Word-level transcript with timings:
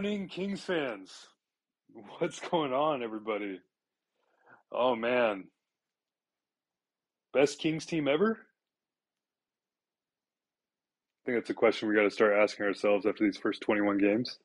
morning, 0.00 0.28
Kings 0.28 0.62
fans. 0.62 1.26
What's 2.18 2.40
going 2.40 2.72
on, 2.72 3.02
everybody? 3.02 3.60
Oh 4.72 4.96
man, 4.96 5.44
best 7.34 7.58
Kings 7.58 7.84
team 7.84 8.08
ever? 8.08 8.38
I 8.40 8.44
think 11.26 11.36
that's 11.36 11.50
a 11.50 11.54
question 11.54 11.86
we 11.86 11.94
got 11.94 12.04
to 12.04 12.10
start 12.10 12.32
asking 12.32 12.64
ourselves 12.64 13.04
after 13.04 13.24
these 13.24 13.36
first 13.36 13.60
21 13.60 13.98
games. 13.98 14.38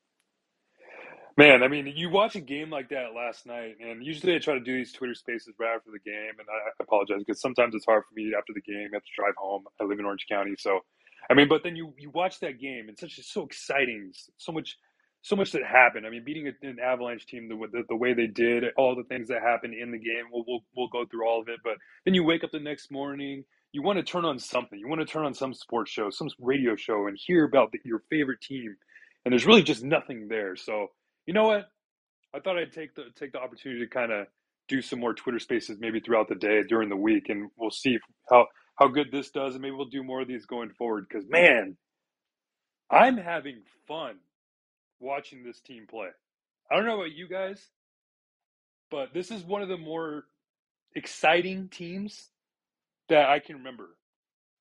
Man, 1.37 1.63
I 1.63 1.69
mean, 1.69 1.93
you 1.95 2.09
watch 2.09 2.35
a 2.35 2.41
game 2.41 2.69
like 2.69 2.89
that 2.89 3.13
last 3.15 3.45
night, 3.45 3.77
and 3.79 4.05
usually 4.05 4.35
I 4.35 4.39
try 4.39 4.55
to 4.55 4.59
do 4.59 4.75
these 4.75 4.91
Twitter 4.91 5.15
spaces 5.15 5.53
right 5.57 5.73
after 5.73 5.89
the 5.89 5.99
game, 5.99 6.33
and 6.37 6.49
I 6.49 6.83
apologize 6.83 7.19
because 7.19 7.39
sometimes 7.39 7.75
it's 7.75 7.85
hard 7.85 8.03
for 8.03 8.13
me 8.13 8.33
after 8.37 8.51
the 8.53 8.59
game. 8.59 8.89
I 8.91 8.97
have 8.97 9.03
to 9.03 9.09
drive 9.15 9.35
home. 9.37 9.63
I 9.79 9.85
live 9.85 9.99
in 9.99 10.05
Orange 10.05 10.25
County, 10.29 10.55
so 10.59 10.81
I 11.29 11.33
mean, 11.33 11.47
but 11.47 11.63
then 11.63 11.77
you 11.77 11.93
you 11.97 12.09
watch 12.09 12.41
that 12.41 12.59
game, 12.59 12.81
and 12.81 12.89
it's 12.89 12.99
such 12.99 13.25
so 13.25 13.45
exciting, 13.45 14.11
so 14.35 14.51
much 14.51 14.77
so 15.25 15.35
much 15.35 15.53
that 15.53 15.63
happened. 15.63 16.05
I 16.05 16.11
mean, 16.11 16.23
beating 16.23 16.53
an 16.61 16.77
Avalanche 16.79 17.25
team 17.25 17.49
the, 17.49 17.55
the, 17.71 17.81
the 17.89 17.95
way 17.95 18.13
they 18.13 18.27
did, 18.27 18.63
all 18.77 18.95
the 18.95 19.03
things 19.05 19.27
that 19.29 19.41
happened 19.41 19.73
in 19.73 19.89
the 19.89 19.97
game, 19.97 20.25
we'll, 20.31 20.43
we'll 20.47 20.59
we'll 20.75 20.87
go 20.87 21.03
through 21.03 21.27
all 21.27 21.41
of 21.41 21.47
it. 21.49 21.61
But 21.63 21.77
then 22.05 22.13
you 22.13 22.23
wake 22.23 22.43
up 22.43 22.51
the 22.51 22.59
next 22.59 22.91
morning, 22.91 23.43
you 23.71 23.81
want 23.81 23.97
to 23.97 24.03
turn 24.03 24.23
on 24.23 24.37
something, 24.37 24.77
you 24.77 24.87
want 24.87 25.01
to 25.01 25.07
turn 25.07 25.25
on 25.25 25.33
some 25.33 25.55
sports 25.55 25.89
show, 25.89 26.11
some 26.11 26.29
radio 26.39 26.75
show, 26.75 27.07
and 27.07 27.17
hear 27.19 27.43
about 27.43 27.71
the, 27.71 27.79
your 27.83 28.03
favorite 28.07 28.39
team, 28.39 28.75
and 29.25 29.31
there's 29.31 29.47
really 29.47 29.63
just 29.63 29.83
nothing 29.83 30.27
there. 30.27 30.55
So 30.55 30.89
you 31.25 31.33
know 31.33 31.47
what? 31.47 31.71
I 32.31 32.39
thought 32.39 32.59
I'd 32.59 32.71
take 32.71 32.93
the 32.93 33.05
take 33.19 33.31
the 33.31 33.39
opportunity 33.39 33.81
to 33.81 33.89
kind 33.89 34.11
of 34.11 34.27
do 34.67 34.79
some 34.79 34.99
more 34.99 35.15
Twitter 35.15 35.39
Spaces 35.39 35.77
maybe 35.79 36.01
throughout 36.01 36.29
the 36.29 36.35
day 36.35 36.61
during 36.69 36.87
the 36.87 36.95
week, 36.95 37.29
and 37.29 37.49
we'll 37.57 37.71
see 37.71 37.97
how 38.29 38.45
how 38.75 38.89
good 38.89 39.07
this 39.11 39.31
does, 39.31 39.55
and 39.55 39.63
maybe 39.63 39.73
we'll 39.75 39.85
do 39.85 40.03
more 40.03 40.21
of 40.21 40.27
these 40.27 40.45
going 40.45 40.69
forward. 40.77 41.07
Because 41.09 41.25
man, 41.27 41.77
I'm 42.91 43.17
having 43.17 43.63
fun 43.87 44.17
watching 44.99 45.43
this 45.43 45.59
team 45.59 45.85
play. 45.89 46.09
I 46.71 46.75
don't 46.75 46.85
know 46.85 46.95
about 46.95 47.15
you 47.15 47.27
guys, 47.27 47.61
but 48.89 49.13
this 49.13 49.31
is 49.31 49.43
one 49.43 49.61
of 49.61 49.69
the 49.69 49.77
more 49.77 50.25
exciting 50.95 51.69
teams 51.69 52.29
that 53.09 53.29
I 53.29 53.39
can 53.39 53.57
remember 53.57 53.89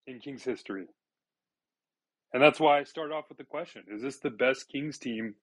in 0.06 0.20
Kings 0.20 0.44
history. 0.44 0.86
And 2.32 2.42
that's 2.42 2.58
why 2.58 2.80
I 2.80 2.84
start 2.84 3.12
off 3.12 3.26
with 3.28 3.38
the 3.38 3.44
question 3.44 3.84
Is 3.88 4.02
this 4.02 4.18
the 4.18 4.30
best 4.30 4.68
Kings 4.68 4.98
team 4.98 5.34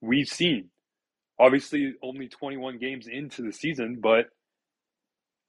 we've 0.00 0.28
seen? 0.28 0.70
Obviously, 1.38 1.92
only 2.02 2.28
21 2.28 2.78
games 2.78 3.06
into 3.10 3.42
the 3.42 3.52
season, 3.52 3.98
but 4.00 4.26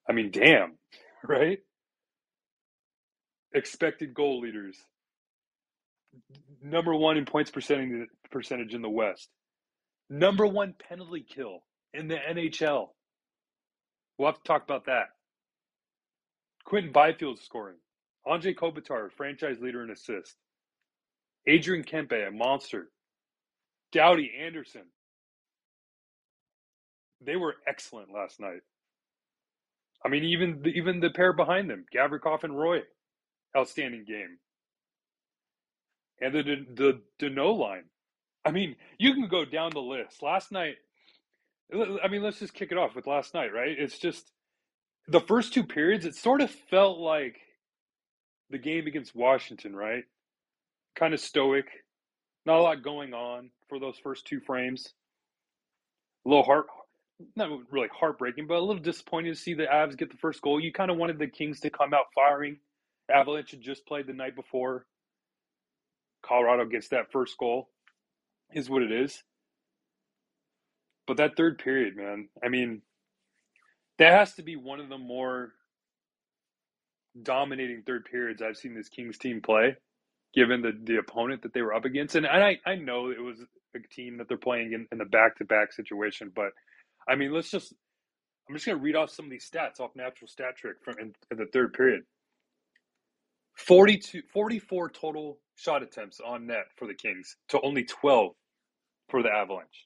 I 0.09 0.13
mean, 0.13 0.31
damn, 0.31 0.77
right? 1.23 1.59
Expected 3.53 4.13
goal 4.13 4.41
leaders, 4.41 4.77
number 6.61 6.95
one 6.95 7.17
in 7.17 7.25
points 7.25 7.51
percentage 7.51 8.07
percentage 8.31 8.73
in 8.73 8.81
the 8.81 8.89
West, 8.89 9.29
number 10.09 10.45
one 10.45 10.73
penalty 10.88 11.25
kill 11.28 11.63
in 11.94 12.07
the 12.07 12.16
NHL. 12.16 12.88
We'll 14.17 14.29
have 14.29 14.41
to 14.41 14.47
talk 14.47 14.63
about 14.63 14.85
that. 14.85 15.09
Quinton 16.66 16.91
Byfield 16.91 17.39
scoring. 17.39 17.77
Andre 18.25 18.53
Kopitar, 18.53 19.09
franchise 19.16 19.57
leader 19.61 19.83
in 19.83 19.89
assists. 19.89 20.35
Adrian 21.45 21.83
Kempe, 21.83 22.27
a 22.27 22.31
monster. 22.31 22.89
Doughty 23.94 24.31
Anderson. 24.41 24.83
They 27.22 27.38
were 27.38 27.56
excellent 27.66 28.11
last 28.13 28.39
night. 28.39 28.61
I 30.06 30.09
mean, 30.09 30.25
even 30.25 30.61
the, 30.61 30.69
even 30.69 31.00
the 31.00 31.09
pair 31.09 31.31
behind 31.31 31.69
them, 31.69 31.85
Gavrikov 31.95 32.44
and 32.44 32.57
Roy, 32.57 32.81
outstanding 33.56 34.03
game 34.06 34.38
and 36.22 36.33
the 36.33 36.66
the 36.73 37.01
Danault 37.19 37.57
line. 37.57 37.83
I 38.45 38.51
mean, 38.51 38.75
you 38.97 39.13
can 39.13 39.28
go 39.28 39.45
down 39.45 39.72
the 39.72 39.81
list. 39.81 40.23
Last 40.23 40.51
night, 40.51 40.75
I 41.73 42.07
mean, 42.07 42.23
let's 42.23 42.39
just 42.39 42.53
kick 42.53 42.72
it 42.72 42.78
off 42.78 42.95
with 42.95 43.07
last 43.07 43.33
night, 43.33 43.53
right? 43.53 43.75
It's 43.78 44.00
just 44.00 44.31
the 45.07 45.19
first 45.19 45.53
two 45.53 45.63
periods. 45.63 46.06
It 46.06 46.16
sort 46.16 46.41
of 46.41 46.50
felt 46.50 47.00
like 47.00 47.38
the 48.50 48.57
game 48.57 48.88
against 48.88 49.16
Washington, 49.16 49.75
right? 49.75 50.03
Kind 50.95 51.13
of 51.13 51.19
stoic, 51.19 51.66
not 52.45 52.59
a 52.59 52.61
lot 52.61 52.83
going 52.83 53.13
on 53.13 53.50
for 53.67 53.79
those 53.79 53.97
first 54.01 54.25
two 54.25 54.39
frames. 54.39 54.94
A 56.25 56.29
little 56.29 56.44
heart, 56.44 56.67
not 57.35 57.50
really 57.72 57.89
heartbreaking, 57.94 58.47
but 58.47 58.56
a 58.56 58.61
little 58.61 58.81
disappointing 58.81 59.33
to 59.33 59.39
see 59.39 59.53
the 59.53 59.66
Avs 59.66 59.97
get 59.97 60.09
the 60.09 60.17
first 60.17 60.41
goal. 60.41 60.59
You 60.59 60.72
kind 60.72 60.89
of 60.89 60.97
wanted 60.97 61.19
the 61.19 61.27
Kings 61.27 61.59
to 61.61 61.69
come 61.69 61.94
out 61.94 62.06
firing. 62.16 62.57
Avalanche 63.13 63.51
had 63.51 63.61
just 63.61 63.85
played 63.85 64.07
the 64.07 64.13
night 64.13 64.35
before. 64.35 64.85
Colorado 66.27 66.65
gets 66.65 66.89
that 66.89 67.12
first 67.12 67.38
goal, 67.38 67.69
is 68.53 68.69
what 68.69 68.83
it 68.83 68.91
is. 68.91 69.24
But 71.06 71.18
that 71.18 71.38
third 71.38 71.59
period, 71.59 71.95
man, 71.95 72.27
I 72.44 72.50
mean, 72.50 72.81
that 73.97 74.13
has 74.13 74.33
to 74.35 74.44
be 74.44 74.56
one 74.56 74.79
of 74.79 74.89
the 74.89 74.97
more 74.97 75.53
dominating 77.24 77.83
third 77.85 78.06
periods 78.06 78.41
I've 78.41 78.57
seen 78.57 78.75
this 78.75 78.89
Kings 78.89 79.18
team 79.18 79.41
play, 79.41 79.75
given 80.33 80.62
the, 80.62 80.74
the 80.83 80.97
opponent 80.97 81.44
that 81.44 81.53
they 81.53 81.62
were 81.62 81.74
up 81.74 81.85
against. 81.85 82.15
And 82.15 82.27
I, 82.27 82.57
I 82.65 82.75
know 82.75 83.09
it 83.09 83.21
was 83.21 83.39
a 83.75 83.79
team 83.94 84.18
that 84.18 84.27
they're 84.27 84.38
playing 84.38 84.74
in, 84.74 84.88
in 84.91 84.97
the 84.97 85.06
back 85.06 85.38
to 85.38 85.45
back 85.45 85.71
situation, 85.71 86.31
but 86.35 86.51
I 87.07 87.15
mean, 87.15 87.33
let's 87.33 87.50
just, 87.50 87.74
I'm 88.47 88.56
just 88.56 88.65
going 88.65 88.77
to 88.77 88.83
read 88.83 88.95
off 88.95 89.09
some 89.09 89.25
of 89.25 89.31
these 89.31 89.50
stats 89.50 89.79
off 89.79 89.91
natural 89.95 90.27
stat 90.27 90.57
trick 90.57 90.77
from 90.83 90.95
in, 91.00 91.13
in 91.31 91.38
the 91.38 91.47
third 91.53 91.74
period. 91.74 92.03
42, 93.56 94.21
44 94.31 94.89
total 94.89 95.39
shot 95.57 95.83
attempts 95.83 96.21
on 96.25 96.48
net 96.48 96.68
for 96.77 96.88
the 96.88 96.94
Kings 96.94 97.36
to 97.50 97.59
only 97.62 97.83
12 97.83 98.31
for 99.09 99.21
the 99.21 99.30
Avalanche. 99.30 99.86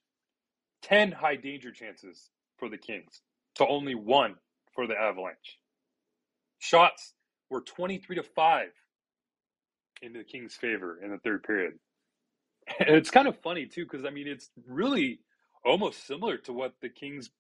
10 0.84 1.12
high 1.12 1.36
danger 1.36 1.72
chances 1.72 2.30
for 2.58 2.70
the 2.70 2.78
Kings 2.78 3.22
to 3.56 3.66
only 3.66 3.96
one 3.96 4.36
for 4.74 4.86
the 4.86 4.96
Avalanche. 4.96 5.58
Shots 6.60 7.14
were 7.50 7.62
23 7.62 8.18
to 8.18 8.24
5 8.24 8.68
in 10.02 10.14
the 10.14 10.24
Kings' 10.24 10.56
favor 10.56 11.00
in 11.04 11.12
the 11.12 11.18
third 11.18 11.44
period. 11.44 11.74
And 12.80 12.96
it's 12.96 13.10
kind 13.10 13.28
of 13.28 13.40
funny 13.42 13.66
too, 13.66 13.86
because 13.86 14.06
I 14.06 14.12
mean, 14.12 14.28
it's 14.28 14.50
really 14.68 15.20
almost 15.66 16.06
similar 16.06 16.38
to 16.40 16.54
what 16.54 16.76
the 16.82 16.90
Kings 16.90 17.32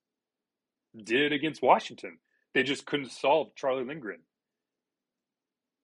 did 1.03 1.31
against 1.31 1.61
Washington. 1.61 2.17
They 2.53 2.63
just 2.63 2.85
couldn't 2.85 3.11
solve 3.11 3.55
Charlie 3.55 3.85
Lindgren. 3.85 4.21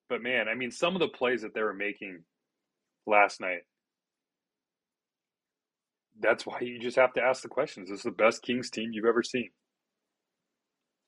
But 0.10 0.24
man, 0.24 0.48
I 0.50 0.56
mean, 0.56 0.72
some 0.72 0.96
of 0.96 1.00
the 1.00 1.08
plays 1.08 1.44
that 1.44 1.54
they 1.54 1.62
were 1.62 1.74
making 1.74 2.24
last 3.08 3.42
night, 3.42 3.62
that's 6.20 6.46
why 6.46 6.60
you 6.62 6.80
just 6.80 6.98
have 6.98 7.14
to 7.14 7.22
ask 7.22 7.42
the 7.44 7.48
questions. 7.48 7.90
This 7.90 8.00
is 8.00 8.04
the 8.04 8.12
best 8.12 8.42
Kings 8.42 8.70
team 8.70 8.92
you've 8.94 9.06
ever 9.06 9.24
seen. 9.24 9.50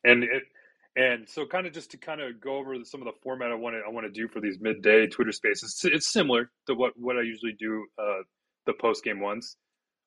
And 0.04 0.24
it, 0.24 0.44
and 0.96 1.28
so 1.30 1.46
kind 1.46 1.68
of 1.68 1.74
just 1.74 1.92
to 1.92 1.98
kind 1.98 2.22
of 2.22 2.42
go 2.42 2.58
over 2.58 2.76
some 2.84 3.02
of 3.02 3.06
the 3.06 3.20
format 3.24 3.52
I 3.52 3.56
want 3.56 3.76
to 3.76 3.82
I 3.86 3.92
want 3.92 4.06
to 4.06 4.12
do 4.12 4.28
for 4.28 4.42
these 4.42 4.58
midday 4.60 5.08
Twitter 5.08 5.32
spaces. 5.32 5.80
It's 5.84 6.12
similar 6.12 6.52
to 6.68 6.76
what 6.76 6.94
what 6.98 7.18
I 7.18 7.22
usually 7.22 7.56
do 7.60 7.86
uh, 7.98 8.24
the 8.66 8.74
post 8.74 9.04
game 9.04 9.20
ones. 9.20 9.58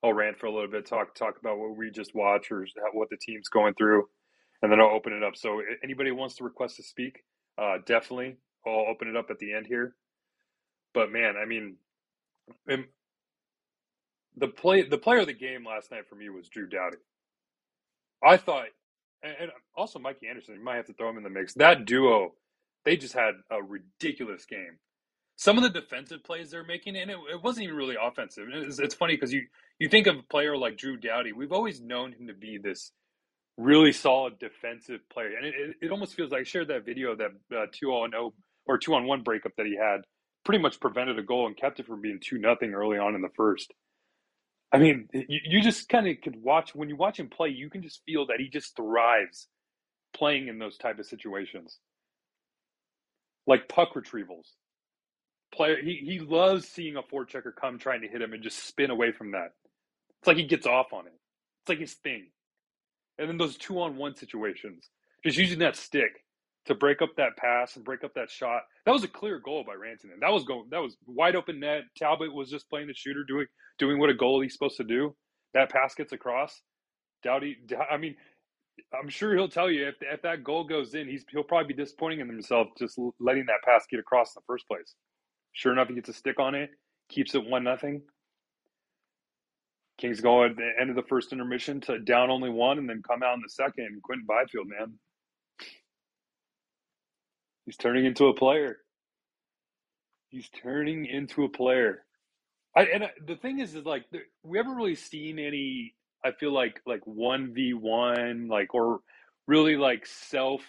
I'll 0.02 0.12
rant 0.12 0.38
for 0.38 0.46
a 0.46 0.52
little 0.52 0.70
bit, 0.70 0.86
talk 0.86 1.14
talk 1.14 1.36
about 1.40 1.58
what 1.58 1.76
we 1.76 1.90
just 1.90 2.14
watched 2.14 2.50
or 2.50 2.66
what 2.92 3.08
the 3.10 3.16
team's 3.16 3.48
going 3.48 3.74
through, 3.74 4.04
and 4.62 4.72
then 4.72 4.80
I'll 4.80 4.88
open 4.94 5.12
it 5.12 5.22
up. 5.22 5.36
So 5.36 5.62
anybody 5.84 6.10
wants 6.10 6.36
to 6.36 6.44
request 6.44 6.76
to 6.76 6.82
speak, 6.82 7.20
uh, 7.58 7.78
definitely 7.86 8.36
I'll 8.66 8.86
open 8.90 9.08
it 9.08 9.16
up 9.16 9.26
at 9.30 9.38
the 9.38 9.54
end 9.54 9.66
here. 9.66 9.94
But 10.94 11.10
man, 11.12 11.34
I 11.40 11.46
mean, 11.46 11.76
the 14.36 14.48
play 14.48 14.82
the 14.82 14.98
player 14.98 15.20
of 15.20 15.26
the 15.26 15.32
game 15.32 15.64
last 15.66 15.90
night 15.90 16.08
for 16.08 16.14
me 16.14 16.28
was 16.30 16.48
Drew 16.48 16.66
Doughty. 16.66 16.98
I 18.24 18.36
thought, 18.36 18.66
and 19.22 19.50
also 19.76 19.98
Mikey 19.98 20.28
Anderson. 20.28 20.54
You 20.54 20.64
might 20.64 20.76
have 20.76 20.86
to 20.86 20.94
throw 20.94 21.10
him 21.10 21.16
in 21.18 21.22
the 21.22 21.30
mix. 21.30 21.54
That 21.54 21.84
duo, 21.84 22.32
they 22.84 22.96
just 22.96 23.14
had 23.14 23.34
a 23.50 23.62
ridiculous 23.62 24.46
game. 24.46 24.78
Some 25.36 25.56
of 25.58 25.64
the 25.64 25.80
defensive 25.80 26.22
plays 26.24 26.50
they're 26.50 26.64
making, 26.64 26.96
and 26.96 27.10
it, 27.10 27.16
it 27.32 27.42
wasn't 27.42 27.64
even 27.64 27.76
really 27.76 27.96
offensive. 28.00 28.46
It's, 28.52 28.78
it's 28.78 28.94
funny 28.94 29.14
because 29.14 29.32
you 29.32 29.42
you 29.78 29.88
think 29.88 30.06
of 30.06 30.16
a 30.18 30.22
player 30.22 30.56
like 30.56 30.78
Drew 30.78 30.96
Doughty. 30.96 31.32
We've 31.32 31.52
always 31.52 31.80
known 31.80 32.12
him 32.12 32.28
to 32.28 32.34
be 32.34 32.58
this 32.62 32.92
really 33.58 33.92
solid 33.92 34.38
defensive 34.38 35.00
player, 35.12 35.36
and 35.36 35.46
it, 35.46 35.54
it, 35.56 35.76
it 35.86 35.90
almost 35.90 36.14
feels 36.14 36.30
like 36.30 36.42
I 36.42 36.44
shared 36.44 36.68
that 36.68 36.86
video 36.86 37.12
of 37.12 37.18
that 37.18 37.32
uh, 37.56 37.66
two 37.72 37.90
on 37.90 38.10
zero 38.12 38.34
or 38.66 38.78
two 38.78 38.94
on 38.94 39.06
one 39.06 39.22
breakup 39.22 39.52
that 39.56 39.66
he 39.66 39.76
had. 39.76 40.02
Pretty 40.44 40.62
much 40.62 40.80
prevented 40.80 41.18
a 41.18 41.22
goal 41.22 41.46
and 41.46 41.56
kept 41.56 41.80
it 41.80 41.86
from 41.86 42.00
being 42.00 42.18
two 42.20 42.38
nothing 42.38 42.74
early 42.74 42.98
on 42.98 43.14
in 43.14 43.22
the 43.22 43.28
first. 43.36 43.72
I 44.72 44.78
mean, 44.78 45.08
you, 45.12 45.40
you 45.44 45.62
just 45.62 45.88
kind 45.88 46.08
of 46.08 46.16
could 46.22 46.42
watch 46.42 46.74
when 46.74 46.88
you 46.88 46.96
watch 46.96 47.20
him 47.20 47.28
play. 47.28 47.50
You 47.50 47.70
can 47.70 47.82
just 47.82 48.02
feel 48.06 48.26
that 48.26 48.40
he 48.40 48.48
just 48.48 48.74
thrives 48.74 49.48
playing 50.14 50.48
in 50.48 50.58
those 50.58 50.78
type 50.78 50.98
of 50.98 51.06
situations, 51.06 51.78
like 53.46 53.68
puck 53.68 53.94
retrievals. 53.94 54.48
Player, 55.54 55.76
he 55.82 55.96
he 55.96 56.18
loves 56.20 56.66
seeing 56.66 56.96
a 56.96 57.02
forechecker 57.02 57.54
come 57.54 57.78
trying 57.78 58.00
to 58.00 58.08
hit 58.08 58.22
him 58.22 58.32
and 58.32 58.42
just 58.42 58.66
spin 58.66 58.90
away 58.90 59.12
from 59.12 59.32
that. 59.32 59.52
It's 60.20 60.26
like 60.26 60.38
he 60.38 60.44
gets 60.44 60.66
off 60.66 60.92
on 60.92 61.06
it. 61.06 61.12
It's 61.62 61.68
like 61.68 61.78
his 61.78 61.94
thing. 61.94 62.28
And 63.18 63.28
then 63.28 63.36
those 63.36 63.58
two 63.58 63.80
on 63.80 63.96
one 63.96 64.16
situations, 64.16 64.88
just 65.24 65.36
using 65.36 65.58
that 65.58 65.76
stick 65.76 66.21
to 66.66 66.74
break 66.74 67.02
up 67.02 67.10
that 67.16 67.36
pass 67.36 67.76
and 67.76 67.84
break 67.84 68.04
up 68.04 68.14
that 68.14 68.30
shot. 68.30 68.62
That 68.86 68.92
was 68.92 69.04
a 69.04 69.08
clear 69.08 69.40
goal 69.40 69.64
by 69.66 69.74
Rantanen. 69.74 70.20
That 70.20 70.32
was 70.32 70.44
going. 70.44 70.66
That 70.70 70.80
was 70.80 70.96
wide 71.06 71.36
open 71.36 71.60
net. 71.60 71.82
Talbot 71.96 72.32
was 72.32 72.50
just 72.50 72.68
playing 72.70 72.86
the 72.86 72.94
shooter, 72.94 73.24
doing 73.26 73.46
doing 73.78 73.98
what 73.98 74.10
a 74.10 74.14
goalie's 74.14 74.52
supposed 74.52 74.76
to 74.76 74.84
do. 74.84 75.14
That 75.54 75.70
pass 75.70 75.94
gets 75.94 76.12
across. 76.12 76.60
Doughty. 77.22 77.56
I 77.90 77.96
mean, 77.96 78.16
I'm 78.98 79.08
sure 79.08 79.34
he'll 79.34 79.48
tell 79.48 79.70
you 79.70 79.88
if 79.88 79.96
if 80.00 80.22
that 80.22 80.44
goal 80.44 80.64
goes 80.64 80.94
in, 80.94 81.08
he's 81.08 81.24
he'll 81.30 81.42
probably 81.42 81.74
be 81.74 81.82
disappointing 81.82 82.20
in 82.20 82.28
himself 82.28 82.68
just 82.78 82.98
letting 83.20 83.46
that 83.46 83.62
pass 83.64 83.84
get 83.90 84.00
across 84.00 84.28
in 84.34 84.40
the 84.40 84.44
first 84.46 84.66
place. 84.68 84.94
Sure 85.52 85.72
enough, 85.72 85.88
he 85.88 85.94
gets 85.94 86.08
a 86.08 86.14
stick 86.14 86.38
on 86.38 86.54
it, 86.54 86.70
keeps 87.08 87.34
it 87.34 87.44
one 87.44 87.64
nothing. 87.64 88.02
Kings 89.98 90.20
go 90.20 90.44
at 90.44 90.56
the 90.56 90.70
end 90.80 90.90
of 90.90 90.96
the 90.96 91.02
first 91.02 91.32
intermission 91.32 91.80
to 91.82 91.98
down 91.98 92.30
only 92.30 92.50
one, 92.50 92.78
and 92.78 92.88
then 92.88 93.02
come 93.06 93.22
out 93.22 93.34
in 93.34 93.42
the 93.42 93.50
second. 93.50 94.00
Quinton 94.02 94.26
Byfield, 94.26 94.66
man, 94.68 94.94
he's 97.66 97.76
turning 97.76 98.06
into 98.06 98.26
a 98.26 98.34
player. 98.34 98.78
He's 100.30 100.48
turning 100.62 101.06
into 101.06 101.44
a 101.44 101.48
player. 101.48 102.04
I, 102.76 102.82
and 102.84 103.04
I, 103.04 103.10
the 103.26 103.36
thing 103.36 103.60
is, 103.60 103.74
is 103.74 103.84
like 103.84 104.04
we 104.42 104.58
haven't 104.58 104.76
really 104.76 104.94
seen 104.94 105.38
any. 105.38 105.94
I 106.24 106.32
feel 106.32 106.52
like 106.52 106.80
like 106.86 107.06
one 107.06 107.52
v 107.54 107.74
one, 107.74 108.48
like 108.48 108.74
or 108.74 109.00
really 109.46 109.76
like 109.76 110.06
self 110.06 110.62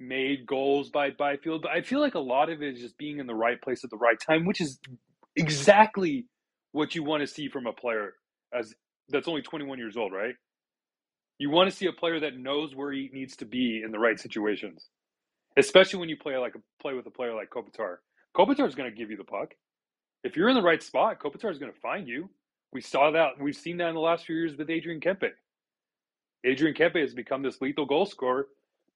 made 0.00 0.46
goals 0.46 0.90
by 0.90 1.10
Byfield. 1.10 1.62
But 1.62 1.72
I 1.72 1.82
feel 1.82 2.00
like 2.00 2.14
a 2.14 2.20
lot 2.20 2.50
of 2.50 2.62
it 2.62 2.74
is 2.74 2.80
just 2.80 2.98
being 2.98 3.18
in 3.18 3.26
the 3.26 3.34
right 3.34 3.60
place 3.60 3.84
at 3.84 3.90
the 3.90 3.96
right 3.96 4.18
time, 4.18 4.46
which 4.46 4.60
is 4.60 4.78
exactly 5.36 6.26
what 6.72 6.94
you 6.94 7.04
want 7.04 7.22
to 7.22 7.26
see 7.26 7.48
from 7.48 7.66
a 7.66 7.72
player 7.72 8.14
as 8.52 8.74
that's 9.08 9.28
only 9.28 9.42
21 9.42 9.78
years 9.78 9.96
old, 9.96 10.12
right? 10.12 10.34
You 11.38 11.50
want 11.50 11.70
to 11.70 11.76
see 11.76 11.86
a 11.86 11.92
player 11.92 12.20
that 12.20 12.38
knows 12.38 12.74
where 12.74 12.92
he 12.92 13.10
needs 13.12 13.36
to 13.36 13.44
be 13.44 13.82
in 13.84 13.90
the 13.90 13.98
right 13.98 14.18
situations, 14.18 14.88
especially 15.56 16.00
when 16.00 16.08
you 16.08 16.16
play 16.16 16.36
like 16.36 16.54
a 16.54 16.60
play 16.82 16.94
with 16.94 17.06
a 17.06 17.10
player 17.10 17.34
like 17.34 17.50
Kopitar. 17.50 17.96
Kopitar 18.36 18.66
is 18.66 18.74
going 18.74 18.90
to 18.90 18.96
give 18.96 19.10
you 19.10 19.16
the 19.16 19.24
puck. 19.24 19.54
If 20.24 20.36
you're 20.36 20.48
in 20.48 20.56
the 20.56 20.62
right 20.62 20.82
spot, 20.82 21.20
Kopitar 21.20 21.50
is 21.50 21.58
going 21.58 21.72
to 21.72 21.80
find 21.80 22.08
you. 22.08 22.30
We 22.72 22.80
saw 22.80 23.10
that. 23.12 23.40
We've 23.40 23.54
seen 23.54 23.76
that 23.78 23.88
in 23.88 23.94
the 23.94 24.00
last 24.00 24.26
few 24.26 24.36
years 24.36 24.56
with 24.56 24.70
Adrian 24.70 25.00
Kempe. 25.00 25.30
Adrian 26.44 26.74
Kempe 26.74 27.00
has 27.00 27.14
become 27.14 27.42
this 27.42 27.60
lethal 27.60 27.86
goal 27.86 28.06
scorer, 28.06 28.48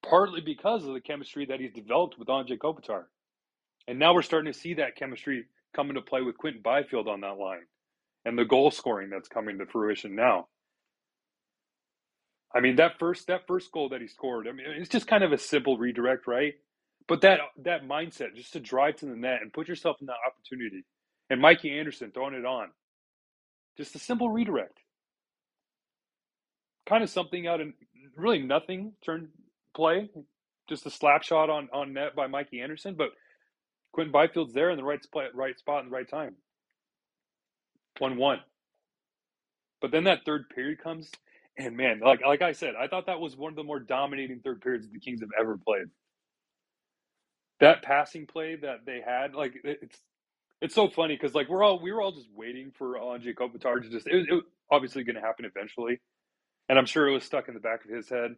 partly 0.07 0.41
because 0.41 0.85
of 0.85 0.93
the 0.93 0.99
chemistry 0.99 1.45
that 1.45 1.59
he's 1.59 1.73
developed 1.73 2.19
with 2.19 2.27
Anze 2.27 2.57
Kopitar. 2.57 3.03
And 3.87 3.97
now 3.97 4.13
we're 4.13 4.21
starting 4.21 4.51
to 4.51 4.59
see 4.59 4.75
that 4.75 4.95
chemistry 4.95 5.45
come 5.75 5.89
into 5.89 6.01
play 6.01 6.21
with 6.21 6.37
Quinton 6.37 6.61
Byfield 6.61 7.07
on 7.07 7.21
that 7.21 7.37
line 7.37 7.65
and 8.25 8.37
the 8.37 8.45
goal 8.45 8.71
scoring 8.71 9.09
that's 9.09 9.27
coming 9.29 9.57
to 9.59 9.65
fruition 9.65 10.15
now. 10.15 10.47
I 12.55 12.61
mean 12.61 12.77
that 12.77 12.99
first 12.99 13.27
that 13.27 13.47
first 13.47 13.71
goal 13.71 13.89
that 13.89 14.01
he 14.01 14.07
scored, 14.07 14.47
I 14.47 14.51
mean 14.51 14.65
it's 14.67 14.89
just 14.89 15.07
kind 15.07 15.23
of 15.23 15.31
a 15.31 15.37
simple 15.37 15.77
redirect, 15.77 16.27
right? 16.27 16.55
But 17.07 17.21
that 17.21 17.39
that 17.63 17.83
mindset 17.83 18.35
just 18.35 18.53
to 18.53 18.59
drive 18.59 18.97
to 18.97 19.05
the 19.05 19.15
net 19.15 19.41
and 19.41 19.53
put 19.53 19.67
yourself 19.67 19.97
in 20.01 20.07
that 20.07 20.17
opportunity. 20.27 20.85
And 21.29 21.41
Mikey 21.41 21.77
Anderson 21.77 22.11
throwing 22.11 22.33
it 22.33 22.45
on. 22.45 22.69
Just 23.77 23.95
a 23.95 23.99
simple 23.99 24.29
redirect. 24.29 24.79
Kind 26.87 27.03
of 27.03 27.09
something 27.09 27.47
out 27.47 27.61
of 27.61 27.67
really 28.15 28.41
nothing 28.41 28.93
turn 29.05 29.29
play. 29.75 30.09
Just 30.67 30.85
a 30.85 30.91
slap 30.91 31.23
shot 31.23 31.49
on, 31.49 31.69
on 31.73 31.93
net 31.93 32.15
by 32.15 32.27
Mikey 32.27 32.61
Anderson, 32.61 32.95
but 32.95 33.09
Quinton 33.91 34.11
Byfield's 34.11 34.53
there 34.53 34.69
in 34.69 34.77
the 34.77 34.83
right 34.83 35.03
spot, 35.03 35.33
right 35.33 35.57
spot 35.57 35.83
in 35.83 35.89
the 35.89 35.95
right 35.95 36.09
time. 36.09 36.35
1 37.99 38.17
1. 38.17 38.39
But 39.81 39.91
then 39.91 40.03
that 40.05 40.25
third 40.25 40.49
period 40.49 40.79
comes, 40.83 41.09
and 41.59 41.77
man, 41.77 42.01
like 42.01 42.21
like 42.25 42.43
I 42.43 42.53
said, 42.53 42.75
I 42.79 42.87
thought 42.89 43.07
that 43.07 43.21
was 43.21 43.37
one 43.37 43.53
of 43.53 43.57
the 43.57 43.63
more 43.65 43.81
dominating 43.81 44.41
third 44.41 44.61
periods 44.61 44.87
the 44.91 44.99
Kings 45.01 45.21
have 45.21 45.31
ever 45.39 45.57
played. 45.57 45.87
That 47.61 47.83
passing 47.83 48.27
play 48.27 48.57
that 48.57 48.85
they 48.85 49.01
had, 49.05 49.35
like 49.35 49.53
it's 49.65 49.99
it's 50.61 50.75
so 50.75 50.89
funny 50.89 51.15
because 51.15 51.35
like 51.35 51.49
we're 51.49 51.63
all 51.63 51.81
we 51.81 51.91
were 51.93 52.01
all 52.01 52.13
just 52.13 52.29
waiting 52.35 52.71
for 52.77 52.95
Anze 52.95 53.33
Kopitar 53.35 53.81
to 53.83 53.89
just 53.89 54.07
it 54.07 54.27
it 54.29 54.33
was 54.33 54.43
obviously 54.71 55.03
going 55.03 55.15
to 55.17 55.21
happen 55.21 55.45
eventually, 55.45 55.99
and 56.69 56.79
I'm 56.79 56.87
sure 56.87 57.07
it 57.07 57.13
was 57.13 57.25
stuck 57.25 57.49
in 57.49 57.55
the 57.55 57.61
back 57.61 57.85
of 57.85 57.91
his 57.91 58.09
head, 58.09 58.35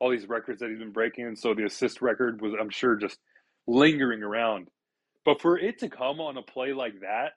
all 0.00 0.10
these 0.10 0.28
records 0.28 0.60
that 0.60 0.70
he's 0.70 0.80
been 0.80 0.92
breaking, 0.92 1.26
and 1.26 1.38
so 1.38 1.54
the 1.54 1.64
assist 1.66 2.02
record 2.02 2.42
was 2.42 2.54
I'm 2.60 2.70
sure 2.70 2.96
just 2.96 3.18
lingering 3.66 4.22
around. 4.22 4.68
But 5.24 5.40
for 5.42 5.58
it 5.58 5.80
to 5.80 5.88
come 5.90 6.20
on 6.20 6.36
a 6.38 6.42
play 6.42 6.72
like 6.72 7.00
that, 7.02 7.32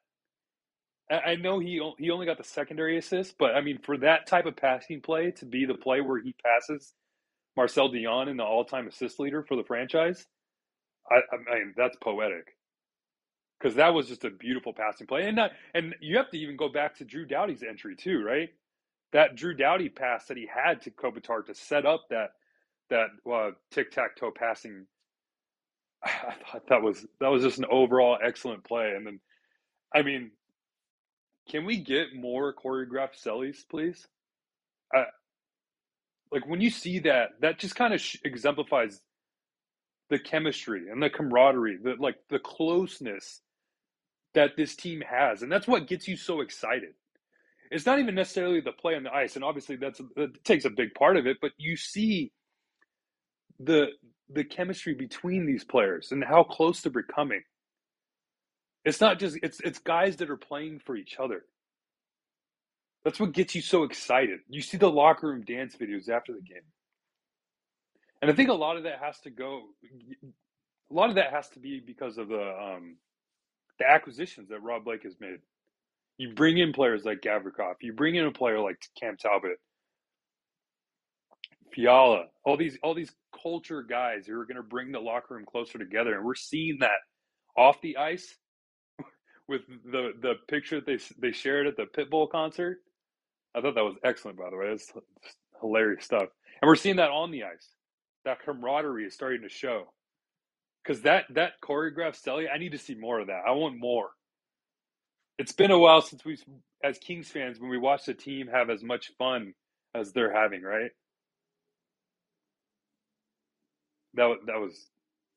I 1.10 1.36
know 1.36 1.60
he 1.60 1.82
he 2.00 2.12
only 2.12 2.26
got 2.26 2.38
the 2.38 2.44
secondary 2.44 2.98
assist, 2.98 3.36
but 3.40 3.56
I 3.56 3.62
mean, 3.62 3.80
for 3.84 3.98
that 4.00 4.28
type 4.28 4.46
of 4.46 4.58
passing 4.58 5.02
play 5.02 5.32
to 5.34 5.46
be 5.46 5.66
the 5.66 5.76
play 5.76 6.02
where 6.02 6.20
he 6.22 6.36
passes 6.44 6.94
Marcel 7.56 7.90
Dionne 7.90 8.30
in 8.30 8.38
the 8.38 8.44
all-time 8.44 8.88
assist 8.88 9.20
leader 9.20 9.44
for 9.44 9.56
the 9.56 9.64
franchise, 9.64 10.26
I, 11.10 11.18
I 11.18 11.56
mean 11.56 11.74
that's 11.78 11.98
poetic. 11.98 12.56
Because 13.60 13.76
that 13.76 13.94
was 13.94 14.08
just 14.08 14.26
a 14.26 14.30
beautiful 14.30 14.74
passing 14.74 15.08
play, 15.08 15.26
and 15.28 15.36
not, 15.36 15.52
and 15.74 15.96
you 16.02 16.18
have 16.18 16.30
to 16.32 16.38
even 16.38 16.58
go 16.58 16.70
back 16.70 16.96
to 16.98 17.06
Drew 17.06 17.26
Doughty's 17.26 17.64
entry 17.64 17.96
too, 17.96 18.24
right? 18.24 18.50
That 19.14 19.36
Drew 19.36 19.54
Doughty 19.56 19.90
pass 19.90 20.28
that 20.28 20.38
he 20.38 20.48
had 20.48 20.82
to 20.84 20.92
Kopitar 20.92 21.46
to 21.48 21.56
set 21.56 21.86
up 21.86 22.06
that 22.10 22.32
that 22.90 23.08
uh, 23.32 23.52
tic 23.72 23.92
tac 23.92 24.16
toe 24.18 24.32
passing. 24.32 24.88
I 26.06 26.36
thought 26.52 26.68
that 26.70 26.82
was 26.84 27.06
that 27.20 27.30
was 27.30 27.44
just 27.44 27.60
an 27.60 27.66
overall 27.72 28.18
excellent 28.24 28.64
play, 28.64 28.94
and 28.96 29.08
then, 29.08 29.20
I 29.96 30.04
mean, 30.04 30.32
can 31.50 31.66
we 31.66 31.78
get 31.78 32.16
more 32.16 32.54
choreographed 32.54 33.22
sellies, 33.24 33.58
please? 33.70 34.08
Uh, 34.96 35.04
like 36.32 36.48
when 36.48 36.62
you 36.62 36.70
see 36.70 37.00
that, 37.00 37.30
that 37.42 37.60
just 37.60 37.76
kind 37.76 37.94
of 37.94 38.02
sh- 38.02 38.18
exemplifies 38.24 39.02
the 40.10 40.20
chemistry 40.20 40.90
and 40.92 41.02
the 41.02 41.10
camaraderie, 41.10 41.78
the 41.84 41.96
like 42.00 42.18
the 42.30 42.40
closeness 42.40 43.42
that 44.34 44.52
this 44.58 44.76
team 44.76 45.02
has, 45.10 45.42
and 45.42 45.52
that's 45.52 45.68
what 45.68 45.88
gets 45.88 46.08
you 46.08 46.18
so 46.18 46.42
excited. 46.42 46.94
It's 47.72 47.86
not 47.86 48.00
even 48.00 48.16
necessarily 48.16 48.62
the 48.62 48.72
play 48.72 48.96
on 48.96 49.04
the 49.04 49.14
ice, 49.14 49.36
and 49.36 49.44
obviously 49.44 49.76
that's 49.76 50.02
that 50.16 50.44
takes 50.44 50.66
a 50.66 50.70
big 50.70 50.94
part 50.94 51.18
of 51.18 51.28
it. 51.28 51.38
But 51.42 51.52
you 51.58 51.78
see 51.78 52.32
the 53.60 53.88
the 54.30 54.44
chemistry 54.44 54.94
between 54.94 55.46
these 55.46 55.64
players 55.64 56.12
and 56.12 56.24
how 56.24 56.44
close 56.44 56.82
they're 56.82 56.92
becoming. 56.92 57.42
It's 58.88 59.02
not 59.02 59.20
just 59.20 59.38
it's 59.44 59.60
it's 59.60 59.80
guys 59.80 60.16
that 60.18 60.30
are 60.30 60.38
playing 60.38 60.80
for 60.80 60.96
each 60.96 61.18
other. 61.20 61.44
That's 63.04 63.20
what 63.20 63.34
gets 63.34 63.54
you 63.54 63.62
so 63.62 63.84
excited. 63.84 64.40
You 64.48 64.62
see 64.62 64.78
the 64.78 64.90
locker 64.90 65.28
room 65.28 65.44
dance 65.44 65.76
videos 65.76 66.08
after 66.08 66.32
the 66.32 66.42
game. 66.42 66.64
And 68.22 68.32
I 68.32 68.34
think 68.34 68.48
a 68.48 68.54
lot 68.54 68.78
of 68.78 68.84
that 68.84 69.00
has 69.02 69.20
to 69.22 69.30
go 69.30 69.64
a 70.90 70.94
lot 70.94 71.10
of 71.10 71.16
that 71.16 71.34
has 71.34 71.50
to 71.50 71.60
be 71.60 71.82
because 71.86 72.18
of 72.18 72.30
the 72.30 72.42
um, 72.42 72.96
the 73.78 73.90
acquisitions 73.90 74.48
that 74.50 74.64
Rob 74.64 74.86
Blake 74.86 75.04
has 75.04 75.16
made. 75.20 75.40
You 76.18 76.34
bring 76.34 76.58
in 76.58 76.72
players 76.72 77.04
like 77.04 77.20
Gavrikov, 77.20 77.76
you 77.82 77.92
bring 77.92 78.16
in 78.16 78.26
a 78.26 78.32
player 78.32 78.62
like 78.62 78.78
Cam 78.98 79.18
Talbot, 79.18 79.60
Fiala, 81.74 82.28
all 82.46 82.56
these 82.56 82.78
all 82.82 82.94
these 82.94 83.12
culture 83.44 83.84
guys 83.84 84.28
who 84.28 84.40
are 84.40 84.46
going 84.46 84.56
to 84.56 84.64
bring 84.64 84.94
the 84.94 85.00
locker 85.00 85.34
room 85.34 85.46
closer 85.46 85.78
together, 85.78 86.16
and 86.16 86.24
we're 86.24 86.36
seeing 86.36 86.78
that 86.80 87.00
off 87.58 87.82
the 87.82 87.98
ice 87.98 88.34
with 89.48 89.62
the 89.86 90.14
the 90.22 90.36
picture 90.48 90.82
that 90.82 90.86
they 90.86 91.00
they 91.20 91.32
shared 91.32 91.68
at 91.68 91.78
the 91.78 91.86
Pitbull 91.86 92.30
concert. 92.30 92.80
I 93.56 93.62
thought 93.62 93.76
that 93.76 93.84
was 93.84 93.98
excellent, 94.04 94.38
by 94.38 94.50
the 94.50 94.58
way. 94.58 94.70
That's 94.70 94.92
hilarious 95.62 96.06
stuff, 96.06 96.30
and 96.62 96.68
we're 96.68 96.76
seeing 96.76 96.98
that 96.98 97.12
on 97.12 97.32
the 97.32 97.44
ice. 97.44 97.70
That 98.26 98.42
camaraderie 98.44 99.06
is 99.06 99.14
starting 99.14 99.42
to 99.44 99.50
show 99.50 99.86
because 100.84 101.02
that 101.04 101.26
that 101.32 101.54
choreographed 101.64 102.22
Selly, 102.22 102.46
I 102.54 102.58
need 102.58 102.74
to 102.74 102.78
see 102.78 102.96
more 102.96 103.20
of 103.20 103.28
that. 103.28 103.42
I 103.48 103.52
want 103.52 103.80
more. 103.80 104.10
It's 105.38 105.52
been 105.52 105.72
a 105.72 105.78
while 105.80 106.02
since 106.02 106.26
we, 106.26 106.38
as 106.84 106.98
Kings 106.98 107.30
fans, 107.30 107.60
when 107.60 107.70
we 107.70 107.78
watch 107.78 108.06
the 108.06 108.14
team 108.14 108.48
have 108.48 108.70
as 108.70 108.84
much 108.84 109.12
fun 109.20 109.54
as 109.94 110.14
they're 110.14 110.34
having, 110.34 110.64
right? 110.64 110.92
That 114.16 114.38
that 114.48 114.60
was 114.60 114.88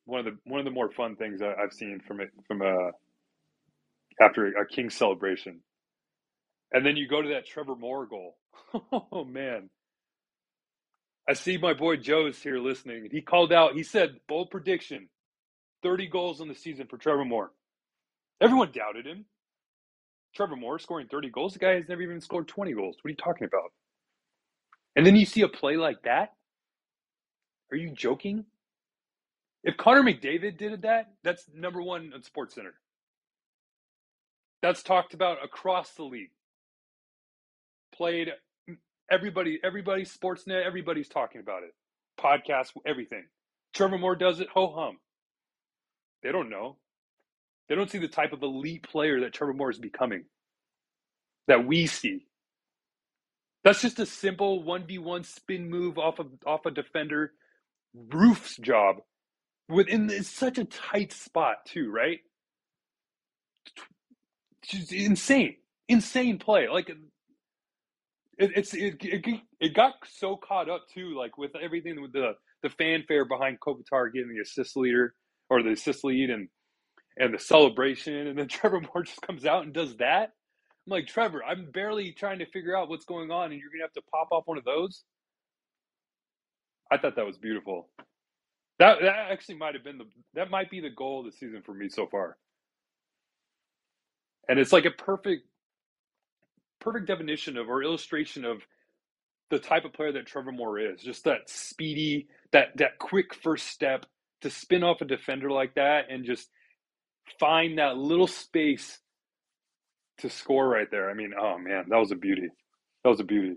one 0.07 0.21
of 0.21 0.27
the 0.27 0.39
one 0.45 0.61
of 0.61 0.65
the 0.65 0.71
more 0.73 0.91
fun 0.91 1.17
things 1.17 1.43
I've 1.43 1.73
seen 1.73 2.01
from 2.07 2.21
it 2.21 2.31
from 2.47 2.63
a 2.63 2.93
after 4.21 4.47
a 4.49 4.67
Kings 4.67 4.95
celebration. 4.95 5.61
And 6.73 6.85
then 6.87 6.97
you 6.97 7.09
go 7.09 7.23
to 7.23 7.31
that 7.31 7.47
Trevor 7.47 7.77
Moore 7.77 8.07
goal. 8.07 8.37
oh 9.13 9.25
man. 9.25 9.71
I 11.29 11.35
see 11.35 11.59
my 11.59 11.75
boy 11.75 11.97
Joe's 11.97 12.43
here 12.43 12.59
listening. 12.59 13.09
He 13.13 13.23
called 13.23 13.53
out, 13.53 13.75
he 13.75 13.83
said, 13.85 14.17
bold 14.29 14.51
prediction 14.51 15.09
30 15.83 16.09
goals 16.09 16.41
in 16.41 16.49
the 16.49 16.55
season 16.55 16.87
for 16.89 16.99
Trevor 16.99 17.25
Moore. 17.25 17.53
Everyone 18.41 18.73
doubted 18.73 19.07
him. 19.07 19.27
Trevor 20.35 20.57
Moore 20.57 20.79
scoring 20.79 21.09
30 21.11 21.31
goals. 21.31 21.55
The 21.55 21.61
guy 21.61 21.75
has 21.75 21.89
never 21.89 22.03
even 22.03 22.21
scored 22.21 22.49
20 22.49 22.73
goals. 22.75 22.97
What 23.03 23.09
are 23.09 23.13
you 23.13 23.17
talking 23.17 23.47
about? 23.47 23.73
And 24.97 25.07
then 25.07 25.17
you 25.17 25.27
see 25.27 25.43
a 25.43 25.49
play 25.49 25.77
like 25.77 26.03
that? 26.05 26.35
Are 27.73 27.77
you 27.77 27.93
joking? 27.93 28.45
If 29.65 29.77
Connor 29.77 30.03
McDavid 30.03 30.59
did 30.59 30.83
that, 30.83 31.13
that's 31.25 31.45
number 31.55 31.83
one 31.83 32.13
on 32.15 32.23
Sports 32.23 32.55
Center. 32.55 32.75
That's 34.63 34.83
talked 34.83 35.15
about 35.15 35.45
across 35.45 35.93
the 35.93 36.05
league. 36.05 36.31
Played 37.95 38.29
everybody, 39.11 39.59
everybody, 39.65 40.05
Sportsnet, 40.05 40.65
everybody's 40.65 41.09
talking 41.09 41.41
about 41.41 41.63
it. 41.63 41.75
Podcast, 42.21 42.69
everything. 42.87 43.25
Trevor 43.75 43.99
Moore 43.99 44.17
does 44.17 44.41
it, 44.41 44.49
ho 44.53 44.73
hum. 44.77 44.99
They 46.23 46.33
don't 46.33 46.51
know. 46.51 46.77
They 47.69 47.75
don't 47.75 47.91
see 47.91 47.99
the 47.99 48.09
type 48.09 48.33
of 48.33 48.43
elite 48.43 48.83
player 48.83 49.21
that 49.21 49.33
Trevor 49.33 49.55
Moore 49.55 49.71
is 49.71 49.79
becoming 49.79 50.25
that 51.49 51.67
we 51.67 51.87
see. 51.87 52.27
That's 53.65 53.83
just 53.83 53.99
a 53.99 54.07
simple 54.07 54.65
1v1 54.65 55.27
spin 55.27 55.69
move 55.71 55.99
off 55.99 56.19
of 56.19 56.29
off 56.47 56.67
a 56.67 56.71
defender 56.71 57.33
roof's 57.95 58.57
job 58.57 58.97
within 59.69 60.11
such 60.25 60.59
a 60.59 60.65
tight 60.65 61.13
spot 61.13 61.67
too, 61.67 61.91
right? 61.91 62.21
Just 64.65 64.93
insane. 64.93 65.57
Insane 65.89 66.39
play. 66.39 66.69
Like 66.69 66.91
it, 66.91 66.99
it's 68.57 68.75
it, 68.75 68.97
it, 69.01 69.41
it 69.61 69.75
got 69.75 69.95
so 70.19 70.37
caught 70.37 70.71
up 70.71 70.87
too 70.95 71.17
like 71.19 71.39
with 71.39 71.53
everything 71.61 72.03
with 72.03 72.13
the 72.13 72.33
the 72.63 72.71
fanfare 72.71 73.25
behind 73.27 73.61
Kopitar 73.61 74.13
getting 74.13 74.35
the 74.35 74.41
assist 74.43 74.77
leader 74.77 75.15
or 75.51 75.63
the 75.63 75.73
assist 75.73 76.05
lead 76.05 76.31
and 76.31 76.49
and 77.19 77.35
the 77.35 77.41
celebration, 77.41 78.29
and 78.29 78.39
then 78.39 78.49
Trevor 78.51 78.83
Moore 78.83 79.05
just 79.05 79.23
comes 79.23 79.47
out 79.47 79.65
and 79.65 79.75
does 79.75 79.97
that. 79.99 80.33
I'm 80.87 80.91
like, 80.93 81.09
Trevor, 81.09 81.45
I'm 81.45 81.71
barely 81.73 82.13
trying 82.13 82.41
to 82.41 82.47
figure 82.51 82.77
out 82.77 82.91
what's 82.91 83.07
going 83.07 83.31
on, 83.33 83.53
and 83.53 83.61
you're 83.61 83.71
gonna 83.73 83.85
have 83.85 83.95
to 83.95 84.03
pop 84.13 84.29
off 84.33 84.45
one 84.47 84.59
of 84.59 84.65
those. 84.65 85.05
I 86.93 86.99
thought 86.99 87.17
that 87.17 87.27
was 87.27 87.39
beautiful. 87.39 87.89
That 88.81 88.99
that 89.03 89.33
actually 89.33 89.57
might 89.57 89.75
have 89.75 89.85
been 89.85 89.99
the 89.99 90.07
that 90.35 90.51
might 90.51 90.71
be 90.71 90.81
the 90.81 90.91
goal 90.91 91.21
of 91.21 91.27
the 91.27 91.33
season 91.33 91.63
for 91.65 91.75
me 91.75 91.89
so 91.89 92.07
far. 92.09 92.37
And 94.49 94.59
it's 94.59 94.73
like 94.73 94.85
a 94.85 94.91
perfect 94.91 95.45
perfect 96.81 97.07
definition 97.07 97.57
of 97.59 97.69
or 97.69 97.83
illustration 97.83 98.45
of 98.45 98.63
the 99.51 99.59
type 99.59 99.85
of 99.85 99.93
player 99.93 100.13
that 100.13 100.27
Trevor 100.27 100.53
Moore 100.53 100.79
is. 100.79 101.01
Just 101.03 101.25
that 101.25 101.49
speedy, 101.49 102.29
that 102.53 102.77
that 102.77 102.99
quick 102.99 103.35
first 103.35 103.67
step, 103.69 104.07
to 104.43 104.51
spin 104.51 104.83
off 104.83 105.01
a 105.01 105.05
defender 105.05 105.51
like 105.51 105.75
that 105.75 106.11
and 106.11 106.25
just 106.25 106.49
find 107.39 107.79
that 107.79 107.97
little 107.97 108.27
space 108.27 108.99
to 110.19 110.31
score 110.31 110.69
right 110.69 110.91
there. 110.91 111.11
I 111.11 111.15
mean, 111.15 111.33
oh 111.39 111.59
man, 111.59 111.87
that 111.89 111.99
was 111.99 112.13
a 112.13 112.17
beauty. 112.17 112.49
That 113.05 113.11
was 113.11 113.21
a 113.21 113.25
beauty. 113.25 113.57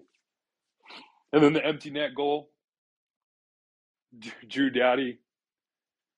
And 1.31 1.43
then 1.43 1.53
the 1.53 1.65
empty 1.65 1.89
net 1.89 2.15
goal, 2.15 2.49
Drew 4.47 4.69
Doughty 4.69 5.19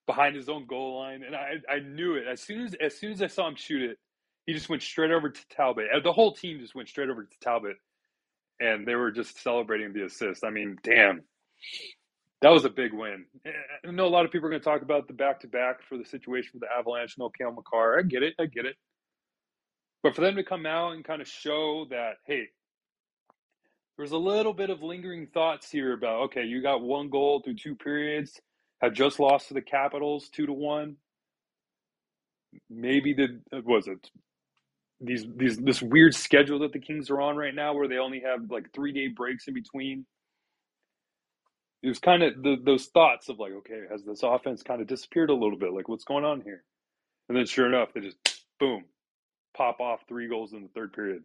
behind 0.05 0.35
his 0.35 0.49
own 0.49 0.67
goal 0.67 0.99
line, 0.99 1.23
and 1.23 1.35
I 1.35 1.55
I 1.69 1.79
knew 1.79 2.15
it 2.15 2.25
as 2.27 2.41
soon 2.41 2.65
as 2.65 2.75
as 2.75 2.97
soon 2.97 3.11
as 3.11 3.21
I 3.21 3.27
saw 3.27 3.47
him 3.47 3.55
shoot 3.55 3.81
it, 3.81 3.97
he 4.45 4.53
just 4.53 4.69
went 4.69 4.81
straight 4.81 5.11
over 5.11 5.29
to 5.29 5.47
Talbot. 5.49 5.87
Uh, 5.93 5.99
the 5.99 6.13
whole 6.13 6.33
team 6.33 6.59
just 6.59 6.75
went 6.75 6.89
straight 6.89 7.09
over 7.09 7.23
to 7.23 7.39
Talbot, 7.41 7.77
and 8.59 8.87
they 8.87 8.95
were 8.95 9.11
just 9.11 9.41
celebrating 9.41 9.93
the 9.93 10.05
assist. 10.05 10.43
I 10.43 10.49
mean, 10.49 10.77
damn, 10.83 11.23
that 12.41 12.51
was 12.51 12.65
a 12.65 12.69
big 12.69 12.93
win. 12.93 13.25
Eh, 13.45 13.51
I 13.87 13.91
know 13.91 14.05
a 14.05 14.09
lot 14.09 14.25
of 14.25 14.31
people 14.31 14.47
are 14.47 14.51
going 14.51 14.61
to 14.61 14.65
talk 14.65 14.81
about 14.81 15.07
the 15.07 15.13
back 15.13 15.39
to 15.41 15.47
back 15.47 15.81
for 15.87 15.97
the 15.97 16.05
situation 16.05 16.51
with 16.53 16.61
the 16.61 16.77
Avalanche, 16.77 17.15
no 17.17 17.29
Cale 17.29 17.51
Makar. 17.51 17.99
I 17.99 18.03
get 18.03 18.23
it. 18.23 18.35
I 18.39 18.45
get 18.45 18.65
it. 18.65 18.75
But 20.03 20.15
for 20.15 20.21
them 20.21 20.35
to 20.35 20.43
come 20.43 20.67
out 20.67 20.91
and 20.91 21.03
kind 21.03 21.21
of 21.21 21.27
show 21.27 21.87
that, 21.89 22.17
hey, 22.27 22.43
there's 23.97 24.11
a 24.11 24.17
little 24.17 24.53
bit 24.53 24.69
of 24.69 24.83
lingering 24.83 25.27
thoughts 25.33 25.71
here 25.71 25.93
about, 25.93 26.25
okay, 26.25 26.43
you 26.43 26.61
got 26.61 26.81
one 26.81 27.09
goal 27.09 27.41
through 27.43 27.55
two 27.55 27.75
periods, 27.75 28.39
have 28.81 28.93
just 28.93 29.19
lost 29.19 29.47
to 29.47 29.55
the 29.55 29.61
Capitals 29.61 30.29
two 30.29 30.45
to 30.45 30.53
one. 30.53 30.97
Maybe 32.69 33.13
the 33.13 33.41
was 33.63 33.87
it 33.87 34.09
these 35.01 35.25
these 35.37 35.57
this 35.57 35.81
weird 35.81 36.15
schedule 36.15 36.59
that 36.59 36.73
the 36.73 36.79
Kings 36.79 37.09
are 37.09 37.21
on 37.21 37.37
right 37.37 37.55
now, 37.55 37.73
where 37.73 37.87
they 37.87 37.97
only 37.97 38.21
have 38.21 38.51
like 38.51 38.73
three 38.73 38.93
day 38.93 39.07
breaks 39.09 39.47
in 39.47 39.53
between 39.53 40.05
it 41.83 41.89
was 41.89 41.99
kind 41.99 42.23
of 42.23 42.33
those 42.65 42.87
thoughts 42.87 43.29
of 43.29 43.39
like, 43.39 43.51
okay, 43.53 43.81
has 43.91 44.03
this 44.03 44.23
offense 44.23 44.63
kind 44.63 44.81
of 44.81 44.87
disappeared 44.87 45.29
a 45.29 45.35
little 45.35 45.57
bit? 45.57 45.71
Like, 45.71 45.87
what's 45.87 46.03
going 46.03 46.25
on 46.25 46.41
here? 46.41 46.63
And 47.29 47.37
then, 47.37 47.45
sure 47.45 47.67
enough, 47.67 47.89
they 47.93 48.01
just 48.01 48.17
boom, 48.59 48.85
pop 49.55 49.79
off 49.79 50.01
three 50.07 50.27
goals 50.27 50.53
in 50.53 50.63
the 50.63 50.69
third 50.69 50.93
period. 50.93 51.23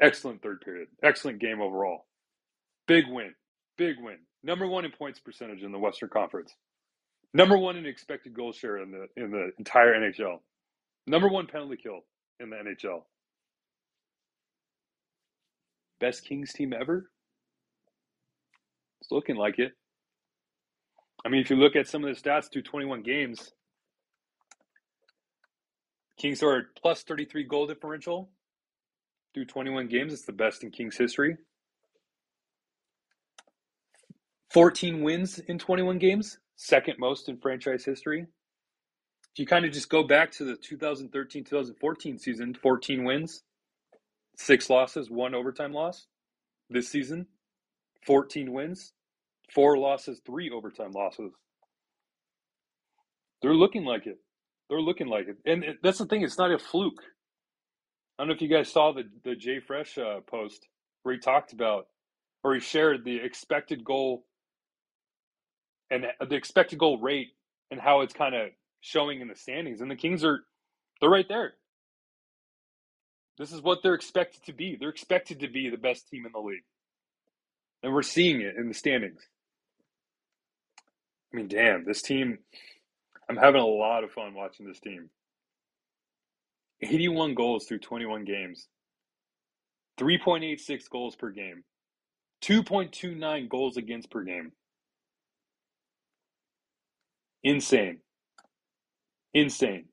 Excellent 0.00 0.42
third 0.42 0.62
period. 0.62 0.88
Excellent 1.02 1.40
game 1.40 1.60
overall. 1.60 2.06
Big 2.88 3.04
win. 3.08 3.34
Big 3.78 3.96
win. 4.00 4.18
Number 4.42 4.66
one 4.66 4.84
in 4.84 4.92
points 4.92 5.20
percentage 5.20 5.62
in 5.62 5.72
the 5.72 5.78
Western 5.78 6.08
Conference. 6.08 6.54
Number 7.34 7.58
one 7.58 7.76
in 7.76 7.86
expected 7.86 8.34
goal 8.34 8.52
share 8.52 8.78
in 8.78 8.92
the 8.92 9.08
in 9.22 9.30
the 9.30 9.50
entire 9.58 9.94
NHL. 9.94 10.38
Number 11.06 11.28
one 11.28 11.46
penalty 11.46 11.76
kill 11.76 12.00
in 12.40 12.50
the 12.50 12.56
NHL. 12.56 13.02
Best 16.00 16.24
Kings 16.24 16.52
team 16.52 16.72
ever? 16.72 17.10
It's 19.00 19.10
looking 19.10 19.36
like 19.36 19.58
it. 19.58 19.72
I 21.24 21.28
mean, 21.28 21.40
if 21.40 21.50
you 21.50 21.56
look 21.56 21.76
at 21.76 21.88
some 21.88 22.04
of 22.04 22.14
the 22.14 22.20
stats 22.20 22.50
through 22.50 22.62
21 22.62 23.02
games, 23.02 23.52
Kings 26.18 26.42
are 26.42 26.68
plus 26.80 27.02
33 27.02 27.44
goal 27.44 27.66
differential 27.66 28.30
through 29.34 29.46
21 29.46 29.88
games. 29.88 30.12
It's 30.12 30.24
the 30.24 30.32
best 30.32 30.62
in 30.62 30.70
Kings 30.70 30.96
history. 30.96 31.36
14 34.52 35.02
wins 35.02 35.40
in 35.40 35.58
21 35.58 35.98
games, 35.98 36.38
second 36.56 36.94
most 36.98 37.28
in 37.28 37.38
franchise 37.38 37.84
history. 37.84 38.26
If 39.34 39.40
you 39.40 39.46
kind 39.46 39.64
of 39.64 39.72
just 39.72 39.88
go 39.88 40.04
back 40.04 40.30
to 40.32 40.44
the 40.44 40.56
2013 40.56 41.42
2014 41.42 42.18
season, 42.18 42.54
14 42.54 43.04
wins, 43.04 43.42
six 44.36 44.70
losses, 44.70 45.10
one 45.10 45.34
overtime 45.34 45.72
loss. 45.72 46.06
This 46.70 46.88
season, 46.88 47.26
14 48.06 48.52
wins, 48.52 48.92
four 49.52 49.76
losses, 49.76 50.20
three 50.24 50.50
overtime 50.50 50.92
losses. 50.92 51.32
They're 53.42 53.54
looking 53.54 53.84
like 53.84 54.06
it. 54.06 54.18
They're 54.68 54.80
looking 54.80 55.08
like 55.08 55.26
it. 55.26 55.36
And 55.44 55.64
it, 55.64 55.76
that's 55.82 55.98
the 55.98 56.06
thing, 56.06 56.22
it's 56.22 56.38
not 56.38 56.52
a 56.52 56.58
fluke. 56.58 57.02
I 58.16 58.22
don't 58.22 58.28
know 58.28 58.34
if 58.34 58.40
you 58.40 58.48
guys 58.48 58.68
saw 58.70 58.92
the, 58.92 59.02
the 59.24 59.34
Jay 59.34 59.58
Fresh 59.58 59.98
uh, 59.98 60.20
post 60.28 60.68
where 61.02 61.12
he 61.12 61.20
talked 61.20 61.52
about, 61.52 61.88
or 62.44 62.54
he 62.54 62.60
shared 62.60 63.04
the 63.04 63.16
expected 63.16 63.84
goal 63.84 64.24
and 65.90 66.06
the 66.28 66.36
expected 66.36 66.78
goal 66.78 67.00
rate 67.00 67.30
and 67.72 67.80
how 67.80 68.02
it's 68.02 68.14
kind 68.14 68.36
of 68.36 68.50
showing 68.84 69.22
in 69.22 69.28
the 69.28 69.34
standings, 69.34 69.80
and 69.80 69.90
the 69.90 69.96
Kings 69.96 70.22
are 70.24 70.44
they're 71.00 71.08
right 71.08 71.26
there. 71.26 71.54
This 73.38 73.50
is 73.50 73.62
what 73.62 73.78
they're 73.82 73.94
expected 73.94 74.44
to 74.44 74.52
be. 74.52 74.76
They're 74.78 74.90
expected 74.90 75.40
to 75.40 75.48
be 75.48 75.70
the 75.70 75.78
best 75.78 76.08
team 76.08 76.26
in 76.26 76.32
the 76.32 76.38
league. 76.38 76.64
And 77.82 77.92
we're 77.92 78.02
seeing 78.02 78.42
it 78.42 78.56
in 78.56 78.68
the 78.68 78.74
standings. 78.74 79.22
I 81.32 81.36
mean, 81.36 81.48
damn, 81.48 81.84
this 81.84 82.02
team, 82.02 82.38
I'm 83.28 83.36
having 83.36 83.60
a 83.60 83.66
lot 83.66 84.04
of 84.04 84.12
fun 84.12 84.34
watching 84.34 84.66
this 84.68 84.80
team. 84.80 85.08
81 86.82 87.34
goals 87.34 87.64
through 87.64 87.78
21 87.78 88.24
games, 88.24 88.68
3.86 89.98 90.90
goals 90.90 91.16
per 91.16 91.30
game, 91.30 91.64
2.29 92.44 93.48
goals 93.48 93.78
against 93.78 94.10
per 94.10 94.22
game. 94.22 94.52
Insane. 97.42 97.98
Insane. 99.34 99.86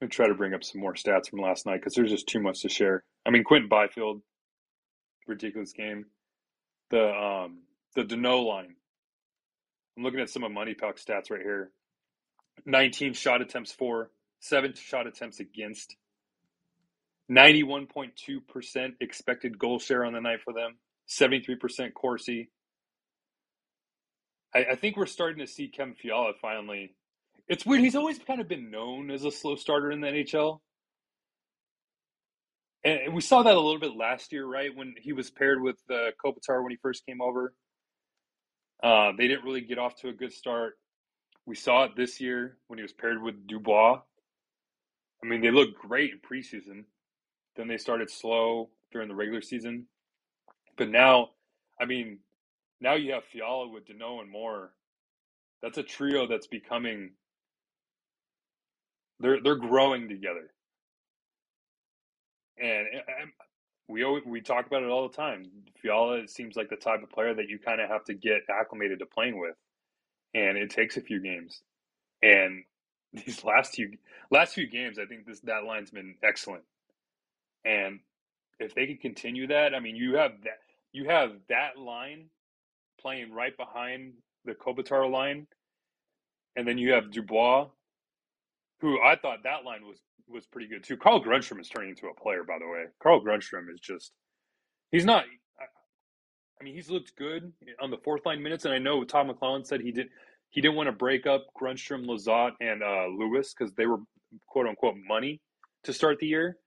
I'm 0.00 0.06
going 0.06 0.10
to 0.10 0.16
try 0.16 0.28
to 0.28 0.34
bring 0.34 0.54
up 0.54 0.64
some 0.64 0.80
more 0.80 0.94
stats 0.94 1.30
from 1.30 1.40
last 1.40 1.66
night 1.66 1.80
because 1.80 1.94
there's 1.94 2.10
just 2.10 2.28
too 2.28 2.40
much 2.40 2.62
to 2.62 2.68
share. 2.68 3.04
I 3.26 3.30
mean, 3.30 3.44
Quinton 3.44 3.68
Byfield, 3.68 4.22
ridiculous 5.26 5.72
game. 5.72 6.06
The 6.90 7.08
um 7.08 7.60
the 7.96 8.02
Danault 8.04 8.46
line. 8.46 8.76
I'm 9.96 10.04
looking 10.04 10.20
at 10.20 10.30
some 10.30 10.44
of 10.44 10.52
MoneyPuck 10.52 11.02
stats 11.04 11.30
right 11.30 11.42
here. 11.42 11.70
19 12.66 13.14
shot 13.14 13.42
attempts 13.42 13.72
for, 13.72 14.10
seven 14.40 14.74
shot 14.74 15.06
attempts 15.06 15.40
against. 15.40 15.96
91.2% 17.30 18.92
expected 19.00 19.58
goal 19.58 19.78
share 19.78 20.04
on 20.04 20.12
the 20.12 20.20
night 20.20 20.40
for 20.42 20.52
them. 20.52 20.76
73% 21.08 21.94
Corsi. 21.94 22.50
I, 24.54 24.64
I 24.72 24.74
think 24.76 24.96
we're 24.96 25.06
starting 25.06 25.44
to 25.44 25.50
see 25.50 25.68
Kem 25.68 25.94
Fiala 25.94 26.32
finally 26.40 26.94
it's 27.48 27.66
weird. 27.66 27.82
He's 27.82 27.96
always 27.96 28.18
kind 28.18 28.40
of 28.40 28.48
been 28.48 28.70
known 28.70 29.10
as 29.10 29.24
a 29.24 29.30
slow 29.30 29.56
starter 29.56 29.90
in 29.90 30.00
the 30.00 30.08
NHL. 30.08 30.60
And 32.84 33.14
we 33.14 33.20
saw 33.20 33.42
that 33.42 33.54
a 33.54 33.60
little 33.60 33.78
bit 33.78 33.96
last 33.96 34.32
year, 34.32 34.44
right? 34.44 34.74
When 34.74 34.94
he 35.00 35.12
was 35.12 35.30
paired 35.30 35.62
with 35.62 35.76
uh, 35.90 36.10
Kopitar 36.24 36.62
when 36.62 36.70
he 36.70 36.78
first 36.82 37.06
came 37.06 37.20
over. 37.20 37.54
Uh, 38.82 39.12
they 39.16 39.28
didn't 39.28 39.44
really 39.44 39.60
get 39.60 39.78
off 39.78 39.94
to 39.96 40.08
a 40.08 40.12
good 40.12 40.32
start. 40.32 40.78
We 41.46 41.54
saw 41.54 41.84
it 41.84 41.92
this 41.94 42.20
year 42.20 42.56
when 42.66 42.78
he 42.78 42.82
was 42.82 42.92
paired 42.92 43.22
with 43.22 43.46
Dubois. 43.46 44.00
I 45.22 45.26
mean, 45.26 45.40
they 45.40 45.52
looked 45.52 45.78
great 45.78 46.10
in 46.12 46.18
preseason. 46.18 46.84
Then 47.54 47.68
they 47.68 47.76
started 47.76 48.10
slow 48.10 48.70
during 48.90 49.08
the 49.08 49.14
regular 49.14 49.42
season. 49.42 49.86
But 50.76 50.88
now, 50.88 51.30
I 51.80 51.84
mean, 51.84 52.18
now 52.82 52.94
you 52.94 53.12
have 53.14 53.24
Fiala 53.24 53.68
with 53.68 53.86
Danault 53.86 54.22
and 54.22 54.30
Moore. 54.30 54.72
That's 55.62 55.78
a 55.78 55.84
trio 55.84 56.26
that's 56.26 56.48
becoming 56.48 57.12
they're 59.20 59.42
they're 59.42 59.56
growing 59.56 60.08
together, 60.08 60.50
and, 62.58 62.86
and 62.88 63.32
we 63.88 64.04
always, 64.04 64.24
we 64.26 64.40
talk 64.40 64.66
about 64.66 64.82
it 64.82 64.90
all 64.90 65.08
the 65.08 65.16
time. 65.16 65.46
Fiala 65.80 66.26
seems 66.28 66.56
like 66.56 66.70
the 66.70 66.76
type 66.76 67.02
of 67.02 67.10
player 67.10 67.34
that 67.34 67.48
you 67.48 67.58
kind 67.58 67.80
of 67.80 67.88
have 67.90 68.04
to 68.06 68.14
get 68.14 68.42
acclimated 68.50 69.00
to 69.00 69.06
playing 69.06 69.38
with, 69.40 69.56
and 70.34 70.58
it 70.58 70.70
takes 70.70 70.96
a 70.96 71.02
few 71.02 71.20
games. 71.20 71.62
And 72.22 72.64
these 73.12 73.44
last 73.44 73.74
few 73.74 73.92
last 74.30 74.54
few 74.54 74.68
games, 74.68 74.98
I 74.98 75.06
think 75.06 75.26
this 75.26 75.40
that 75.40 75.64
line's 75.64 75.90
been 75.90 76.16
excellent. 76.22 76.64
And 77.64 78.00
if 78.58 78.74
they 78.74 78.86
can 78.86 78.98
continue 78.98 79.48
that, 79.48 79.74
I 79.74 79.80
mean, 79.80 79.96
you 79.96 80.16
have 80.16 80.32
that 80.44 80.58
you 80.92 81.08
have 81.08 81.32
that 81.48 81.78
line 81.78 82.26
playing 83.02 83.32
right 83.32 83.56
behind 83.56 84.14
the 84.44 84.52
Kopitar 84.52 85.10
line, 85.10 85.46
and 86.56 86.66
then 86.66 86.78
you 86.78 86.92
have 86.92 87.10
Dubois 87.10 87.68
who 88.82 89.00
I 89.00 89.16
thought 89.16 89.44
that 89.44 89.64
line 89.64 89.86
was 89.86 89.98
was 90.28 90.44
pretty 90.46 90.68
good 90.68 90.84
too. 90.84 90.96
Carl 90.96 91.24
Grundstrom 91.24 91.60
is 91.60 91.68
turning 91.68 91.90
into 91.90 92.08
a 92.08 92.20
player, 92.20 92.44
by 92.44 92.58
the 92.58 92.66
way. 92.66 92.84
Carl 93.02 93.24
Grundstrom 93.24 93.72
is 93.72 93.80
just 93.80 94.12
he's 94.90 95.06
not. 95.06 95.24
I, 96.60 96.64
mean, 96.64 96.74
he's 96.74 96.90
looked 96.90 97.16
good 97.16 97.52
on 97.80 97.90
the 97.90 97.96
fourth 98.04 98.24
line 98.24 98.40
minutes, 98.40 98.64
and 98.64 98.72
I 98.72 98.78
know 98.78 99.02
Todd 99.02 99.26
McLellan 99.26 99.66
said 99.66 99.80
he 99.80 99.92
did 99.92 100.08
he 100.50 100.60
didn't 100.60 100.76
want 100.76 100.88
to 100.88 100.92
break 100.92 101.26
up 101.26 101.46
Grundstrom, 101.60 102.06
Lizotte, 102.06 102.52
and 102.60 102.82
uh, 102.82 103.06
Lewis 103.06 103.54
because 103.54 103.72
they 103.74 103.86
were 103.86 103.98
quote 104.46 104.66
unquote 104.66 104.96
money 105.08 105.40
to 105.84 105.92
start 105.92 106.18
the 106.18 106.26
year. 106.26 106.58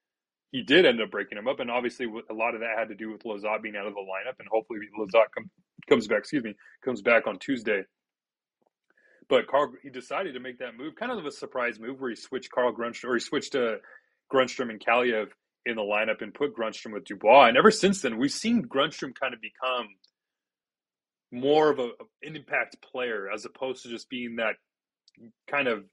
He 0.51 0.63
did 0.63 0.85
end 0.85 1.01
up 1.01 1.11
breaking 1.11 1.35
them 1.35 1.47
up, 1.47 1.59
and 1.59 1.69
obviously 1.69 2.05
a 2.05 2.33
lot 2.33 2.55
of 2.55 2.61
that 2.61 2.77
had 2.77 2.89
to 2.89 2.95
do 2.95 3.11
with 3.11 3.23
Lizotte 3.23 3.61
being 3.61 3.75
out 3.75 3.87
of 3.87 3.93
the 3.93 3.99
lineup, 3.99 4.39
and 4.39 4.47
hopefully 4.49 4.79
Lizotte 4.97 5.31
com- 5.33 5.49
comes 5.87 6.07
back. 6.07 6.19
Excuse 6.19 6.43
me, 6.43 6.55
comes 6.83 7.01
back 7.01 7.27
on 7.27 7.39
Tuesday. 7.39 7.83
But 9.27 9.47
Carl, 9.47 9.73
he 9.81 9.89
decided 9.89 10.35
to 10.35 10.39
make 10.39 10.59
that 10.59 10.77
move, 10.77 10.95
kind 10.95 11.11
of 11.11 11.25
a 11.25 11.31
surprise 11.31 11.79
move 11.79 11.99
where 11.99 12.11
he 12.11 12.15
switched 12.15 12.51
Carl 12.51 12.73
Grundstrom, 12.73 13.09
or 13.09 13.13
he 13.15 13.19
switched 13.19 13.53
to 13.53 13.77
Grundstrom 14.31 14.69
and 14.69 14.79
Kaliyev 14.79 15.29
in 15.65 15.75
the 15.75 15.81
lineup 15.81 16.21
and 16.21 16.33
put 16.33 16.55
Grundstrom 16.55 16.93
with 16.93 17.05
Dubois. 17.05 17.47
And 17.47 17.57
ever 17.57 17.71
since 17.71 18.01
then, 18.01 18.17
we've 18.17 18.31
seen 18.31 18.63
Grundstrom 18.63 19.15
kind 19.19 19.33
of 19.33 19.41
become 19.41 19.87
more 21.31 21.71
of 21.71 21.79
a, 21.79 21.89
an 22.21 22.35
impact 22.35 22.77
player 22.81 23.29
as 23.33 23.45
opposed 23.45 23.83
to 23.83 23.89
just 23.89 24.09
being 24.09 24.35
that 24.35 24.55
kind 25.49 25.67
of 25.67 25.85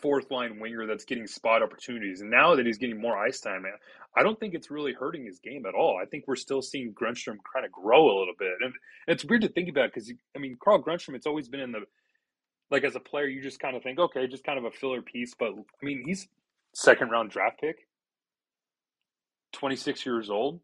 fourth 0.00 0.30
line 0.30 0.58
winger 0.60 0.86
that's 0.86 1.04
getting 1.04 1.26
spot 1.26 1.62
opportunities. 1.62 2.20
And 2.20 2.30
now 2.30 2.54
that 2.54 2.66
he's 2.66 2.78
getting 2.78 3.00
more 3.00 3.16
ice 3.16 3.40
time, 3.40 3.64
I 4.16 4.22
don't 4.22 4.38
think 4.38 4.54
it's 4.54 4.70
really 4.70 4.92
hurting 4.92 5.24
his 5.24 5.38
game 5.38 5.66
at 5.66 5.74
all. 5.74 5.98
I 6.00 6.06
think 6.06 6.24
we're 6.26 6.36
still 6.36 6.62
seeing 6.62 6.92
Grundstrom 6.92 7.36
kind 7.52 7.64
of 7.64 7.72
grow 7.72 8.04
a 8.04 8.18
little 8.18 8.34
bit. 8.38 8.54
And 8.60 8.72
it's 9.06 9.24
weird 9.24 9.42
to 9.42 9.48
think 9.48 9.68
about 9.68 9.90
because, 9.92 10.12
I 10.36 10.38
mean, 10.38 10.56
Carl 10.62 10.82
Grundstrom, 10.82 11.14
it's 11.14 11.26
always 11.26 11.48
been 11.48 11.60
in 11.60 11.72
the 11.72 11.80
like 12.70 12.84
as 12.84 12.94
a 12.94 13.00
player, 13.00 13.26
you 13.26 13.42
just 13.42 13.60
kind 13.60 13.76
of 13.76 13.82
think, 13.82 13.98
okay, 13.98 14.26
just 14.26 14.44
kind 14.44 14.58
of 14.58 14.64
a 14.64 14.70
filler 14.70 15.02
piece. 15.02 15.34
But 15.38 15.52
I 15.52 15.84
mean, 15.84 16.02
he's 16.06 16.28
second 16.74 17.10
round 17.10 17.30
draft 17.30 17.60
pick, 17.60 17.76
26 19.52 20.06
years 20.06 20.30
old, 20.30 20.60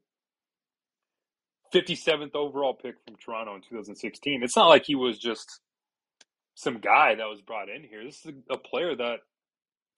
57th 1.75 2.35
overall 2.35 2.75
pick 2.75 2.95
from 3.05 3.17
Toronto 3.17 3.57
in 3.57 3.63
2016. 3.63 4.43
It's 4.43 4.57
not 4.57 4.69
like 4.69 4.85
he 4.85 4.95
was 4.95 5.19
just 5.19 5.61
some 6.57 6.81
guy 6.81 7.15
that 7.15 7.29
was 7.29 7.43
brought 7.43 7.69
in 7.71 7.85
here. 7.85 8.05
This 8.05 8.27
is 8.27 8.33
a 8.51 8.59
player 8.59 8.97
that 8.97 9.21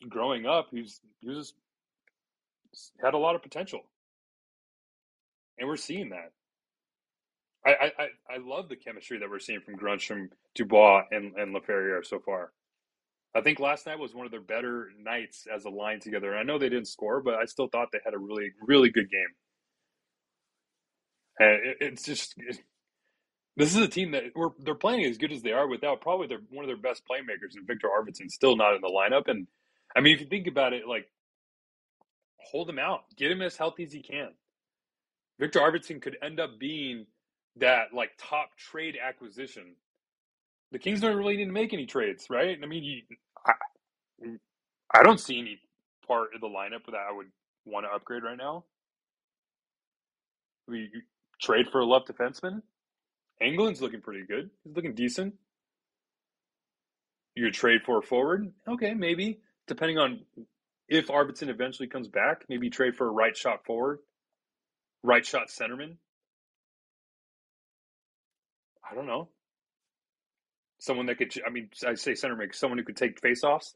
growing 0.09 0.47
up, 0.47 0.69
he's 0.73 1.01
he 1.21 1.31
was 1.31 1.55
had 3.03 3.15
a 3.15 3.19
lot 3.19 3.35
of 3.37 3.43
potential. 3.43 3.81
And 5.59 5.69
we're 5.69 5.77
seeing 5.77 6.11
that. 6.11 6.33
I, 7.67 7.93
I, 7.99 8.35
I 8.35 8.37
love 8.39 8.69
the 8.69 8.77
chemistry 8.77 9.19
that 9.19 9.31
we're 9.31 9.41
seeing 9.41 9.61
from 9.61 9.77
Grundstrom, 9.77 10.29
Dubois, 10.55 11.03
and, 11.11 11.35
and 11.37 11.55
Laferriere 11.55 12.07
so 12.07 12.21
far. 12.21 12.53
I 13.35 13.41
think 13.43 13.61
last 13.61 13.87
night 13.87 13.99
was 13.99 14.15
one 14.15 14.27
of 14.27 14.33
their 14.33 14.41
better 14.41 14.91
nights 14.99 15.47
as 15.55 15.65
a 15.65 15.71
line 15.71 16.01
together. 16.01 16.31
And 16.33 16.41
I 16.41 16.43
know 16.45 16.59
they 16.59 16.71
didn't 16.71 16.89
score, 16.89 17.21
but 17.23 17.35
I 17.35 17.45
still 17.47 17.69
thought 17.69 17.91
they 17.93 18.01
had 18.05 18.15
a 18.15 18.19
really, 18.19 18.53
really 18.67 18.91
good 18.91 19.11
game. 19.11 19.21
And 21.41 21.51
it, 21.67 21.77
it's 21.81 22.05
just 22.05 22.35
this 23.59 23.77
is 23.77 23.83
a 23.83 23.89
team 23.89 24.13
that 24.13 24.25
we're 24.37 24.51
they're 24.61 24.77
playing 24.77 25.07
as 25.07 25.19
good 25.19 25.33
as 25.33 25.43
they 25.43 25.53
are 25.53 25.69
without 25.69 26.03
probably 26.03 26.29
their 26.29 26.41
one 26.51 26.65
of 26.65 26.71
their 26.71 26.79
best 26.79 27.05
playmakers 27.11 27.57
and 27.57 27.69
Victor 27.69 27.89
Arvidsson 27.89 28.31
still 28.31 28.57
not 28.57 28.77
in 28.77 28.83
the 28.83 28.89
lineup. 28.89 29.29
And 29.29 29.49
I 29.97 30.03
mean, 30.03 30.15
if 30.17 30.23
you 30.23 30.29
think 30.29 30.49
about 30.49 30.75
it, 30.75 30.89
like 30.89 31.11
hold 32.39 32.71
him 32.71 32.81
out, 32.81 33.03
get 33.17 33.33
him 33.33 33.43
as 33.43 33.57
healthy 33.59 33.85
as 33.85 33.93
he 33.93 34.03
can. 34.03 34.31
Victor 35.41 35.61
Arvidsson 35.61 36.03
could 36.03 36.19
end 36.23 36.41
up 36.41 36.59
being 36.61 37.07
that 37.59 37.95
like 37.95 38.13
top 38.19 38.51
trade 38.59 38.97
acquisition. 39.03 39.75
The 40.73 40.81
Kings 40.81 41.01
don't 41.01 41.17
really 41.17 41.37
need 41.37 41.47
to 41.47 41.53
make 41.53 41.75
any 41.75 41.87
trades, 41.87 42.29
right? 42.31 42.59
I 42.63 42.67
mean, 42.67 42.85
you, 42.85 43.03
I, 43.47 43.53
I 44.95 45.03
don't 45.05 45.21
see 45.21 45.41
any 45.41 45.61
part 46.07 46.35
of 46.35 46.41
the 46.43 46.49
lineup 46.49 46.87
that 46.87 46.97
I 46.97 47.13
would 47.13 47.29
want 47.67 47.87
to 47.87 47.91
upgrade 47.95 48.25
right 48.25 48.39
now. 48.39 48.65
We 50.69 50.91
trade 51.41 51.69
for 51.73 51.81
a 51.81 51.87
left 51.87 52.09
defenseman. 52.09 52.63
Englund's 53.43 53.81
looking 53.81 54.01
pretty 54.01 54.25
good. 54.27 54.51
He's 54.65 54.75
looking 54.75 54.95
decent. 54.95 55.35
You 57.35 57.51
trade 57.53 57.83
for 57.85 57.99
a 57.99 58.03
forward? 58.03 58.53
Okay, 58.67 58.95
maybe. 58.95 59.41
Depending 59.69 59.99
on 59.99 60.21
if 60.89 61.07
Arvidsson 61.07 61.49
eventually 61.49 61.87
comes 61.87 62.09
back, 62.09 62.45
maybe 62.49 62.71
trade 62.71 62.97
for 62.97 63.07
a 63.07 63.11
right 63.11 63.37
shot 63.37 63.65
forward, 63.65 64.01
right 65.03 65.25
shot 65.25 65.49
centerman. 65.49 65.97
I 68.91 68.95
don't 68.95 69.07
know. 69.07 69.29
Someone 70.81 71.07
that 71.07 71.19
could, 71.19 71.33
I 71.47 71.51
mean, 71.51 71.69
I 71.87 71.95
say 71.95 72.13
centerman, 72.13 72.55
someone 72.55 72.79
who 72.79 72.85
could 72.85 72.97
take 72.97 73.21
faceoffs. 73.21 73.75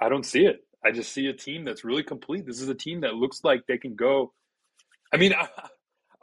I 0.00 0.08
don't 0.08 0.26
see 0.26 0.44
it. 0.44 0.64
I 0.84 0.90
just 0.90 1.12
see 1.12 1.26
a 1.26 1.32
team 1.32 1.64
that's 1.64 1.84
really 1.84 2.02
complete. 2.02 2.44
This 2.44 2.60
is 2.60 2.68
a 2.68 2.74
team 2.74 3.00
that 3.02 3.14
looks 3.14 3.44
like 3.44 3.66
they 3.66 3.78
can 3.78 3.94
go. 3.94 4.32
I 5.12 5.16
mean, 5.16 5.32
I, 5.32 5.48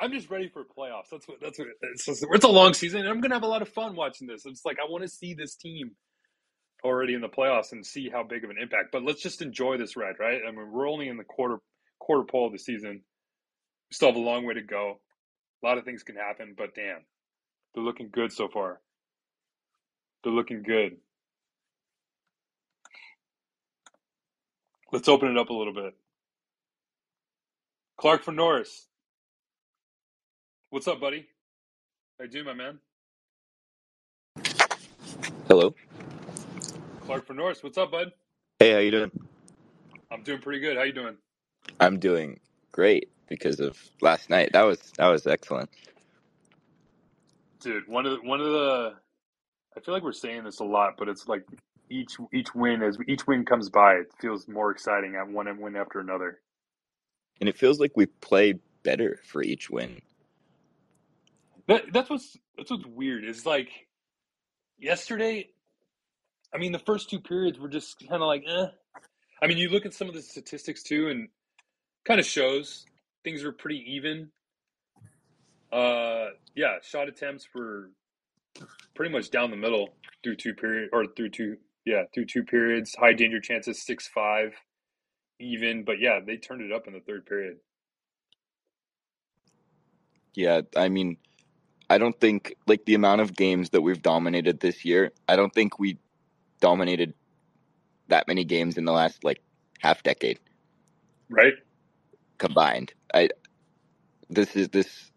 am 0.06 0.14
just 0.14 0.30
ready 0.32 0.50
for 0.50 0.64
playoffs. 0.64 1.10
That's 1.12 1.28
what. 1.28 1.38
That's 1.42 1.60
what. 1.60 1.70
It's, 1.82 2.08
it's 2.08 2.46
a 2.46 2.50
long 2.50 2.74
season, 2.74 3.02
and 3.02 3.10
I'm 3.10 3.22
gonna 3.22 3.36
have 3.36 3.44
a 3.44 3.48
lot 3.48 3.62
of 3.64 3.70
fun 3.70 3.96
watching 3.96 4.28
this. 4.28 4.46
It's 4.46 4.66
like 4.66 4.78
I 4.80 4.90
want 4.92 5.04
to 5.04 5.10
see 5.10 5.34
this 5.36 5.56
team 5.56 5.92
already 6.86 7.14
in 7.16 7.22
the 7.22 7.30
playoffs 7.30 7.72
and 7.74 7.86
see 7.86 8.10
how 8.10 8.24
big 8.24 8.44
of 8.44 8.52
an 8.52 8.58
impact. 8.62 8.90
But 8.92 9.04
let's 9.04 9.22
just 9.24 9.42
enjoy 9.42 9.78
this 9.78 9.98
ride, 9.98 10.16
right? 10.20 10.42
I 10.48 10.52
mean, 10.52 10.72
we're 10.72 10.90
only 10.90 11.10
in 11.10 11.18
the 11.18 11.26
quarter 11.26 11.58
quarter 12.00 12.26
pole 12.26 12.48
of 12.48 12.54
the 12.54 12.60
season. 12.60 13.04
We 13.92 13.96
still 13.96 14.10
have 14.10 14.18
a 14.18 14.20
long 14.20 14.46
way 14.46 14.56
to 14.56 14.64
go. 14.64 15.00
A 15.64 15.68
lot 15.68 15.78
of 15.80 15.86
things 15.86 16.04
can 16.04 16.16
happen, 16.18 16.56
but 16.58 16.76
damn, 16.76 17.00
They're 17.76 17.84
looking 17.86 18.10
good 18.14 18.34
so 18.34 18.50
far. 18.50 18.82
They're 20.24 20.34
looking 20.34 20.64
good. 20.64 20.98
Let's 24.94 25.10
open 25.10 25.32
it 25.32 25.40
up 25.40 25.50
a 25.52 25.56
little 25.56 25.74
bit. 25.76 25.96
Clark 28.00 28.24
for 28.24 28.34
Norris. 28.34 28.89
What's 30.72 30.88
up, 30.88 31.02
buddy? 31.02 31.26
How 32.20 32.26
you 32.26 32.30
doing, 32.30 32.46
my 32.46 32.54
man? 32.54 32.78
Hello. 35.48 35.74
Clark 37.02 37.26
for 37.26 37.34
Norris. 37.34 37.64
What's 37.64 37.80
up, 37.80 37.90
bud? 37.90 38.12
Hey, 38.60 38.74
how 38.74 38.78
you 38.78 38.92
doing? 38.92 39.12
I'm 40.12 40.22
doing 40.22 40.40
pretty 40.40 40.60
good. 40.60 40.78
How 40.78 40.84
you 40.84 40.94
doing? 40.94 41.18
I'm 41.80 41.98
doing 41.98 42.40
great 42.72 43.10
because 43.28 43.60
of 43.60 43.80
last 44.02 44.30
night. 44.30 44.52
That 44.54 44.62
was 44.62 44.80
that 44.98 45.08
was 45.08 45.26
excellent. 45.26 45.72
Dude, 47.62 47.88
one 47.88 48.06
of 48.06 48.12
the, 48.12 48.28
one 48.28 48.40
of 48.40 48.52
the 48.52 48.94
I 49.76 49.80
feel 49.80 49.96
like 49.96 50.04
we're 50.04 50.12
saying 50.12 50.44
this 50.44 50.60
a 50.60 50.66
lot, 50.66 50.98
but 51.00 51.10
it's 51.10 51.28
like 51.28 51.48
each 51.90 52.18
each 52.32 52.54
win 52.54 52.84
as 52.84 52.96
each 53.08 53.26
win 53.26 53.44
comes 53.44 53.72
by, 53.72 53.94
it 53.96 54.14
feels 54.22 54.48
more 54.48 54.70
exciting 54.70 55.16
at 55.16 55.28
one 55.28 55.60
win 55.60 55.76
after 55.76 56.00
another. 56.00 56.42
And 57.40 57.50
it 57.50 57.58
feels 57.58 57.80
like 57.80 57.94
we 57.96 58.06
play 58.06 58.54
better 58.84 59.20
for 59.26 59.42
each 59.42 59.72
win. 59.72 60.00
That, 61.70 61.94
that's 61.94 62.10
what's 62.10 62.36
that's 62.58 62.72
what's 62.72 62.86
weird. 62.88 63.24
Is 63.24 63.46
like 63.46 63.70
yesterday. 64.80 65.50
I 66.52 66.58
mean, 66.58 66.72
the 66.72 66.80
first 66.80 67.12
two 67.12 67.20
periods 67.20 67.60
were 67.60 67.70
just 67.70 68.00
kind 68.10 68.24
of 68.24 68.28
like, 68.28 68.44
eh. 68.48 68.66
I 69.40 69.48
mean, 69.48 69.60
you 69.60 69.70
look 69.70 69.86
at 69.86 69.94
some 69.94 70.10
of 70.10 70.16
the 70.16 70.22
statistics 70.24 70.82
too, 70.82 71.10
and 71.10 71.30
kind 72.06 72.20
of 72.20 72.26
shows 72.26 72.88
things 73.24 73.44
were 73.44 73.52
pretty 73.52 73.84
even. 73.88 74.32
Uh, 75.72 76.30
yeah, 76.56 76.78
shot 76.82 77.08
attempts 77.08 77.48
were 77.54 77.92
pretty 78.96 79.12
much 79.12 79.30
down 79.30 79.52
the 79.52 79.58
middle 79.58 79.94
through 80.24 80.38
two 80.38 80.56
period 80.56 80.90
or 80.92 81.06
through 81.16 81.30
two 81.30 81.56
yeah 81.86 82.02
through 82.16 82.26
two 82.26 82.44
periods. 82.44 82.96
High 82.96 83.14
danger 83.14 83.40
chances 83.40 83.86
six 83.86 84.08
five, 84.08 84.56
even. 85.40 85.84
But 85.84 86.00
yeah, 86.00 86.20
they 86.26 86.38
turned 86.38 86.64
it 86.64 86.72
up 86.72 86.88
in 86.88 86.94
the 86.94 87.00
third 87.02 87.28
period. 87.28 87.58
Yeah, 90.34 90.62
I 90.76 90.90
mean, 90.90 91.18
I 91.90 91.98
don't 92.00 92.20
think 92.20 92.56
like 92.68 92.86
the 92.86 92.96
amount 92.96 93.22
of 93.22 93.36
games 93.36 93.72
that 93.72 93.82
we've 93.82 94.02
dominated 94.02 94.60
this 94.62 94.86
year. 94.86 95.12
I 95.28 95.36
don't 95.38 95.54
think 95.54 95.80
we 95.80 96.00
dominated 96.62 97.14
that 98.10 98.28
many 98.28 98.46
games 98.46 98.78
in 98.78 98.86
the 98.86 98.92
last 98.94 99.24
like 99.24 99.42
half 99.80 100.04
decade 100.04 100.40
Right? 101.30 101.54
combined. 102.40 102.94
I 103.14 103.30
this 104.30 104.56
is 104.56 104.70
this 104.70 105.12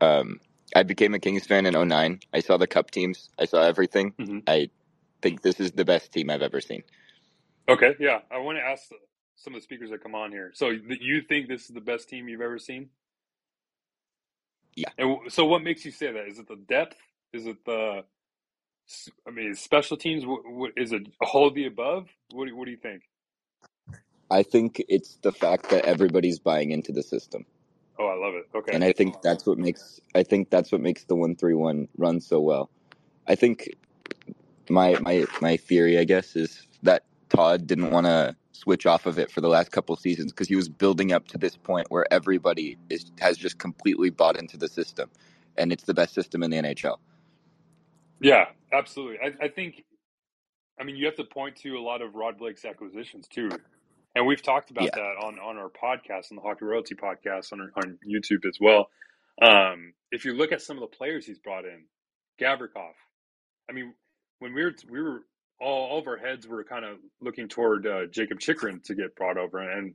um 0.00 0.40
I 0.76 0.84
became 0.84 1.14
a 1.14 1.20
Kings 1.20 1.46
fan 1.46 1.66
in 1.66 1.88
09. 1.88 2.20
I 2.34 2.40
saw 2.40 2.56
the 2.58 2.66
cup 2.68 2.90
teams. 2.90 3.30
I 3.38 3.46
saw 3.46 3.62
everything. 3.62 4.14
Mhm. 4.20 4.44
I 4.46 4.70
think 5.22 5.42
this 5.42 5.60
is 5.60 5.72
the 5.72 5.84
best 5.84 6.12
team 6.12 6.30
I've 6.30 6.42
ever 6.42 6.60
seen. 6.60 6.84
Okay. 7.68 7.96
Yeah, 8.00 8.20
I 8.30 8.38
want 8.38 8.58
to 8.58 8.62
ask 8.64 8.84
some 9.36 9.54
of 9.54 9.60
the 9.60 9.64
speakers 9.64 9.90
that 9.90 10.02
come 10.02 10.14
on 10.14 10.32
here. 10.32 10.52
So 10.54 10.70
you 10.70 11.22
think 11.22 11.48
this 11.48 11.62
is 11.62 11.68
the 11.74 11.80
best 11.80 12.08
team 12.08 12.28
you've 12.28 12.40
ever 12.42 12.58
seen? 12.58 12.90
Yeah. 14.74 14.88
And 14.98 15.18
so 15.28 15.44
what 15.44 15.62
makes 15.62 15.84
you 15.84 15.90
say 15.90 16.12
that? 16.12 16.26
Is 16.26 16.38
it 16.38 16.48
the 16.48 16.56
depth? 16.56 16.96
Is 17.32 17.46
it 17.46 17.64
the? 17.64 18.04
I 19.26 19.30
mean, 19.30 19.54
special 19.54 19.96
teams. 19.96 20.26
What, 20.26 20.40
what 20.44 20.72
is 20.76 20.92
it? 20.92 21.08
All 21.20 21.46
of 21.46 21.54
the 21.54 21.66
above? 21.66 22.08
What 22.32 22.48
do, 22.48 22.56
what 22.56 22.64
do 22.64 22.70
you 22.70 22.76
think? 22.76 23.02
I 24.30 24.42
think 24.42 24.82
it's 24.88 25.16
the 25.22 25.32
fact 25.32 25.68
that 25.70 25.84
everybody's 25.84 26.38
buying 26.38 26.70
into 26.70 26.90
the 26.90 27.02
system. 27.02 27.44
Oh, 27.98 28.06
I 28.06 28.14
love 28.14 28.34
it. 28.34 28.48
Okay. 28.54 28.72
And 28.72 28.82
I 28.82 28.92
think 28.92 29.20
that's 29.22 29.44
what 29.46 29.58
makes 29.58 30.00
I 30.14 30.22
think 30.22 30.50
that's 30.50 30.72
what 30.72 30.80
makes 30.80 31.04
the 31.04 31.14
131 31.14 31.88
run 31.98 32.20
so 32.20 32.40
well. 32.40 32.70
I 33.28 33.34
think 33.34 33.68
my 34.70 34.98
my 35.00 35.26
my 35.40 35.56
theory 35.58 35.98
I 35.98 36.04
guess 36.04 36.34
is 36.34 36.66
that 36.82 37.04
Todd 37.28 37.66
didn't 37.66 37.90
want 37.90 38.06
to 38.06 38.34
switch 38.52 38.86
off 38.86 39.06
of 39.06 39.18
it 39.18 39.30
for 39.30 39.40
the 39.40 39.48
last 39.48 39.72
couple 39.72 39.96
seasons 39.96 40.32
because 40.32 40.48
he 40.48 40.56
was 40.56 40.68
building 40.68 41.12
up 41.12 41.26
to 41.28 41.38
this 41.38 41.56
point 41.56 41.86
where 41.90 42.06
everybody 42.12 42.76
is 42.90 43.10
has 43.20 43.36
just 43.36 43.58
completely 43.58 44.10
bought 44.10 44.38
into 44.38 44.56
the 44.56 44.68
system 44.68 45.10
and 45.56 45.72
it's 45.72 45.84
the 45.84 45.94
best 45.94 46.14
system 46.14 46.42
in 46.42 46.50
the 46.50 46.56
NHL. 46.58 46.98
Yeah, 48.20 48.46
absolutely. 48.72 49.18
I, 49.22 49.44
I 49.46 49.48
think, 49.48 49.84
I 50.80 50.84
mean, 50.84 50.96
you 50.96 51.06
have 51.06 51.16
to 51.16 51.24
point 51.24 51.56
to 51.56 51.76
a 51.76 51.80
lot 51.80 52.02
of 52.02 52.14
Rob 52.14 52.38
Blake's 52.38 52.64
acquisitions 52.64 53.26
too, 53.28 53.50
and 54.14 54.26
we've 54.26 54.42
talked 54.42 54.70
about 54.70 54.84
Yeah. 54.84 54.90
that 54.94 55.16
on 55.24 55.38
on 55.38 55.56
our 55.58 55.68
podcast, 55.70 56.30
on 56.30 56.36
the 56.36 56.42
Hockey 56.42 56.64
Royalty 56.64 56.94
podcast, 56.94 57.52
on 57.52 57.60
on 57.76 57.98
YouTube 58.08 58.46
as 58.46 58.58
well. 58.60 58.88
Um, 59.40 59.94
if 60.12 60.24
you 60.24 60.34
look 60.34 60.52
at 60.52 60.62
some 60.62 60.76
of 60.76 60.82
the 60.82 60.96
players 60.96 61.26
he's 61.26 61.38
brought 61.38 61.64
in, 61.64 61.84
Gavrikov. 62.40 62.92
I 63.68 63.72
mean, 63.72 63.94
when 64.38 64.54
we 64.54 64.62
were 64.62 64.74
we 64.90 65.00
were 65.02 65.22
all, 65.62 65.98
of 65.98 66.06
our 66.08 66.16
heads 66.16 66.46
were 66.46 66.64
kind 66.64 66.84
of 66.84 66.98
looking 67.20 67.48
toward 67.48 67.86
uh, 67.86 68.06
Jacob 68.10 68.40
Chychrun 68.40 68.80
to 68.84 68.94
get 68.94 69.16
brought 69.16 69.38
over, 69.38 69.58
and 69.58 69.94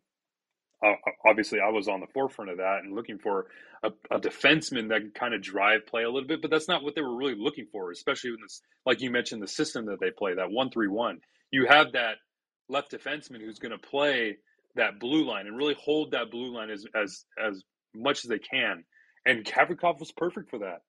uh, 0.85 0.93
obviously 1.25 1.59
I 1.59 1.69
was 1.69 1.87
on 1.87 1.99
the 1.99 2.07
forefront 2.13 2.51
of 2.51 2.57
that 2.57 2.79
and 2.83 2.95
looking 2.95 3.17
for 3.17 3.47
a, 3.83 3.91
a 4.11 4.19
defenseman 4.19 4.89
that 4.89 5.01
can 5.01 5.11
kind 5.11 5.33
of 5.33 5.41
drive 5.41 5.87
play 5.87 6.03
a 6.03 6.09
little 6.09 6.27
bit, 6.27 6.41
but 6.41 6.51
that's 6.51 6.67
not 6.67 6.83
what 6.83 6.95
they 6.95 7.01
were 7.01 7.15
really 7.15 7.35
looking 7.37 7.67
for, 7.71 7.91
especially 7.91 8.31
in 8.31 8.37
this, 8.41 8.61
like 8.85 9.01
you 9.01 9.11
mentioned, 9.11 9.41
the 9.41 9.47
system 9.47 9.85
that 9.87 9.99
they 9.99 10.11
play, 10.11 10.35
that 10.35 10.51
one 10.51 10.69
three 10.69 10.87
one. 10.87 11.19
You 11.51 11.65
have 11.67 11.93
that 11.93 12.15
left 12.69 12.91
defenseman 12.91 13.41
who's 13.41 13.59
going 13.59 13.71
to 13.71 13.77
play 13.77 14.37
that 14.75 14.99
blue 14.99 15.25
line 15.25 15.47
and 15.47 15.57
really 15.57 15.75
hold 15.79 16.11
that 16.11 16.31
blue 16.31 16.53
line 16.55 16.69
as 16.69 16.85
as 16.95 17.25
as 17.43 17.63
much 17.95 18.23
as 18.23 18.29
they 18.29 18.39
can. 18.39 18.83
And 19.25 19.43
Gavrikov 19.43 19.99
was 19.99 20.11
perfect 20.11 20.49
for 20.49 20.59
that. 20.59 20.81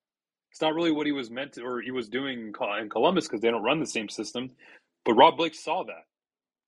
It's 0.50 0.60
not 0.62 0.74
really 0.74 0.92
what 0.92 1.06
he 1.06 1.12
was 1.12 1.30
meant 1.30 1.52
to, 1.54 1.62
or 1.62 1.80
he 1.80 1.90
was 1.90 2.08
doing 2.08 2.52
in 2.80 2.88
Columbus 2.90 3.26
because 3.28 3.40
they 3.40 3.50
don't 3.50 3.62
run 3.62 3.80
the 3.80 3.86
same 3.86 4.08
system. 4.08 4.50
But 5.04 5.14
Rob 5.14 5.36
Blake 5.36 5.54
saw 5.54 5.84
that. 5.84 6.04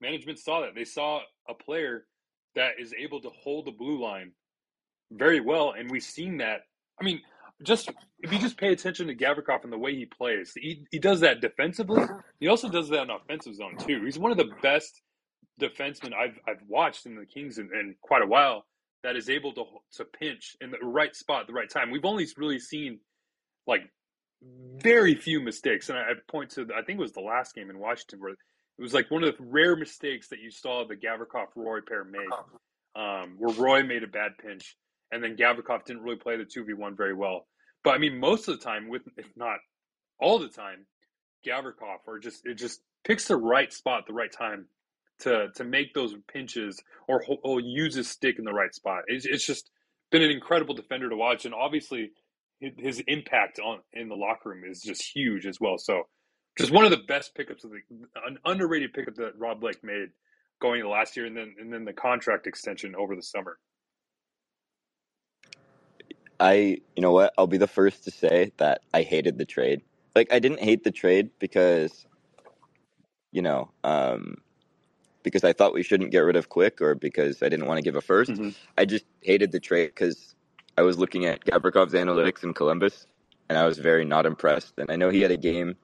Management 0.00 0.38
saw 0.38 0.62
that. 0.62 0.74
They 0.74 0.84
saw 0.84 1.20
a 1.48 1.54
player 1.54 2.06
that 2.54 2.72
is 2.80 2.94
able 2.98 3.20
to 3.22 3.30
hold 3.30 3.66
the 3.66 3.72
blue 3.72 4.02
line 4.02 4.32
very 5.12 5.40
well, 5.40 5.72
and 5.76 5.90
we've 5.90 6.02
seen 6.02 6.38
that. 6.38 6.62
I 7.00 7.04
mean, 7.04 7.20
just 7.62 7.90
if 8.20 8.32
you 8.32 8.38
just 8.38 8.56
pay 8.56 8.72
attention 8.72 9.06
to 9.08 9.14
Gavrikov 9.14 9.64
and 9.64 9.72
the 9.72 9.78
way 9.78 9.94
he 9.94 10.06
plays, 10.06 10.52
he 10.54 10.84
he 10.90 10.98
does 10.98 11.20
that 11.20 11.40
defensively. 11.40 12.02
He 12.40 12.48
also 12.48 12.68
does 12.68 12.88
that 12.90 13.02
in 13.02 13.10
offensive 13.10 13.54
zone 13.54 13.76
too. 13.78 14.04
He's 14.04 14.18
one 14.18 14.32
of 14.32 14.38
the 14.38 14.50
best 14.62 15.02
defensemen 15.60 16.14
I've 16.14 16.38
I've 16.48 16.62
watched 16.68 17.06
in 17.06 17.16
the 17.16 17.26
Kings 17.26 17.58
in, 17.58 17.70
in 17.74 17.94
quite 18.02 18.22
a 18.22 18.26
while 18.26 18.64
that 19.02 19.16
is 19.16 19.28
able 19.28 19.52
to 19.54 19.64
to 19.96 20.04
pinch 20.04 20.56
in 20.60 20.70
the 20.70 20.78
right 20.82 21.14
spot 21.14 21.42
at 21.42 21.46
the 21.46 21.52
right 21.52 21.70
time. 21.70 21.90
We've 21.90 22.04
only 22.04 22.26
really 22.36 22.58
seen 22.58 23.00
like 23.66 23.82
very 24.82 25.14
few 25.14 25.40
mistakes, 25.40 25.88
and 25.88 25.98
I, 25.98 26.02
I 26.02 26.12
point 26.30 26.50
to 26.50 26.64
the, 26.64 26.74
I 26.74 26.82
think 26.82 26.98
it 26.98 27.02
was 27.02 27.12
the 27.12 27.20
last 27.20 27.54
game 27.54 27.70
in 27.70 27.78
Washington 27.78 28.20
where 28.20 28.32
it 28.32 28.38
was 28.82 28.94
like 28.94 29.10
one 29.10 29.22
of 29.22 29.36
the 29.36 29.44
rare 29.44 29.76
mistakes 29.76 30.28
that 30.28 30.40
you 30.40 30.50
saw 30.50 30.86
the 30.86 30.96
Gavrikov 30.96 31.48
Roy 31.54 31.80
pair 31.86 32.04
make, 32.04 32.22
um, 32.96 33.36
where 33.38 33.54
Roy 33.54 33.82
made 33.82 34.02
a 34.02 34.08
bad 34.08 34.32
pinch, 34.38 34.76
and 35.12 35.22
then 35.22 35.36
Gavrikov 35.36 35.84
didn't 35.84 36.02
really 36.02 36.16
play 36.16 36.36
the 36.36 36.44
two 36.44 36.64
v 36.64 36.72
one 36.72 36.96
very 36.96 37.14
well. 37.14 37.46
But 37.84 37.94
I 37.94 37.98
mean, 37.98 38.18
most 38.18 38.48
of 38.48 38.58
the 38.58 38.64
time, 38.64 38.88
with 38.88 39.02
if 39.16 39.26
not 39.36 39.58
all 40.18 40.38
the 40.38 40.48
time, 40.48 40.86
Gavrikov 41.46 41.98
or 42.06 42.18
just 42.18 42.46
it 42.46 42.54
just 42.54 42.80
picks 43.04 43.28
the 43.28 43.36
right 43.36 43.72
spot 43.72 44.00
at 44.00 44.06
the 44.06 44.12
right 44.12 44.32
time 44.32 44.66
to 45.20 45.48
to 45.56 45.64
make 45.64 45.94
those 45.94 46.14
pinches 46.32 46.82
or, 47.08 47.22
or 47.42 47.60
use 47.60 47.94
his 47.94 48.08
stick 48.08 48.38
in 48.38 48.44
the 48.44 48.52
right 48.52 48.74
spot. 48.74 49.02
It's, 49.06 49.26
it's 49.26 49.46
just 49.46 49.70
been 50.10 50.22
an 50.22 50.30
incredible 50.30 50.74
defender 50.74 51.08
to 51.08 51.16
watch, 51.16 51.44
and 51.44 51.54
obviously 51.54 52.12
his, 52.60 53.02
impact 53.06 53.58
on 53.58 53.80
in 53.92 54.08
the 54.08 54.14
locker 54.14 54.50
room 54.50 54.64
is 54.64 54.80
just 54.82 55.02
huge 55.02 55.46
as 55.46 55.60
well. 55.60 55.78
So, 55.78 56.04
just 56.58 56.70
one 56.70 56.84
of 56.84 56.90
the 56.90 56.98
best 56.98 57.34
pickups 57.34 57.64
of 57.64 57.70
the 57.70 57.78
an 58.26 58.38
underrated 58.44 58.92
pickup 58.92 59.14
that 59.14 59.38
Rob 59.38 59.60
Blake 59.60 59.82
made 59.82 60.08
going 60.60 60.80
into 60.80 60.90
last 60.90 61.16
year, 61.16 61.26
and 61.26 61.36
then 61.36 61.54
and 61.58 61.72
then 61.72 61.84
the 61.84 61.92
contract 61.92 62.46
extension 62.46 62.94
over 62.94 63.16
the 63.16 63.22
summer. 63.22 63.58
I, 66.38 66.78
you 66.96 67.02
know 67.02 67.12
what? 67.12 67.34
I'll 67.36 67.46
be 67.46 67.58
the 67.58 67.66
first 67.66 68.04
to 68.04 68.10
say 68.10 68.52
that 68.56 68.80
I 68.94 69.02
hated 69.02 69.36
the 69.36 69.44
trade. 69.44 69.82
Like 70.16 70.32
I 70.32 70.38
didn't 70.38 70.60
hate 70.60 70.84
the 70.84 70.90
trade 70.90 71.30
because, 71.38 72.06
you 73.30 73.42
know, 73.42 73.70
um, 73.84 74.38
because 75.22 75.44
I 75.44 75.52
thought 75.52 75.74
we 75.74 75.82
shouldn't 75.82 76.10
get 76.10 76.20
rid 76.20 76.36
of 76.36 76.48
Quick 76.48 76.80
or 76.80 76.94
because 76.94 77.42
I 77.42 77.50
didn't 77.50 77.66
want 77.66 77.76
to 77.76 77.82
give 77.82 77.94
a 77.94 78.00
1st 78.00 78.30
Mhm. 78.30 78.54
I 78.78 78.86
just 78.86 79.04
hated 79.20 79.52
the 79.52 79.60
trade 79.60 79.88
because 79.88 80.34
I 80.80 80.82
was 80.82 80.96
looking 80.96 81.26
at 81.26 81.44
Gavrikov's 81.44 81.92
analytics 81.92 82.42
in 82.42 82.54
Columbus 82.54 83.06
and 83.50 83.58
I 83.58 83.66
was 83.66 83.76
very 83.76 84.06
not 84.06 84.24
impressed. 84.24 84.78
And 84.78 84.90
I 84.90 84.96
know 84.96 85.10
he 85.10 85.20
had 85.20 85.30
a 85.30 85.36
game 85.36 85.76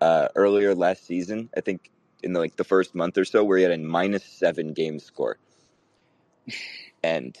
uh, 0.00 0.28
earlier 0.34 0.74
last 0.74 1.04
season, 1.04 1.50
I 1.54 1.60
think 1.60 1.90
in 2.22 2.32
the, 2.32 2.40
like 2.40 2.56
the 2.56 2.64
first 2.64 2.94
month 2.94 3.18
or 3.18 3.26
so, 3.26 3.44
where 3.44 3.58
he 3.58 3.62
had 3.62 3.72
a 3.72 3.76
minus 3.76 4.24
seven 4.24 4.72
game 4.72 5.00
score, 5.00 5.36
and 7.04 7.36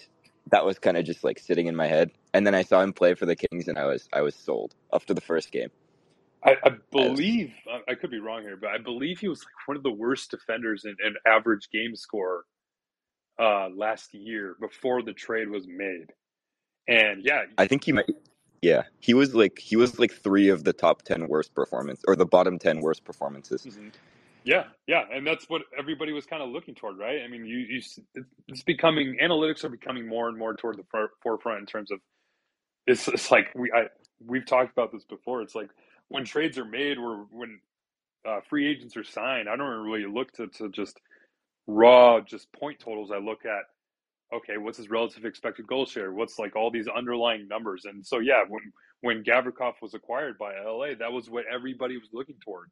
that 0.50 0.66
was 0.66 0.78
kind 0.78 0.98
of 0.98 1.06
just 1.06 1.24
like 1.24 1.38
sitting 1.38 1.66
in 1.66 1.76
my 1.76 1.86
head. 1.86 2.10
And 2.34 2.46
then 2.46 2.54
I 2.54 2.62
saw 2.62 2.82
him 2.82 2.92
play 2.92 3.14
for 3.14 3.24
the 3.24 3.36
Kings, 3.36 3.68
and 3.68 3.78
I 3.78 3.86
was 3.86 4.06
I 4.12 4.20
was 4.20 4.34
sold 4.34 4.74
after 4.92 5.14
the 5.14 5.22
first 5.22 5.50
game. 5.52 5.70
I, 6.44 6.56
I 6.62 6.70
believe 6.92 7.54
I, 7.66 7.92
I 7.92 7.94
could 7.94 8.10
be 8.10 8.20
wrong 8.20 8.42
here, 8.42 8.58
but 8.60 8.68
I 8.68 8.76
believe 8.76 9.18
he 9.18 9.28
was 9.28 9.40
like 9.40 9.66
one 9.66 9.78
of 9.78 9.82
the 9.82 9.90
worst 9.90 10.30
defenders 10.30 10.84
in, 10.84 10.94
in 11.02 11.14
average 11.26 11.70
game 11.72 11.96
score 11.96 12.44
uh, 13.40 13.70
last 13.74 14.12
year 14.12 14.56
before 14.60 15.00
the 15.00 15.14
trade 15.14 15.48
was 15.48 15.66
made. 15.66 16.12
And 16.88 17.24
yeah, 17.24 17.44
I 17.58 17.66
think 17.66 17.84
he 17.84 17.92
might 17.92 18.06
Yeah, 18.62 18.82
he 19.00 19.14
was 19.14 19.34
like 19.34 19.58
he 19.58 19.76
was 19.76 19.98
like 19.98 20.12
three 20.12 20.48
of 20.48 20.64
the 20.64 20.72
top 20.72 21.02
ten 21.02 21.28
worst 21.28 21.54
performance 21.54 22.02
or 22.08 22.16
the 22.16 22.26
bottom 22.26 22.58
ten 22.58 22.80
worst 22.80 23.04
performances. 23.04 23.68
Mm-hmm. 23.68 23.88
Yeah, 24.44 24.64
yeah, 24.86 25.04
and 25.12 25.26
that's 25.26 25.48
what 25.50 25.62
everybody 25.78 26.12
was 26.12 26.26
kind 26.26 26.42
of 26.42 26.50
looking 26.50 26.74
toward, 26.74 26.98
right? 26.98 27.22
I 27.22 27.28
mean, 27.28 27.44
you, 27.46 27.58
you 27.58 27.82
it's 28.48 28.62
becoming 28.62 29.18
analytics 29.22 29.64
are 29.64 29.68
becoming 29.68 30.08
more 30.08 30.28
and 30.28 30.38
more 30.38 30.54
toward 30.56 30.78
the 30.78 30.84
forefront 31.22 31.60
in 31.60 31.66
terms 31.66 31.90
of 31.90 32.00
it's, 32.86 33.08
it's 33.08 33.30
like 33.30 33.52
we 33.54 33.72
I 33.72 33.86
we've 34.24 34.46
talked 34.46 34.72
about 34.72 34.92
this 34.92 35.04
before. 35.04 35.42
It's 35.42 35.54
like 35.54 35.70
when 36.08 36.24
trades 36.24 36.58
are 36.58 36.64
made 36.64 36.98
or 36.98 37.26
when 37.30 37.60
uh, 38.28 38.40
free 38.48 38.68
agents 38.68 38.96
are 38.96 39.04
signed, 39.04 39.48
I 39.48 39.56
don't 39.56 39.68
really 39.86 40.06
look 40.06 40.32
to 40.34 40.48
to 40.58 40.70
just 40.70 41.00
raw 41.66 42.20
just 42.20 42.52
point 42.52 42.80
totals. 42.80 43.10
I 43.12 43.18
look 43.18 43.46
at 43.46 43.64
okay, 44.34 44.56
what's 44.56 44.78
his 44.78 44.90
relative 44.90 45.24
expected 45.24 45.66
goal 45.66 45.86
share? 45.86 46.12
What's 46.12 46.38
like 46.38 46.56
all 46.56 46.70
these 46.70 46.88
underlying 46.88 47.48
numbers? 47.48 47.84
And 47.84 48.04
so, 48.04 48.18
yeah, 48.18 48.44
when 48.48 48.72
when 49.02 49.24
Gavrikov 49.24 49.74
was 49.82 49.94
acquired 49.94 50.38
by 50.38 50.54
LA, 50.58 50.94
that 50.98 51.12
was 51.12 51.30
what 51.30 51.44
everybody 51.52 51.96
was 51.96 52.08
looking 52.12 52.36
toward, 52.44 52.70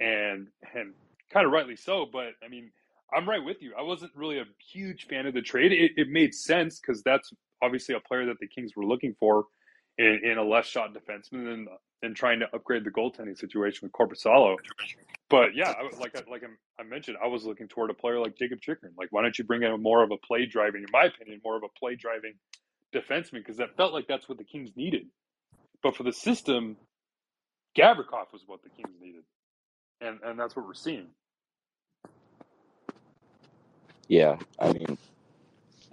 and 0.00 0.48
and 0.74 0.94
kind 1.32 1.46
of 1.46 1.52
rightly 1.52 1.76
so. 1.76 2.06
But 2.10 2.32
I 2.44 2.48
mean, 2.48 2.70
I'm 3.14 3.28
right 3.28 3.44
with 3.44 3.62
you. 3.62 3.74
I 3.78 3.82
wasn't 3.82 4.12
really 4.14 4.38
a 4.38 4.44
huge 4.72 5.06
fan 5.06 5.26
of 5.26 5.34
the 5.34 5.42
trade. 5.42 5.72
It, 5.72 5.92
it 5.96 6.08
made 6.08 6.34
sense 6.34 6.80
because 6.80 7.02
that's 7.02 7.32
obviously 7.62 7.94
a 7.94 8.00
player 8.00 8.26
that 8.26 8.38
the 8.40 8.46
Kings 8.46 8.72
were 8.76 8.84
looking 8.84 9.14
for 9.18 9.46
in, 9.98 10.20
in 10.24 10.38
a 10.38 10.44
less 10.44 10.66
shot 10.66 10.94
defenseman 10.94 11.52
and 11.52 11.68
and 12.02 12.16
trying 12.16 12.40
to 12.40 12.46
upgrade 12.52 12.84
the 12.84 12.90
goaltending 12.90 13.38
situation 13.38 13.80
with 13.82 13.92
Korpisalo. 13.92 14.56
But 15.32 15.54
yeah, 15.54 15.70
I, 15.70 15.88
like 15.98 16.14
like 16.28 16.42
I 16.78 16.82
mentioned, 16.82 17.16
I 17.24 17.26
was 17.26 17.46
looking 17.46 17.66
toward 17.66 17.88
a 17.88 17.94
player 17.94 18.20
like 18.20 18.36
Jacob 18.36 18.60
Chychrun. 18.60 18.92
Like, 18.98 19.08
why 19.12 19.22
don't 19.22 19.38
you 19.38 19.44
bring 19.44 19.62
in 19.62 19.82
more 19.82 20.02
of 20.02 20.10
a 20.10 20.18
play 20.18 20.44
driving, 20.44 20.82
in 20.82 20.88
my 20.92 21.04
opinion, 21.04 21.40
more 21.42 21.56
of 21.56 21.62
a 21.62 21.70
play 21.80 21.94
driving 21.94 22.34
defenseman? 22.94 23.38
Because 23.38 23.56
that 23.56 23.74
felt 23.78 23.94
like 23.94 24.06
that's 24.06 24.28
what 24.28 24.36
the 24.36 24.44
Kings 24.44 24.72
needed. 24.76 25.06
But 25.82 25.96
for 25.96 26.02
the 26.02 26.12
system, 26.12 26.76
Gavrikov 27.78 28.30
was 28.34 28.42
what 28.46 28.62
the 28.62 28.68
Kings 28.68 28.94
needed, 29.00 29.22
and 30.02 30.18
and 30.22 30.38
that's 30.38 30.54
what 30.54 30.66
we're 30.66 30.74
seeing. 30.74 31.06
Yeah, 34.08 34.36
I 34.58 34.74
mean, 34.74 34.98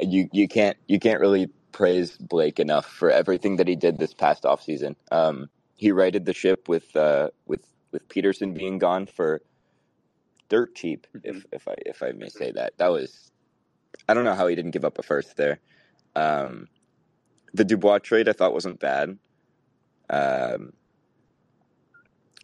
you 0.02 0.28
you 0.34 0.50
can't 0.50 0.76
you 0.88 1.00
can't 1.00 1.22
really 1.22 1.48
praise 1.72 2.18
Blake 2.18 2.60
enough 2.60 2.88
for 2.88 3.10
everything 3.10 3.56
that 3.56 3.70
he 3.70 3.78
did 3.78 4.00
this 4.00 4.14
past 4.14 4.44
offseason. 4.44 4.98
Um, 5.14 5.50
he 5.78 5.94
righted 5.94 6.26
the 6.26 6.34
ship 6.34 6.68
with 6.68 6.94
uh, 6.94 7.30
with 7.48 7.62
with 7.92 8.08
Petersen 8.10 8.54
being 8.54 8.78
gone 8.78 9.06
for 9.06 9.42
dirt 10.50 10.76
cheap, 10.76 11.08
if 11.24 11.36
mm-hmm. 11.36 11.40
if 11.52 11.68
I 11.68 11.76
if 11.86 12.04
I 12.04 12.12
may 12.12 12.30
say 12.30 12.52
that. 12.52 12.78
That 12.78 12.92
was 12.92 13.32
I 14.08 14.14
don't 14.14 14.26
know 14.26 14.36
how 14.36 14.48
he 14.48 14.56
didn't 14.56 14.72
give 14.72 14.86
up 14.86 15.00
a 15.00 15.04
first 15.04 15.38
there. 15.38 15.60
Um, 16.16 16.68
the 17.54 17.64
Dubois 17.64 18.00
trade 18.00 18.30
I 18.30 18.34
thought 18.34 18.54
wasn't 18.54 18.80
bad. 18.80 19.18
Um, 20.10 20.74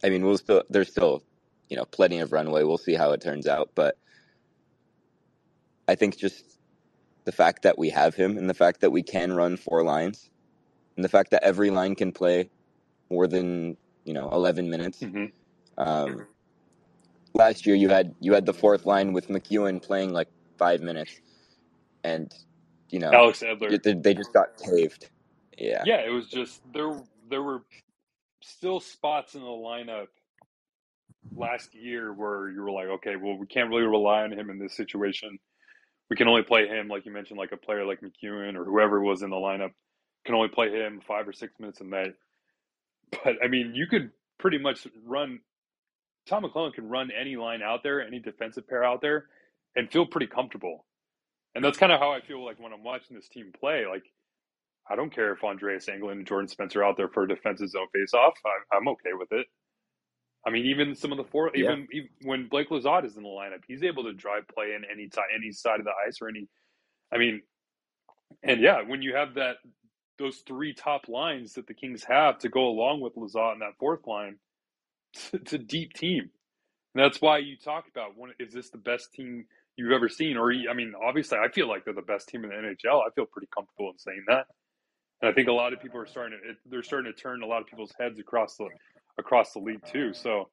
I 0.03 0.09
mean, 0.09 0.23
we'll 0.23 0.37
still 0.37 0.63
there's 0.69 0.89
still 0.89 1.23
you 1.69 1.77
know 1.77 1.85
plenty 1.85 2.19
of 2.19 2.31
runway. 2.31 2.63
We'll 2.63 2.77
see 2.77 2.95
how 2.95 3.11
it 3.11 3.21
turns 3.21 3.47
out, 3.47 3.71
but 3.75 3.97
I 5.87 5.95
think 5.95 6.17
just 6.17 6.43
the 7.25 7.31
fact 7.31 7.63
that 7.63 7.77
we 7.77 7.89
have 7.89 8.15
him 8.15 8.37
and 8.37 8.49
the 8.49 8.53
fact 8.53 8.81
that 8.81 8.91
we 8.91 9.03
can 9.03 9.33
run 9.33 9.57
four 9.57 9.83
lines 9.83 10.29
and 10.95 11.03
the 11.03 11.09
fact 11.09 11.31
that 11.31 11.43
every 11.43 11.71
line 11.71 11.95
can 11.95 12.11
play 12.11 12.49
more 13.09 13.27
than 13.27 13.77
you 14.05 14.13
know 14.13 14.29
11 14.31 14.69
minutes. 14.69 14.99
Mm-hmm. 14.99 15.25
Um, 15.77 16.25
last 17.33 17.65
year 17.65 17.75
you 17.75 17.89
had 17.89 18.15
you 18.21 18.33
had 18.33 18.45
the 18.45 18.53
fourth 18.53 18.85
line 18.85 19.11
with 19.11 19.27
McEwen 19.27 19.81
playing 19.81 20.13
like 20.13 20.29
five 20.57 20.81
minutes, 20.81 21.19
and 22.03 22.33
you 22.89 22.99
know 22.99 23.11
Alex 23.11 23.43
Edler. 23.45 23.81
They, 23.81 23.93
they 23.93 24.13
just 24.13 24.31
got 24.31 24.57
caved. 24.57 25.09
Yeah, 25.57 25.83
yeah. 25.85 26.05
It 26.05 26.11
was 26.11 26.27
just 26.27 26.61
there. 26.73 27.01
There 27.29 27.41
were 27.41 27.63
still 28.41 28.79
spots 28.79 29.35
in 29.35 29.41
the 29.41 29.47
lineup 29.47 30.07
last 31.35 31.73
year 31.73 32.13
where 32.13 32.49
you 32.49 32.61
were 32.61 32.71
like, 32.71 32.87
okay, 32.87 33.15
well, 33.15 33.37
we 33.37 33.47
can't 33.47 33.69
really 33.69 33.83
rely 33.83 34.21
on 34.21 34.31
him 34.31 34.49
in 34.49 34.59
this 34.59 34.75
situation. 34.75 35.37
We 36.09 36.15
can 36.15 36.27
only 36.27 36.43
play 36.43 36.67
him, 36.67 36.87
like 36.87 37.05
you 37.05 37.11
mentioned, 37.11 37.39
like 37.39 37.51
a 37.51 37.57
player 37.57 37.83
like 37.83 38.01
McEwen 38.01 38.55
or 38.55 38.63
whoever 38.63 39.01
was 39.01 39.23
in 39.23 39.31
the 39.31 39.35
lineup 39.35 39.71
can 40.25 40.35
only 40.35 40.49
play 40.49 40.69
him 40.69 41.01
five 41.07 41.27
or 41.27 41.33
six 41.33 41.53
minutes 41.59 41.81
a 41.81 41.83
night. 41.83 42.13
But 43.11 43.35
I 43.43 43.47
mean, 43.47 43.73
you 43.75 43.87
could 43.87 44.11
pretty 44.39 44.57
much 44.57 44.87
run. 45.05 45.39
Todd 46.27 46.43
McLellan 46.43 46.73
can 46.73 46.89
run 46.89 47.09
any 47.11 47.35
line 47.35 47.61
out 47.61 47.83
there, 47.83 48.05
any 48.05 48.19
defensive 48.19 48.67
pair 48.67 48.83
out 48.83 49.01
there, 49.01 49.25
and 49.75 49.91
feel 49.91 50.05
pretty 50.05 50.27
comfortable. 50.27 50.85
And 51.53 51.63
that's 51.63 51.77
kind 51.77 51.91
of 51.91 51.99
how 51.99 52.11
I 52.11 52.21
feel 52.21 52.43
like 52.43 52.59
when 52.59 52.73
I'm 52.73 52.83
watching 52.83 53.15
this 53.15 53.29
team 53.29 53.51
play. 53.57 53.85
Like, 53.89 54.03
I 54.89 54.95
don't 54.95 55.13
care 55.13 55.31
if 55.33 55.43
Andreas 55.43 55.87
Englund 55.87 56.11
and 56.13 56.27
Jordan 56.27 56.47
Spencer 56.47 56.81
are 56.81 56.83
out 56.83 56.97
there 56.97 57.07
for 57.07 57.23
a 57.23 57.27
defensive 57.27 57.69
zone 57.69 57.87
faceoff. 57.95 58.33
I, 58.45 58.75
I'm 58.75 58.87
okay 58.89 59.13
with 59.13 59.31
it. 59.31 59.47
I 60.45 60.51
mean, 60.51 60.65
even 60.65 60.95
some 60.95 61.11
of 61.11 61.17
the 61.17 61.23
four, 61.23 61.49
yeah. 61.55 61.63
even, 61.63 61.87
even, 61.91 62.09
when 62.23 62.47
Blake 62.47 62.69
Lizotte 62.69 63.05
is 63.05 63.17
in 63.17 63.23
the 63.23 63.29
lineup, 63.29 63.61
he's 63.67 63.83
able 63.83 64.03
to 64.03 64.13
drive 64.13 64.43
play 64.53 64.73
in 64.75 64.83
any 64.91 65.09
any 65.35 65.51
side 65.51 65.79
of 65.79 65.85
the 65.85 65.93
ice 66.07 66.19
or 66.21 66.29
any. 66.29 66.47
I 67.11 67.17
mean, 67.17 67.41
and 68.43 68.61
yeah, 68.61 68.81
when 68.85 69.01
you 69.01 69.15
have 69.15 69.35
that 69.35 69.55
those 70.17 70.37
three 70.47 70.73
top 70.73 71.07
lines 71.07 71.53
that 71.53 71.67
the 71.67 71.73
Kings 71.73 72.03
have 72.03 72.39
to 72.39 72.49
go 72.49 72.67
along 72.67 73.01
with 73.01 73.15
Lizotte 73.15 73.53
and 73.53 73.61
that 73.61 73.77
fourth 73.79 74.05
line, 74.07 74.37
it's 75.33 75.53
a 75.53 75.57
deep 75.57 75.93
team. 75.93 76.29
And 76.93 77.03
that's 77.03 77.21
why 77.21 77.39
you 77.39 77.57
talk 77.57 77.85
about 77.89 78.11
is 78.39 78.53
this 78.53 78.69
the 78.69 78.77
best 78.77 79.13
team 79.13 79.45
you've 79.75 79.91
ever 79.91 80.07
seen? 80.07 80.37
Or 80.37 80.51
I 80.51 80.73
mean, 80.73 80.93
obviously, 81.01 81.37
I 81.37 81.49
feel 81.49 81.67
like 81.67 81.83
they're 81.83 81.93
the 81.93 82.01
best 82.01 82.29
team 82.29 82.43
in 82.45 82.49
the 82.49 82.55
NHL. 82.55 83.01
I 83.05 83.09
feel 83.13 83.25
pretty 83.25 83.49
comfortable 83.53 83.91
in 83.91 83.97
saying 83.97 84.23
that. 84.27 84.45
And 85.21 85.29
I 85.29 85.33
think 85.33 85.47
a 85.47 85.53
lot 85.53 85.73
of 85.73 85.81
people 85.81 85.99
are 85.99 86.05
starting 86.05 86.39
to 86.39 86.55
they're 86.69 86.83
starting 86.83 87.11
to 87.11 87.21
turn 87.21 87.43
a 87.43 87.47
lot 87.47 87.61
of 87.61 87.67
people's 87.67 87.93
heads 87.99 88.19
across 88.19 88.55
the 88.57 88.67
across 89.17 89.51
the 89.53 89.59
league 89.59 89.83
too. 89.85 90.13
So 90.13 90.49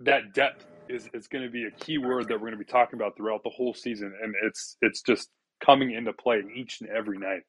that 0.00 0.34
depth 0.34 0.66
is 0.88 1.08
is 1.14 1.26
going 1.28 1.44
to 1.44 1.50
be 1.50 1.64
a 1.64 1.70
key 1.70 1.98
word 1.98 2.28
that 2.28 2.34
we're 2.34 2.50
going 2.50 2.52
to 2.52 2.58
be 2.58 2.64
talking 2.64 2.98
about 2.98 3.16
throughout 3.16 3.42
the 3.42 3.50
whole 3.50 3.74
season, 3.74 4.12
and 4.22 4.34
it's 4.42 4.76
it's 4.82 5.02
just 5.02 5.30
coming 5.64 5.92
into 5.92 6.12
play 6.12 6.42
each 6.54 6.80
and 6.80 6.90
every 6.90 7.18
night. 7.18 7.42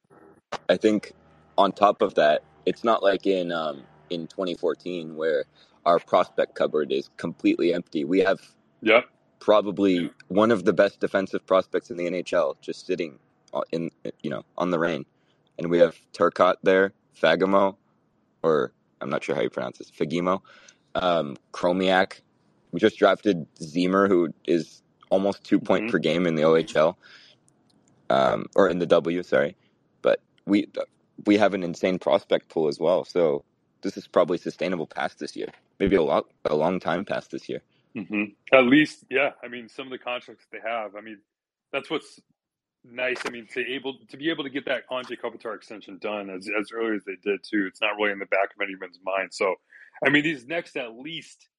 I 0.70 0.78
think 0.78 1.14
on 1.58 1.72
top 1.72 2.02
of 2.02 2.16
that, 2.16 2.44
it's 2.66 2.84
not 2.84 3.04
like 3.04 3.26
in 3.26 3.52
um, 3.52 3.84
in 4.10 4.28
2014 4.28 5.16
where 5.16 5.46
our 5.86 6.00
prospect 6.00 6.56
cupboard 6.56 6.92
is 6.92 7.10
completely 7.18 7.74
empty. 7.74 8.06
We 8.06 8.20
have 8.20 8.40
yeah. 8.82 9.02
probably 9.40 10.12
one 10.28 10.52
of 10.52 10.66
the 10.66 10.74
best 10.74 11.00
defensive 11.00 11.46
prospects 11.46 11.90
in 11.90 11.98
the 11.98 12.06
NHL 12.06 12.56
just 12.62 12.86
sitting 12.86 13.20
in 13.72 13.92
you 14.22 14.30
know 14.30 14.44
on 14.58 14.72
the 14.72 14.80
Reign, 14.80 15.06
and 15.60 15.70
we 15.70 15.80
have 15.80 15.96
Turcotte 16.14 16.56
there, 16.64 16.94
Fagemo, 17.22 17.76
or 18.42 18.72
I'm 19.02 19.10
not 19.10 19.24
sure 19.24 19.36
how 19.36 19.42
you 19.42 19.50
pronounce 19.50 19.78
this, 19.78 19.92
Fagemo, 19.92 20.42
um, 20.96 21.38
Chromiak. 21.52 22.22
We 22.72 22.80
just 22.80 22.98
drafted 22.98 23.46
Ziemmer, 23.56 24.08
who 24.08 24.30
is 24.46 24.82
almost 25.10 25.44
two 25.44 25.60
point 25.60 25.84
mm-hmm. 25.84 25.92
per 25.92 26.00
game 26.00 26.26
in 26.26 26.36
the 26.36 26.42
OHL, 26.44 26.96
um, 28.10 28.48
or 28.56 28.68
in 28.68 28.80
the 28.80 28.88
W, 28.88 29.22
sorry. 29.22 29.56
But 30.02 30.20
we 30.46 30.68
we 31.26 31.38
have 31.38 31.54
an 31.54 31.64
insane 31.64 32.00
prospect 32.00 32.50
pool 32.50 32.68
as 32.68 32.80
well. 32.80 33.06
So 33.06 33.44
this 33.82 33.98
is 33.98 34.08
probably 34.08 34.38
sustainable 34.38 34.88
past 34.88 35.20
this 35.20 35.36
year. 35.36 35.50
Maybe 35.80 35.96
a 35.96 36.02
lot, 36.02 36.26
a 36.46 36.56
long 36.56 36.80
time 36.80 37.06
past 37.06 37.32
this 37.32 37.50
year. 37.50 37.62
Mm-hmm. 37.96 38.24
At 38.56 38.66
least, 38.66 39.06
yeah. 39.10 39.32
I 39.44 39.48
mean, 39.48 39.70
some 39.70 39.86
of 39.86 39.92
the 39.92 39.98
contracts 39.98 40.46
they 40.52 40.60
have. 40.66 40.96
I 40.96 41.02
mean, 41.02 41.20
that's 41.72 41.90
what's 41.90 42.20
nice. 42.84 43.18
I 43.26 43.30
mean, 43.30 43.48
to 43.54 43.66
able 43.74 43.98
to 44.10 44.18
be 44.18 44.30
able 44.30 44.44
to 44.44 44.50
get 44.50 44.66
that 44.66 44.90
Anze 44.90 45.20
Kopitar 45.20 45.56
extension 45.56 45.98
done 46.00 46.30
as 46.30 46.50
as 46.60 46.70
early 46.74 46.96
as 46.96 47.04
they 47.06 47.18
did 47.24 47.42
too. 47.44 47.66
It's 47.68 47.82
not 47.82 47.96
really 47.98 48.12
in 48.12 48.20
the 48.20 48.26
back 48.26 48.50
of 48.56 48.62
anyone's 48.62 49.00
mind. 49.04 49.30
So, 49.32 49.56
I 50.06 50.10
mean, 50.10 50.24
these 50.24 50.46
next 50.48 50.76
at 50.76 50.98
least 50.98 51.50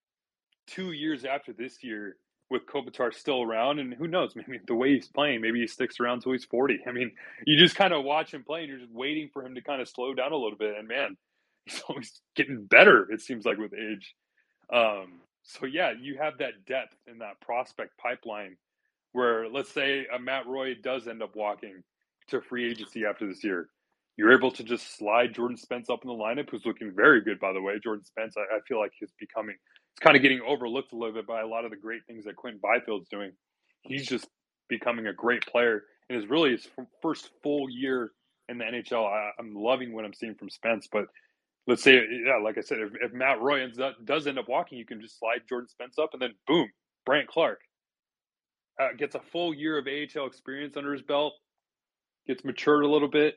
two 0.67 0.93
years 0.93 1.25
after 1.25 1.53
this 1.53 1.83
year, 1.83 2.17
with 2.51 2.67
Kopitar 2.67 3.13
still 3.13 3.43
around, 3.43 3.79
and 3.79 3.95
who 3.95 4.07
knows, 4.07 4.35
maybe 4.37 4.61
the 4.67 4.75
way 4.75 4.95
he's 4.95 5.09
playing, 5.09 5.41
maybe 5.41 5.61
he 5.61 5.67
sticks 5.67 6.01
around 6.01 6.17
until 6.17 6.33
he's 6.33 6.45
40. 6.45 6.81
I 6.87 6.93
mean, 6.93 7.13
you 7.47 7.59
just 7.59 7.77
kind 7.77 7.93
of 7.93 8.05
watch 8.05 8.33
him 8.33 8.45
play 8.45 8.61
and 8.61 8.69
you're 8.69 8.79
just 8.79 8.93
waiting 8.93 9.31
for 9.33 9.45
him 9.45 9.55
to 9.55 9.63
kind 9.63 9.81
of 9.81 9.89
slow 9.89 10.15
down 10.15 10.33
a 10.33 10.37
little 10.37 10.59
bit. 10.59 10.77
And 10.79 10.89
man, 10.89 11.17
he's 11.65 11.83
always 11.89 12.21
getting 12.37 12.65
better, 12.65 13.11
it 13.11 13.21
seems 13.21 13.45
like, 13.45 13.59
with 13.59 13.73
age. 13.75 14.15
Um, 14.73 15.21
so 15.43 15.67
yeah, 15.67 15.93
you 16.01 16.17
have 16.19 16.39
that 16.39 16.65
depth 16.67 16.97
in 17.07 17.19
that 17.19 17.41
prospect 17.41 17.99
pipeline 17.99 18.57
where 19.13 19.49
let's 19.49 19.73
say 19.73 20.07
a 20.13 20.19
Matt 20.19 20.47
Roy 20.47 20.75
does 20.75 21.07
end 21.07 21.23
up 21.23 21.37
walking 21.37 21.83
to 22.29 22.41
free 22.41 22.71
agency 22.71 23.05
after 23.05 23.27
this 23.27 23.45
year. 23.45 23.69
You're 24.17 24.33
able 24.33 24.51
to 24.53 24.63
just 24.63 24.97
slide 24.97 25.35
Jordan 25.35 25.57
Spence 25.57 25.91
up 25.91 26.01
in 26.03 26.09
the 26.09 26.15
lineup, 26.15 26.49
who's 26.51 26.65
looking 26.65 26.93
very 26.95 27.21
good, 27.21 27.41
by 27.41 27.53
the 27.53 27.61
way. 27.61 27.79
Jordan 27.83 28.05
Spence, 28.05 28.37
I, 28.37 28.57
I 28.57 28.61
feel 28.67 28.79
like 28.79 28.93
he's 28.99 29.13
becoming 29.19 29.57
it's 29.95 30.03
kind 30.03 30.17
of 30.17 30.23
getting 30.23 30.41
overlooked 30.41 30.93
a 30.93 30.97
little 30.97 31.15
bit 31.15 31.27
by 31.27 31.41
a 31.41 31.47
lot 31.47 31.65
of 31.65 31.71
the 31.71 31.77
great 31.77 32.03
things 32.07 32.25
that 32.25 32.35
Quinton 32.35 32.61
Byfield's 32.61 33.09
doing. 33.09 33.31
He's 33.83 34.07
just 34.07 34.27
becoming 34.69 35.07
a 35.07 35.13
great 35.13 35.47
player 35.47 35.85
and 36.09 36.19
is 36.19 36.29
really 36.29 36.51
his 36.51 36.67
first 37.01 37.31
full 37.45 37.71
year 37.71 38.11
in 38.49 38.59
the 38.59 38.65
NHL. 38.65 39.07
I, 39.07 39.31
am 39.39 39.55
loving 39.55 39.95
what 39.95 40.05
I'm 40.05 40.13
seeing 40.13 40.35
from 40.35 40.51
Spence, 40.51 40.89
but 40.91 41.05
let's 41.69 41.83
say, 41.83 41.95
yeah, 42.27 42.39
like 42.43 42.59
I 42.59 42.63
said, 42.63 42.79
if, 42.79 42.93
if 43.01 43.13
Matt 43.13 43.41
Roy 43.41 43.63
ends 43.63 43.79
up, 43.79 43.95
does 44.05 44.27
end 44.27 44.39
up 44.39 44.49
walking, 44.49 44.79
you 44.79 44.85
can 44.85 45.01
just 45.01 45.19
slide 45.19 45.43
Jordan 45.49 45.69
Spence 45.69 45.95
up 45.97 46.11
and 46.13 46.21
then 46.21 46.35
boom, 46.49 46.69
Brandt 47.07 47.29
Clarke 47.29 47.61
uh, 48.81 48.89
gets 48.99 49.15
a 49.15 49.21
full 49.31 49.55
year 49.55 49.79
of 49.79 49.87
AHL 49.87 50.27
experience 50.27 50.77
under 50.77 50.93
his 50.93 51.03
belt, 51.03 51.35
gets 52.27 52.45
matured 52.45 52.85
a 52.85 52.89
little 52.89 53.09
bit, 53.09 53.37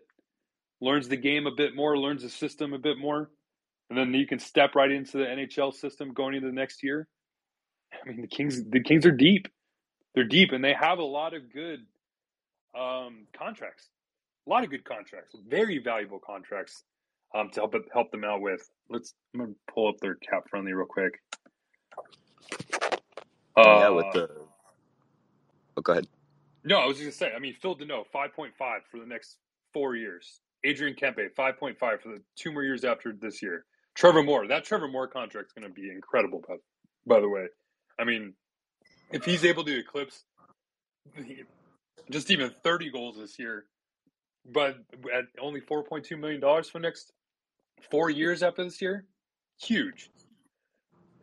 learns 0.82 1.08
the 1.08 1.18
game 1.18 1.46
a 1.46 1.56
bit 1.56 1.76
more, 1.76 1.98
learns 1.98 2.24
the 2.24 2.30
system 2.30 2.74
a 2.74 2.80
bit 2.80 2.98
more, 2.98 3.30
and 3.90 3.98
then 3.98 4.14
you 4.14 4.28
can 4.28 4.40
step 4.40 4.76
right 4.76 4.92
into 4.92 5.18
the 5.18 5.26
NHL 5.26 5.74
system 5.74 6.14
going 6.14 6.36
into 6.36 6.48
the 6.48 6.54
next 6.54 6.84
year. 6.84 7.08
I 7.94 8.10
mean, 8.10 8.22
the 8.22 8.28
Kings 8.28 8.64
the 8.64 8.82
Kings 8.82 9.06
are 9.06 9.12
deep. 9.12 9.48
They're 10.14 10.26
deep, 10.26 10.52
and 10.52 10.64
they 10.64 10.74
have 10.74 11.00
a 11.00 11.04
lot 11.04 11.34
of 11.34 11.54
good 11.54 11.86
um, 12.78 13.28
contracts. 13.38 13.88
A 14.46 14.50
lot 14.50 14.64
of 14.64 14.70
good 14.70 14.86
contracts, 14.86 15.36
very 15.48 15.78
valuable 15.78 16.20
contracts 16.20 16.84
um, 17.36 17.50
to 17.52 17.62
help 17.62 17.76
help 17.94 18.12
them 18.12 18.24
out 18.24 18.42
with. 18.42 18.70
Let's 18.90 19.14
I'm 19.34 19.42
gonna 19.42 19.54
pull 19.74 19.90
up 19.90 19.96
their 20.02 20.16
cap 20.16 20.44
friendly 20.50 20.74
real 20.74 20.88
quick. 20.88 21.22
Uh, 23.56 23.64
yeah, 23.66 23.90
with 23.90 24.06
the. 24.14 24.30
Oh, 25.76 25.82
go 25.82 25.94
ahead. 25.94 26.08
No, 26.64 26.78
I 26.78 26.86
was 26.86 26.98
just 26.98 27.20
gonna 27.20 27.32
say. 27.32 27.36
I 27.36 27.40
mean, 27.40 27.56
Phil 27.62 27.76
Danault, 27.76 28.08
five 28.12 28.34
point 28.34 28.54
five 28.58 28.82
for 28.90 29.00
the 29.00 29.06
next 29.06 29.38
four 29.74 29.96
years. 29.96 30.42
Adrian 30.64 30.96
Kempe, 30.96 31.34
five 31.36 31.58
point 31.58 31.78
five 31.78 32.02
for 32.02 32.10
the 32.10 32.22
two 32.36 32.52
more 32.52 32.64
years 32.64 32.84
after 32.84 33.14
this 33.14 33.42
year. 33.42 33.66
Trevor 33.98 34.22
Moore, 34.22 34.48
that 34.48 34.64
Trevor 34.64 34.88
Moore 34.88 35.08
contract 35.08 35.48
is 35.48 35.54
going 35.54 35.68
to 35.68 35.74
be 35.74 35.90
incredible. 35.90 36.44
By, 36.48 36.56
by 37.08 37.20
the 37.20 37.28
way, 37.28 37.48
I 38.00 38.04
mean, 38.04 38.34
if 39.12 39.26
he's 39.26 39.44
able 39.44 39.64
to 39.64 39.78
eclipse 39.78 40.24
just 42.12 42.30
even 42.30 42.52
thirty 42.64 42.92
goals 42.92 43.18
this 43.18 43.40
year, 43.40 43.66
but 44.46 44.78
at 45.12 45.26
only 45.42 45.62
four 45.62 45.84
point 45.84 46.06
two 46.06 46.16
million 46.16 46.40
dollars 46.40 46.70
for 46.70 46.80
next 46.80 47.12
four 47.90 48.12
years 48.12 48.44
after 48.44 48.64
this 48.64 48.82
year, 48.82 49.06
huge. 49.60 50.12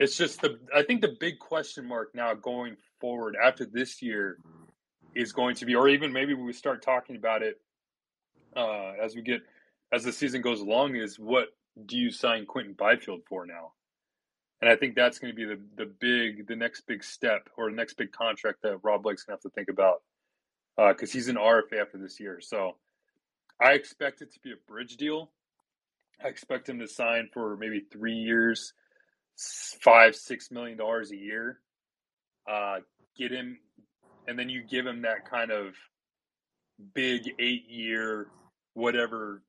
It's 0.00 0.16
just 0.16 0.40
the 0.40 0.58
I 0.74 0.82
think 0.82 1.00
the 1.00 1.14
big 1.20 1.38
question 1.38 1.86
mark 1.86 2.12
now 2.12 2.34
going 2.34 2.76
forward 3.00 3.36
after 3.40 3.64
this 3.64 4.02
year 4.02 4.38
is 5.14 5.32
going 5.32 5.54
to 5.56 5.64
be, 5.64 5.76
or 5.76 5.88
even 5.88 6.12
maybe 6.12 6.34
we 6.34 6.52
start 6.52 6.82
talking 6.82 7.14
about 7.14 7.42
it 7.42 7.60
uh, 8.56 8.94
as 9.00 9.14
we 9.14 9.22
get 9.22 9.42
as 9.92 10.02
the 10.02 10.12
season 10.12 10.42
goes 10.42 10.60
along, 10.60 10.96
is 10.96 11.20
what 11.20 11.50
do 11.86 11.96
you 11.96 12.10
sign 12.10 12.46
Quinton 12.46 12.74
Byfield 12.74 13.22
for 13.28 13.46
now? 13.46 13.72
And 14.60 14.70
I 14.70 14.76
think 14.76 14.94
that's 14.94 15.18
going 15.18 15.32
to 15.32 15.36
be 15.36 15.44
the 15.44 15.60
the 15.76 15.90
big 16.00 16.46
the 16.46 16.56
next 16.56 16.86
big 16.86 17.04
step 17.04 17.48
or 17.56 17.70
the 17.70 17.76
next 17.76 17.94
big 17.94 18.12
contract 18.12 18.62
that 18.62 18.78
Rob 18.82 19.02
Blake's 19.02 19.24
going 19.24 19.36
to 19.36 19.42
have 19.42 19.52
to 19.52 19.54
think 19.54 19.68
about 19.68 20.02
because 20.76 21.10
uh, 21.10 21.12
he's 21.12 21.28
an 21.28 21.36
RFA 21.36 21.80
after 21.80 21.98
this 21.98 22.18
year. 22.18 22.40
So 22.40 22.76
I 23.60 23.72
expect 23.72 24.22
it 24.22 24.32
to 24.32 24.40
be 24.40 24.52
a 24.52 24.70
bridge 24.70 24.96
deal. 24.96 25.30
I 26.24 26.28
expect 26.28 26.68
him 26.68 26.78
to 26.78 26.88
sign 26.88 27.28
for 27.32 27.56
maybe 27.56 27.82
three 27.92 28.14
years, 28.14 28.72
five, 29.82 30.14
six 30.14 30.50
million 30.50 30.78
dollars 30.78 31.10
a 31.10 31.16
year. 31.16 31.60
Uh, 32.50 32.76
get 33.18 33.32
him, 33.32 33.58
and 34.26 34.38
then 34.38 34.48
you 34.48 34.62
give 34.62 34.86
him 34.86 35.02
that 35.02 35.28
kind 35.28 35.50
of 35.50 35.74
big 36.94 37.32
eight 37.38 37.68
year, 37.68 38.28
whatever 38.74 39.42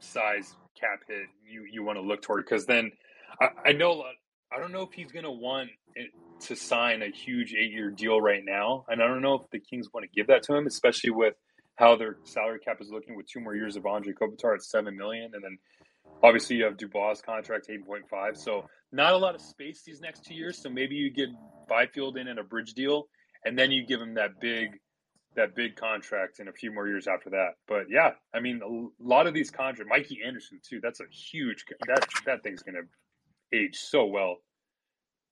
size 0.00 0.54
cap 0.82 1.00
hit 1.08 1.28
you, 1.48 1.64
you 1.70 1.82
want 1.82 1.96
to 1.96 2.02
look 2.02 2.20
toward. 2.22 2.44
Because 2.44 2.66
then 2.66 2.92
I, 3.40 3.70
I 3.70 3.72
know, 3.72 4.04
I 4.54 4.58
don't 4.60 4.72
know 4.72 4.82
if 4.82 4.92
he's 4.92 5.12
going 5.12 5.24
to 5.24 5.30
want 5.30 5.70
to 6.40 6.56
sign 6.56 7.02
a 7.02 7.10
huge 7.10 7.54
eight 7.54 7.70
year 7.70 7.90
deal 7.90 8.20
right 8.20 8.42
now. 8.44 8.84
And 8.88 9.02
I 9.02 9.06
don't 9.06 9.22
know 9.22 9.34
if 9.34 9.50
the 9.50 9.60
Kings 9.60 9.88
want 9.94 10.04
to 10.04 10.10
give 10.14 10.26
that 10.26 10.42
to 10.44 10.54
him, 10.54 10.66
especially 10.66 11.10
with 11.10 11.34
how 11.76 11.96
their 11.96 12.18
salary 12.24 12.58
cap 12.58 12.78
is 12.80 12.90
looking 12.90 13.16
with 13.16 13.26
two 13.26 13.40
more 13.40 13.54
years 13.54 13.76
of 13.76 13.86
Andre 13.86 14.12
Kopitar 14.12 14.54
at 14.54 14.62
seven 14.62 14.94
million, 14.94 15.30
and 15.34 15.42
then 15.42 15.56
obviously 16.22 16.56
you 16.56 16.64
have 16.64 16.76
Dubois' 16.76 17.22
contract 17.22 17.68
eight 17.70 17.84
point 17.86 18.04
five. 18.10 18.36
So 18.36 18.66
not 18.92 19.14
a 19.14 19.16
lot 19.16 19.34
of 19.34 19.40
space 19.40 19.82
these 19.84 20.00
next 20.00 20.26
two 20.26 20.34
years. 20.34 20.60
So 20.62 20.68
maybe 20.68 20.96
you 20.96 21.10
get 21.10 21.30
Byfield 21.68 22.18
in 22.18 22.28
in 22.28 22.38
a 22.38 22.44
bridge 22.44 22.74
deal, 22.74 23.08
and 23.44 23.58
then 23.58 23.70
you 23.70 23.86
give 23.86 24.00
him 24.00 24.14
that 24.14 24.38
big 24.38 24.68
that 25.34 25.54
big 25.54 25.76
contract 25.76 26.40
in 26.40 26.48
a 26.48 26.52
few 26.52 26.72
more 26.72 26.86
years 26.86 27.06
after 27.06 27.30
that. 27.30 27.52
But 27.66 27.86
yeah, 27.88 28.12
I 28.34 28.40
mean 28.40 28.60
a 28.62 29.04
lot 29.04 29.26
of 29.26 29.34
these 29.34 29.50
contracts, 29.50 29.88
Mikey 29.88 30.20
Anderson 30.26 30.60
too. 30.62 30.80
That's 30.82 31.00
a 31.00 31.06
huge 31.10 31.64
that 31.86 32.06
that 32.26 32.42
thing's 32.42 32.62
going 32.62 32.76
to 32.76 33.56
age 33.56 33.76
so 33.76 34.06
well. 34.06 34.38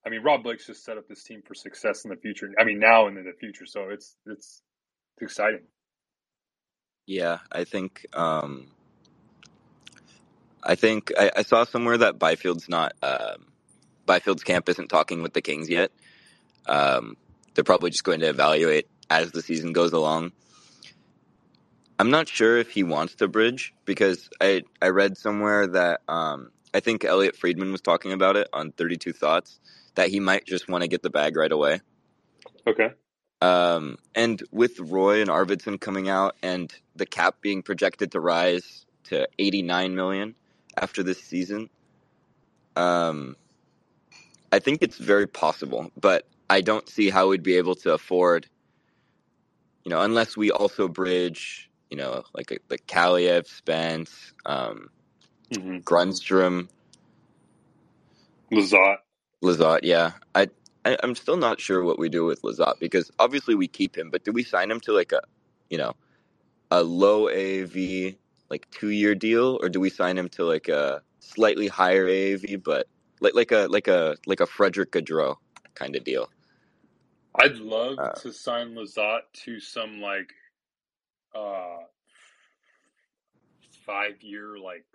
I 0.05 0.09
mean, 0.09 0.23
Rob 0.23 0.43
Blake's 0.43 0.65
just 0.65 0.83
set 0.83 0.97
up 0.97 1.07
this 1.07 1.23
team 1.23 1.41
for 1.45 1.53
success 1.53 2.05
in 2.05 2.09
the 2.09 2.15
future. 2.15 2.49
I 2.59 2.63
mean, 2.63 2.79
now 2.79 3.07
and 3.07 3.17
in 3.17 3.25
the 3.25 3.33
future. 3.39 3.65
So 3.65 3.89
it's 3.89 4.15
it's, 4.25 4.61
it's 5.15 5.23
exciting. 5.23 5.61
Yeah, 7.05 7.39
I 7.51 7.63
think 7.63 8.05
um, 8.13 8.67
I 10.63 10.75
think 10.75 11.11
I, 11.17 11.31
I, 11.37 11.41
saw 11.43 11.65
somewhere 11.65 11.97
that 11.97 12.19
Byfield's 12.19 12.69
not 12.69 12.93
um, 13.01 13.47
Byfield's 14.07 14.43
camp 14.43 14.69
isn't 14.69 14.87
talking 14.87 15.21
with 15.21 15.33
the 15.33 15.41
Kings 15.41 15.69
yet. 15.69 15.91
Um, 16.67 17.17
they're 17.53 17.63
probably 17.63 17.89
just 17.89 18.03
going 18.03 18.21
to 18.21 18.29
evaluate 18.29 18.87
as 19.11 19.31
the 19.31 19.41
season 19.41 19.73
goes 19.73 19.91
along. 19.91 20.31
I'm 21.99 22.09
not 22.09 22.27
sure 22.27 22.57
if 22.57 22.71
he 22.71 22.81
wants 22.81 23.15
to 23.15 23.27
bridge 23.27 23.73
because 23.85 24.29
I 24.39 24.63
I 24.81 24.87
read 24.87 25.17
somewhere 25.17 25.67
that 25.67 26.01
um, 26.07 26.49
I 26.73 26.79
think 26.79 27.03
Elliotte 27.03 27.35
Friedman 27.35 27.71
was 27.71 27.81
talking 27.81 28.13
about 28.13 28.37
it 28.37 28.47
on 28.53 28.71
32 28.71 29.13
Thoughts 29.13 29.59
that 29.95 30.09
he 30.09 30.19
might 30.19 30.45
just 30.45 30.69
want 30.69 30.81
to 30.81 30.87
get 30.87 31.03
the 31.03 31.09
bag 31.09 31.35
right 31.35 31.51
away. 31.51 31.81
Okay. 32.65 32.91
Um, 33.41 33.97
and 34.15 34.41
with 34.51 34.79
Roy 34.79 35.21
and 35.21 35.29
Arvidsson 35.29 35.79
coming 35.79 36.07
out 36.09 36.35
and 36.41 36.73
the 36.95 37.05
cap 37.05 37.35
being 37.41 37.61
projected 37.61 38.11
to 38.13 38.19
rise 38.19 38.85
to 39.05 39.27
89 39.37 39.95
million 39.95 40.35
after 40.77 41.03
this 41.03 41.21
season, 41.21 41.69
um, 42.75 43.35
I 44.51 44.59
think 44.59 44.81
it's 44.81 44.97
very 44.97 45.27
possible, 45.27 45.91
but 45.99 46.27
I 46.49 46.61
don't 46.61 46.87
see 46.87 47.09
how 47.09 47.29
we'd 47.29 47.43
be 47.43 47.55
able 47.55 47.75
to 47.75 47.93
afford, 47.93 48.47
you 49.83 49.89
know, 49.89 50.01
unless 50.01 50.37
we 50.37 50.51
also 50.51 50.87
bridge, 50.87 51.69
you 51.89 51.97
know, 51.97 52.23
like 52.33 52.51
a, 52.51 52.57
the 52.67 52.77
Kaliyev, 52.77 53.47
Spence, 53.47 54.33
um, 54.45 54.89
mm-hmm. 55.51 55.77
Grundstrom, 55.77 56.69
Lizotte. 58.51 58.97
Lizotte, 59.43 59.81
yeah. 59.83 60.11
I 60.35 60.49
I, 60.85 60.97
am 61.03 61.15
still 61.15 61.37
not 61.37 61.59
sure 61.59 61.83
what 61.83 61.99
we 61.99 62.09
do 62.09 62.25
with 62.25 62.41
Lizotte 62.41 62.79
because 62.79 63.11
obviously 63.19 63.55
we 63.55 63.67
keep 63.67 63.97
him, 63.97 64.09
but 64.09 64.23
do 64.23 64.31
we 64.31 64.43
sign 64.43 64.69
him 64.69 64.79
to 64.81 64.93
like 64.93 65.11
a, 65.11 65.21
you 65.69 65.77
know, 65.77 65.93
a 66.69 66.83
low 66.83 67.25
AAV 67.25 68.17
like 68.49 68.69
two 68.71 68.89
year 68.89 69.15
deal, 69.15 69.57
or 69.61 69.69
do 69.69 69.79
we 69.79 69.89
sign 69.89 70.17
him 70.17 70.27
to 70.29 70.43
like 70.43 70.67
a 70.67 71.01
slightly 71.19 71.67
higher 71.67 72.05
AAV, 72.05 72.63
but 72.63 72.87
like 73.21 73.33
like 73.33 73.51
a 73.51 73.67
like 73.69 73.87
a 73.87 74.17
like 74.25 74.41
a 74.41 74.45
Frederick 74.45 74.91
Gaudreau 74.91 75.37
kind 75.75 75.95
of 75.95 76.03
deal? 76.03 76.29
I'd 77.35 77.57
love 77.57 77.97
uh, 77.99 78.11
to 78.21 78.31
sign 78.31 78.75
Lizotte 78.75 79.21
to 79.45 79.59
some 79.59 80.01
like 80.01 80.31
uh 81.35 81.77
five 83.85 84.21
year 84.21 84.57
like 84.57 84.85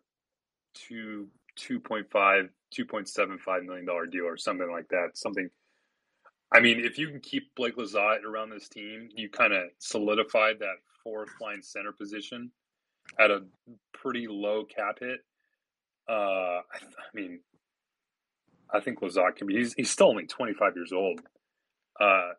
two 0.75 1.29
2.5 1.59 2.49
2.75 2.75 3.65
million 3.65 3.87
dollar 3.87 4.07
deal 4.07 4.25
or 4.25 4.37
something 4.37 4.71
like 4.71 4.89
that 4.89 5.11
something 5.15 5.49
I 6.53 6.61
mean, 6.61 6.81
if 6.85 6.99
you 6.99 7.09
can 7.09 7.21
keep 7.21 7.55
Blake 7.57 7.77
Lizotte 7.77 8.23
around 8.25 8.51
this 8.51 8.69
team, 8.69 9.09
you 9.15 9.29
kind 9.29 9.53
of 9.53 9.65
solidified 9.79 10.61
that 10.61 10.77
fourth 11.03 11.31
line 11.41 11.63
center 11.63 11.93
position 11.93 12.51
at 13.19 13.31
a 13.31 13.43
pretty 13.93 14.27
low 14.29 14.65
cap 14.65 14.99
hit. 15.01 15.21
Uh, 16.09 16.13
I, 16.63 16.79
I 16.83 17.09
mean, 17.15 17.41
I 18.73 18.81
think 18.81 19.01
Lizotte 19.01 19.37
can 19.37 19.47
be. 19.49 19.57
He's, 19.57 19.75
he's 19.75 19.91
still 19.91 20.09
only 20.09 20.27
25 20.27 20.77
years 20.77 20.93
old. 20.93 21.21
Uh, 22.01 22.31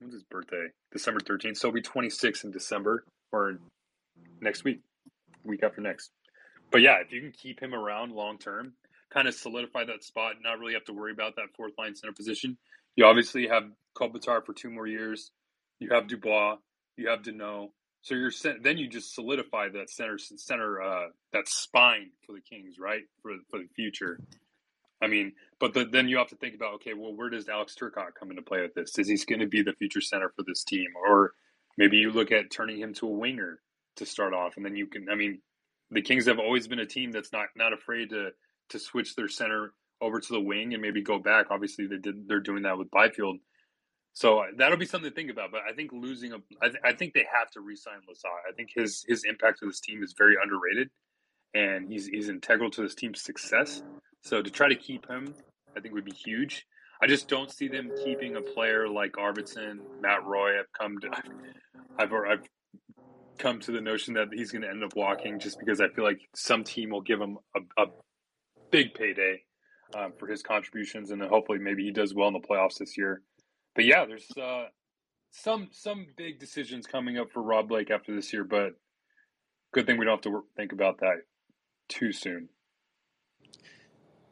when's 0.00 0.14
his 0.14 0.24
birthday? 0.24 0.68
December 0.92 1.20
13th. 1.20 1.56
So 1.56 1.68
he'll 1.68 1.74
be 1.74 1.82
26 1.82 2.44
in 2.44 2.50
December 2.50 3.04
or 3.32 3.58
next 4.40 4.64
week, 4.64 4.80
week 5.44 5.62
after 5.62 5.80
next. 5.80 6.10
But 6.70 6.82
yeah, 6.82 6.96
if 7.00 7.12
you 7.12 7.20
can 7.20 7.32
keep 7.32 7.60
him 7.60 7.74
around 7.74 8.12
long 8.12 8.38
term, 8.38 8.72
kind 9.12 9.28
of 9.28 9.34
solidify 9.34 9.84
that 9.84 10.02
spot, 10.04 10.34
not 10.42 10.58
really 10.58 10.74
have 10.74 10.84
to 10.84 10.92
worry 10.92 11.12
about 11.12 11.36
that 11.36 11.54
fourth 11.56 11.72
line 11.78 11.94
center 11.94 12.12
position, 12.12 12.58
you 12.96 13.04
obviously 13.04 13.46
have 13.48 13.64
Kopitar 13.96 14.44
for 14.44 14.52
two 14.52 14.70
more 14.70 14.86
years. 14.86 15.30
You 15.78 15.90
have 15.92 16.08
Dubois. 16.08 16.56
You 16.96 17.08
have 17.08 17.22
Danault. 17.22 17.70
So 18.02 18.14
you're 18.14 18.30
then 18.62 18.78
you 18.78 18.88
just 18.88 19.14
solidify 19.14 19.70
that 19.70 19.90
center 19.90 20.16
center 20.18 20.80
uh, 20.80 21.08
that 21.32 21.48
spine 21.48 22.10
for 22.24 22.32
the 22.32 22.40
Kings, 22.40 22.76
right? 22.78 23.02
For 23.22 23.32
for 23.50 23.58
the 23.58 23.68
future. 23.74 24.20
I 25.02 25.08
mean, 25.08 25.32
but 25.60 25.74
the, 25.74 25.84
then 25.84 26.08
you 26.08 26.18
have 26.18 26.28
to 26.28 26.36
think 26.36 26.54
about 26.54 26.74
okay, 26.74 26.94
well, 26.94 27.14
where 27.14 27.30
does 27.30 27.48
Alex 27.48 27.74
Turcotte 27.78 28.14
come 28.18 28.30
into 28.30 28.42
play 28.42 28.62
with 28.62 28.74
this? 28.74 28.98
Is 28.98 29.08
he 29.08 29.16
going 29.26 29.40
to 29.40 29.46
be 29.46 29.62
the 29.62 29.74
future 29.74 30.00
center 30.00 30.30
for 30.34 30.42
this 30.42 30.64
team, 30.64 30.86
or 31.08 31.32
maybe 31.76 31.98
you 31.98 32.10
look 32.10 32.32
at 32.32 32.50
turning 32.50 32.78
him 32.78 32.94
to 32.94 33.06
a 33.06 33.10
winger 33.10 33.60
to 33.96 34.06
start 34.06 34.32
off, 34.32 34.56
and 34.56 34.64
then 34.64 34.76
you 34.76 34.86
can. 34.86 35.08
I 35.10 35.14
mean, 35.14 35.40
the 35.90 36.02
Kings 36.02 36.26
have 36.26 36.38
always 36.38 36.66
been 36.68 36.78
a 36.78 36.86
team 36.86 37.12
that's 37.12 37.32
not 37.32 37.48
not 37.56 37.72
afraid 37.72 38.10
to 38.10 38.30
to 38.70 38.78
switch 38.78 39.14
their 39.14 39.28
center 39.28 39.72
over 40.00 40.20
to 40.20 40.32
the 40.32 40.40
wing 40.40 40.72
and 40.72 40.82
maybe 40.82 41.02
go 41.02 41.18
back. 41.18 41.46
Obviously, 41.50 41.86
they 41.86 41.98
did. 41.98 42.28
They're 42.28 42.40
doing 42.40 42.62
that 42.62 42.78
with 42.78 42.90
Byfield, 42.90 43.38
so 44.16 44.38
uh, 44.38 44.44
that'll 44.56 44.78
be 44.78 44.86
something 44.86 45.10
to 45.10 45.14
think 45.14 45.30
about. 45.30 45.52
But 45.52 45.60
I 45.70 45.74
think 45.74 45.92
losing 45.92 46.32
a, 46.32 46.36
I, 46.62 46.68
th- 46.68 46.80
I 46.82 46.92
think 46.94 47.12
they 47.12 47.26
have 47.38 47.50
to 47.50 47.60
re-sign 47.60 47.98
Lizotte. 48.08 48.48
I 48.48 48.52
think 48.56 48.70
his 48.74 49.04
his 49.06 49.24
impact 49.24 49.58
to 49.60 49.66
this 49.66 49.80
team 49.80 50.02
is 50.02 50.14
very 50.16 50.36
underrated, 50.42 50.88
and 51.54 51.92
he's 51.92 52.06
he's 52.06 52.30
integral 52.30 52.70
to 52.70 52.82
this 52.82 52.94
team's 52.94 53.20
success. 53.20 53.82
So 54.26 54.42
to 54.42 54.50
try 54.50 54.68
to 54.68 54.74
keep 54.74 55.08
him, 55.08 55.32
I 55.76 55.80
think 55.80 55.94
would 55.94 56.04
be 56.04 56.10
huge. 56.10 56.66
I 57.00 57.06
just 57.06 57.28
don't 57.28 57.48
see 57.48 57.68
them 57.68 57.92
keeping 58.04 58.34
a 58.34 58.40
player 58.40 58.88
like 58.88 59.12
Arvidsson, 59.12 59.78
Matt 60.00 60.24
Roy. 60.24 60.58
I've 60.58 60.72
come 60.76 60.98
to, 60.98 61.10
I've, 61.96 62.12
I've 62.12 62.48
come 63.38 63.60
to 63.60 63.70
the 63.70 63.80
notion 63.80 64.14
that 64.14 64.26
he's 64.32 64.50
going 64.50 64.62
to 64.62 64.68
end 64.68 64.82
up 64.82 64.96
walking 64.96 65.38
just 65.38 65.60
because 65.60 65.80
I 65.80 65.90
feel 65.90 66.02
like 66.02 66.18
some 66.34 66.64
team 66.64 66.90
will 66.90 67.02
give 67.02 67.20
him 67.20 67.38
a, 67.54 67.60
a 67.80 67.86
big 68.72 68.94
payday 68.94 69.42
um, 69.96 70.12
for 70.18 70.26
his 70.26 70.42
contributions, 70.42 71.12
and 71.12 71.22
then 71.22 71.28
hopefully 71.28 71.60
maybe 71.60 71.84
he 71.84 71.92
does 71.92 72.12
well 72.12 72.26
in 72.26 72.34
the 72.34 72.40
playoffs 72.40 72.78
this 72.78 72.98
year. 72.98 73.22
But 73.76 73.84
yeah, 73.84 74.06
there's 74.06 74.28
uh, 74.36 74.64
some 75.30 75.68
some 75.70 76.04
big 76.16 76.40
decisions 76.40 76.88
coming 76.88 77.16
up 77.16 77.30
for 77.30 77.44
Rob 77.44 77.68
Blake 77.68 77.92
after 77.92 78.12
this 78.12 78.32
year, 78.32 78.42
but 78.42 78.72
good 79.72 79.86
thing 79.86 79.98
we 79.98 80.04
don't 80.04 80.16
have 80.24 80.32
to 80.32 80.42
think 80.56 80.72
about 80.72 80.98
that 80.98 81.18
too 81.88 82.10
soon. 82.10 82.48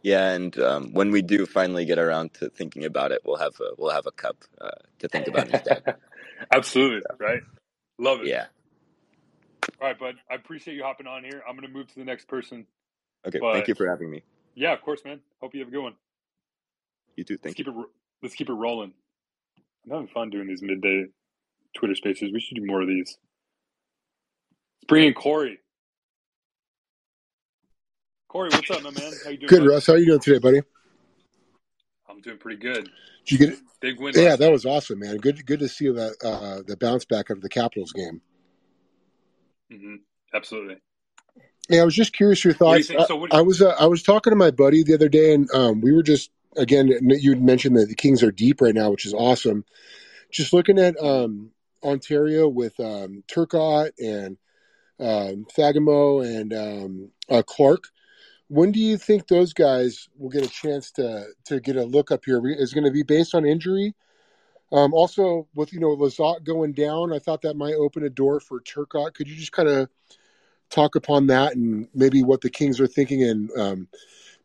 Yeah, 0.05 0.32
and 0.32 0.57
um, 0.59 0.92
when 0.92 1.11
we 1.11 1.22
do 1.22 1.46
finally 1.46 1.86
get 1.86 1.98
around 1.98 2.34
to 2.34 2.50
thinking 2.50 2.84
about 2.84 3.11
it, 3.11 3.22
we'll 3.24 3.38
have 3.38 3.59
a 3.59 3.70
we'll 3.78 3.90
have 3.90 4.05
a 4.05 4.12
cup 4.12 4.36
uh, 4.61 4.68
to 4.98 5.09
think 5.09 5.28
about 5.28 5.48
instead. 5.48 5.96
Absolutely, 6.52 7.00
right? 7.18 7.40
Love 7.98 8.20
it. 8.20 8.26
Yeah. 8.26 8.44
All 9.80 9.88
right, 9.88 9.98
bud. 9.98 10.16
I 10.30 10.34
appreciate 10.34 10.74
you 10.74 10.82
hopping 10.82 11.07
on 11.07 11.24
here. 11.24 11.42
I'm 11.48 11.57
going 11.57 11.66
to 11.66 11.72
move 11.72 11.88
to 11.88 11.94
the 11.94 12.05
next 12.05 12.28
person. 12.28 12.66
Okay. 13.26 13.38
But, 13.38 13.55
thank 13.55 13.68
you 13.68 13.74
for 13.74 13.88
having 13.88 14.11
me. 14.11 14.22
Yeah, 14.55 14.74
of 14.74 14.82
course, 14.82 15.00
man. 15.07 15.20
Hope 15.40 15.55
you 15.55 15.61
have 15.61 15.68
a 15.68 15.72
good 15.72 15.82
one. 15.82 15.94
You 17.16 17.24
too. 17.24 17.38
Thank 17.38 17.57
let's 17.57 17.59
you. 17.61 17.64
Keep 17.64 17.74
it, 17.74 17.86
let's 18.22 18.34
keep 18.34 18.50
it 18.50 18.55
rolling. 18.55 18.92
I'm 19.86 19.90
having 19.90 20.09
fun 20.09 20.28
doing 20.28 20.48
these 20.48 20.61
midday 20.61 21.07
Twitter 21.78 21.94
spaces. 21.94 22.30
We 22.30 22.40
should 22.40 22.59
do 22.59 22.66
more 22.66 22.82
of 22.82 22.88
these. 22.88 23.16
Let's 24.80 24.86
bring 24.86 25.07
in 25.07 25.14
Corey. 25.14 25.61
Corey, 28.35 28.51
what's 28.51 28.68
up, 28.68 28.82
my 28.82 28.91
man? 28.91 29.12
How 29.22 29.30
you 29.30 29.37
doing? 29.37 29.47
Good, 29.47 29.64
Russ. 29.64 29.87
How 29.87 29.93
are 29.93 29.97
you 29.97 30.07
doing 30.07 30.18
today, 30.18 30.41
buddy? 30.41 30.61
I'm 32.11 32.20
doing 32.20 32.37
pretty 32.37 32.61
good. 32.61 32.91
Did 33.24 33.30
you 33.30 33.39
get? 33.39 33.59
Big 33.80 34.01
win. 34.01 34.12
Yeah, 34.16 34.35
that 34.35 34.51
was 34.51 34.66
awesome, 34.66 34.99
man. 34.99 35.18
Good, 35.18 35.47
good 35.47 35.61
to 35.61 35.68
see 35.68 35.89
that 35.89 36.16
uh, 36.24 36.62
the 36.66 36.76
bounce 36.76 37.05
back 37.05 37.30
of 37.30 37.43
the 37.43 37.49
Capitals 37.49 37.93
game. 37.93 38.20
Mm-hmm. 39.72 39.95
Absolutely. 40.35 40.78
Yeah, 41.68 41.82
I 41.82 41.85
was 41.85 41.95
just 41.95 42.12
curious 42.12 42.43
your 42.43 42.55
thoughts. 42.55 42.91
You 42.91 43.07
so 43.07 43.24
I, 43.30 43.39
I, 43.39 43.41
was 43.43 43.62
uh, 43.62 43.76
I 43.78 43.87
was 43.87 44.03
talking 44.03 44.32
to 44.32 44.37
my 44.37 44.51
buddy 44.51 44.82
the 44.82 44.95
other 44.95 45.09
day, 45.09 45.32
and 45.32 45.49
um, 45.55 45.80
we 45.80 45.93
were 45.93 46.03
just 46.03 46.32
again. 46.57 46.91
You 47.03 47.37
mentioned 47.37 47.76
that 47.76 47.89
the 47.89 47.95
Kings 47.95 48.24
are 48.24 48.32
deep 48.32 48.61
right 48.61 48.74
now, 48.74 48.91
which 48.91 49.07
is 49.07 49.14
awesome. 49.14 49.64
Just 50.32 50.53
looking 50.53 50.80
at 50.80 51.01
um, 51.01 51.53
Ontario 51.85 52.49
with 52.49 52.80
um, 52.80 53.22
Turcotte 53.28 53.93
and 54.01 54.39
um, 54.99 55.47
Fagemo 55.57 56.26
and 56.26 56.53
um, 56.53 57.11
uh, 57.30 57.43
Clarke 57.47 57.85
when 58.49 58.72
do 58.72 58.80
you 58.80 58.97
think 58.97 59.26
those 59.26 59.53
guys 59.53 60.09
will 60.18 60.30
get 60.30 60.45
a 60.45 60.49
chance 60.49 60.90
to 60.92 61.26
to 61.47 61.61
get 61.61 61.76
a 61.76 61.84
look 61.84 62.11
up 62.11 62.24
here? 62.24 62.40
Is 62.47 62.74
going 62.74 62.84
to 62.84 62.90
be 62.90 63.03
based 63.03 63.34
on 63.34 63.47
injury? 63.47 63.95
Um, 64.72 64.92
also, 64.92 65.47
with 65.55 65.72
you 65.72 65.80
know 65.80 65.97
Lizotte 65.97 66.45
going 66.45 66.72
down, 66.72 67.12
I 67.12 67.18
thought 67.18 67.42
that 67.42 67.57
might 67.57 67.74
open 67.74 68.05
a 68.05 68.11
door 68.11 68.40
for 68.40 68.61
Turcotte. 68.61 69.14
Could 69.14 69.28
you 69.28 69.36
just 69.36 69.53
kind 69.53 69.68
of 69.68 69.88
talk 70.70 70.97
upon 70.97 71.28
that 71.28 71.55
and 71.55 71.88
maybe 71.95 72.22
what 72.22 72.40
the 72.40 72.51
Kings 72.51 72.80
are 72.80 72.86
thinking 72.86 73.22
and 73.22 73.51
um, 73.57 73.88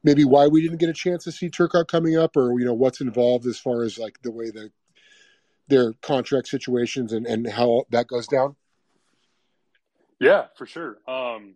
maybe 0.03 0.23
why 0.23 0.47
we 0.47 0.61
didn't 0.61 0.77
get 0.77 0.89
a 0.89 0.93
chance 0.93 1.23
to 1.23 1.31
see 1.31 1.49
Turcotte 1.49 1.87
coming 1.87 2.17
up, 2.17 2.37
or 2.37 2.59
you 2.59 2.65
know 2.65 2.73
what's 2.73 3.01
involved 3.01 3.45
as 3.47 3.59
far 3.59 3.83
as 3.83 3.97
like 3.97 4.21
the 4.21 4.31
way 4.31 4.49
that 4.51 4.71
their 5.67 5.93
contract 6.01 6.47
situations 6.47 7.13
and 7.13 7.25
and 7.25 7.47
how 7.49 7.85
that 7.89 8.07
goes 8.07 8.27
down? 8.27 8.55
Yeah, 10.19 10.47
for 10.57 10.65
sure. 10.65 10.97
Um, 11.07 11.55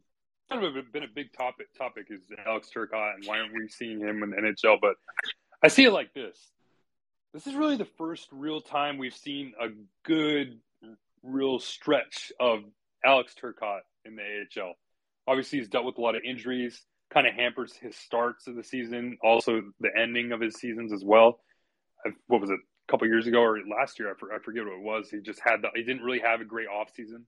kind 0.53 0.65
of 0.65 0.91
been 0.91 1.03
a 1.03 1.07
big 1.07 1.33
topic 1.33 1.67
topic 1.77 2.07
is 2.09 2.21
Alex 2.45 2.69
Turcotte 2.75 3.15
and 3.15 3.25
why 3.25 3.39
aren't 3.39 3.53
we 3.53 3.67
seeing 3.67 3.99
him 3.99 4.23
in 4.23 4.29
the 4.29 4.37
NHL? 4.37 4.77
But 4.81 4.95
I 5.61 5.67
see 5.67 5.83
it 5.85 5.91
like 5.91 6.13
this: 6.13 6.37
this 7.33 7.47
is 7.47 7.55
really 7.55 7.77
the 7.77 7.87
first 7.97 8.27
real 8.31 8.61
time 8.61 8.97
we've 8.97 9.15
seen 9.15 9.53
a 9.59 9.69
good, 10.03 10.59
real 11.23 11.59
stretch 11.59 12.31
of 12.39 12.63
Alex 13.03 13.33
Turcotte 13.41 13.81
in 14.05 14.15
the 14.15 14.21
AHL. 14.61 14.73
Obviously, 15.27 15.59
he's 15.59 15.69
dealt 15.69 15.85
with 15.85 15.97
a 15.97 16.01
lot 16.01 16.15
of 16.15 16.21
injuries, 16.23 16.81
kind 17.09 17.27
of 17.27 17.33
hampers 17.33 17.73
his 17.73 17.95
starts 17.95 18.47
of 18.47 18.55
the 18.55 18.63
season, 18.63 19.17
also 19.23 19.61
the 19.79 19.89
ending 19.97 20.31
of 20.31 20.41
his 20.41 20.55
seasons 20.55 20.93
as 20.93 21.03
well. 21.03 21.39
What 22.27 22.41
was 22.41 22.49
it? 22.49 22.59
A 22.89 22.91
couple 22.91 23.07
years 23.07 23.27
ago 23.27 23.39
or 23.39 23.59
last 23.59 23.97
year, 23.97 24.11
I 24.11 24.39
forget 24.43 24.65
what 24.65 24.73
it 24.73 24.81
was. 24.81 25.09
He 25.09 25.19
just 25.21 25.39
had 25.39 25.61
the, 25.61 25.69
he 25.73 25.83
didn't 25.83 26.01
really 26.01 26.19
have 26.19 26.41
a 26.41 26.45
great 26.45 26.67
off 26.67 26.89
season. 26.93 27.25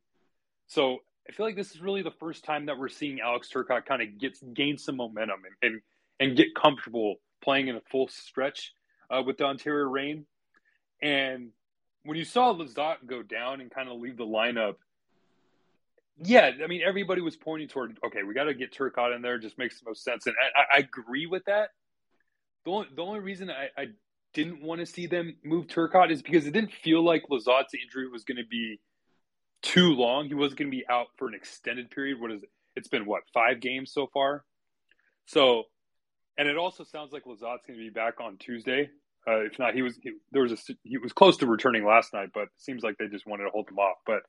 So 0.67 0.99
I 1.27 1.31
feel 1.31 1.45
like 1.45 1.55
this 1.55 1.71
is 1.71 1.81
really 1.81 2.03
the 2.03 2.11
first 2.11 2.43
time 2.43 2.67
that 2.67 2.77
we're 2.77 2.89
seeing 2.89 3.19
Alex 3.19 3.49
Turcotte 3.51 3.85
kind 3.85 4.01
of 4.01 4.17
get 4.19 4.37
gain 4.53 4.77
some 4.77 4.97
momentum 4.97 5.41
and, 5.61 5.73
and, 5.73 5.81
and 6.19 6.37
get 6.37 6.53
comfortable 6.55 7.15
playing 7.41 7.67
in 7.67 7.75
a 7.75 7.81
full 7.91 8.07
stretch 8.07 8.73
uh, 9.09 9.21
with 9.25 9.37
the 9.37 9.45
Ontario 9.45 9.87
Reign. 9.87 10.25
And 11.01 11.49
when 12.03 12.17
you 12.17 12.25
saw 12.25 12.53
Lizotte 12.53 13.05
go 13.07 13.23
down 13.23 13.61
and 13.61 13.71
kind 13.71 13.89
of 13.89 13.99
leave 13.99 14.17
the 14.17 14.25
lineup, 14.25 14.75
yeah, 16.23 16.51
I 16.63 16.67
mean 16.67 16.81
everybody 16.85 17.21
was 17.21 17.35
pointing 17.35 17.67
toward 17.67 17.97
okay, 18.05 18.23
we 18.23 18.33
got 18.33 18.45
to 18.45 18.53
get 18.53 18.73
Turcotte 18.73 19.13
in 19.15 19.21
there. 19.21 19.37
Just 19.37 19.57
makes 19.57 19.79
the 19.79 19.89
most 19.89 20.03
sense, 20.03 20.27
and 20.27 20.35
I, 20.55 20.77
I 20.77 20.79
agree 20.79 21.25
with 21.25 21.43
that. 21.45 21.71
The 22.63 22.71
only, 22.71 22.87
the 22.95 23.01
only 23.01 23.19
reason 23.19 23.49
I, 23.49 23.69
I 23.77 23.87
didn't 24.33 24.61
want 24.61 24.79
to 24.79 24.85
see 24.85 25.07
them 25.07 25.35
move 25.43 25.67
Turcotte 25.67 26.11
is 26.11 26.21
because 26.21 26.47
it 26.47 26.51
didn't 26.51 26.71
feel 26.71 27.03
like 27.03 27.23
Lizotte's 27.29 27.73
injury 27.73 28.07
was 28.09 28.23
going 28.23 28.37
to 28.37 28.45
be 28.45 28.79
too 29.61 29.93
long. 29.93 30.27
He 30.27 30.33
wasn't 30.33 30.59
going 30.59 30.71
to 30.71 30.77
be 30.77 30.85
out 30.89 31.07
for 31.17 31.27
an 31.27 31.33
extended 31.33 31.89
period. 31.91 32.19
What 32.19 32.31
is 32.31 32.43
it? 32.43 32.49
It's 32.75 32.87
been 32.87 33.05
what 33.05 33.23
five 33.33 33.61
games 33.61 33.93
so 33.93 34.07
far. 34.13 34.43
So, 35.27 35.63
and 36.37 36.47
it 36.47 36.57
also 36.57 36.83
sounds 36.83 37.13
like 37.13 37.23
Lizotte's 37.23 37.65
going 37.65 37.79
to 37.79 37.85
be 37.85 37.89
back 37.89 38.19
on 38.19 38.37
Tuesday. 38.37 38.89
Uh, 39.27 39.39
if 39.39 39.57
not, 39.57 39.73
he 39.73 39.81
was 39.81 39.97
he, 40.01 40.11
there 40.31 40.43
was 40.43 40.51
a 40.51 40.57
he 40.83 40.97
was 40.97 41.13
close 41.13 41.37
to 41.37 41.47
returning 41.47 41.85
last 41.85 42.13
night, 42.13 42.29
but 42.33 42.49
seems 42.57 42.83
like 42.83 42.97
they 42.97 43.07
just 43.07 43.25
wanted 43.25 43.45
to 43.45 43.49
hold 43.49 43.67
him 43.69 43.79
off. 43.79 43.97
But 44.05 44.21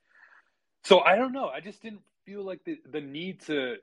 so 0.84 1.00
I 1.00 1.16
don't 1.16 1.32
know. 1.32 1.48
I 1.48 1.60
just 1.60 1.82
didn't 1.82 2.02
feel 2.24 2.44
like 2.44 2.60
the 2.64 2.78
the 2.90 3.00
need 3.00 3.40
to 3.42 3.76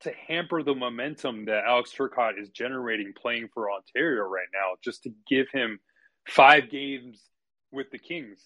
to 0.00 0.12
hamper 0.28 0.62
the 0.62 0.74
momentum 0.74 1.46
that 1.46 1.64
Alex 1.66 1.92
Turcotte 1.96 2.38
is 2.38 2.50
generating 2.50 3.14
playing 3.16 3.48
for 3.54 3.70
Ontario 3.70 4.24
right 4.24 4.48
now, 4.52 4.76
just 4.84 5.04
to 5.04 5.10
give 5.26 5.46
him 5.52 5.80
five 6.28 6.70
games 6.70 7.22
with 7.72 7.90
the 7.90 7.98
Kings. 7.98 8.40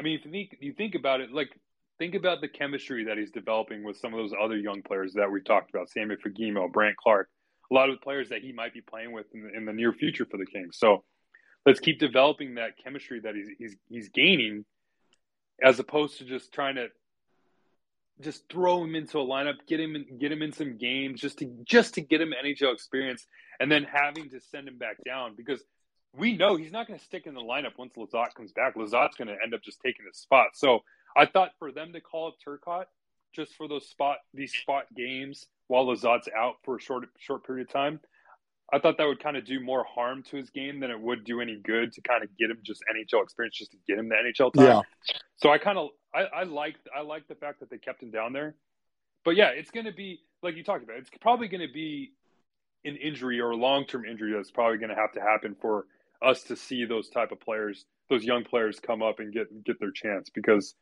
I 0.00 0.02
mean, 0.02 0.18
if 0.18 0.24
you 0.24 0.30
think 0.30 0.56
you 0.60 0.72
think 0.72 0.94
about 0.94 1.20
it, 1.20 1.30
like 1.30 1.50
think 1.98 2.14
about 2.14 2.40
the 2.40 2.48
chemistry 2.48 3.04
that 3.04 3.18
he's 3.18 3.30
developing 3.30 3.84
with 3.84 3.98
some 3.98 4.14
of 4.14 4.18
those 4.18 4.32
other 4.42 4.56
young 4.56 4.80
players 4.80 5.12
that 5.12 5.30
we 5.30 5.42
talked 5.42 5.68
about, 5.68 5.90
Sammy 5.90 6.16
Fagemo, 6.16 6.72
Brandt 6.72 6.96
Clarke, 6.96 7.28
a 7.70 7.74
lot 7.74 7.90
of 7.90 7.96
the 7.96 8.02
players 8.02 8.30
that 8.30 8.40
he 8.40 8.50
might 8.50 8.72
be 8.72 8.80
playing 8.80 9.12
with 9.12 9.26
in 9.34 9.42
the, 9.42 9.54
in 9.54 9.66
the 9.66 9.74
near 9.74 9.92
future 9.92 10.24
for 10.24 10.38
the 10.38 10.46
Kings. 10.46 10.78
So 10.78 11.04
let's 11.66 11.80
keep 11.80 11.98
developing 11.98 12.54
that 12.54 12.78
chemistry 12.82 13.20
that 13.20 13.34
he's 13.34 13.48
he's 13.58 13.76
he's 13.90 14.08
gaining, 14.08 14.64
as 15.62 15.78
opposed 15.78 16.16
to 16.18 16.24
just 16.24 16.50
trying 16.50 16.76
to 16.76 16.86
just 18.22 18.44
throw 18.50 18.82
him 18.82 18.94
into 18.94 19.18
a 19.18 19.24
lineup, 19.24 19.56
get 19.68 19.80
him 19.80 20.02
get 20.18 20.32
him 20.32 20.40
in 20.40 20.52
some 20.52 20.78
games 20.78 21.20
just 21.20 21.40
to 21.40 21.52
just 21.64 21.94
to 21.94 22.00
get 22.00 22.22
him 22.22 22.32
NHL 22.42 22.72
experience, 22.72 23.26
and 23.60 23.70
then 23.70 23.84
having 23.84 24.30
to 24.30 24.40
send 24.40 24.66
him 24.66 24.78
back 24.78 24.96
down 25.04 25.34
because 25.36 25.62
we 26.16 26.36
know 26.36 26.56
he's 26.56 26.72
not 26.72 26.86
going 26.86 26.98
to 26.98 27.04
stick 27.04 27.26
in 27.26 27.34
the 27.34 27.40
lineup 27.40 27.78
once 27.78 27.94
Lizotte 27.96 28.34
comes 28.34 28.52
back. 28.52 28.74
Lizotte's 28.74 29.16
going 29.16 29.28
to 29.28 29.36
end 29.42 29.54
up 29.54 29.62
just 29.62 29.80
taking 29.84 30.06
his 30.06 30.18
spot. 30.18 30.48
So 30.54 30.80
I 31.16 31.26
thought 31.26 31.50
for 31.58 31.72
them 31.72 31.92
to 31.92 32.00
call 32.00 32.28
up 32.28 32.34
Turcotte 32.46 32.86
just 33.34 33.54
for 33.54 33.68
those 33.68 33.88
spot 33.88 34.18
these 34.34 34.52
spot 34.52 34.86
games 34.96 35.46
while 35.68 35.86
Lizotte's 35.86 36.28
out 36.36 36.56
for 36.64 36.76
a 36.76 36.80
short 36.80 37.04
short 37.18 37.46
period 37.46 37.68
of 37.68 37.72
time, 37.72 38.00
I 38.72 38.78
thought 38.78 38.98
that 38.98 39.06
would 39.06 39.22
kind 39.22 39.36
of 39.36 39.44
do 39.44 39.60
more 39.60 39.84
harm 39.84 40.22
to 40.24 40.36
his 40.36 40.50
game 40.50 40.80
than 40.80 40.90
it 40.90 41.00
would 41.00 41.24
do 41.24 41.40
any 41.40 41.56
good 41.56 41.92
to 41.92 42.00
kind 42.02 42.24
of 42.24 42.36
get 42.36 42.50
him 42.50 42.58
just 42.62 42.82
NHL 42.92 43.22
experience, 43.22 43.56
just 43.56 43.70
to 43.72 43.78
get 43.86 43.98
him 43.98 44.08
the 44.08 44.16
NHL 44.16 44.52
time. 44.52 44.64
Yeah. 44.64 44.80
So 45.36 45.50
I 45.50 45.58
kind 45.58 45.78
of 45.78 45.90
I, 46.14 46.22
I 46.22 46.42
like 46.42 46.76
I 46.96 47.02
like 47.02 47.28
the 47.28 47.34
fact 47.36 47.60
that 47.60 47.70
they 47.70 47.78
kept 47.78 48.02
him 48.02 48.10
down 48.10 48.32
there. 48.32 48.56
But 49.24 49.36
yeah, 49.36 49.48
it's 49.48 49.70
going 49.70 49.86
to 49.86 49.92
be 49.92 50.20
like 50.42 50.56
you 50.56 50.64
talked 50.64 50.82
about. 50.82 50.96
It's 50.96 51.10
probably 51.20 51.48
going 51.48 51.66
to 51.66 51.72
be 51.72 52.12
an 52.84 52.96
injury 52.96 53.40
or 53.40 53.50
a 53.50 53.56
long 53.56 53.86
term 53.86 54.04
injury 54.04 54.32
that's 54.32 54.50
probably 54.50 54.78
going 54.78 54.90
to 54.90 54.96
have 54.96 55.12
to 55.12 55.20
happen 55.20 55.56
for 55.60 55.86
us 56.22 56.42
to 56.44 56.56
see 56.56 56.84
those 56.84 57.08
type 57.08 57.32
of 57.32 57.40
players, 57.40 57.84
those 58.08 58.24
young 58.24 58.44
players 58.44 58.78
come 58.80 59.02
up 59.02 59.18
and 59.18 59.32
get 59.32 59.46
get 59.64 59.78
their 59.80 59.92
chance 59.92 60.30
because 60.34 60.74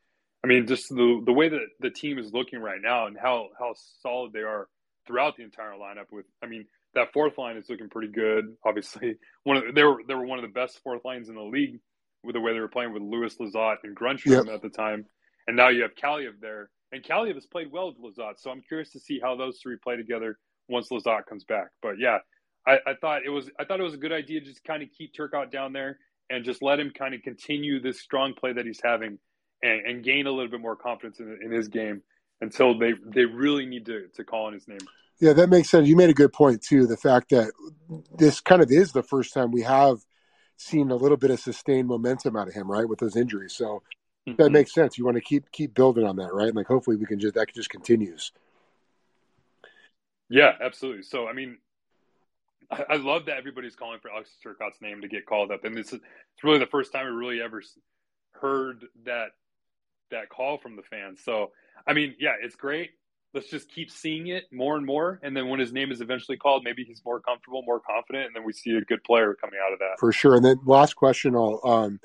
I 0.45 0.47
mean 0.47 0.67
just 0.67 0.89
the 0.89 1.23
the 1.25 1.33
way 1.33 1.49
that 1.49 1.61
the 1.81 1.91
team 1.91 2.19
is 2.19 2.33
looking 2.33 2.61
right 2.61 2.81
now 2.83 3.07
and 3.07 3.17
how 3.21 3.49
how 3.59 3.75
solid 4.03 4.33
they 4.33 4.41
are 4.41 4.69
throughout 5.07 5.37
the 5.37 5.45
entire 5.45 5.73
lineup 5.73 6.07
with 6.11 6.27
I 6.43 6.47
mean 6.47 6.67
that 6.95 7.13
fourth 7.13 7.39
line 7.39 7.57
is 7.57 7.69
looking 7.69 7.89
pretty 7.89 8.13
good. 8.13 8.57
Obviously, 8.65 9.17
one 9.45 9.57
of 9.57 9.65
the, 9.65 9.73
they 9.73 9.85
were 9.85 10.03
they 10.07 10.15
were 10.15 10.27
one 10.27 10.39
of 10.39 10.43
the 10.43 10.61
best 10.61 10.81
fourth 10.83 11.05
lines 11.05 11.29
in 11.29 11.35
the 11.35 11.43
league 11.43 11.79
with 12.25 12.35
the 12.35 12.41
way 12.41 12.53
they 12.53 12.61
were 12.61 12.69
playing 12.69 12.93
with 12.93 13.03
Lewis 13.03 13.37
Lizotte 13.41 13.79
and 13.85 13.97
Grundstrom 13.97 14.47
yep. 14.47 14.55
at 14.55 14.63
the 14.63 14.69
time, 14.69 15.07
and 15.47 15.57
now 15.57 15.69
you 15.69 15.83
have 15.83 15.95
Kaliyev 15.95 16.41
there, 16.41 16.71
and 16.93 17.03
Kaliyev 17.03 17.35
has 17.35 17.47
played 17.47 17.71
well 17.71 17.89
with 17.89 18.17
Lizotte. 18.17 18.39
So 18.39 18.51
I'm 18.51 18.63
curious 18.63 18.91
to 18.93 19.01
see 19.01 19.21
how 19.23 19.37
those 19.37 19.61
three 19.63 19.77
play 19.83 19.97
together 19.97 20.39
once 20.69 20.89
Lizotte 20.89 21.27
comes 21.27 21.45
back. 21.45 21.69
But 21.81 21.95
yeah, 21.99 22.19
I, 22.69 22.91
I, 22.91 22.95
thought 23.01 23.23
it 23.25 23.31
was 23.31 23.51
I 23.59 23.65
thought 23.65 23.81
it 23.81 23.85
was 23.85 23.95
a 23.95 23.99
good 23.99 24.13
idea 24.13 24.41
to 24.41 24.47
just 24.47 24.63
kind 24.63 24.83
of 24.83 24.91
keep 24.97 25.15
Turcotte 25.15 25.51
down 25.51 25.73
there 25.73 25.99
and 26.29 26.45
just 26.45 26.63
let 26.63 26.79
him 26.79 26.91
kind 26.91 27.15
of 27.15 27.23
continue 27.23 27.81
this 27.81 28.01
strong 28.01 28.35
play 28.35 28.53
that 28.53 28.67
he's 28.67 28.81
having 28.83 29.19
and, 29.63 29.87
and 29.87 30.05
gain 30.05 30.27
a 30.27 30.31
little 30.31 30.51
bit 30.51 30.61
more 30.61 30.77
confidence 30.77 31.19
in, 31.19 31.39
in, 31.43 31.51
his 31.51 31.69
game 31.69 32.03
until 32.43 32.79
they 32.79 32.93
they 33.07 33.25
really 33.25 33.65
need 33.65 33.87
to 33.87 34.09
to 34.15 34.25
call 34.25 34.47
on 34.47 34.53
his 34.53 34.69
name. 34.69 34.79
Yeah, 35.19 35.33
that 35.33 35.49
makes 35.49 35.71
sense. 35.71 35.89
You 35.89 35.97
made 35.97 36.11
a 36.11 36.15
good 36.15 36.33
point 36.33 36.63
too. 36.63 36.87
The 36.87 36.97
fact 36.97 37.31
that 37.31 37.51
this 38.17 38.41
kind 38.41 38.63
of 38.63 38.71
is 38.71 38.93
the 38.93 39.03
first 39.03 39.33
time 39.33 39.51
we 39.51 39.63
have 39.63 39.99
seen 40.59 40.91
a 40.91 40.97
little 40.97 41.17
bit 41.17 41.31
of 41.31 41.41
sustained 41.41 41.89
momentum 41.89 42.37
out 42.37 42.49
of 42.49 42.55
him, 42.55 42.71
right, 42.71 42.89
with 42.89 42.99
those 42.99 43.17
injuries. 43.17 43.55
So 43.55 43.83
mm-hmm. 44.29 44.41
that 44.43 44.51
makes 44.51 44.75
sense. 44.75 44.99
You 44.99 45.07
want 45.07 45.17
to 45.17 45.23
keep 45.23 45.51
keep 45.51 45.75
building 45.75 46.05
on 46.05 46.17
that, 46.17 46.35
right? 46.35 46.49
And 46.49 46.57
like 46.57 46.67
hopefully 46.67 46.97
we 46.97 47.07
can 47.07 47.19
just 47.19 47.35
that 47.35 47.53
just 47.55 47.71
continues. 47.71 48.31
Yeah, 50.29 50.53
absolutely. 50.61 51.03
So 51.03 51.27
I 51.27 51.33
mean, 51.33 51.57
I, 52.71 52.97
love 52.97 53.27
that 53.27 53.39
everybody's 53.39 53.75
calling 53.75 53.99
for 54.01 54.11
Alex 54.11 54.31
Turcotte's 54.43 54.81
name 54.81 55.01
to 55.01 55.09
get 55.09 55.27
called 55.27 55.51
up, 55.51 55.65
and 55.65 55.77
this 55.77 55.89
is 55.89 55.95
it's 55.95 56.45
really 56.45 56.59
the 56.59 56.67
first 56.67 56.93
time 56.93 57.07
we 57.07 57.13
really 57.13 57.41
ever 57.41 57.63
heard 58.33 58.85
that 59.05 59.29
that 60.11 60.29
call 60.29 60.59
from 60.59 60.77
the 60.77 60.83
fans. 60.83 61.21
So 61.25 61.53
I 61.87 61.93
mean, 61.95 62.15
yeah, 62.19 62.35
it's 62.43 62.57
great. 62.57 62.91
Let's 63.35 63.49
just 63.51 63.71
keep 63.71 63.91
seeing 63.91 64.29
it 64.29 64.45
more 64.53 64.77
and 64.77 64.85
more, 64.85 65.21
and 65.23 65.37
then 65.37 65.49
when 65.49 65.61
his 65.61 65.73
name 65.73 65.91
is 65.91 66.01
eventually 66.01 66.37
called, 66.37 66.63
maybe 66.65 66.85
he's 66.85 67.03
more 67.05 67.21
comfortable, 67.21 67.63
more 67.63 67.81
confident, 67.81 68.27
and 68.27 68.37
then 68.37 68.45
we 68.45 68.53
see 68.53 68.77
a 68.77 68.81
good 68.83 69.05
player 69.05 69.35
coming 69.35 69.59
out 69.65 69.73
of 69.73 69.79
that. 69.79 69.99
For 69.99 70.13
sure. 70.13 70.35
And 70.35 70.45
then 70.45 70.61
last 70.65 70.95
question, 70.97 71.35
I'll 71.35 71.61
um, 71.65 72.01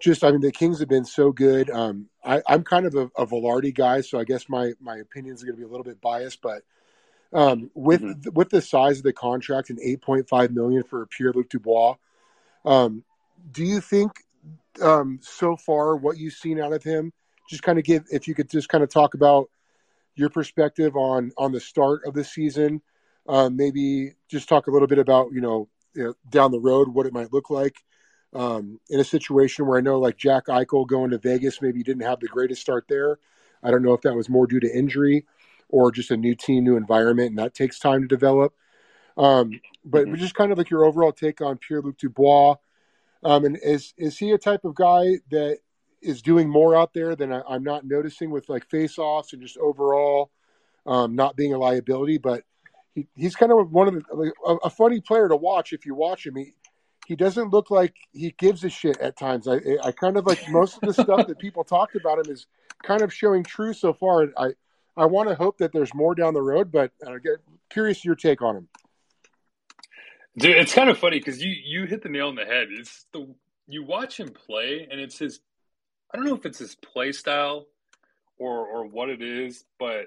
just 0.00 0.24
I 0.24 0.32
mean 0.32 0.40
the 0.40 0.52
Kings 0.52 0.80
have 0.80 0.88
been 0.88 1.04
so 1.04 1.30
good. 1.30 1.70
Um, 1.70 2.08
I, 2.24 2.42
am 2.48 2.64
kind 2.64 2.86
of 2.86 2.94
a, 2.94 3.10
a 3.16 3.26
Vilardi 3.26 3.74
guy, 3.74 4.00
so 4.00 4.18
I 4.18 4.24
guess 4.24 4.48
my 4.48 4.72
my 4.80 4.96
opinions 4.96 5.42
are 5.42 5.46
going 5.46 5.56
to 5.56 5.60
be 5.60 5.66
a 5.66 5.70
little 5.70 5.84
bit 5.84 6.00
biased, 6.00 6.42
but 6.42 6.62
um, 7.32 7.70
with 7.74 8.02
mm-hmm. 8.02 8.30
with 8.34 8.50
the 8.50 8.60
size 8.60 8.98
of 8.98 9.04
the 9.04 9.12
contract 9.12 9.70
and 9.70 9.78
8.5 9.80 10.50
million 10.50 10.82
for 10.82 11.06
Pierre 11.06 11.32
Luc 11.32 11.48
Dubois, 11.48 11.96
um, 12.64 13.04
do 13.50 13.64
you 13.64 13.80
think 13.80 14.12
um, 14.80 15.18
so 15.22 15.56
far 15.56 15.96
what 15.96 16.18
you've 16.18 16.34
seen 16.34 16.60
out 16.60 16.72
of 16.72 16.82
him? 16.82 17.12
Just 17.48 17.62
kind 17.62 17.78
of 17.78 17.84
give 17.84 18.04
if 18.10 18.28
you 18.28 18.34
could 18.34 18.50
just 18.50 18.68
kind 18.68 18.84
of 18.84 18.90
talk 18.90 19.14
about 19.14 19.50
your 20.14 20.28
perspective 20.28 20.96
on 20.96 21.32
on 21.38 21.52
the 21.52 21.60
start 21.60 22.02
of 22.06 22.14
the 22.14 22.24
season. 22.24 22.82
Um, 23.28 23.56
maybe 23.56 24.14
just 24.28 24.48
talk 24.48 24.66
a 24.66 24.70
little 24.70 24.88
bit 24.88 24.98
about 24.98 25.32
you 25.32 25.40
know, 25.40 25.68
you 25.94 26.04
know, 26.04 26.14
down 26.28 26.50
the 26.50 26.60
road 26.60 26.88
what 26.88 27.06
it 27.06 27.12
might 27.12 27.32
look 27.32 27.50
like 27.50 27.76
um, 28.34 28.80
in 28.90 29.00
a 29.00 29.04
situation 29.04 29.66
where 29.66 29.78
I 29.78 29.82
know 29.82 29.98
like 29.98 30.16
Jack 30.16 30.46
Eichel 30.46 30.86
going 30.86 31.10
to 31.10 31.18
Vegas 31.18 31.62
maybe 31.62 31.82
didn't 31.82 32.02
have 32.02 32.20
the 32.20 32.28
greatest 32.28 32.60
start 32.60 32.86
there. 32.88 33.18
I 33.62 33.70
don't 33.70 33.82
know 33.82 33.94
if 33.94 34.02
that 34.02 34.16
was 34.16 34.28
more 34.28 34.46
due 34.46 34.60
to 34.60 34.76
injury 34.76 35.24
or 35.72 35.90
just 35.90 36.12
a 36.12 36.16
new 36.16 36.36
team, 36.36 36.62
new 36.62 36.76
environment, 36.76 37.30
and 37.30 37.38
that 37.38 37.54
takes 37.54 37.80
time 37.80 38.02
to 38.02 38.06
develop. 38.06 38.54
Um, 39.16 39.60
but 39.84 40.04
mm-hmm. 40.04 40.14
just 40.16 40.34
kind 40.34 40.52
of 40.52 40.58
like 40.58 40.70
your 40.70 40.84
overall 40.84 41.12
take 41.12 41.40
on 41.40 41.58
Pierre 41.58 41.82
Luc 41.82 41.98
Dubois. 41.98 42.56
Um, 43.24 43.44
and 43.44 43.58
is 43.62 43.94
is 43.96 44.18
he 44.18 44.32
a 44.32 44.38
type 44.38 44.64
of 44.64 44.74
guy 44.74 45.18
that 45.30 45.58
is 46.00 46.22
doing 46.22 46.48
more 46.48 46.76
out 46.76 46.92
there 46.92 47.14
than 47.14 47.32
I, 47.32 47.42
am 47.48 47.62
not 47.62 47.86
noticing 47.86 48.30
with 48.30 48.48
like 48.48 48.68
face 48.68 48.98
offs 48.98 49.32
and 49.32 49.42
just 49.42 49.56
overall 49.58 50.30
um, 50.86 51.14
not 51.14 51.36
being 51.36 51.54
a 51.54 51.58
liability? 51.58 52.18
But 52.18 52.42
he, 52.94 53.06
he's 53.14 53.36
kind 53.36 53.52
of 53.52 53.70
one 53.70 53.88
of 53.88 53.94
the 53.94 54.02
like, 54.14 54.32
a, 54.46 54.54
a, 54.66 54.70
funny 54.70 55.00
player 55.00 55.28
to 55.28 55.36
watch 55.36 55.72
if 55.72 55.86
you 55.86 55.94
watch 55.94 56.26
him. 56.26 56.36
He 56.36 56.52
he 57.06 57.16
doesn't 57.16 57.50
look 57.50 57.70
like 57.70 57.94
he 58.12 58.34
gives 58.38 58.64
a 58.64 58.68
shit 58.68 58.98
at 58.98 59.16
times. 59.16 59.46
I 59.46 59.60
I 59.82 59.92
kind 59.92 60.16
of 60.16 60.26
like 60.26 60.48
most 60.48 60.74
of 60.76 60.80
the 60.82 61.02
stuff 61.02 61.26
that 61.28 61.38
people 61.38 61.64
talked 61.64 61.94
about 61.94 62.18
him 62.18 62.32
is 62.32 62.46
kind 62.82 63.02
of 63.02 63.12
showing 63.12 63.44
true 63.44 63.72
so 63.72 63.92
far. 63.92 64.28
I 64.36 64.50
I 64.96 65.06
want 65.06 65.28
to 65.28 65.34
hope 65.34 65.58
that 65.58 65.72
there's 65.72 65.94
more 65.94 66.14
down 66.14 66.34
the 66.34 66.42
road, 66.42 66.70
but 66.70 66.92
I 67.06 67.12
uh, 67.12 67.18
get 67.18 67.36
curious 67.70 68.04
your 68.04 68.14
take 68.14 68.42
on 68.42 68.56
him. 68.56 68.68
Dude, 70.36 70.56
it's 70.56 70.74
kind 70.74 70.90
of 70.90 70.98
funny 70.98 71.18
because 71.18 71.42
you 71.42 71.54
you 71.64 71.86
hit 71.86 72.02
the 72.02 72.08
nail 72.08 72.28
on 72.28 72.34
the 72.34 72.44
head. 72.44 72.68
It's 72.70 73.06
the 73.12 73.34
you 73.66 73.84
watch 73.84 74.18
him 74.18 74.28
play, 74.28 74.86
and 74.90 75.00
it's 75.00 75.18
his. 75.18 75.40
I 76.12 76.16
don't 76.16 76.26
know 76.26 76.34
if 76.34 76.46
it's 76.46 76.58
his 76.58 76.74
play 76.74 77.12
style, 77.12 77.66
or 78.38 78.66
or 78.66 78.86
what 78.86 79.08
it 79.08 79.22
is, 79.22 79.64
but 79.78 80.06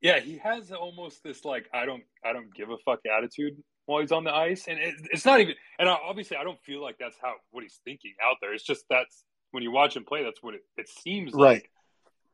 yeah, 0.00 0.20
he 0.20 0.38
has 0.38 0.70
almost 0.72 1.22
this 1.22 1.44
like 1.44 1.68
I 1.72 1.86
don't 1.86 2.04
I 2.24 2.32
don't 2.32 2.54
give 2.54 2.70
a 2.70 2.76
fuck 2.84 3.00
attitude 3.06 3.62
while 3.86 4.00
he's 4.00 4.12
on 4.12 4.24
the 4.24 4.34
ice, 4.34 4.66
and 4.68 4.78
it, 4.78 4.94
it's 5.10 5.24
not 5.24 5.40
even. 5.40 5.54
And 5.78 5.88
obviously, 5.88 6.36
I 6.36 6.44
don't 6.44 6.60
feel 6.60 6.82
like 6.82 6.96
that's 6.98 7.16
how 7.20 7.34
what 7.50 7.62
he's 7.62 7.80
thinking 7.84 8.14
out 8.22 8.36
there. 8.40 8.52
It's 8.52 8.64
just 8.64 8.84
that's 8.90 9.24
when 9.50 9.62
you 9.62 9.70
watch 9.70 9.96
him 9.96 10.04
play, 10.04 10.22
that's 10.22 10.42
what 10.42 10.54
it, 10.54 10.60
it 10.76 10.88
seems 10.88 11.32
right. 11.32 11.54
like. 11.54 11.70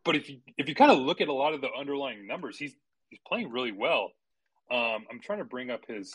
But 0.05 0.17
if 0.17 0.29
you 0.29 0.39
if 0.59 0.69
you 0.69 0.75
kind 0.75 0.91
of 0.91 0.99
look 0.99 1.21
at 1.21 1.29
a 1.29 1.33
lot 1.33 1.55
of 1.55 1.61
the 1.61 1.69
underlying 1.79 2.27
numbers, 2.27 2.59
he's 2.59 2.75
he's 3.09 3.21
playing 3.27 3.51
really 3.51 3.73
well. 3.73 4.11
Um, 4.71 5.07
I'm 5.11 5.21
trying 5.23 5.39
to 5.39 5.45
bring 5.45 5.71
up 5.71 5.87
his 5.87 6.15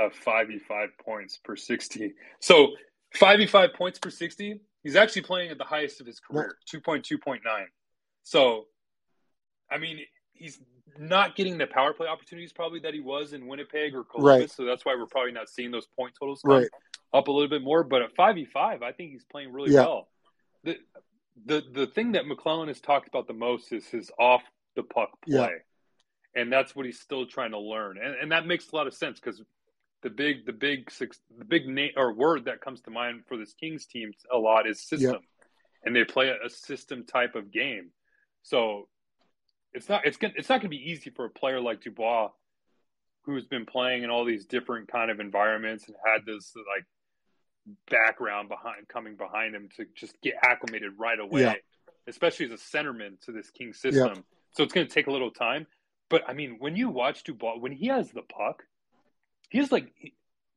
uh, 0.00 0.10
five 0.12 0.50
e 0.50 0.58
five 0.58 0.90
points 1.04 1.38
per 1.42 1.56
sixty. 1.56 2.14
So 2.40 2.72
five 3.14 3.40
e 3.40 3.46
five 3.46 3.74
points 3.74 3.98
per 3.98 4.10
sixty. 4.10 4.60
He's 4.82 4.96
actually 4.96 5.22
playing 5.22 5.50
at 5.50 5.58
the 5.58 5.64
highest 5.64 6.00
of 6.00 6.06
his 6.06 6.20
career, 6.20 6.56
two 6.66 6.80
point 6.80 7.04
two 7.04 7.18
point 7.18 7.42
nine. 7.44 7.68
So, 8.22 8.66
I 9.70 9.78
mean, 9.78 10.00
he's 10.32 10.60
not 10.98 11.36
getting 11.36 11.58
the 11.58 11.66
power 11.66 11.92
play 11.92 12.06
opportunities 12.06 12.52
probably 12.52 12.80
that 12.80 12.94
he 12.94 13.00
was 13.00 13.32
in 13.32 13.46
Winnipeg 13.46 13.94
or 13.94 14.04
Columbus. 14.04 14.40
Right. 14.40 14.50
So 14.50 14.64
that's 14.64 14.84
why 14.84 14.94
we're 14.96 15.06
probably 15.06 15.32
not 15.32 15.48
seeing 15.48 15.70
those 15.70 15.86
point 15.98 16.14
totals 16.18 16.42
right. 16.44 16.68
up 17.12 17.28
a 17.28 17.32
little 17.32 17.48
bit 17.48 17.62
more. 17.62 17.82
But 17.82 18.02
at 18.02 18.14
five 18.14 18.38
e 18.38 18.44
five, 18.44 18.82
I 18.82 18.92
think 18.92 19.12
he's 19.12 19.24
playing 19.24 19.52
really 19.52 19.72
yeah. 19.72 19.80
well. 19.80 20.08
The, 20.64 20.76
the 21.46 21.62
the 21.72 21.86
thing 21.86 22.12
that 22.12 22.24
McLellan 22.24 22.68
has 22.68 22.80
talked 22.80 23.08
about 23.08 23.26
the 23.26 23.34
most 23.34 23.72
is 23.72 23.86
his 23.86 24.10
off 24.18 24.42
the 24.76 24.82
puck 24.82 25.10
play, 25.24 25.50
yeah. 26.34 26.40
and 26.40 26.52
that's 26.52 26.74
what 26.74 26.86
he's 26.86 27.00
still 27.00 27.26
trying 27.26 27.50
to 27.52 27.58
learn, 27.58 27.98
and 28.02 28.14
and 28.14 28.32
that 28.32 28.46
makes 28.46 28.70
a 28.70 28.76
lot 28.76 28.86
of 28.86 28.94
sense 28.94 29.20
because 29.20 29.42
the 30.02 30.10
big 30.10 30.46
the 30.46 30.52
big 30.52 30.90
the 31.38 31.44
big 31.44 31.66
name 31.66 31.92
or 31.96 32.12
word 32.12 32.44
that 32.44 32.60
comes 32.60 32.80
to 32.82 32.90
mind 32.90 33.22
for 33.26 33.36
this 33.36 33.54
Kings 33.54 33.86
team 33.86 34.12
a 34.32 34.38
lot 34.38 34.68
is 34.68 34.80
system, 34.80 35.22
and 35.84 35.94
they 35.94 36.04
play 36.04 36.28
a, 36.28 36.46
a 36.46 36.50
system 36.50 37.04
type 37.04 37.34
of 37.34 37.50
game, 37.50 37.90
so 38.42 38.88
it's 39.72 39.88
not 39.88 40.06
it's 40.06 40.16
gonna, 40.16 40.34
it's 40.36 40.48
not 40.48 40.60
going 40.60 40.70
to 40.70 40.76
be 40.76 40.90
easy 40.90 41.10
for 41.10 41.24
a 41.24 41.30
player 41.30 41.60
like 41.60 41.82
Dubois 41.82 42.30
who's 43.22 43.46
been 43.46 43.66
playing 43.66 44.02
in 44.02 44.10
all 44.10 44.24
these 44.24 44.44
different 44.44 44.88
kind 44.88 45.10
of 45.10 45.18
environments 45.18 45.86
and 45.88 45.96
had 46.04 46.24
this 46.26 46.52
like 46.56 46.84
background 47.90 48.48
behind 48.48 48.86
coming 48.88 49.16
behind 49.16 49.54
him 49.54 49.68
to 49.76 49.86
just 49.96 50.20
get 50.22 50.34
acclimated 50.42 50.92
right 50.98 51.18
away, 51.18 51.42
yeah. 51.42 51.54
especially 52.06 52.46
as 52.46 52.52
a 52.52 52.56
centerman 52.56 53.20
to 53.22 53.32
this 53.32 53.50
King 53.50 53.72
system. 53.72 54.12
Yeah. 54.14 54.22
So 54.52 54.62
it's 54.62 54.72
going 54.72 54.86
to 54.86 54.92
take 54.92 55.06
a 55.06 55.10
little 55.10 55.30
time. 55.30 55.66
But 56.10 56.28
I 56.28 56.32
mean, 56.34 56.56
when 56.58 56.76
you 56.76 56.90
watch 56.90 57.24
Dubois, 57.24 57.58
when 57.58 57.72
he 57.72 57.88
has 57.88 58.10
the 58.10 58.22
puck, 58.22 58.62
he's 59.48 59.72
like 59.72 59.92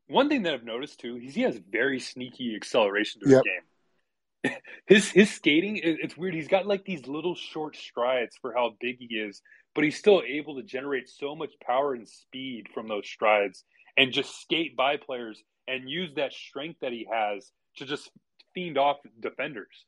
one 0.07 0.29
thing 0.29 0.43
that 0.43 0.53
I've 0.53 0.63
noticed 0.63 0.99
too. 0.99 1.15
He's, 1.15 1.35
he 1.35 1.41
has 1.41 1.57
very 1.57 1.99
sneaky 1.99 2.55
acceleration 2.55 3.21
to 3.21 3.29
his 3.29 3.41
game. 3.41 4.53
His 4.85 5.09
his 5.09 5.33
skating, 5.33 5.77
it's 5.83 6.15
weird. 6.15 6.33
He's 6.33 6.47
got 6.47 6.67
like 6.67 6.85
these 6.85 7.05
little 7.05 7.35
short 7.35 7.75
strides 7.75 8.37
for 8.39 8.53
how 8.53 8.75
big 8.79 8.97
he 8.99 9.15
is, 9.15 9.41
but 9.75 9.83
he's 9.83 9.97
still 9.97 10.21
able 10.25 10.55
to 10.55 10.63
generate 10.63 11.09
so 11.09 11.35
much 11.35 11.51
power 11.59 11.93
and 11.93 12.07
speed 12.07 12.67
from 12.73 12.87
those 12.87 13.09
strides 13.09 13.65
and 13.97 14.13
just 14.13 14.39
skate 14.39 14.77
by 14.77 14.95
players 14.95 15.43
and 15.67 15.89
use 15.89 16.13
that 16.15 16.33
strength 16.33 16.79
that 16.81 16.91
he 16.91 17.07
has 17.11 17.51
to 17.77 17.85
just 17.85 18.09
fiend 18.53 18.77
off 18.77 18.97
defenders. 19.19 19.85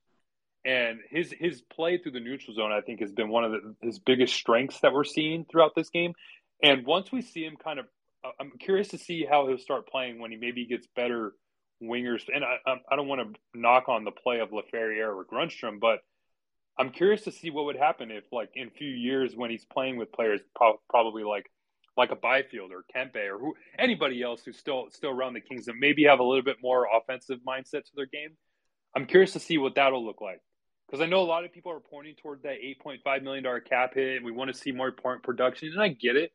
And 0.66 1.00
his 1.10 1.34
his 1.40 1.62
play 1.62 1.98
through 1.98 2.12
the 2.12 2.20
neutral 2.20 2.56
zone, 2.56 2.72
I 2.72 2.82
think, 2.82 3.00
has 3.00 3.14
been 3.14 3.30
one 3.30 3.46
of 3.46 3.52
the, 3.52 3.76
his 3.82 4.00
biggest 4.00 4.34
strengths 4.34 4.82
that 4.82 4.94
we're 4.94 5.06
seeing 5.06 5.46
throughout 5.46 5.74
this 5.76 5.90
game. 5.90 6.14
And 6.62 6.86
once 6.86 7.12
we 7.12 7.22
see 7.22 7.44
him 7.44 7.56
kind 7.56 7.80
of, 7.80 7.86
uh, 8.26 8.32
I'm 8.40 8.52
curious 8.60 8.90
to 8.90 8.98
see 8.98 9.26
how 9.30 9.48
he'll 9.48 9.58
start 9.58 9.88
playing 9.88 10.20
when 10.20 10.32
he 10.32 10.38
maybe 10.38 10.66
gets 10.66 10.86
better 10.96 11.34
wingers. 11.82 12.24
And 12.34 12.44
I, 12.44 12.76
I 12.92 12.96
don't 12.98 13.08
want 13.08 13.22
to 13.22 13.40
knock 13.58 13.88
on 13.88 14.04
the 14.04 14.12
play 14.12 14.40
of 14.40 14.50
Laferriere 14.50 15.16
or 15.16 15.26
Grundstrom, 15.26 15.80
but 15.80 16.00
I'm 16.78 16.90
curious 16.90 17.24
to 17.24 17.32
see 17.32 17.50
what 17.50 17.66
would 17.66 17.78
happen 17.78 18.12
if, 18.12 18.26
like, 18.32 18.50
in 18.56 18.68
a 18.68 18.72
few 18.72 18.90
years 18.90 19.34
when 19.36 19.50
he's 19.50 19.66
playing 19.66 19.98
with 19.98 20.12
players 20.12 20.42
probably 20.90 21.24
like 21.24 21.50
like 21.98 22.12
a 22.12 22.16
Byfield 22.16 22.72
or 22.72 22.84
Kempe 22.96 23.18
or 23.18 23.38
who 23.38 23.56
anybody 23.78 24.22
else 24.22 24.42
who's 24.44 24.58
still 24.58 24.88
still 24.92 25.12
around 25.12 25.34
the 25.34 25.42
Kings 25.42 25.66
that 25.66 25.76
maybe 25.78 26.06
have 26.06 26.20
a 26.20 26.24
little 26.24 26.44
bit 26.44 26.58
more 26.62 26.88
offensive 26.96 27.40
mindset 27.48 27.86
to 27.86 27.92
their 27.96 28.06
game. 28.06 28.32
I'm 28.96 29.06
curious 29.06 29.34
to 29.34 29.40
see 29.40 29.58
what 29.58 29.76
that'll 29.76 30.06
look 30.06 30.22
like 30.22 30.42
because 30.88 31.02
I 31.02 31.06
know 31.06 31.22
a 31.22 31.24
lot 31.24 31.46
of 31.46 31.54
people 31.54 31.72
are 31.72 31.80
pointing 31.80 32.16
toward 32.16 32.44
that 32.44 32.58
8.5 32.86 33.24
million 33.24 33.44
dollar 33.44 33.60
cap 33.60 33.94
hit, 33.94 34.18
and 34.18 34.26
we 34.26 34.32
want 34.32 34.52
to 34.52 34.58
see 34.58 34.72
more 34.72 34.92
point 34.92 35.24
production, 35.24 35.72
and 35.72 35.82
I 35.82 35.90
get 35.90 36.16
it, 36.16 36.32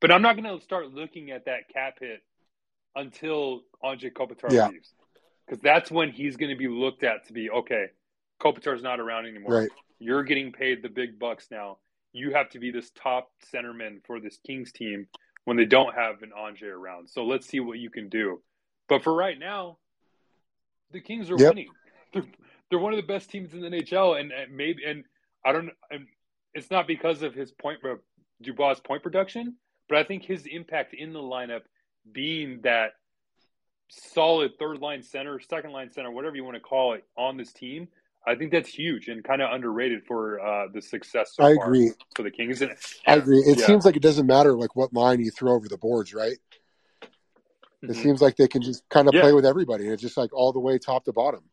but 0.00 0.10
I'm 0.10 0.22
not 0.22 0.36
going 0.36 0.58
to 0.58 0.62
start 0.64 0.92
looking 0.92 1.30
at 1.30 1.44
that 1.44 1.68
cap 1.72 1.98
hit 2.00 2.22
until 2.94 3.62
Anze 3.84 4.12
Kopitar 4.12 4.50
yeah. 4.50 4.68
leaves 4.68 4.92
because 5.46 5.62
that's 5.62 5.90
when 5.90 6.10
he's 6.10 6.36
going 6.36 6.50
to 6.50 6.56
be 6.56 6.68
looked 6.68 7.04
at 7.04 7.26
to 7.26 7.32
be 7.32 7.50
okay. 7.50 7.86
Kopitar's 8.40 8.82
not 8.82 9.00
around 9.00 9.26
anymore. 9.26 9.60
Right. 9.60 9.70
You're 9.98 10.24
getting 10.24 10.52
paid 10.52 10.82
the 10.82 10.88
big 10.88 11.18
bucks 11.18 11.48
now 11.50 11.78
you 12.12 12.32
have 12.32 12.48
to 12.50 12.58
be 12.58 12.70
this 12.70 12.90
top 12.90 13.30
centerman 13.52 14.04
for 14.06 14.20
this 14.20 14.38
Kings 14.46 14.72
team 14.72 15.06
when 15.44 15.56
they 15.56 15.64
don't 15.64 15.94
have 15.94 16.22
an 16.22 16.32
Anze 16.36 16.62
around. 16.62 17.08
So 17.08 17.24
let's 17.24 17.46
see 17.46 17.60
what 17.60 17.78
you 17.78 17.90
can 17.90 18.08
do. 18.08 18.40
But 18.88 19.02
for 19.02 19.14
right 19.14 19.38
now, 19.38 19.78
the 20.92 21.00
Kings 21.00 21.30
are 21.30 21.38
yep. 21.38 21.50
winning. 21.50 21.68
They're, 22.12 22.24
they're 22.70 22.78
one 22.78 22.92
of 22.92 22.96
the 22.96 23.06
best 23.06 23.30
teams 23.30 23.52
in 23.52 23.60
the 23.60 23.68
NHL, 23.68 24.18
and, 24.18 24.32
and 24.32 24.56
maybe 24.56 24.84
and 24.84 25.04
I 25.44 25.52
don't. 25.52 25.70
And 25.90 26.06
it's 26.54 26.70
not 26.70 26.86
because 26.86 27.22
of 27.22 27.34
his 27.34 27.52
point 27.52 27.80
uh, 27.84 27.96
Dubois' 28.42 28.80
point 28.82 29.02
production, 29.02 29.56
but 29.88 29.98
I 29.98 30.04
think 30.04 30.22
his 30.22 30.46
impact 30.46 30.94
in 30.94 31.12
the 31.12 31.20
lineup 31.20 31.62
being 32.12 32.60
that 32.62 32.92
solid 33.88 34.52
third 34.58 34.78
line 34.78 35.02
center, 35.02 35.40
second 35.40 35.72
line 35.72 35.92
center, 35.92 36.10
whatever 36.10 36.36
you 36.36 36.44
want 36.44 36.56
to 36.56 36.60
call 36.60 36.94
it, 36.94 37.04
on 37.16 37.36
this 37.36 37.52
team 37.52 37.88
I 38.26 38.34
think 38.34 38.50
that's 38.50 38.68
huge 38.68 39.08
and 39.08 39.22
kind 39.22 39.40
of 39.40 39.52
underrated 39.52 40.04
for 40.06 40.40
uh, 40.40 40.66
the 40.72 40.82
success. 40.82 41.32
So 41.34 41.44
I 41.44 41.50
agree 41.50 41.92
for 42.16 42.24
the 42.24 42.30
Kings. 42.30 42.60
And, 42.60 42.74
I 43.06 43.16
agree. 43.16 43.38
It 43.38 43.58
yeah. 43.58 43.66
seems 43.66 43.84
like 43.84 43.96
it 43.96 44.02
doesn't 44.02 44.26
matter 44.26 44.54
like 44.54 44.74
what 44.74 44.92
line 44.92 45.20
you 45.20 45.30
throw 45.30 45.52
over 45.52 45.68
the 45.68 45.78
boards, 45.78 46.12
right? 46.12 46.38
Mm-hmm. 47.02 47.90
It 47.90 47.94
seems 47.96 48.20
like 48.20 48.36
they 48.36 48.48
can 48.48 48.62
just 48.62 48.88
kind 48.88 49.06
of 49.08 49.14
yeah. 49.14 49.20
play 49.20 49.32
with 49.32 49.46
everybody. 49.46 49.86
It's 49.86 50.02
just 50.02 50.16
like 50.16 50.32
all 50.32 50.52
the 50.52 50.58
way 50.58 50.78
top 50.78 51.04
to 51.04 51.12
bottom. 51.12 51.44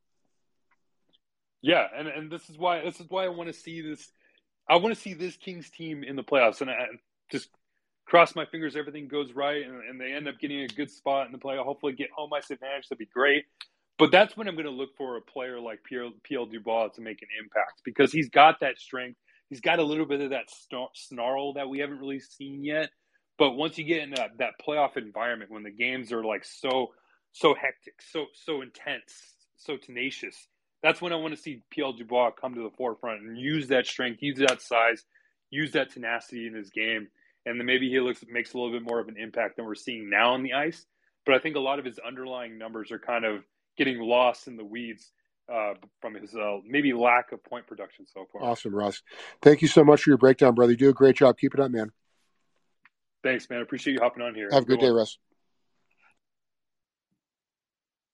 Yeah, 1.61 1.87
and 1.95 2.07
and 2.07 2.31
this 2.31 2.49
is 2.49 2.57
why 2.57 2.81
this 2.83 2.99
is 2.99 3.05
why 3.09 3.23
I 3.23 3.29
want 3.29 3.47
to 3.47 3.53
see 3.53 3.81
this. 3.81 4.11
I 4.67 4.77
want 4.77 4.95
to 4.95 4.99
see 4.99 5.13
this 5.13 5.37
Kings 5.37 5.69
team 5.69 6.03
in 6.03 6.15
the 6.15 6.23
playoffs, 6.23 6.61
and 6.61 6.69
I 6.69 6.87
just 7.31 7.49
cross 8.05 8.35
my 8.35 8.45
fingers 8.45 8.75
everything 8.75 9.07
goes 9.07 9.31
right, 9.33 9.65
and, 9.65 9.81
and 9.89 9.99
they 9.99 10.11
end 10.11 10.27
up 10.27 10.39
getting 10.39 10.61
a 10.61 10.67
good 10.67 10.91
spot 10.91 11.25
in 11.25 11.31
the 11.31 11.37
playoff. 11.37 11.63
Hopefully, 11.63 11.93
get 11.93 12.09
home 12.11 12.33
ice 12.33 12.49
advantage. 12.49 12.89
That'd 12.89 12.99
be 12.99 13.05
great. 13.05 13.45
But 13.99 14.11
that's 14.11 14.35
when 14.35 14.47
I'm 14.47 14.55
going 14.55 14.65
to 14.65 14.71
look 14.71 14.95
for 14.97 15.17
a 15.17 15.21
player 15.21 15.59
like 15.59 15.83
Pierre, 15.83 16.09
Pierre 16.23 16.45
Dubois 16.45 16.89
to 16.95 17.01
make 17.01 17.21
an 17.21 17.27
impact 17.39 17.81
because 17.85 18.11
he's 18.11 18.29
got 18.29 18.59
that 18.61 18.79
strength. 18.79 19.19
He's 19.49 19.61
got 19.61 19.79
a 19.79 19.83
little 19.83 20.07
bit 20.07 20.21
of 20.21 20.31
that 20.31 20.49
snarl 20.95 21.53
that 21.53 21.69
we 21.69 21.79
haven't 21.79 21.99
really 21.99 22.19
seen 22.19 22.63
yet. 22.63 22.89
But 23.37 23.51
once 23.51 23.77
you 23.77 23.83
get 23.83 24.03
in 24.03 24.11
that, 24.11 24.31
that 24.39 24.53
playoff 24.65 24.97
environment, 24.97 25.51
when 25.51 25.63
the 25.63 25.71
games 25.71 26.11
are 26.11 26.23
like 26.23 26.43
so 26.43 26.93
so 27.31 27.55
hectic, 27.55 27.95
so 28.11 28.25
so 28.33 28.61
intense, 28.61 29.13
so 29.57 29.77
tenacious, 29.77 30.35
that's 30.83 31.01
when 31.01 31.13
I 31.13 31.17
want 31.17 31.35
to 31.35 31.41
see 31.41 31.61
Pierre 31.71 31.93
Dubois 31.97 32.31
come 32.31 32.55
to 32.55 32.61
the 32.61 32.75
forefront 32.77 33.21
and 33.21 33.37
use 33.37 33.67
that 33.69 33.87
strength, 33.87 34.21
use 34.21 34.37
that 34.39 34.61
size, 34.61 35.03
use 35.49 35.71
that 35.71 35.91
tenacity 35.91 36.45
in 36.45 36.53
his 36.53 36.69
game, 36.69 37.07
and 37.45 37.59
then 37.59 37.65
maybe 37.65 37.89
he 37.89 37.99
looks 37.99 38.23
makes 38.29 38.53
a 38.53 38.57
little 38.57 38.71
bit 38.71 38.83
more 38.83 38.99
of 38.99 39.07
an 39.07 39.17
impact 39.17 39.55
than 39.55 39.65
we're 39.65 39.75
seeing 39.75 40.09
now 40.09 40.33
on 40.33 40.43
the 40.43 40.53
ice. 40.53 40.85
But 41.25 41.35
I 41.35 41.39
think 41.39 41.55
a 41.55 41.61
lot 41.61 41.79
of 41.79 41.85
his 41.85 41.99
underlying 41.99 42.57
numbers 42.57 42.91
are 42.91 42.99
kind 42.99 43.25
of 43.25 43.43
getting 43.77 43.99
lost 43.99 44.47
in 44.47 44.57
the 44.57 44.65
weeds 44.65 45.11
uh, 45.51 45.73
from 46.01 46.15
his 46.15 46.33
uh, 46.35 46.57
maybe 46.65 46.93
lack 46.93 47.31
of 47.31 47.43
point 47.43 47.67
production 47.67 48.05
so 48.05 48.25
far. 48.31 48.43
Awesome, 48.43 48.73
Russ. 48.73 49.01
Thank 49.41 49.61
you 49.61 49.67
so 49.67 49.83
much 49.83 50.03
for 50.03 50.11
your 50.11 50.17
breakdown, 50.17 50.55
brother. 50.55 50.71
You 50.71 50.77
do 50.77 50.89
a 50.89 50.93
great 50.93 51.15
job. 51.15 51.37
Keep 51.37 51.55
it 51.55 51.59
up, 51.59 51.71
man. 51.71 51.91
Thanks, 53.23 53.49
man. 53.49 53.59
I 53.59 53.61
appreciate 53.61 53.93
you 53.93 53.99
hopping 54.01 54.23
on 54.23 54.35
here. 54.35 54.49
Have 54.51 54.63
a 54.63 54.65
good 54.65 54.79
day, 54.79 54.89
Russ. 54.89 55.17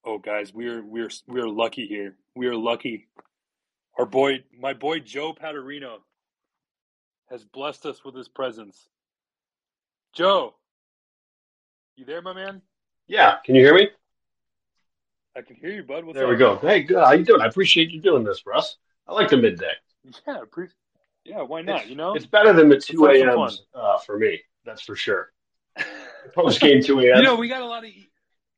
Oh, 0.04 0.18
guys, 0.18 0.54
we're 0.54 0.82
we're 0.82 1.10
we're 1.26 1.48
lucky 1.48 1.86
here. 1.86 2.16
We 2.34 2.46
are 2.46 2.56
lucky. 2.56 3.08
Our 3.98 4.06
boy, 4.06 4.44
my 4.58 4.72
boy 4.72 5.00
Joe 5.00 5.34
Paterino, 5.34 5.98
has 7.28 7.44
blessed 7.44 7.86
us 7.86 8.04
with 8.04 8.14
his 8.14 8.28
presence. 8.28 8.88
Joe, 10.14 10.54
you 11.96 12.04
there, 12.04 12.22
my 12.22 12.32
man? 12.32 12.62
Yeah. 13.06 13.36
Can 13.44 13.56
you 13.56 13.62
hear 13.62 13.74
me? 13.74 13.88
I 15.36 15.42
can 15.42 15.56
hear 15.56 15.70
you, 15.70 15.82
bud. 15.82 16.04
What's 16.04 16.16
there 16.16 16.26
up? 16.26 16.30
we 16.30 16.36
go. 16.36 16.56
Hey, 16.58 16.82
good. 16.82 16.98
How 16.98 17.12
you 17.12 17.24
doing? 17.24 17.40
I 17.40 17.46
appreciate 17.46 17.90
you 17.90 18.00
doing 18.00 18.24
this, 18.24 18.44
Russ. 18.46 18.76
I 19.06 19.12
like 19.12 19.28
the 19.28 19.36
midday. 19.36 19.72
Yeah, 20.26 20.40
pre- 20.50 20.68
yeah. 21.24 21.42
Why 21.42 21.62
not? 21.62 21.82
It's, 21.82 21.90
you 21.90 21.96
know, 21.96 22.14
it's 22.14 22.26
better 22.26 22.52
than 22.52 22.68
the 22.68 22.78
two 22.78 23.06
a.m. 23.06 23.48
uh, 23.74 23.98
for 23.98 24.18
me. 24.18 24.40
That's 24.64 24.82
for 24.82 24.96
sure. 24.96 25.32
Post 26.34 26.60
game 26.60 26.82
two 26.82 27.00
a.m. 27.00 27.16
you 27.16 27.22
know, 27.22 27.36
we 27.36 27.48
got 27.48 27.62
a 27.62 27.66
lot 27.66 27.84
of 27.84 27.90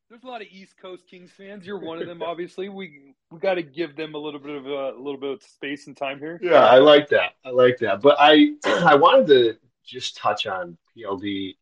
there's 0.09 0.23
a 0.23 0.27
lot 0.27 0.41
of 0.41 0.47
East 0.51 0.77
Coast 0.79 1.07
Kings 1.07 1.31
fans. 1.31 1.65
You're 1.65 1.79
one 1.79 1.99
of 2.01 2.07
them, 2.07 2.21
obviously. 2.25 2.69
We 2.69 3.13
we 3.31 3.39
got 3.39 3.55
to 3.55 3.63
give 3.63 3.95
them 3.95 4.15
a 4.15 4.17
little 4.17 4.39
bit 4.39 4.55
of 4.55 4.65
a, 4.65 4.91
a, 4.91 4.97
little 4.97 5.19
bit 5.19 5.31
of 5.31 5.43
space 5.43 5.87
and 5.87 5.97
time 5.97 6.19
here. 6.19 6.39
Yeah, 6.41 6.65
I 6.65 6.77
like 6.77 7.09
that. 7.09 7.33
I 7.45 7.49
like 7.49 7.77
that. 7.79 8.01
But 8.01 8.17
I 8.19 8.53
I 8.65 8.95
wanted 8.95 9.27
to 9.27 9.57
just 9.85 10.17
touch 10.17 10.47
on 10.47 10.77
PLD 10.95 11.55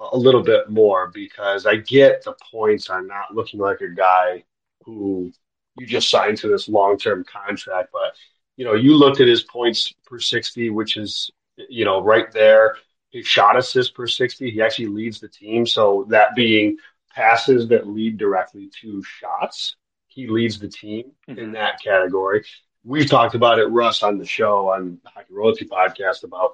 a 0.00 0.16
little 0.16 0.42
bit 0.42 0.70
more 0.70 1.10
because 1.12 1.66
I 1.66 1.76
get 1.76 2.24
the 2.24 2.34
points 2.50 2.90
on 2.90 3.06
not 3.06 3.34
looking 3.34 3.60
like 3.60 3.80
a 3.80 3.88
guy 3.88 4.44
who 4.84 5.32
you 5.78 5.86
just 5.86 6.10
signed 6.10 6.38
to 6.38 6.48
this 6.48 6.68
long 6.68 6.98
term 6.98 7.24
contract. 7.24 7.90
But, 7.92 8.14
you 8.56 8.64
know, 8.64 8.74
you 8.74 8.94
looked 8.94 9.20
at 9.20 9.28
his 9.28 9.42
points 9.42 9.92
per 10.06 10.18
60, 10.18 10.70
which 10.70 10.96
is, 10.96 11.30
you 11.68 11.84
know, 11.84 12.02
right 12.02 12.30
there. 12.32 12.76
His 13.10 13.26
shot 13.26 13.56
assist 13.56 13.94
per 13.94 14.06
60, 14.06 14.50
he 14.50 14.62
actually 14.62 14.86
leads 14.86 15.20
the 15.20 15.28
team. 15.28 15.66
So 15.66 16.06
that 16.10 16.34
being 16.34 16.78
passes 17.14 17.68
that 17.68 17.86
lead 17.86 18.18
directly 18.18 18.70
to 18.82 19.02
shots, 19.02 19.76
he 20.06 20.26
leads 20.26 20.58
the 20.58 20.68
team 20.68 21.12
mm-hmm. 21.28 21.38
in 21.38 21.52
that 21.52 21.80
category. 21.82 22.44
We've 22.84 23.08
talked 23.08 23.34
about 23.34 23.58
it, 23.58 23.66
Russ, 23.66 24.02
on 24.02 24.18
the 24.18 24.26
show 24.26 24.68
on 24.70 24.98
the 25.02 25.10
Hockey 25.10 25.32
Royalty 25.32 25.64
podcast 25.64 26.24
about, 26.24 26.52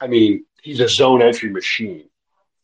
I 0.00 0.06
mean, 0.06 0.44
he's 0.62 0.80
a 0.80 0.88
zone 0.88 1.22
entry 1.22 1.50
machine 1.50 2.08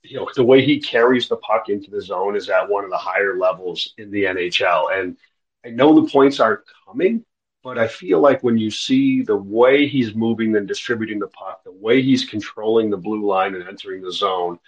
you 0.04 0.18
know, 0.18 0.28
the 0.36 0.44
way 0.44 0.64
he 0.64 0.78
carries 0.80 1.28
the 1.28 1.36
puck 1.36 1.68
into 1.68 1.90
the 1.90 2.00
zone 2.00 2.36
is 2.36 2.50
at 2.50 2.68
one 2.68 2.84
of 2.84 2.90
the 2.90 2.96
higher 2.96 3.38
levels 3.38 3.94
in 3.96 4.10
the 4.10 4.24
NHL. 4.24 4.96
And 4.96 5.16
I 5.64 5.70
know 5.70 5.98
the 5.98 6.10
points 6.10 6.40
aren't 6.40 6.60
coming, 6.86 7.24
but 7.62 7.78
I 7.78 7.88
feel 7.88 8.20
like 8.20 8.42
when 8.42 8.58
you 8.58 8.70
see 8.70 9.22
the 9.22 9.36
way 9.36 9.88
he's 9.88 10.14
moving 10.14 10.54
and 10.56 10.68
distributing 10.68 11.18
the 11.18 11.28
puck, 11.28 11.64
the 11.64 11.72
way 11.72 12.02
he's 12.02 12.26
controlling 12.26 12.90
the 12.90 12.98
blue 12.98 13.26
line 13.26 13.54
and 13.54 13.66
entering 13.66 14.02
the 14.02 14.12
zone, 14.12 14.58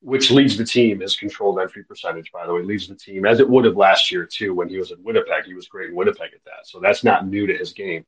which 0.00 0.30
leads 0.30 0.56
the 0.56 0.64
team, 0.64 1.00
his 1.00 1.14
controlled 1.14 1.60
entry 1.60 1.84
percentage, 1.84 2.32
by 2.32 2.46
the 2.46 2.54
way, 2.54 2.62
leads 2.62 2.88
the 2.88 2.94
team, 2.94 3.26
as 3.26 3.38
it 3.38 3.48
would 3.48 3.66
have 3.66 3.76
last 3.76 4.10
year, 4.10 4.24
too, 4.24 4.54
when 4.54 4.70
he 4.70 4.78
was 4.78 4.92
in 4.92 5.04
Winnipeg. 5.04 5.44
He 5.44 5.52
was 5.52 5.68
great 5.68 5.90
in 5.90 5.94
Winnipeg 5.94 6.30
at 6.34 6.44
that. 6.46 6.64
So 6.66 6.80
that's 6.80 7.04
not 7.04 7.26
new 7.26 7.46
to 7.46 7.54
his 7.54 7.74
game. 7.74 8.06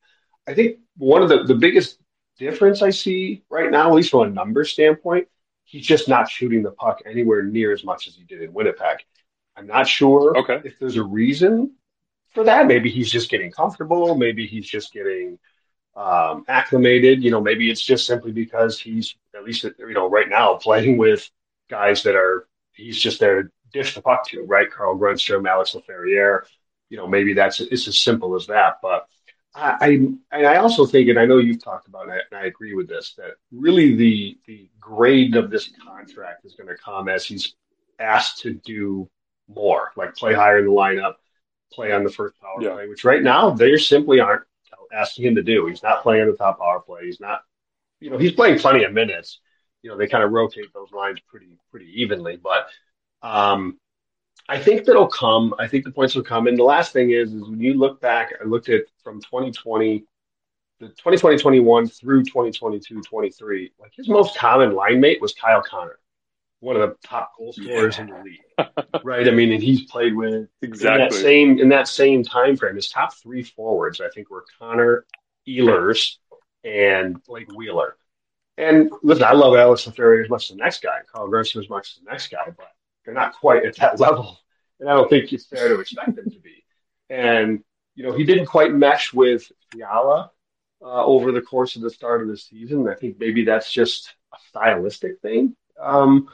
I 0.48 0.54
think 0.54 0.78
one 0.96 1.22
of 1.22 1.28
the, 1.28 1.44
the 1.44 1.54
biggest 1.54 1.98
difference 2.38 2.80
I 2.80 2.88
see 2.88 3.42
right 3.50 3.70
now, 3.70 3.88
at 3.88 3.94
least 3.94 4.10
from 4.10 4.22
a 4.22 4.30
number 4.30 4.64
standpoint, 4.64 5.28
he's 5.72 5.86
just 5.86 6.06
not 6.06 6.30
shooting 6.30 6.62
the 6.62 6.70
puck 6.70 7.00
anywhere 7.06 7.42
near 7.42 7.72
as 7.72 7.82
much 7.82 8.06
as 8.06 8.14
he 8.14 8.24
did 8.24 8.42
in 8.42 8.52
Winnipeg. 8.52 8.98
I'm 9.56 9.66
not 9.66 9.88
sure 9.88 10.36
okay. 10.36 10.60
if 10.64 10.78
there's 10.78 10.98
a 10.98 11.02
reason 11.02 11.72
for 12.34 12.44
that. 12.44 12.66
Maybe 12.66 12.90
he's 12.90 13.10
just 13.10 13.30
getting 13.30 13.50
comfortable. 13.50 14.14
Maybe 14.14 14.46
he's 14.46 14.66
just 14.66 14.92
getting 14.92 15.38
um, 15.96 16.44
acclimated. 16.46 17.24
You 17.24 17.30
know, 17.30 17.40
maybe 17.40 17.70
it's 17.70 17.80
just 17.80 18.06
simply 18.06 18.32
because 18.32 18.78
he's 18.78 19.16
at 19.34 19.44
least 19.44 19.64
you 19.64 19.94
know 19.94 20.10
right 20.10 20.28
now 20.28 20.54
playing 20.56 20.98
with 20.98 21.28
guys 21.70 22.02
that 22.02 22.16
are 22.16 22.46
he's 22.72 23.00
just 23.00 23.18
there 23.18 23.44
to 23.44 23.48
dish 23.72 23.94
the 23.94 24.02
puck 24.02 24.26
to, 24.28 24.42
right? 24.42 24.70
Carl 24.70 24.98
Grundstrom, 24.98 25.48
Alex 25.48 25.74
Laferriere. 25.74 26.42
You 26.90 26.98
know, 26.98 27.06
maybe 27.06 27.32
that's 27.32 27.60
it's 27.62 27.88
as 27.88 27.98
simple 27.98 28.34
as 28.34 28.46
that. 28.48 28.74
But 28.82 29.06
I, 29.54 30.08
I, 30.32 30.56
also 30.56 30.86
think, 30.86 31.08
and 31.08 31.18
I 31.18 31.26
know 31.26 31.36
you've 31.36 31.62
talked 31.62 31.86
about 31.86 32.08
it, 32.08 32.24
and 32.30 32.40
I 32.40 32.46
agree 32.46 32.74
with 32.74 32.88
this, 32.88 33.14
that 33.18 33.32
really 33.50 33.94
the 33.94 34.38
the 34.46 34.70
grade 34.80 35.36
of 35.36 35.50
this 35.50 35.70
contract 35.84 36.46
is 36.46 36.54
going 36.54 36.68
to 36.68 36.76
come 36.76 37.08
as 37.08 37.26
he's 37.26 37.54
asked 37.98 38.40
to 38.40 38.54
do 38.54 39.10
more, 39.48 39.92
like 39.96 40.14
play 40.14 40.32
higher 40.32 40.58
in 40.58 40.64
the 40.64 40.72
lineup, 40.72 41.14
play 41.70 41.92
on 41.92 42.02
the 42.02 42.10
first 42.10 42.40
power 42.40 42.62
yeah. 42.62 42.72
play, 42.72 42.88
which 42.88 43.04
right 43.04 43.22
now 43.22 43.50
they 43.50 43.76
simply 43.76 44.20
aren't 44.20 44.44
asking 44.92 45.26
him 45.26 45.34
to 45.34 45.42
do. 45.42 45.66
He's 45.66 45.82
not 45.82 46.02
playing 46.02 46.30
the 46.30 46.36
top 46.36 46.58
power 46.58 46.80
play. 46.80 47.04
He's 47.04 47.20
not, 47.20 47.42
you 48.00 48.10
know, 48.10 48.18
he's 48.18 48.32
playing 48.32 48.58
plenty 48.58 48.84
of 48.84 48.92
minutes. 48.92 49.40
You 49.82 49.90
know, 49.90 49.96
they 49.96 50.06
kind 50.06 50.24
of 50.24 50.32
rotate 50.32 50.72
those 50.72 50.92
lines 50.92 51.18
pretty 51.28 51.58
pretty 51.70 52.02
evenly, 52.02 52.36
but 52.36 52.68
um, 53.22 53.78
I 54.48 54.58
think 54.58 54.84
that'll 54.84 55.08
come. 55.08 55.54
I 55.58 55.66
think 55.68 55.84
the 55.84 55.90
points 55.90 56.14
will 56.14 56.22
come. 56.22 56.46
And 56.46 56.58
the 56.58 56.64
last 56.64 56.92
thing 56.92 57.10
is, 57.10 57.32
is 57.32 57.42
when 57.42 57.60
you 57.60 57.74
look 57.74 58.00
back, 58.00 58.32
I 58.40 58.44
looked 58.44 58.68
at 58.68 58.82
from 59.02 59.20
2020, 59.20 60.04
the 60.80 60.88
2020, 60.88 61.38
21 61.38 61.88
through 61.88 62.24
2022, 62.24 63.02
23, 63.02 63.72
like 63.78 63.92
his 63.94 64.08
most 64.08 64.36
common 64.36 64.74
line 64.74 65.00
mate 65.00 65.20
was 65.20 65.32
Kyle 65.32 65.62
Connor, 65.62 65.98
one 66.60 66.76
of 66.76 66.82
the 66.82 66.96
top 67.06 67.32
goal 67.38 67.52
scorers 67.52 67.96
yeah. 67.96 68.04
in 68.04 68.10
the 68.10 68.22
league. 68.22 69.04
right. 69.04 69.28
I 69.28 69.30
mean, 69.30 69.52
and 69.52 69.62
he's 69.62 69.82
played 69.82 70.14
with 70.14 70.48
exactly 70.60 71.04
in 71.04 71.10
that 71.10 71.14
same, 71.14 71.58
in 71.58 71.68
that 71.68 71.88
same 71.88 72.24
time 72.24 72.56
frame, 72.56 72.74
his 72.74 72.88
top 72.88 73.14
three 73.14 73.42
forwards, 73.42 74.00
I 74.00 74.08
think 74.10 74.28
were 74.28 74.44
Connor, 74.58 75.06
Ehlers, 75.48 76.16
and 76.64 77.22
Blake 77.24 77.50
Wheeler. 77.52 77.96
And 78.58 78.92
listen, 79.02 79.24
I 79.24 79.32
love 79.32 79.56
Alex 79.56 79.86
Laferriere 79.86 80.24
as 80.24 80.30
much 80.30 80.50
as 80.50 80.56
the 80.56 80.62
next 80.62 80.82
guy, 80.82 80.98
Carl 81.10 81.30
Grundstrom 81.30 81.62
as 81.62 81.70
much 81.70 81.92
as 81.92 82.02
the 82.04 82.10
next 82.10 82.28
guy, 82.28 82.52
but 82.56 82.68
they're 83.04 83.14
not 83.14 83.34
quite 83.34 83.64
at 83.64 83.76
that 83.76 84.00
level. 84.06 84.38
And 84.80 84.88
I 84.88 84.94
don't 84.94 85.08
think 85.08 85.32
it's 85.32 85.46
fair 85.46 85.68
to 85.68 85.80
expect 85.80 86.16
them 86.16 86.30
to 86.30 86.40
be. 86.40 86.64
And, 87.08 87.62
you 87.94 88.04
know, 88.04 88.12
he 88.12 88.24
didn't 88.24 88.46
quite 88.46 88.72
mesh 88.72 89.12
with 89.12 89.50
Fiala 89.70 90.30
uh, 90.82 91.04
over 91.04 91.30
the 91.30 91.42
course 91.42 91.76
of 91.76 91.82
the 91.82 91.90
start 91.90 92.22
of 92.22 92.28
the 92.28 92.36
season. 92.36 92.88
I 92.88 92.94
think 92.94 93.18
maybe 93.18 93.44
that's 93.44 93.70
just 93.70 94.14
a 94.32 94.38
stylistic 94.48 95.20
thing. 95.20 95.54
Um, 95.80 96.28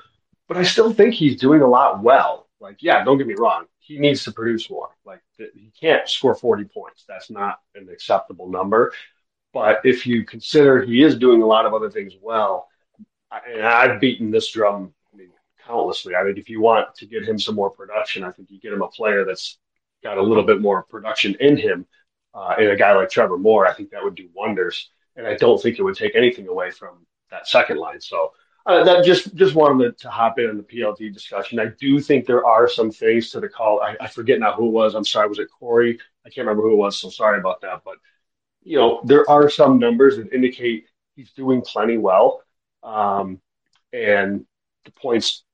but 0.47 0.57
I 0.57 0.63
still 0.63 0.93
think 0.93 1.15
he's 1.15 1.41
doing 1.41 1.63
a 1.63 1.67
lot 1.67 2.03
well. 2.03 2.49
Like, 2.61 2.83
yeah, 2.83 3.05
don't 3.05 3.19
get 3.19 3.27
me 3.27 3.35
wrong. 3.37 3.67
He 3.79 3.99
needs 3.99 4.25
to 4.25 4.33
produce 4.33 4.71
more. 4.71 4.89
Like, 5.05 5.21
he 5.37 5.73
can't 5.79 6.09
score 6.09 6.35
40 6.35 6.65
points. 6.65 7.05
That's 7.07 7.31
not 7.31 7.61
an 7.75 7.89
acceptable 7.91 8.49
number. 8.51 8.93
But 9.53 9.81
if 9.85 10.07
you 10.07 10.25
consider 10.25 10.83
he 10.83 11.03
is 11.03 11.17
doing 11.19 11.43
a 11.43 11.47
lot 11.47 11.67
of 11.67 11.75
other 11.75 11.91
things 11.91 12.15
well, 12.21 12.69
and 13.31 13.63
I've 13.63 14.01
beaten 14.01 14.31
this 14.31 14.51
drum 14.51 14.95
countlessly. 15.69 16.15
I 16.17 16.25
think 16.25 16.39
if 16.39 16.49
you 16.49 16.61
want 16.61 16.95
to 16.97 17.07
get 17.07 17.29
him 17.29 17.39
some 17.39 17.55
more 17.55 17.71
production, 17.71 18.25
I 18.25 18.33
think 18.33 18.51
you 18.51 18.59
get 18.59 18.73
him 18.73 18.83
a 18.83 18.89
player 18.89 19.25
that's 19.25 19.59
got 20.03 20.19
a 20.19 20.23
little 20.23 20.45
bit 20.45 20.61
more 20.61 20.83
production 20.83 21.37
in 21.41 21.57
him, 21.57 21.87
uh, 22.35 22.55
and 22.59 22.69
a 22.69 22.77
guy 22.77 22.95
like 22.95 23.11
Trevor 23.11 23.39
Moore, 23.39 23.67
I 23.67 23.75
think 23.75 23.91
that 23.91 24.03
would 24.03 24.15
do 24.15 24.29
wonders. 24.35 24.91
And 25.17 25.27
I 25.27 25.35
don't 25.35 25.61
think 25.61 25.79
it 25.79 25.83
would 25.83 25.97
take 25.97 26.15
anything 26.15 26.47
away 26.49 26.71
from 26.71 27.07
that 27.31 27.49
second 27.49 27.79
line. 27.79 28.01
So 28.01 28.33
uh, 28.67 28.85
that 28.85 29.05
just 29.05 29.35
just 29.35 29.55
wanted 29.55 29.99
to, 29.99 30.11
hop 30.11 30.39
in 30.39 30.51
on 30.51 30.57
the 30.57 30.63
PLD 30.63 31.13
discussion. 31.13 31.59
I 31.59 31.67
do 31.81 32.01
think 32.01 32.27
there 32.27 32.45
are 32.45 32.69
some 32.69 32.91
things 32.91 33.31
to 33.31 33.41
the 33.41 33.49
call. 33.49 33.81
I, 33.81 33.97
I 34.01 34.09
forget 34.09 34.39
now 34.39 34.53
who 34.53 34.67
it 34.69 34.73
was. 34.73 34.95
I'm 34.95 35.05
sorry. 35.05 35.29
Was 35.29 35.39
it 35.39 35.49
Corey? 35.59 35.99
I 36.25 36.29
can't 36.29 36.47
remember 36.47 36.63
who 36.63 36.75
it 36.75 36.77
was. 36.77 36.99
So 36.99 37.11
sorry 37.11 37.41
about 37.41 37.63
that. 37.63 37.83
But 37.85 37.97
you 38.63 38.77
know, 38.77 39.01
there 39.05 39.29
are 39.29 39.49
some 39.49 39.79
numbers 39.79 40.17
that 40.17 40.33
indicate 40.33 40.87
he's 41.17 41.33
doing 41.33 41.63
plenty 41.63 41.99
well. 41.99 42.43
Um, 42.83 43.41
and 43.93 44.45
the 44.85 44.91
points 44.93 45.45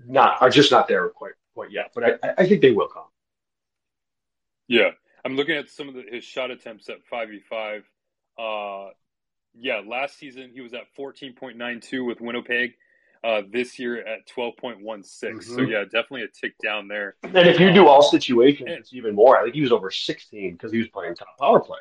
not 0.00 0.40
are 0.40 0.50
just 0.50 0.70
not 0.70 0.88
there 0.88 1.08
quite 1.08 1.32
quite 1.54 1.70
yet. 1.70 1.92
But 1.94 2.24
I, 2.24 2.34
I 2.38 2.46
think 2.46 2.60
they 2.60 2.72
will 2.72 2.88
come. 2.88 3.04
Yeah, 4.68 4.90
I'm 5.24 5.36
looking 5.36 5.56
at 5.56 5.68
some 5.68 5.88
of 5.88 5.94
the, 5.94 6.04
his 6.10 6.24
shot 6.24 6.50
attempts 6.50 6.88
at 6.88 7.04
five 7.04 7.28
v 7.28 7.40
five. 7.40 7.84
Uh, 8.38 8.90
yeah, 9.54 9.82
last 9.86 10.18
season 10.18 10.50
he 10.52 10.60
was 10.60 10.74
at 10.74 10.82
14.92 10.98 12.06
with 12.06 12.20
Winnipeg. 12.20 12.74
Uh, 13.22 13.40
this 13.50 13.78
year 13.78 14.06
at 14.06 14.28
12.16. 14.28 14.82
Mm-hmm. 14.82 15.40
So 15.40 15.62
yeah, 15.62 15.84
definitely 15.84 16.24
a 16.24 16.28
tick 16.28 16.58
down 16.62 16.88
there. 16.88 17.16
And 17.22 17.48
if 17.48 17.58
you 17.58 17.72
do 17.72 17.88
all 17.88 18.02
situations, 18.02 18.68
it's 18.70 18.92
even 18.92 19.14
more. 19.14 19.38
I 19.38 19.44
think 19.44 19.54
he 19.54 19.62
was 19.62 19.72
over 19.72 19.90
16 19.90 20.52
because 20.52 20.70
he 20.70 20.76
was 20.76 20.88
playing 20.88 21.14
top 21.14 21.38
power 21.40 21.60
play. 21.60 21.78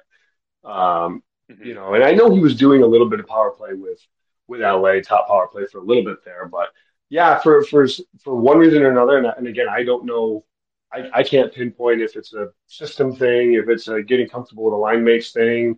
Um, 0.63 1.21
mm-hmm. 1.51 1.65
You 1.65 1.73
know, 1.73 1.95
and 1.95 2.03
I 2.03 2.11
know 2.11 2.33
he 2.33 2.39
was 2.39 2.55
doing 2.55 2.81
a 2.81 2.85
little 2.85 3.09
bit 3.09 3.19
of 3.19 3.27
power 3.27 3.51
play 3.51 3.73
with 3.73 3.99
with 4.47 4.61
LA 4.61 5.01
top 5.01 5.27
power 5.27 5.47
play 5.47 5.65
for 5.65 5.79
a 5.79 5.83
little 5.83 6.05
bit 6.05 6.23
there, 6.23 6.47
but 6.47 6.69
yeah, 7.13 7.37
for 7.37 7.63
for 7.65 7.87
for 8.23 8.35
one 8.35 8.57
reason 8.57 8.81
or 8.81 8.89
another, 8.89 9.19
and, 9.19 9.27
and 9.27 9.47
again, 9.47 9.67
I 9.69 9.83
don't 9.83 10.03
know. 10.03 10.43
I, 10.91 11.19
I 11.19 11.23
can't 11.23 11.53
pinpoint 11.53 12.01
if 12.01 12.15
it's 12.15 12.33
a 12.33 12.49
system 12.65 13.15
thing, 13.15 13.53
if 13.53 13.69
it's 13.69 13.87
a 13.87 14.01
getting 14.01 14.27
comfortable 14.27 14.63
with 14.63 14.73
a 14.73 14.77
line 14.77 15.03
mates 15.03 15.31
thing, 15.31 15.77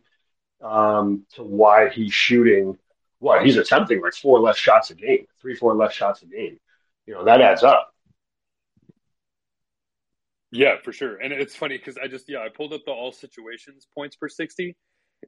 um, 0.64 1.26
to 1.34 1.44
why 1.44 1.90
he's 1.90 2.14
shooting. 2.14 2.78
What 3.20 3.46
he's 3.46 3.58
attempting 3.58 4.02
like 4.02 4.14
four 4.14 4.40
less 4.40 4.56
shots 4.56 4.92
a 4.92 4.96
game, 4.96 5.26
three, 5.42 5.56
four 5.56 5.76
less 5.76 5.92
shots 5.92 6.22
a 6.22 6.26
game. 6.26 6.58
You 7.06 7.16
know 7.16 7.26
that 7.26 7.42
adds 7.42 7.64
up. 7.64 7.94
Yeah, 10.54 10.78
for 10.86 10.94
sure. 10.94 11.18
And 11.18 11.34
it's 11.34 11.54
funny 11.54 11.78
because 11.78 11.98
I 11.98 12.08
just 12.08 12.30
yeah 12.30 12.40
I 12.40 12.48
pulled 12.48 12.72
up 12.72 12.86
the 12.86 12.92
all 12.92 13.12
situations 13.12 13.86
points 13.94 14.16
per 14.16 14.30
sixty, 14.30 14.78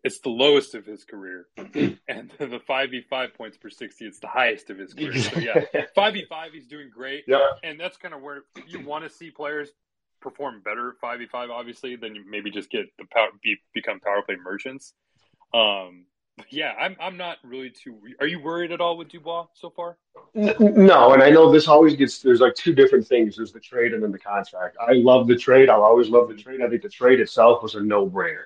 it's 0.04 0.20
the 0.20 0.30
lowest 0.30 0.76
of 0.76 0.86
his 0.86 1.04
career, 1.04 1.48
and 1.58 2.32
the 2.40 2.62
five 2.66 2.92
v 2.92 3.02
five 3.10 3.34
points 3.34 3.58
per 3.58 3.70
sixty, 3.70 4.06
it's 4.06 4.20
the 4.20 4.28
highest 4.28 4.70
of 4.70 4.78
his 4.78 4.94
career. 4.94 5.18
So 5.18 5.40
yeah, 5.40 5.66
five 5.96 6.14
v 6.14 6.26
five, 6.30 6.52
he's 6.54 6.68
doing 6.68 6.90
great. 6.94 7.26
Yeah, 7.28 7.40
and 7.64 7.80
that's 7.80 7.98
kind 7.98 8.14
of 8.14 8.22
where 8.22 8.44
you 8.68 8.80
want 8.86 9.04
to 9.04 9.10
see 9.10 9.32
players 9.32 9.70
perform 10.22 10.62
better 10.62 10.96
five 11.02 11.20
v 11.20 11.28
five, 11.28 11.50
obviously, 11.50 11.96
than 11.96 12.16
you 12.16 12.24
maybe 12.30 12.52
just 12.52 12.70
get 12.70 12.86
the 12.98 13.06
power 13.12 13.30
be, 13.44 13.58
become 13.74 14.00
power 14.00 14.22
play 14.22 14.36
merchants. 14.36 14.94
Um, 15.54 16.06
yeah, 16.50 16.74
I'm 16.80 16.96
I'm 17.00 17.18
not 17.18 17.38
really 17.44 17.72
too. 17.72 17.98
Are 18.20 18.28
you 18.28 18.40
worried 18.40 18.72
at 18.72 18.80
all 18.80 18.98
with 18.98 19.10
Dubois 19.10 19.48
so 19.54 19.72
far? 19.72 19.98
No, 20.36 21.14
and 21.14 21.24
I 21.24 21.30
know 21.32 21.52
this 21.52 21.68
always 21.68 21.96
gets. 21.96 22.20
There's 22.20 22.42
like 22.42 22.54
two 22.54 22.76
different 22.76 23.08
things. 23.08 23.38
There's 23.38 23.52
the 23.52 23.60
trade 23.60 23.94
and 23.94 24.04
then 24.04 24.12
the 24.12 24.20
contract. 24.20 24.78
I 24.80 24.94
love 24.94 25.28
the 25.28 25.36
trade. 25.36 25.70
I'll 25.70 25.84
always 25.84 26.10
love 26.10 26.28
the 26.28 26.36
trade. 26.36 26.62
I 26.62 26.70
think 26.70 26.84
the 26.84 26.90
trade 26.90 27.20
itself 27.20 27.64
was 27.64 27.76
a 27.76 27.82
no 27.82 28.08
brainer. 28.08 28.46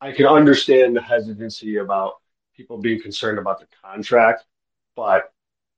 I 0.00 0.12
can 0.12 0.26
understand 0.26 0.96
the 0.96 1.02
hesitancy 1.02 1.76
about 1.76 2.14
people 2.56 2.78
being 2.78 3.00
concerned 3.00 3.38
about 3.38 3.60
the 3.60 3.66
contract, 3.82 4.44
but 4.96 5.32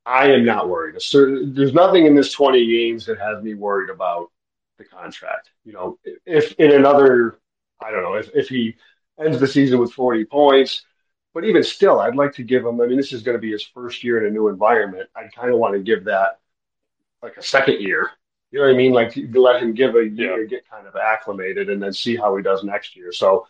I 0.05 0.33
am 0.33 0.45
not 0.45 0.69
worried. 0.69 0.95
There's 0.95 1.75
nothing 1.75 2.07
in 2.07 2.15
this 2.15 2.33
20 2.33 2.67
games 2.67 3.07
that 3.07 3.19
has 3.19 3.43
me 3.43 3.55
worried 3.55 3.91
about 3.91 4.31
the 4.79 4.85
contract. 4.85 5.51
You 5.65 5.73
know, 5.73 5.99
if 6.27 6.53
in 6.55 6.73
another, 6.73 7.39
I 7.81 7.91
don't 7.91 8.03
know, 8.03 8.15
if, 8.15 8.31
if 8.35 8.49
he 8.49 8.77
ends 9.23 9.39
the 9.39 9.47
season 9.47 9.79
with 9.79 9.93
40 9.93 10.25
points, 10.25 10.85
but 11.35 11.45
even 11.45 11.63
still, 11.63 12.01
I'd 12.01 12.17
like 12.17 12.35
to 12.35 12.43
give 12.43 12.65
him, 12.65 12.81
I 12.81 12.87
mean, 12.87 12.97
this 12.97 13.13
is 13.13 13.23
going 13.23 13.37
to 13.37 13.41
be 13.41 13.53
his 13.53 13.63
first 13.63 14.05
year 14.05 14.21
in 14.21 14.27
a 14.27 14.31
new 14.31 14.49
environment. 14.49 15.09
I 15.15 15.29
kind 15.35 15.53
of 15.53 15.59
want 15.59 15.75
to 15.75 15.81
give 15.81 16.05
that 16.05 16.41
like 17.23 17.37
a 17.37 17.43
second 17.43 17.81
year. 17.81 18.11
You 18.51 18.59
know 18.59 18.67
what 18.67 18.75
I 18.75 18.77
mean? 18.77 18.93
Like 18.93 19.17
let 19.33 19.63
him 19.63 19.73
give 19.73 19.95
a 19.95 20.07
year, 20.07 20.43
yeah. 20.43 20.47
get 20.47 20.69
kind 20.69 20.87
of 20.87 20.95
acclimated, 20.95 21.71
and 21.71 21.83
then 21.83 21.93
see 21.93 22.17
how 22.17 22.37
he 22.37 22.43
does 22.43 22.65
next 22.65 22.95
year. 22.97 23.13
So 23.13 23.47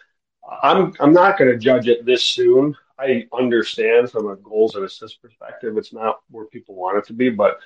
I'm 0.63 0.93
I'm 1.01 1.13
not 1.13 1.39
going 1.39 1.51
to 1.51 1.59
judge 1.59 1.89
it 1.89 2.05
this 2.05 2.23
soon. 2.23 2.77
I 2.99 3.27
understand 3.33 4.11
from 4.11 4.29
a 4.29 4.37
goals 4.37 4.75
and 4.75 4.85
assists 4.85 5.17
perspective, 5.17 5.77
it's 5.77 5.93
not 5.93 6.21
where 6.31 6.47
people 6.47 6.75
want 6.75 6.99
it 6.99 7.07
to 7.07 7.13
be, 7.13 7.31
but 7.31 7.59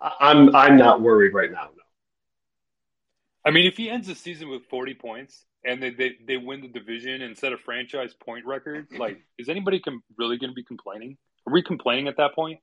I'm 0.00 0.54
I'm 0.54 0.76
not 0.76 1.00
worried 1.00 1.34
right 1.34 1.50
now. 1.50 1.68
No. 1.76 1.82
I 3.44 3.50
mean, 3.50 3.66
if 3.66 3.76
he 3.76 3.90
ends 3.90 4.06
the 4.06 4.14
season 4.14 4.48
with 4.48 4.64
40 4.66 4.94
points 4.94 5.44
and 5.64 5.82
they, 5.82 5.90
they, 5.90 6.16
they 6.26 6.36
win 6.36 6.60
the 6.60 6.68
division 6.68 7.22
and 7.22 7.36
set 7.36 7.52
a 7.52 7.56
franchise 7.58 8.14
point 8.14 8.46
record, 8.46 8.86
like, 8.96 9.20
is 9.38 9.48
anybody 9.48 9.80
com- 9.80 10.02
really 10.16 10.38
going 10.38 10.50
to 10.50 10.54
be 10.54 10.62
complaining? 10.64 11.16
Are 11.46 11.52
we 11.52 11.62
complaining 11.62 12.06
at 12.08 12.16
that 12.18 12.34
point? 12.34 12.60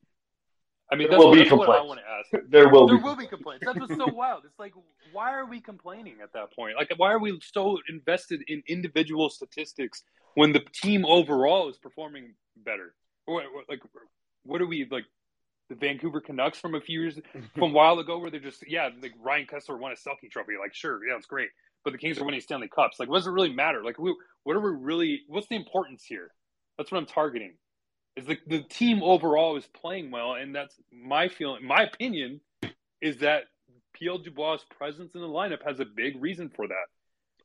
I 0.91 0.95
mean, 0.95 1.09
there 1.09 1.19
that's, 1.19 1.23
will 1.23 1.33
be 1.33 1.39
that's 1.39 1.51
what 1.51 1.69
I 1.69 1.81
want 1.81 1.99
to 1.99 2.37
ask. 2.37 2.45
there 2.49 2.67
will 2.69 2.87
there 2.87 2.97
be. 2.97 3.03
will 3.03 3.15
be 3.15 3.27
complaints. 3.27 3.63
That's 3.65 3.79
what's 3.79 3.95
so 3.95 4.07
wild. 4.13 4.43
It's 4.45 4.57
like, 4.57 4.73
why 5.11 5.33
are 5.33 5.45
we 5.45 5.61
complaining 5.61 6.17
at 6.23 6.33
that 6.33 6.53
point? 6.53 6.77
Like, 6.77 6.91
why 6.97 7.11
are 7.11 7.19
we 7.19 7.39
so 7.53 7.77
invested 7.87 8.41
in 8.47 8.63
individual 8.67 9.29
statistics 9.29 10.03
when 10.33 10.51
the 10.51 10.61
team 10.73 11.05
overall 11.05 11.69
is 11.69 11.77
performing 11.77 12.33
better? 12.57 12.95
Like, 13.27 13.81
what 14.43 14.61
are 14.61 14.65
we 14.65 14.87
like? 14.89 15.05
The 15.69 15.75
Vancouver 15.75 16.19
Canucks 16.19 16.57
from 16.57 16.73
a 16.73 16.81
few 16.81 17.01
years 17.01 17.19
from 17.53 17.69
a 17.69 17.73
while 17.73 17.99
ago, 17.99 18.17
where 18.17 18.31
they're 18.31 18.39
just 18.39 18.63
yeah, 18.67 18.89
like 19.03 19.13
Ryan 19.21 19.45
Kesler 19.45 19.77
won 19.77 19.91
a 19.91 19.95
Selke 19.95 20.31
Trophy. 20.31 20.53
Like, 20.59 20.73
sure, 20.73 21.05
yeah, 21.07 21.15
it's 21.15 21.27
great, 21.27 21.49
but 21.83 21.91
the 21.91 21.99
Kings 21.99 22.17
are 22.17 22.25
winning 22.25 22.41
Stanley 22.41 22.67
Cups. 22.67 22.99
Like, 22.99 23.07
what 23.07 23.19
does 23.19 23.27
it 23.27 23.31
really 23.31 23.53
matter? 23.53 23.83
Like, 23.83 23.99
we, 23.99 24.15
what 24.45 24.55
are 24.55 24.61
we 24.61 24.71
really? 24.71 25.21
What's 25.27 25.47
the 25.47 25.55
importance 25.55 26.03
here? 26.03 26.31
That's 26.79 26.91
what 26.91 26.97
I'm 26.97 27.05
targeting 27.05 27.53
is 28.19 28.25
the, 28.25 28.37
the 28.47 28.63
team 28.63 29.01
overall 29.03 29.57
is 29.57 29.65
playing 29.67 30.11
well, 30.11 30.33
and 30.33 30.53
that's 30.53 30.75
my 30.91 31.27
feeling. 31.27 31.65
My 31.65 31.83
opinion 31.83 32.41
is 33.01 33.17
that 33.19 33.43
PL 33.95 34.19
Dubois' 34.19 34.59
presence 34.77 35.15
in 35.15 35.21
the 35.21 35.27
lineup 35.27 35.63
has 35.65 35.79
a 35.79 35.85
big 35.85 36.21
reason 36.21 36.49
for 36.49 36.67
that. 36.67 36.85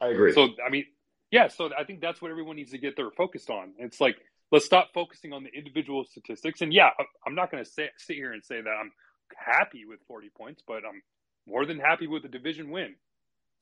I 0.00 0.08
agree. 0.08 0.32
So 0.32 0.48
I 0.64 0.70
mean, 0.70 0.84
yeah. 1.30 1.48
So 1.48 1.70
I 1.78 1.84
think 1.84 2.00
that's 2.00 2.20
what 2.20 2.30
everyone 2.30 2.56
needs 2.56 2.72
to 2.72 2.78
get 2.78 2.96
their 2.96 3.10
focused 3.10 3.50
on. 3.50 3.72
It's 3.78 4.00
like 4.00 4.16
let's 4.50 4.64
stop 4.64 4.90
focusing 4.92 5.32
on 5.32 5.42
the 5.42 5.50
individual 5.50 6.04
statistics. 6.04 6.60
And 6.60 6.72
yeah, 6.72 6.90
I'm 7.26 7.34
not 7.34 7.50
going 7.50 7.64
to 7.64 7.70
sit 7.70 7.90
here 8.06 8.32
and 8.32 8.44
say 8.44 8.60
that 8.60 8.70
I'm 8.70 8.92
happy 9.36 9.84
with 9.84 10.00
40 10.06 10.30
points, 10.36 10.62
but 10.66 10.82
I'm 10.84 11.02
more 11.46 11.66
than 11.66 11.78
happy 11.78 12.06
with 12.06 12.22
the 12.22 12.28
division 12.28 12.70
win. 12.70 12.94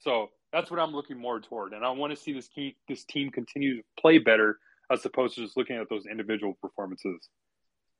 So 0.01 0.31
that's 0.53 0.71
what 0.71 0.81
I'm 0.81 0.93
looking 0.93 1.19
more 1.19 1.41
toward, 1.41 1.73
and 1.73 1.85
I 1.85 1.91
want 1.91 2.13
to 2.13 2.17
see 2.21 2.33
this 2.33 2.49
key, 2.49 2.77
this 2.89 3.05
team 3.05 3.31
continue 3.31 3.77
to 3.77 3.83
play 3.99 4.19
better 4.19 4.59
as 4.91 5.05
opposed 5.05 5.37
to 5.37 5.43
just 5.43 5.57
looking 5.57 5.76
at 5.76 5.89
those 5.89 6.07
individual 6.07 6.57
performances. 6.61 7.28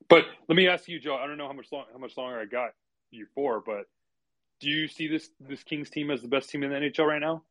But 0.09 0.24
let 0.49 0.57
me 0.57 0.68
ask 0.68 0.89
you, 0.89 0.99
Joe. 0.99 1.16
I 1.16 1.26
don't 1.26 1.39
know 1.39 1.47
how 1.47 1.53
much 1.53 1.68
long, 1.72 1.85
how 1.93 1.99
much 1.99 2.16
longer 2.16 2.39
I 2.39 2.45
got 2.45 2.70
you 3.11 3.26
for, 3.35 3.62
but 3.64 3.87
do 4.61 4.68
you 4.68 4.89
see 4.89 5.09
this 5.09 5.30
this 5.41 5.62
Kings 5.62 5.91
team 5.91 6.11
as 6.11 6.22
the 6.22 6.28
best 6.28 6.51
team 6.51 6.62
in 6.62 6.70
the 6.70 6.76
NHL 6.76 7.07
right 7.07 7.20
now? 7.20 7.43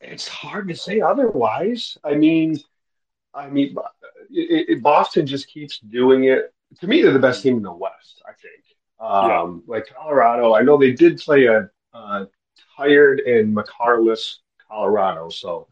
It's 0.00 0.28
hard 0.28 0.68
to 0.68 0.76
say 0.76 1.00
otherwise. 1.00 1.96
I 2.04 2.14
mean, 2.14 2.58
I 3.32 3.48
mean, 3.48 3.76
it, 4.30 4.68
it, 4.68 4.82
Boston 4.82 5.26
just 5.26 5.48
keeps 5.48 5.78
doing 5.78 6.24
it. 6.24 6.52
To 6.80 6.86
me, 6.86 7.02
they're 7.02 7.12
the 7.12 7.18
best 7.18 7.42
team 7.42 7.56
in 7.56 7.62
the 7.62 7.72
West. 7.72 8.22
I 8.26 8.32
think. 8.32 8.64
Um, 9.00 9.62
yeah. 9.66 9.74
Like 9.74 9.88
Colorado, 9.94 10.54
I 10.54 10.62
know 10.62 10.76
they 10.76 10.92
did 10.92 11.18
play 11.18 11.46
a, 11.46 11.68
a 11.92 12.28
tired 12.76 13.20
and 13.20 13.56
Makarless 13.56 14.36
Colorado, 14.68 15.28
so 15.28 15.68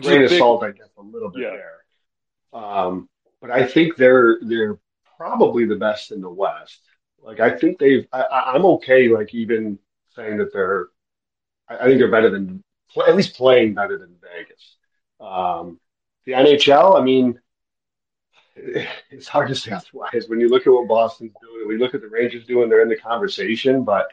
grain 0.00 0.24
of 0.24 0.30
salt, 0.30 0.62
I 0.62 0.70
guess, 0.72 0.88
a 0.98 1.02
little 1.02 1.30
bit 1.30 1.42
yeah. 1.42 1.50
there. 1.50 2.60
Um, 2.62 3.08
but 3.40 3.50
I 3.50 3.66
think 3.66 3.96
they're 3.96 4.38
they're 4.42 4.78
probably 5.16 5.66
the 5.66 5.76
best 5.76 6.12
in 6.12 6.20
the 6.20 6.30
West. 6.30 6.80
Like 7.22 7.40
I 7.40 7.56
think 7.56 7.78
they've. 7.78 8.06
I, 8.12 8.52
am 8.54 8.64
okay. 8.66 9.08
Like 9.08 9.34
even 9.34 9.78
saying 10.14 10.38
that 10.38 10.52
they're. 10.52 10.86
I, 11.68 11.78
I 11.78 11.84
think 11.84 11.98
they're 11.98 12.10
better 12.10 12.30
than 12.30 12.62
at 13.06 13.16
least 13.16 13.36
playing 13.36 13.74
better 13.74 13.98
than 13.98 14.16
Vegas. 14.22 14.76
Um, 15.20 15.80
the 16.24 16.32
NHL. 16.32 16.98
I 16.98 17.02
mean, 17.02 17.40
it's 18.56 19.28
hard 19.28 19.48
to 19.48 19.54
say 19.54 19.72
otherwise. 19.72 20.28
When 20.28 20.40
you 20.40 20.48
look 20.48 20.66
at 20.66 20.72
what 20.72 20.88
Boston's 20.88 21.34
doing, 21.40 21.68
we 21.68 21.78
look 21.78 21.94
at 21.94 22.00
the 22.00 22.08
Rangers 22.08 22.46
doing. 22.46 22.68
They're 22.68 22.82
in 22.82 22.88
the 22.88 22.96
conversation, 22.96 23.84
but 23.84 24.12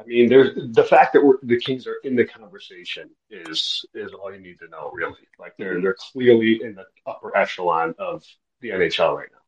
I 0.00 0.04
mean, 0.06 0.28
there's 0.28 0.54
the 0.72 0.84
fact 0.84 1.12
that 1.12 1.38
the 1.42 1.60
Kings 1.60 1.86
are 1.86 1.96
in 2.04 2.16
the 2.16 2.24
conversation 2.24 3.10
is 3.30 3.84
is 3.94 4.12
all 4.12 4.32
you 4.32 4.40
need 4.40 4.58
to 4.60 4.68
know, 4.68 4.90
really. 4.92 5.28
Like 5.38 5.54
they're 5.58 5.80
they're 5.80 5.96
clearly 6.12 6.60
in 6.62 6.74
the 6.74 6.86
upper 7.06 7.36
echelon 7.36 7.94
of 7.98 8.24
the 8.60 8.70
NHL 8.70 9.16
right 9.16 9.28
now. 9.30 9.38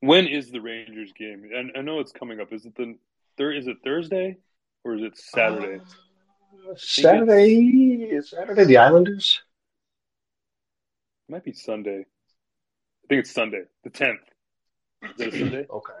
When 0.00 0.26
is 0.26 0.50
the 0.50 0.60
Rangers 0.60 1.12
game? 1.12 1.50
And 1.54 1.72
I 1.76 1.82
know 1.82 2.00
it's 2.00 2.12
coming 2.12 2.40
up. 2.40 2.52
Is 2.52 2.64
it 2.64 2.74
the 2.76 2.96
there? 3.36 3.52
Is 3.52 3.66
it 3.66 3.78
Thursday 3.84 4.38
or 4.84 4.94
is 4.94 5.02
it 5.02 5.18
Saturday? 5.18 5.80
Uh, 5.82 6.74
Saturday 6.76 7.56
is 8.10 8.30
Saturday 8.30 8.64
the 8.64 8.78
Islanders. 8.78 9.42
It 11.28 11.32
might 11.32 11.44
be 11.44 11.52
Sunday. 11.52 12.00
I 12.00 13.06
think 13.08 13.20
it's 13.20 13.32
Sunday, 13.32 13.62
the 13.84 13.90
tenth. 13.90 14.20
Is 15.02 15.20
it 15.20 15.34
a 15.34 15.38
Sunday? 15.38 15.66
okay. 15.70 15.92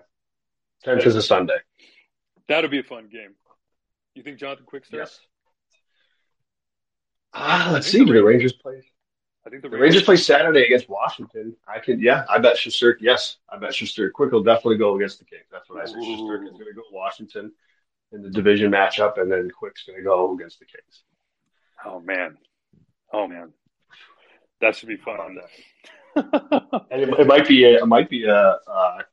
Tenth 0.84 1.06
is 1.06 1.16
a 1.16 1.22
Sunday. 1.22 1.58
That'll 2.48 2.70
be 2.70 2.78
a 2.78 2.82
fun 2.84 3.08
game. 3.12 3.34
You 4.18 4.24
think 4.24 4.36
Jonathan 4.36 4.66
Quick 4.66 4.84
starts? 4.84 5.12
Yes. 5.12 5.70
Ah, 7.32 7.70
let's 7.72 7.86
see. 7.86 8.04
Do 8.04 8.12
the 8.12 8.24
Rangers 8.24 8.52
play? 8.52 8.82
I 9.46 9.48
think 9.48 9.62
the, 9.62 9.68
the 9.68 9.76
Rangers, 9.76 9.94
Rangers 9.94 10.02
play 10.02 10.16
Saturday 10.16 10.64
against 10.64 10.88
Washington. 10.88 11.54
I 11.68 11.78
can, 11.78 12.00
yeah, 12.00 12.24
I 12.28 12.38
bet 12.38 12.56
Shesterkin. 12.56 13.02
Yes, 13.02 13.36
I 13.48 13.58
bet 13.58 13.70
Shesterkin. 13.70 14.12
Quick 14.12 14.32
will 14.32 14.42
definitely 14.42 14.78
go 14.78 14.96
against 14.96 15.20
the 15.20 15.24
Kings. 15.24 15.44
That's 15.52 15.70
what 15.70 15.80
I 15.80 15.86
said. 15.86 15.98
Shesterkin 15.98 16.46
is 16.46 16.50
going 16.50 16.64
to 16.64 16.72
go 16.74 16.82
Washington 16.90 17.52
in 18.10 18.22
the 18.22 18.28
division 18.28 18.72
matchup, 18.72 19.20
and 19.20 19.30
then 19.30 19.52
Quick's 19.56 19.84
going 19.84 19.98
to 19.98 20.02
go 20.02 20.34
against 20.34 20.58
the 20.58 20.64
Kings. 20.64 21.04
Oh 21.84 22.00
man, 22.00 22.36
oh 23.12 23.28
man, 23.28 23.52
that 24.60 24.74
should 24.74 24.88
be 24.88 24.96
fun. 24.96 25.38
and 26.16 27.02
it, 27.02 27.20
it, 27.20 27.26
might 27.28 27.46
be 27.46 27.62
a, 27.62 27.76
it 27.76 27.86
might 27.86 28.10
be 28.10 28.24
a, 28.24 28.56
a 28.66 29.04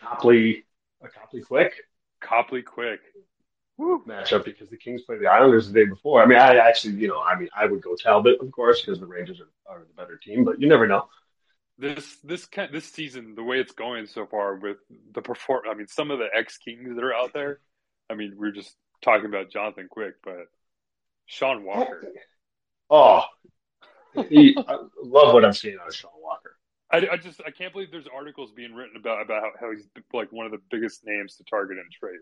Copley 0.00 0.64
a 1.02 1.08
Copley 1.08 1.42
Quick. 1.42 1.74
Copley 2.22 2.62
Quick. 2.62 3.00
Matchup 3.78 4.44
because 4.44 4.70
the 4.70 4.76
Kings 4.76 5.02
played 5.02 5.20
the 5.20 5.26
Islanders 5.26 5.70
the 5.70 5.74
day 5.74 5.86
before. 5.86 6.22
I 6.22 6.26
mean, 6.26 6.38
I 6.38 6.56
actually, 6.56 6.94
you 6.94 7.08
know, 7.08 7.20
I 7.20 7.38
mean, 7.38 7.48
I 7.56 7.66
would 7.66 7.82
go 7.82 7.94
Talbot, 7.94 8.40
of 8.40 8.50
course, 8.50 8.80
because 8.80 9.00
the 9.00 9.06
Rangers 9.06 9.40
are, 9.40 9.74
are 9.74 9.80
the 9.80 9.94
better 9.94 10.16
team, 10.16 10.44
but 10.44 10.60
you 10.60 10.68
never 10.68 10.86
know. 10.86 11.08
This 11.78 12.16
this 12.24 12.48
this 12.72 12.86
season, 12.86 13.34
the 13.34 13.42
way 13.42 13.58
it's 13.58 13.72
going 13.72 14.06
so 14.06 14.24
far 14.26 14.56
with 14.56 14.78
the 15.12 15.20
perform, 15.20 15.64
I 15.70 15.74
mean, 15.74 15.88
some 15.88 16.10
of 16.10 16.18
the 16.18 16.28
ex 16.34 16.56
Kings 16.56 16.94
that 16.94 17.04
are 17.04 17.14
out 17.14 17.34
there. 17.34 17.60
I 18.08 18.14
mean, 18.14 18.34
we 18.38 18.48
are 18.48 18.52
just 18.52 18.74
talking 19.02 19.26
about 19.26 19.50
Jonathan 19.50 19.88
Quick, 19.90 20.14
but 20.24 20.46
Sean 21.26 21.64
Walker. 21.64 22.02
Oh, 22.88 23.24
he, 24.28 24.56
I 24.56 24.78
love 25.02 25.34
what 25.34 25.44
I'm 25.44 25.52
seeing 25.52 25.76
out 25.80 25.88
of 25.88 25.94
Sean 25.94 26.12
Walker. 26.22 26.56
I, 26.90 27.08
I, 27.12 27.16
just 27.16 27.42
I 27.44 27.50
can't 27.50 27.72
believe 27.72 27.90
there's 27.90 28.06
articles 28.14 28.52
being 28.52 28.72
written 28.72 28.96
about 28.96 29.20
about 29.22 29.42
how, 29.42 29.50
how, 29.60 29.72
he's 29.72 29.86
like 30.14 30.30
one 30.30 30.46
of 30.46 30.52
the 30.52 30.60
biggest 30.70 31.02
names 31.04 31.36
to 31.36 31.44
target 31.44 31.78
and 31.78 31.90
trade. 31.90 32.20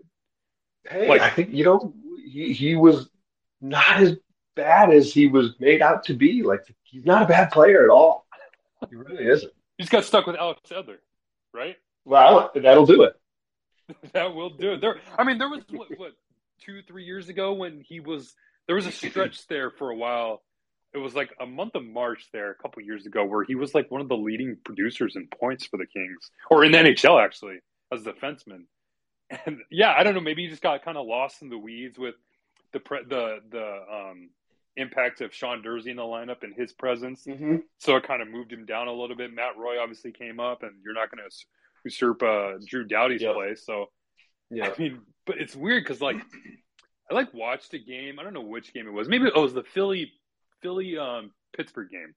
Hey, 0.88 1.08
like, 1.08 1.20
I 1.20 1.30
think 1.30 1.50
you 1.52 1.64
know 1.64 1.94
he 2.24 2.52
he 2.52 2.76
was 2.76 3.08
not 3.60 4.00
as 4.00 4.16
bad 4.54 4.90
as 4.90 5.12
he 5.12 5.26
was 5.26 5.54
made 5.58 5.82
out 5.82 6.04
to 6.04 6.14
be. 6.14 6.42
Like 6.42 6.60
he's 6.82 7.04
not 7.04 7.22
a 7.22 7.26
bad 7.26 7.50
player 7.50 7.84
at 7.84 7.90
all. 7.90 8.26
He 8.88 8.96
really 8.96 9.24
isn't. 9.24 9.52
He's 9.78 9.88
got 9.88 10.04
stuck 10.04 10.26
with 10.26 10.36
Alex 10.36 10.60
Edler, 10.70 10.98
right? 11.52 11.76
Well, 12.04 12.50
that'll 12.54 12.86
do 12.86 13.02
it. 13.02 13.14
that 14.12 14.34
will 14.34 14.50
do 14.50 14.74
it. 14.74 14.80
There, 14.80 15.00
I 15.18 15.24
mean, 15.24 15.38
there 15.38 15.48
was 15.48 15.62
what, 15.70 15.88
what 15.98 16.12
two, 16.60 16.82
three 16.82 17.04
years 17.04 17.28
ago 17.28 17.54
when 17.54 17.80
he 17.80 18.00
was 18.00 18.34
there 18.66 18.76
was 18.76 18.86
a 18.86 18.92
stretch 18.92 19.46
there 19.48 19.70
for 19.70 19.90
a 19.90 19.96
while. 19.96 20.42
It 20.92 20.98
was 20.98 21.14
like 21.14 21.30
a 21.40 21.46
month 21.46 21.74
of 21.74 21.84
March 21.84 22.28
there 22.32 22.52
a 22.52 22.54
couple 22.54 22.80
years 22.82 23.04
ago 23.04 23.24
where 23.24 23.42
he 23.42 23.56
was 23.56 23.74
like 23.74 23.90
one 23.90 24.00
of 24.00 24.08
the 24.08 24.16
leading 24.16 24.56
producers 24.64 25.16
in 25.16 25.26
points 25.26 25.66
for 25.66 25.76
the 25.76 25.86
Kings 25.86 26.30
or 26.50 26.64
in 26.64 26.70
the 26.70 26.78
NHL 26.78 27.22
actually 27.22 27.56
as 27.92 28.06
a 28.06 28.12
defenseman. 28.12 28.66
And 29.30 29.58
yeah, 29.70 29.94
I 29.96 30.02
don't 30.02 30.14
know. 30.14 30.20
Maybe 30.20 30.42
he 30.44 30.48
just 30.48 30.62
got 30.62 30.84
kind 30.84 30.96
of 30.96 31.06
lost 31.06 31.42
in 31.42 31.48
the 31.48 31.58
weeds 31.58 31.98
with 31.98 32.14
the 32.72 32.80
pre- 32.80 33.04
the 33.08 33.38
the 33.50 33.80
um, 33.92 34.30
impact 34.76 35.20
of 35.20 35.34
Sean 35.34 35.62
Durzi 35.62 35.88
in 35.88 35.96
the 35.96 36.02
lineup 36.02 36.42
and 36.42 36.54
his 36.54 36.72
presence. 36.72 37.24
Mm-hmm. 37.26 37.56
So 37.78 37.96
it 37.96 38.06
kind 38.06 38.22
of 38.22 38.28
moved 38.28 38.52
him 38.52 38.66
down 38.66 38.88
a 38.88 38.92
little 38.92 39.16
bit. 39.16 39.32
Matt 39.32 39.56
Roy 39.56 39.80
obviously 39.80 40.12
came 40.12 40.40
up, 40.40 40.62
and 40.62 40.72
you're 40.84 40.94
not 40.94 41.10
going 41.10 41.28
to 41.28 41.34
usurp 41.84 42.22
uh, 42.22 42.52
Drew 42.66 42.84
Doughty's 42.84 43.22
yep. 43.22 43.34
place. 43.34 43.64
So 43.64 43.86
yeah, 44.50 44.70
I 44.76 44.80
mean, 44.80 45.00
but 45.26 45.38
it's 45.38 45.56
weird 45.56 45.84
because 45.84 46.00
like 46.00 46.16
I 47.10 47.14
like 47.14 47.32
watched 47.32 47.74
a 47.74 47.78
game. 47.78 48.18
I 48.18 48.22
don't 48.22 48.34
know 48.34 48.42
which 48.42 48.72
game 48.74 48.86
it 48.86 48.92
was. 48.92 49.08
Maybe 49.08 49.26
oh, 49.34 49.40
it 49.40 49.42
was 49.42 49.54
the 49.54 49.62
Philly 49.62 50.12
Philly 50.62 50.98
um, 50.98 51.30
Pittsburgh 51.56 51.90
game. 51.90 52.14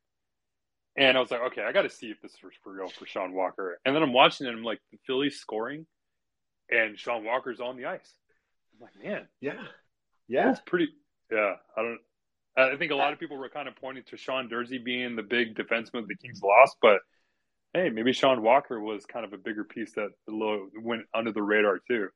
And 0.98 1.16
I 1.16 1.22
was 1.22 1.30
like, 1.30 1.42
okay, 1.42 1.62
I 1.62 1.72
got 1.72 1.84
to 1.84 1.92
see 1.92 2.08
if 2.08 2.20
this 2.22 2.32
is 2.32 2.38
for 2.64 2.74
real 2.74 2.90
for 2.90 3.06
Sean 3.06 3.34
Walker. 3.34 3.80
And 3.86 3.96
then 3.96 4.02
I'm 4.02 4.14
watching 4.14 4.48
it, 4.48 4.50
and 4.50 4.58
I'm 4.58 4.64
like, 4.64 4.80
the 4.92 4.98
Phillies 5.06 5.40
scoring, 5.40 5.86
and 6.70 6.98
Sean 6.98 7.24
Walker's 7.24 7.60
on 7.60 7.78
the 7.78 7.86
ice. 7.86 8.14
I'm 8.74 8.86
like, 8.86 9.04
man, 9.04 9.28
yeah, 9.42 9.64
yeah, 10.28 10.52
it's 10.52 10.62
pretty. 10.66 10.90
Yeah, 11.32 11.54
I 11.76 11.82
don't. 11.82 12.00
I 12.58 12.76
think 12.76 12.92
a 12.92 12.96
lot 12.96 13.14
of 13.14 13.20
people 13.20 13.38
were 13.38 13.50
kind 13.50 13.68
of 13.68 13.76
pointing 13.76 14.04
to 14.06 14.18
Sean 14.18 14.50
Durzi 14.50 14.84
being 14.84 15.16
the 15.16 15.24
big 15.24 15.56
defenseman 15.56 16.08
the 16.08 16.16
Kings 16.16 16.42
lost, 16.42 16.78
but 16.82 17.00
hey, 17.74 17.90
maybe 17.90 18.14
Sean 18.14 18.42
Walker 18.42 18.80
was 18.80 19.06
kind 19.06 19.26
of 19.26 19.34
a 19.34 19.38
bigger 19.38 19.64
piece 19.64 19.94
that 19.94 20.10
went 20.28 21.04
under 21.14 21.32
the 21.32 21.44
radar 21.44 21.80
too. 21.88 22.10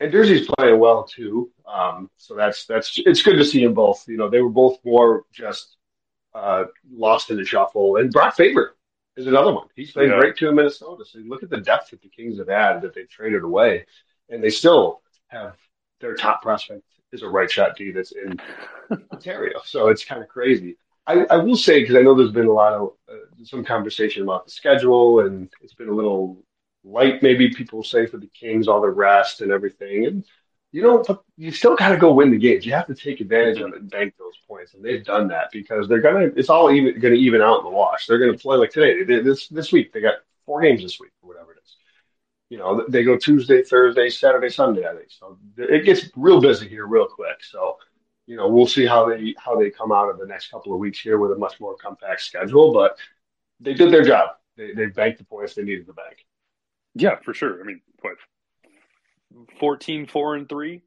And 0.00 0.12
Durzi's 0.12 0.48
playing 0.58 0.78
well 0.78 1.04
too, 1.04 1.50
um, 1.66 2.10
so 2.16 2.34
that's 2.34 2.64
that's 2.66 2.98
it's 3.04 3.22
good 3.22 3.36
to 3.36 3.44
see 3.44 3.62
them 3.62 3.74
both. 3.74 4.04
You 4.08 4.16
know, 4.16 4.30
they 4.30 4.40
were 4.40 4.50
both 4.50 4.78
more 4.84 5.24
just 5.32 5.76
uh, 6.34 6.64
lost 6.90 7.30
in 7.30 7.36
the 7.36 7.44
shuffle. 7.44 7.96
And 7.96 8.10
Brock 8.10 8.34
Faber 8.34 8.76
is 9.16 9.26
another 9.26 9.52
one. 9.52 9.66
He's 9.74 9.92
played 9.92 10.10
yeah. 10.10 10.18
great 10.18 10.36
too 10.36 10.48
in 10.48 10.54
Minnesota. 10.54 11.04
So 11.04 11.18
look 11.20 11.42
at 11.42 11.50
the 11.50 11.60
depth 11.60 11.90
that 11.90 12.02
the 12.02 12.08
Kings 12.08 12.38
have 12.38 12.48
had 12.48 12.82
that 12.82 12.94
they 12.94 13.04
traded 13.04 13.42
away, 13.42 13.86
and 14.28 14.42
they 14.42 14.50
still 14.50 15.02
have 15.28 15.56
their 16.00 16.14
top 16.14 16.42
prospect 16.42 16.82
is 17.12 17.22
a 17.22 17.28
right 17.28 17.50
shot 17.50 17.76
D 17.76 17.90
that's 17.90 18.12
in 18.12 18.40
Ontario. 19.12 19.60
So 19.64 19.88
it's 19.88 20.04
kind 20.04 20.22
of 20.22 20.28
crazy. 20.28 20.76
I, 21.06 21.24
I 21.30 21.36
will 21.38 21.56
say 21.56 21.80
because 21.80 21.96
I 21.96 22.02
know 22.02 22.14
there's 22.14 22.30
been 22.30 22.46
a 22.46 22.52
lot 22.52 22.72
of 22.72 22.92
uh, 23.10 23.44
some 23.44 23.64
conversation 23.64 24.22
about 24.22 24.44
the 24.44 24.50
schedule, 24.50 25.20
and 25.20 25.50
it's 25.62 25.74
been 25.74 25.88
a 25.88 25.94
little 25.94 26.42
light, 26.84 27.22
maybe 27.22 27.52
people 27.54 27.82
say 27.82 28.06
for 28.06 28.18
the 28.18 28.28
Kings, 28.28 28.68
all 28.68 28.80
the 28.80 28.88
rest 28.88 29.40
and 29.40 29.50
everything. 29.50 30.06
And 30.06 30.24
you 30.72 30.82
know, 30.82 31.04
you 31.36 31.50
still 31.50 31.74
got 31.74 31.88
to 31.88 31.96
go 31.96 32.12
win 32.12 32.30
the 32.30 32.38
games. 32.38 32.64
You 32.64 32.72
have 32.72 32.86
to 32.86 32.94
take 32.94 33.20
advantage 33.20 33.58
of 33.60 33.72
it 33.72 33.80
and 33.80 33.90
bank 33.90 34.14
those 34.18 34.34
points, 34.46 34.74
and 34.74 34.84
they've 34.84 35.04
done 35.04 35.28
that 35.28 35.48
because 35.52 35.88
they're 35.88 36.00
gonna. 36.00 36.30
It's 36.36 36.48
all 36.48 36.70
even 36.70 37.00
to 37.00 37.12
even 37.12 37.42
out 37.42 37.58
in 37.58 37.64
the 37.64 37.70
wash. 37.70 38.06
They're 38.06 38.18
to 38.18 38.38
play 38.38 38.56
like 38.56 38.70
today. 38.70 39.02
They, 39.02 39.20
this 39.20 39.48
this 39.48 39.72
week 39.72 39.92
they 39.92 40.00
got 40.00 40.16
four 40.46 40.60
games 40.60 40.82
this 40.82 41.00
week 41.00 41.10
or 41.22 41.28
whatever 41.28 41.52
it 41.52 41.58
is. 41.64 41.76
You 42.50 42.58
know, 42.58 42.84
they 42.88 43.02
go 43.02 43.16
Tuesday, 43.16 43.62
Thursday, 43.62 44.10
Saturday, 44.10 44.48
Sunday. 44.48 44.86
I 44.86 44.94
think 44.94 45.10
so. 45.10 45.38
It 45.56 45.84
gets 45.84 46.08
real 46.16 46.40
busy 46.40 46.68
here 46.68 46.86
real 46.86 47.06
quick. 47.06 47.42
So, 47.42 47.78
you 48.26 48.36
know, 48.36 48.48
we'll 48.48 48.66
see 48.66 48.86
how 48.86 49.08
they 49.08 49.34
how 49.38 49.58
they 49.58 49.70
come 49.70 49.90
out 49.90 50.08
of 50.08 50.18
the 50.18 50.26
next 50.26 50.52
couple 50.52 50.72
of 50.72 50.78
weeks 50.78 51.00
here 51.00 51.18
with 51.18 51.32
a 51.32 51.36
much 51.36 51.58
more 51.58 51.76
compact 51.76 52.20
schedule. 52.20 52.72
But 52.72 52.96
they 53.58 53.74
did 53.74 53.92
their 53.92 54.04
job. 54.04 54.30
They 54.56 54.72
they 54.72 54.86
banked 54.86 55.18
the 55.18 55.24
points 55.24 55.54
they 55.54 55.62
needed 55.62 55.86
to 55.86 55.94
bank. 55.94 56.24
Yeah, 56.94 57.16
for 57.24 57.34
sure. 57.34 57.60
I 57.60 57.64
mean, 57.64 57.80
what 58.02 58.16
14 59.58 60.06
4 60.06 60.34
and 60.36 60.48
3 60.48 60.82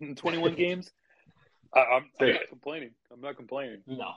in 0.00 0.14
21 0.14 0.54
games. 0.56 0.90
I, 1.74 1.80
I'm, 1.80 2.10
I'm, 2.20 2.32
not 2.32 2.48
complaining. 2.48 2.90
I'm 3.12 3.20
not 3.20 3.36
complaining. 3.36 3.82
No. 3.86 4.12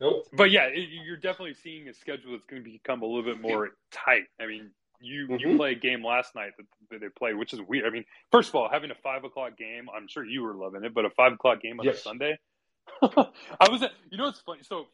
Nope. 0.00 0.26
But 0.32 0.50
yeah, 0.50 0.64
it, 0.64 0.88
you're 1.04 1.16
definitely 1.16 1.54
seeing 1.54 1.88
a 1.88 1.94
schedule 1.94 2.32
that's 2.32 2.44
going 2.46 2.62
to 2.62 2.70
become 2.70 3.02
a 3.02 3.06
little 3.06 3.22
bit 3.22 3.40
more 3.40 3.70
tight. 3.90 4.24
I 4.40 4.46
mean, 4.46 4.70
you 5.00 5.26
mm-hmm. 5.28 5.48
you 5.48 5.56
play 5.56 5.72
a 5.72 5.74
game 5.74 6.04
last 6.04 6.34
night 6.34 6.52
that, 6.90 7.00
they 7.00 7.08
played, 7.08 7.36
which 7.36 7.52
is 7.52 7.60
weird. 7.66 7.86
I 7.86 7.90
mean, 7.90 8.04
first 8.30 8.50
of 8.50 8.54
all, 8.54 8.68
having 8.70 8.90
a 8.90 8.94
five 8.94 9.24
o'clock 9.24 9.56
game, 9.56 9.86
I'm 9.94 10.08
sure 10.08 10.24
you 10.24 10.42
were 10.42 10.54
loving 10.54 10.84
it, 10.84 10.94
but 10.94 11.04
a 11.04 11.10
five 11.10 11.32
o'clock 11.32 11.60
game 11.60 11.80
on 11.80 11.86
yes. 11.86 11.98
a 11.98 12.00
Sunday. 12.00 12.38
I 13.02 13.70
was, 13.70 13.82
you 14.10 14.18
know, 14.18 14.28
it's 14.28 14.40
funny. 14.40 14.60
So, 14.62 14.86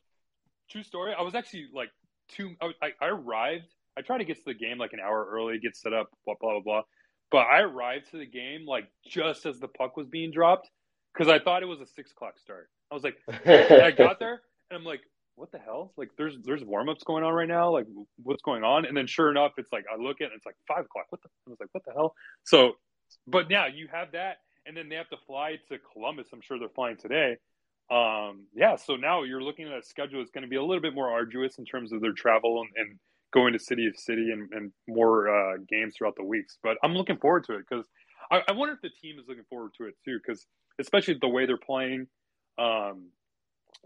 true 0.70 0.83
story. 0.83 1.14
I 1.16 1.23
was 1.23 1.35
actually 1.35 1.66
like 1.75 1.91
two. 2.29 2.55
I, 2.61 2.93
I 3.01 3.07
arrived. 3.07 3.66
I 3.97 4.01
tried 4.01 4.18
to 4.18 4.25
get 4.25 4.39
to 4.39 4.45
the 4.47 4.55
game 4.55 4.79
like 4.79 4.93
an 4.93 5.01
hour 5.01 5.29
early, 5.31 5.59
get 5.59 5.77
set 5.77 5.93
up, 5.93 6.09
blah 6.25 6.35
blah 6.41 6.53
blah 6.53 6.61
blah. 6.61 6.83
But 7.33 7.47
I 7.47 7.61
arrived 7.62 8.11
to 8.11 8.18
the 8.18 8.26
game 8.26 8.66
like 8.66 8.89
just 9.07 9.47
as 9.47 9.59
the 9.59 9.68
puck 9.68 9.97
was 9.97 10.07
being 10.07 10.30
dropped 10.30 10.70
because 11.12 11.33
I 11.33 11.39
thought 11.39 11.62
it 11.62 11.66
was 11.66 11.80
a 11.80 11.87
six 11.87 12.12
o'clock 12.12 12.39
start. 12.39 12.68
I 12.91 12.95
was 12.95 13.03
like, 13.03 13.16
I 13.47 13.91
got 13.91 14.18
there 14.18 14.43
and 14.70 14.78
I'm 14.78 14.85
like, 14.85 15.01
what 15.35 15.51
the 15.51 15.59
hell? 15.59 15.93
Like, 15.97 16.11
there's 16.16 16.37
there's 16.45 16.62
warm 16.62 16.89
ups 16.89 17.05
going 17.05 17.24
on 17.24 17.33
right 17.33 17.49
now. 17.49 17.70
Like, 17.70 17.87
what's 18.22 18.43
going 18.43 18.64
on? 18.64 18.85
And 18.85 18.97
then 18.97 19.07
sure 19.07 19.30
enough, 19.30 19.53
it's 19.57 19.72
like 19.72 19.85
I 19.93 20.01
look 20.01 20.20
at 20.20 20.26
it, 20.26 20.33
it's 20.37 20.47
like 20.47 20.57
five 20.68 20.85
o'clock. 20.85 21.07
What 21.09 21.22
the? 21.22 21.28
I 21.47 21.51
was 21.51 21.61
like, 21.61 21.70
what 21.72 21.85
the 21.85 21.93
hell? 21.93 22.14
So, 22.45 22.72
but 23.26 23.49
now 23.49 23.66
you 23.66 23.89
have 23.91 24.12
that, 24.12 24.39
and 24.66 24.76
then 24.76 24.89
they 24.89 24.97
have 24.97 25.09
to 25.09 25.16
fly 25.26 25.57
to 25.70 25.78
Columbus. 25.93 26.28
I'm 26.33 26.43
sure 26.43 26.59
they're 26.59 26.68
flying 26.68 26.97
today. 26.97 27.37
Um, 27.91 28.47
yeah. 28.55 28.76
So 28.76 28.97
now 28.97 29.22
you're 29.22 29.43
looking 29.43 29.66
at 29.66 29.72
a 29.72 29.83
schedule 29.83 30.20
that's 30.20 30.30
going 30.30 30.43
to 30.43 30.49
be 30.49 30.57
a 30.57 30.62
little 30.62 30.80
bit 30.80 30.95
more 30.95 31.11
arduous 31.11 31.59
in 31.59 31.64
terms 31.64 31.93
of 31.93 32.01
their 32.01 32.12
travel 32.12 32.62
and, 32.62 32.70
and 32.76 32.99
going 33.33 33.53
to 33.53 33.59
city 33.59 33.91
to 33.91 33.99
city 33.99 34.30
and, 34.30 34.51
and 34.53 34.72
more 34.89 35.28
uh, 35.28 35.57
games 35.68 35.95
throughout 35.97 36.16
the 36.16 36.24
weeks. 36.24 36.59
But 36.62 36.76
I'm 36.83 36.95
looking 36.95 37.16
forward 37.16 37.45
to 37.45 37.55
it 37.55 37.64
because 37.68 37.87
I, 38.30 38.41
I, 38.49 38.53
wonder 38.53 38.74
if 38.74 38.80
the 38.83 38.91
team 38.91 39.18
is 39.18 39.26
looking 39.28 39.45
forward 39.49 39.72
to 39.78 39.87
it 39.87 39.95
too. 40.05 40.18
Because 40.24 40.47
especially 40.78 41.16
the 41.20 41.28
way 41.28 41.47
they're 41.47 41.57
playing, 41.57 42.07
um, 42.59 43.09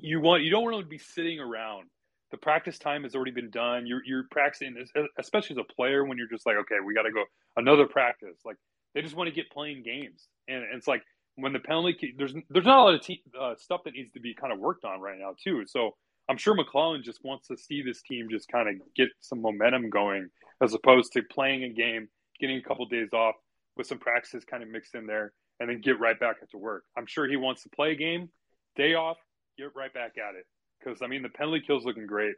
you 0.01 0.21
want 0.21 0.43
you 0.43 0.51
don't 0.51 0.65
want 0.65 0.79
to 0.79 0.87
be 0.87 0.99
sitting 0.99 1.41
around. 1.41 1.89
The 2.33 2.37
practice 2.37 2.79
time 2.79 3.05
has 3.05 3.15
already 3.15 3.31
been 3.31 3.51
done. 3.51 3.87
You're 3.87 4.05
you're 4.05 4.25
practicing, 4.31 4.75
especially 5.19 5.55
as 5.55 5.59
a 5.59 5.73
player, 5.73 6.05
when 6.05 6.19
you're 6.19 6.29
just 6.29 6.45
like, 6.45 6.57
okay, 6.57 6.77
we 6.85 6.93
got 6.93 7.03
to 7.03 7.13
go 7.13 7.25
another 7.57 7.87
practice. 7.87 8.39
Like 8.45 8.57
they 8.95 9.03
just 9.03 9.15
want 9.15 9.29
to 9.29 9.35
get 9.35 9.51
playing 9.51 9.85
games, 9.85 10.27
and, 10.49 10.59
and 10.65 10.75
it's 10.75 10.89
like 10.89 11.03
when 11.37 11.53
the 11.53 11.61
penalty 11.61 12.15
there's 12.19 12.35
there's 12.51 12.65
not 12.65 12.79
a 12.79 12.83
lot 12.83 12.95
of 12.95 13.03
te- 13.03 13.23
uh, 13.41 13.55
stuff 13.57 13.83
that 13.85 13.95
needs 13.95 14.11
to 14.13 14.21
be 14.21 14.35
kind 14.35 14.53
of 14.53 14.59
worked 14.59 14.85
on 14.85 15.01
right 15.01 15.19
now 15.19 15.35
too. 15.43 15.65
So 15.67 15.95
I'm 16.29 16.37
sure 16.37 16.57
McLellan 16.57 17.03
just 17.03 17.25
wants 17.25 17.49
to 17.49 17.57
see 17.57 17.83
this 17.83 18.03
team 18.03 18.29
just 18.31 18.49
kind 18.49 18.69
of 18.69 18.75
get 18.95 19.09
some 19.21 19.41
momentum 19.41 19.91
going, 19.91 20.29
as 20.63 20.75
opposed 20.75 21.13
to 21.13 21.23
playing 21.23 21.65
a 21.65 21.69
game, 21.69 22.09
getting 22.41 22.59
a 22.59 22.63
couple 22.63 22.85
of 22.85 22.91
days 22.91 23.13
off 23.13 23.37
with 23.77 23.87
some 23.87 23.99
practices 23.99 24.45
kind 24.45 24.63
of 24.63 24.69
mixed 24.69 24.95
in 24.95 25.07
there, 25.07 25.33
and 25.61 25.69
then 25.69 25.81
get 25.81 26.01
right 26.01 26.19
back 26.19 26.37
into 26.41 26.59
work. 26.59 26.85
I'm 26.97 27.07
sure 27.07 27.29
he 27.29 27.37
wants 27.37 27.63
to 27.63 27.69
play 27.69 27.93
a 27.93 27.97
game, 27.97 28.29
day 28.75 28.95
off, 28.95 29.19
get 29.57 29.75
right 29.77 29.93
back 29.93 30.15
at 30.19 30.35
it. 30.35 30.47
Because 30.79 31.01
I 31.03 31.07
mean, 31.07 31.23
the 31.23 31.29
penalty 31.29 31.63
kill's 31.65 31.85
looking 31.85 32.07
great. 32.07 32.35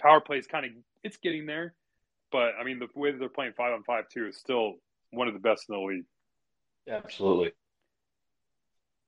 Power 0.00 0.20
play 0.20 0.38
is 0.38 0.46
kind 0.46 0.66
of 0.66 0.72
it's 1.02 1.16
getting 1.18 1.46
there, 1.46 1.74
but 2.32 2.52
I 2.60 2.64
mean, 2.64 2.78
the 2.78 2.88
way 2.94 3.12
that 3.12 3.18
they're 3.18 3.28
playing 3.28 3.52
five 3.56 3.72
on 3.72 3.84
five 3.84 4.08
too 4.08 4.26
is 4.26 4.38
still 4.38 4.74
one 5.10 5.28
of 5.28 5.34
the 5.34 5.40
best 5.40 5.66
in 5.68 5.76
the 5.76 5.80
league. 5.80 6.04
Absolutely. 6.88 7.52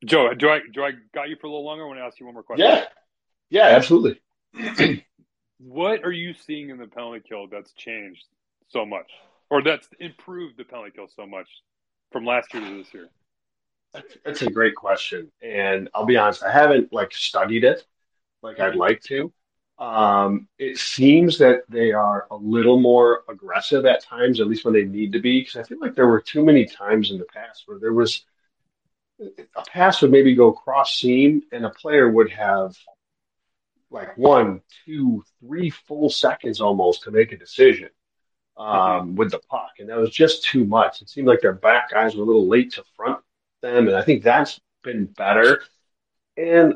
Joe, 0.04 0.32
do 0.34 0.48
I 0.48 0.60
do 0.72 0.84
I 0.84 0.92
got 1.14 1.28
you 1.28 1.36
for 1.40 1.46
a 1.46 1.50
little 1.50 1.64
longer? 1.64 1.84
I 1.84 1.86
want 1.86 1.98
to 1.98 2.04
ask 2.04 2.20
you 2.20 2.26
one 2.26 2.34
more 2.34 2.42
question. 2.42 2.66
Yeah, 2.66 2.84
yeah, 3.50 3.68
absolutely. 3.68 4.20
what 5.58 6.04
are 6.04 6.12
you 6.12 6.34
seeing 6.34 6.70
in 6.70 6.78
the 6.78 6.86
penalty 6.86 7.22
kill 7.26 7.46
that's 7.48 7.72
changed 7.72 8.24
so 8.68 8.84
much, 8.84 9.10
or 9.50 9.62
that's 9.62 9.88
improved 10.00 10.56
the 10.56 10.64
penalty 10.64 10.92
kill 10.94 11.08
so 11.14 11.26
much 11.26 11.48
from 12.12 12.24
last 12.24 12.52
year 12.52 12.64
to 12.64 12.76
this 12.78 12.94
year? 12.94 13.08
That's, 14.24 14.42
a 14.42 14.50
great 14.50 14.74
question, 14.74 15.32
and 15.42 15.88
I'll 15.94 16.04
be 16.04 16.18
honest, 16.18 16.42
I 16.42 16.52
haven't 16.52 16.92
like 16.92 17.14
studied 17.14 17.64
it 17.64 17.82
like 18.42 18.60
I'd 18.60 18.76
like 18.76 19.00
to. 19.02 19.32
Um, 19.78 20.48
it 20.58 20.78
seems 20.78 21.38
that 21.38 21.62
they 21.68 21.92
are 21.92 22.26
a 22.30 22.36
little 22.36 22.80
more 22.80 23.24
aggressive 23.28 23.84
at 23.84 24.02
times, 24.02 24.40
at 24.40 24.48
least 24.48 24.64
when 24.64 24.74
they 24.74 24.84
need 24.84 25.12
to 25.12 25.20
be. 25.20 25.40
Because 25.40 25.56
I 25.56 25.62
feel 25.64 25.78
like 25.80 25.94
there 25.94 26.06
were 26.06 26.20
too 26.20 26.44
many 26.44 26.64
times 26.64 27.10
in 27.10 27.18
the 27.18 27.26
past 27.26 27.64
where 27.66 27.78
there 27.78 27.92
was 27.92 28.24
a 29.18 29.62
pass 29.68 30.02
would 30.02 30.10
maybe 30.10 30.34
go 30.34 30.52
cross 30.52 30.96
seam, 30.96 31.42
and 31.52 31.64
a 31.64 31.70
player 31.70 32.10
would 32.10 32.30
have 32.30 32.76
like 33.90 34.16
one, 34.18 34.60
two, 34.84 35.22
three 35.40 35.70
full 35.70 36.10
seconds 36.10 36.60
almost 36.60 37.02
to 37.04 37.10
make 37.10 37.32
a 37.32 37.36
decision 37.36 37.90
um, 38.56 38.68
mm-hmm. 38.68 39.14
with 39.16 39.30
the 39.30 39.40
puck, 39.50 39.72
and 39.78 39.88
that 39.88 39.98
was 39.98 40.10
just 40.10 40.44
too 40.44 40.64
much. 40.64 41.02
It 41.02 41.08
seemed 41.08 41.28
like 41.28 41.40
their 41.40 41.52
back 41.52 41.90
guys 41.90 42.16
were 42.16 42.22
a 42.22 42.26
little 42.26 42.48
late 42.48 42.72
to 42.72 42.84
front 42.96 43.20
them, 43.62 43.88
and 43.88 43.96
I 43.96 44.02
think 44.02 44.22
that's 44.22 44.60
been 44.82 45.06
better. 45.06 45.62
And 46.36 46.74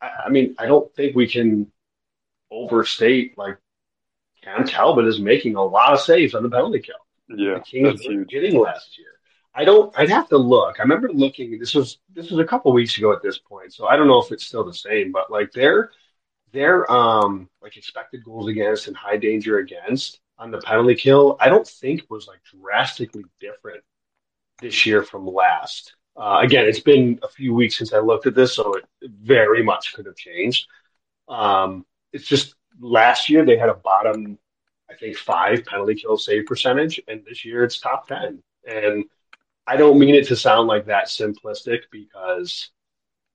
I, 0.00 0.10
I 0.26 0.28
mean, 0.28 0.54
I 0.58 0.66
don't 0.66 0.94
think 0.94 1.16
we 1.16 1.28
can 1.28 1.70
overstate 2.50 3.36
like 3.38 3.58
Cam 4.42 4.66
Talbot 4.66 5.06
is 5.06 5.20
making 5.20 5.56
a 5.56 5.64
lot 5.64 5.92
of 5.92 6.00
saves 6.00 6.34
on 6.34 6.42
the 6.42 6.50
penalty 6.50 6.80
kill. 6.80 6.94
Yeah, 7.28 7.54
the 7.54 7.60
Kings 7.60 8.06
were 8.06 8.24
getting 8.24 8.58
last 8.58 8.98
year. 8.98 9.19
I 9.54 9.64
don't. 9.64 9.92
I'd 9.98 10.10
have 10.10 10.28
to 10.28 10.38
look. 10.38 10.78
I 10.78 10.82
remember 10.82 11.10
looking. 11.12 11.58
This 11.58 11.74
was 11.74 11.98
this 12.14 12.30
was 12.30 12.38
a 12.38 12.44
couple 12.44 12.72
weeks 12.72 12.96
ago 12.98 13.12
at 13.12 13.22
this 13.22 13.38
point, 13.38 13.72
so 13.72 13.86
I 13.88 13.96
don't 13.96 14.06
know 14.06 14.22
if 14.22 14.30
it's 14.32 14.46
still 14.46 14.64
the 14.64 14.74
same. 14.74 15.10
But 15.12 15.30
like 15.30 15.52
their 15.52 15.90
their 16.52 16.90
um 16.90 17.48
like 17.62 17.76
expected 17.76 18.24
goals 18.24 18.48
against 18.48 18.86
and 18.86 18.96
high 18.96 19.16
danger 19.16 19.58
against 19.58 20.20
on 20.38 20.50
the 20.50 20.60
penalty 20.60 20.94
kill, 20.94 21.36
I 21.40 21.48
don't 21.48 21.66
think 21.66 22.04
was 22.08 22.28
like 22.28 22.40
drastically 22.44 23.24
different 23.40 23.82
this 24.60 24.86
year 24.86 25.02
from 25.02 25.26
last. 25.26 25.94
Uh, 26.16 26.40
again, 26.42 26.66
it's 26.66 26.80
been 26.80 27.18
a 27.22 27.28
few 27.28 27.54
weeks 27.54 27.78
since 27.78 27.92
I 27.92 27.98
looked 27.98 28.26
at 28.26 28.34
this, 28.34 28.54
so 28.54 28.74
it 28.74 28.84
very 29.02 29.62
much 29.62 29.94
could 29.94 30.06
have 30.06 30.16
changed. 30.16 30.66
Um, 31.28 31.86
it's 32.12 32.26
just 32.26 32.54
last 32.80 33.28
year 33.28 33.44
they 33.44 33.56
had 33.56 33.68
a 33.68 33.74
bottom, 33.74 34.38
I 34.90 34.94
think, 34.94 35.16
five 35.16 35.64
penalty 35.64 35.94
kill 35.94 36.18
save 36.18 36.46
percentage, 36.46 37.00
and 37.08 37.24
this 37.24 37.44
year 37.44 37.64
it's 37.64 37.80
top 37.80 38.08
ten. 38.08 38.42
And 38.66 39.04
I 39.66 39.76
don't 39.76 39.98
mean 39.98 40.14
it 40.14 40.26
to 40.28 40.36
sound 40.36 40.68
like 40.68 40.86
that 40.86 41.06
simplistic 41.06 41.82
because 41.90 42.70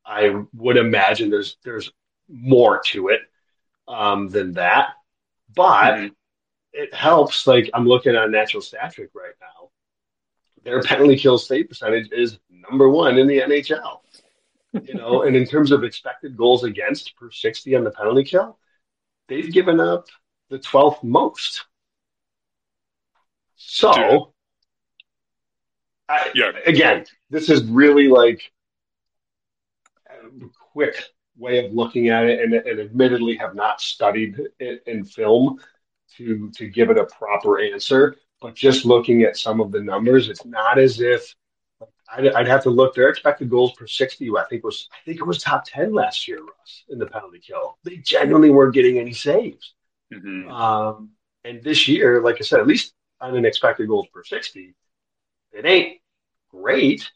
I 0.06 0.44
would 0.54 0.78
imagine 0.78 1.30
there's 1.30 1.58
there's 1.64 1.92
more 2.28 2.82
to 2.88 3.10
it 3.10 3.22
um, 3.88 4.30
than 4.30 4.54
that, 4.54 4.90
but 5.56 5.94
mm-hmm. 5.96 6.08
it 6.74 6.94
helps. 6.94 7.48
Like 7.48 7.70
I'm 7.74 7.88
looking 7.88 8.16
at 8.16 8.30
natural 8.30 8.62
stat 8.62 8.94
trick 8.94 9.10
right 9.16 9.34
now, 9.40 9.70
their 10.64 10.82
penalty 10.82 11.16
kill 11.16 11.38
save 11.38 11.70
percentage 11.70 12.12
is 12.12 12.40
number 12.50 12.90
one 12.90 13.18
in 13.18 13.28
the 13.28 13.40
NHL. 13.40 14.00
You 14.84 14.96
know, 14.96 15.22
and 15.24 15.36
in 15.36 15.46
terms 15.46 15.72
of 15.72 15.84
expected 15.84 16.36
goals 16.36 16.64
against 16.64 17.16
per 17.16 17.32
60 17.32 17.76
on 17.76 17.84
the 17.84 17.92
penalty 17.92 18.24
kill, 18.24 18.60
they've 19.28 19.52
given 19.52 19.80
up 19.80 20.08
the 20.50 20.60
12th 20.60 21.04
most. 21.04 21.66
So, 23.56 24.34
I, 26.08 26.32
yeah. 26.36 26.52
again, 26.66 27.06
this 27.30 27.50
is 27.50 27.64
really 27.66 28.08
like 28.08 28.42
a 30.10 30.48
quick 30.72 31.02
way 31.38 31.66
of 31.66 31.74
looking 31.74 32.10
at 32.10 32.26
it, 32.26 32.42
and, 32.42 32.54
and 32.54 32.80
admittedly 32.80 33.36
have 33.38 33.56
not 33.56 33.82
studied 33.82 34.40
it 34.60 34.84
in 34.86 35.04
film 35.04 35.60
to 36.18 36.52
to 36.52 36.68
give 36.68 36.90
it 36.90 36.98
a 36.98 37.06
proper 37.06 37.60
answer. 37.60 38.16
But 38.42 38.56
just 38.56 38.86
looking 38.86 39.24
at 39.24 39.38
some 39.38 39.60
of 39.62 39.72
the 39.72 39.82
numbers, 39.82 40.30
it's 40.30 40.46
not 40.46 40.78
as 40.78 41.02
if 41.02 41.34
I'd, 42.14 42.28
I'd, 42.28 42.48
have 42.48 42.64
to 42.64 42.70
look. 42.70 42.94
Their 42.94 43.10
expected 43.10 43.50
goals 43.50 43.74
per 43.74 43.88
sixty, 43.88 44.30
I 44.30 44.44
think 44.50 44.64
was 44.64 44.88
I 44.94 44.98
think 45.06 45.20
it 45.20 45.26
was 45.26 45.42
top 45.42 45.64
ten 45.66 45.94
last 45.94 46.28
year, 46.28 46.40
Russ, 46.40 46.84
in 46.90 47.00
the 47.00 47.08
penalty 47.08 47.40
kill. 47.40 47.78
They 47.84 47.98
genuinely 47.98 48.50
weren't 48.50 48.74
getting 48.74 49.00
any 49.00 49.14
saves. 49.14 49.74
Mm-hmm. 50.14 50.52
Um, 50.52 51.12
and 51.44 51.64
this 51.64 51.88
year, 51.88 52.22
like 52.22 52.38
I 52.40 52.44
said, 52.44 52.60
at 52.60 52.68
least 52.68 52.94
on 53.20 53.36
an 53.36 53.46
expected 53.46 53.88
goals 53.88 54.08
per 54.14 54.24
sixty, 54.24 54.76
it 55.56 55.66
ain't 55.66 56.02
great. 56.50 57.10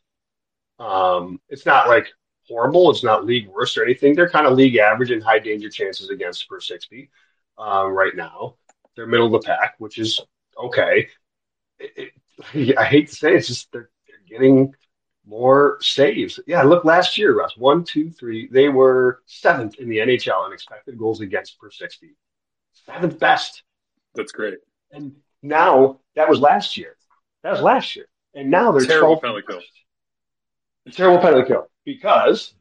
Um, 0.79 1.41
it's 1.49 1.65
not 1.65 1.87
like 1.87 2.07
horrible. 2.47 2.89
It's 2.89 3.03
not 3.03 3.25
league 3.25 3.47
worst 3.47 3.77
or 3.77 3.83
anything. 3.83 4.15
They're 4.15 4.29
kind 4.29 4.47
of 4.47 4.53
league 4.53 4.77
average 4.77 5.11
in 5.11 5.21
high 5.21 5.39
danger 5.39 5.69
chances 5.69 6.09
against 6.09 6.47
per 6.47 6.59
60 6.59 7.09
um, 7.57 7.91
right 7.91 8.15
now. 8.15 8.55
They're 8.95 9.07
middle 9.07 9.27
of 9.27 9.41
the 9.41 9.45
pack, 9.45 9.75
which 9.77 9.97
is 9.97 10.19
okay. 10.57 11.09
It, 11.79 12.11
it, 12.53 12.77
I 12.77 12.85
hate 12.85 13.09
to 13.09 13.15
say 13.15 13.33
it, 13.33 13.37
it's 13.37 13.47
just 13.47 13.71
they're, 13.71 13.89
they're 14.07 14.39
getting 14.39 14.73
more 15.25 15.77
saves. 15.81 16.39
Yeah, 16.47 16.63
look 16.63 16.85
last 16.85 17.17
year, 17.17 17.37
Russ. 17.37 17.55
One, 17.57 17.83
two, 17.83 18.09
three. 18.09 18.47
They 18.51 18.69
were 18.69 19.21
seventh 19.25 19.75
in 19.75 19.89
the 19.89 19.97
NHL 19.97 20.47
in 20.47 20.53
expected 20.53 20.97
goals 20.97 21.21
against 21.21 21.59
per 21.59 21.69
60. 21.69 22.15
Seventh 22.85 23.19
best. 23.19 23.63
That's 24.15 24.31
great. 24.31 24.59
And 24.91 25.17
now 25.43 25.99
that 26.15 26.29
was 26.29 26.39
last 26.39 26.77
year. 26.77 26.95
That 27.43 27.51
was 27.51 27.61
last 27.61 27.95
year 27.95 28.07
and 28.33 28.49
now 28.49 28.71
they're 28.71 28.85
terrible 28.85 29.19
penalty 29.19 29.43
kill. 29.47 29.61
Terrible 30.91 31.21
penalty 31.21 31.47
kill 31.47 31.67
because, 31.85 32.53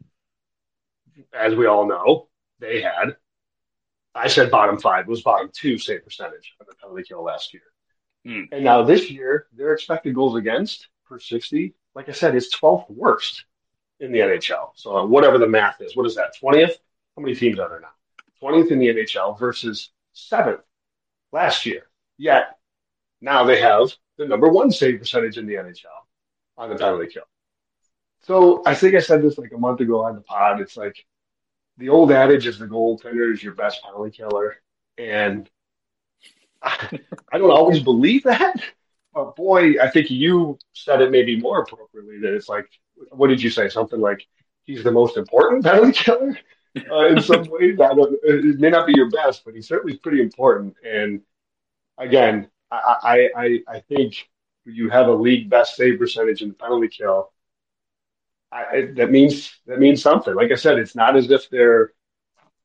as 1.33 1.55
we 1.55 1.67
all 1.67 1.87
know, 1.87 2.29
they 2.61 2.83
had. 2.83 3.17
I 4.15 4.29
said 4.29 4.51
bottom 4.51 4.79
five 4.79 5.07
was 5.07 5.23
bottom 5.23 5.51
two 5.53 5.79
save 5.79 6.05
percentage 6.05 6.55
of 6.61 6.67
the 6.67 6.75
penalty 6.75 7.05
kill 7.05 7.23
last 7.23 7.55
year, 7.55 7.63
mm. 8.27 8.49
and 8.51 8.65
now 8.65 8.83
this 8.83 9.11
year 9.11 9.47
their 9.53 9.73
expected 9.73 10.15
goals 10.15 10.37
against 10.37 10.89
per 11.07 11.21
sixty, 11.21 11.75
like 11.95 12.09
I 12.09 12.13
said, 12.13 12.35
is 12.35 12.51
twelfth 12.51 12.91
worst 12.91 13.45
in 14.01 14.13
the 14.13 14.19
NHL. 14.19 14.71
So 14.75 15.07
whatever 15.07 15.39
the 15.39 15.49
math 15.49 15.81
is, 15.81 15.97
what 15.97 16.07
is 16.07 16.17
that? 16.17 16.37
Twentieth? 16.39 16.77
How 17.17 17.23
many 17.23 17.35
teams 17.35 17.59
are 17.59 17.69
there 17.69 17.81
now? 17.81 17.89
Twentieth 18.41 18.73
in 18.73 18.79
the 18.79 18.89
NHL 18.89 19.39
versus 19.39 19.91
seventh 20.13 20.61
last 21.33 21.65
year. 21.67 21.83
Yet 22.17 22.59
now 23.21 23.45
they 23.45 23.61
have 23.61 23.93
the 24.19 24.27
number 24.27 24.49
one 24.49 24.71
save 24.71 24.99
percentage 24.99 25.39
in 25.39 25.47
the 25.47 25.55
NHL 25.55 25.85
on 26.59 26.69
the 26.69 26.77
penalty 26.77 27.07
kill. 27.07 27.23
So 28.23 28.63
I 28.67 28.75
think 28.75 28.95
I 28.95 29.01
said 29.01 29.23
this 29.23 29.39
like 29.39 29.53
a 29.53 29.59
month 29.59 29.81
ago 29.81 30.05
on 30.05 30.17
the 30.17 30.21
pod. 30.21 30.61
It's 30.61 30.77
like 30.77 30.97
the 31.79 31.89
old 31.89 32.11
adage 32.11 32.47
is 32.47 32.59
the 32.59 32.67
goaltender 32.67 33.33
is 33.33 33.43
your 33.43 33.55
best 33.55 33.83
penalty 33.83 34.11
killer. 34.11 34.57
And 34.99 35.49
I, 36.63 36.99
I 37.33 37.39
don't 37.39 37.51
always 37.51 37.81
believe 37.81 38.25
that. 38.25 38.61
But 39.15 39.37
boy, 39.37 39.81
I 39.81 39.89
think 39.89 40.11
you 40.11 40.59
said 40.75 41.01
it 41.01 41.11
maybe 41.11 41.41
more 41.41 41.63
appropriately 41.63 42.19
that 42.21 42.35
it's 42.35 42.49
like, 42.49 42.69
what 43.11 43.29
did 43.29 43.41
you 43.41 43.51
say? 43.51 43.69
Something 43.69 44.01
like 44.01 44.27
he's 44.65 44.85
the 44.85 44.93
most 44.93 45.17
important 45.17 45.65
penalty 45.65 45.93
killer 45.93 46.39
uh, 46.91 47.07
in 47.07 47.23
some 47.23 47.45
ways. 47.49 47.81
I 47.81 47.95
don't, 47.95 48.19
it 48.23 48.59
may 48.59 48.71
not 48.71 48.87
be 48.87 48.95
your 48.95 49.11
best, 49.11 49.45
but 49.45 49.55
he's 49.55 49.69
certainly 49.69 49.97
pretty 49.97 50.21
important. 50.21 50.75
And 50.85 51.23
again, 51.97 52.49
I, 52.71 53.31
I, 53.37 53.59
I 53.69 53.81
think 53.81 54.29
you 54.65 54.91
have 54.91 55.09
a 55.09 55.13
league 55.13 55.49
best 55.49 55.77
save 55.77 55.99
percentage 55.99 56.43
in 56.43 56.49
the 56.49 56.55
penalty 56.55 56.89
kill. 56.89 57.33
I, 58.51 58.89
that 58.95 59.11
means 59.11 59.55
that 59.67 59.79
means 59.79 60.03
something. 60.03 60.35
Like 60.35 60.53
I 60.53 60.55
said, 60.55 60.79
it's 60.79 60.95
not 60.95 61.17
as 61.17 61.31
if 61.31 61.51
their 61.51 61.93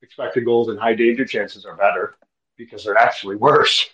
expected 0.02 0.46
goals 0.46 0.70
and 0.70 0.80
high 0.80 0.96
danger 0.96 1.26
chances 1.26 1.66
are 1.66 1.76
better 1.76 2.16
because 2.58 2.84
they're 2.84 2.98
actually 2.98 3.36
worse 3.36 3.90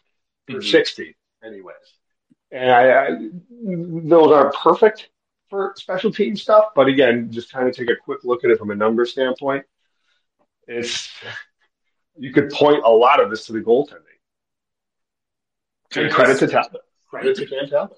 for 0.48 0.58
mm-hmm. 0.58 0.70
60 0.70 1.16
anyways. 1.44 1.76
And 2.52 2.72
I, 2.72 3.06
I, 3.06 3.30
those 3.62 4.32
aren't 4.32 4.56
perfect 4.56 5.10
for 5.50 5.74
special 5.78 6.12
team 6.12 6.36
stuff, 6.36 6.66
but 6.76 6.88
again, 6.88 7.32
just 7.32 7.52
kind 7.52 7.68
of 7.68 7.76
take 7.76 7.90
a 7.90 7.96
quick 7.96 8.24
look 8.24 8.44
at 8.44 8.52
it 8.52 8.60
from 8.60 8.72
a 8.72 8.76
number 8.76 9.06
standpoint. 9.06 9.66
It's 10.68 11.10
you 12.18 12.32
could 12.34 12.50
point 12.52 12.84
a 12.84 12.90
lot 12.90 13.22
of 13.22 13.30
this 13.30 13.46
to 13.48 13.54
the 13.54 13.62
goaltending. 13.62 14.09
And 15.96 16.12
credit 16.12 16.40
to 16.40 16.48
Talbot. 16.48 16.82
Credit 17.10 17.36
to 17.36 17.46
Cam 17.46 17.68
Talbot. 17.68 17.98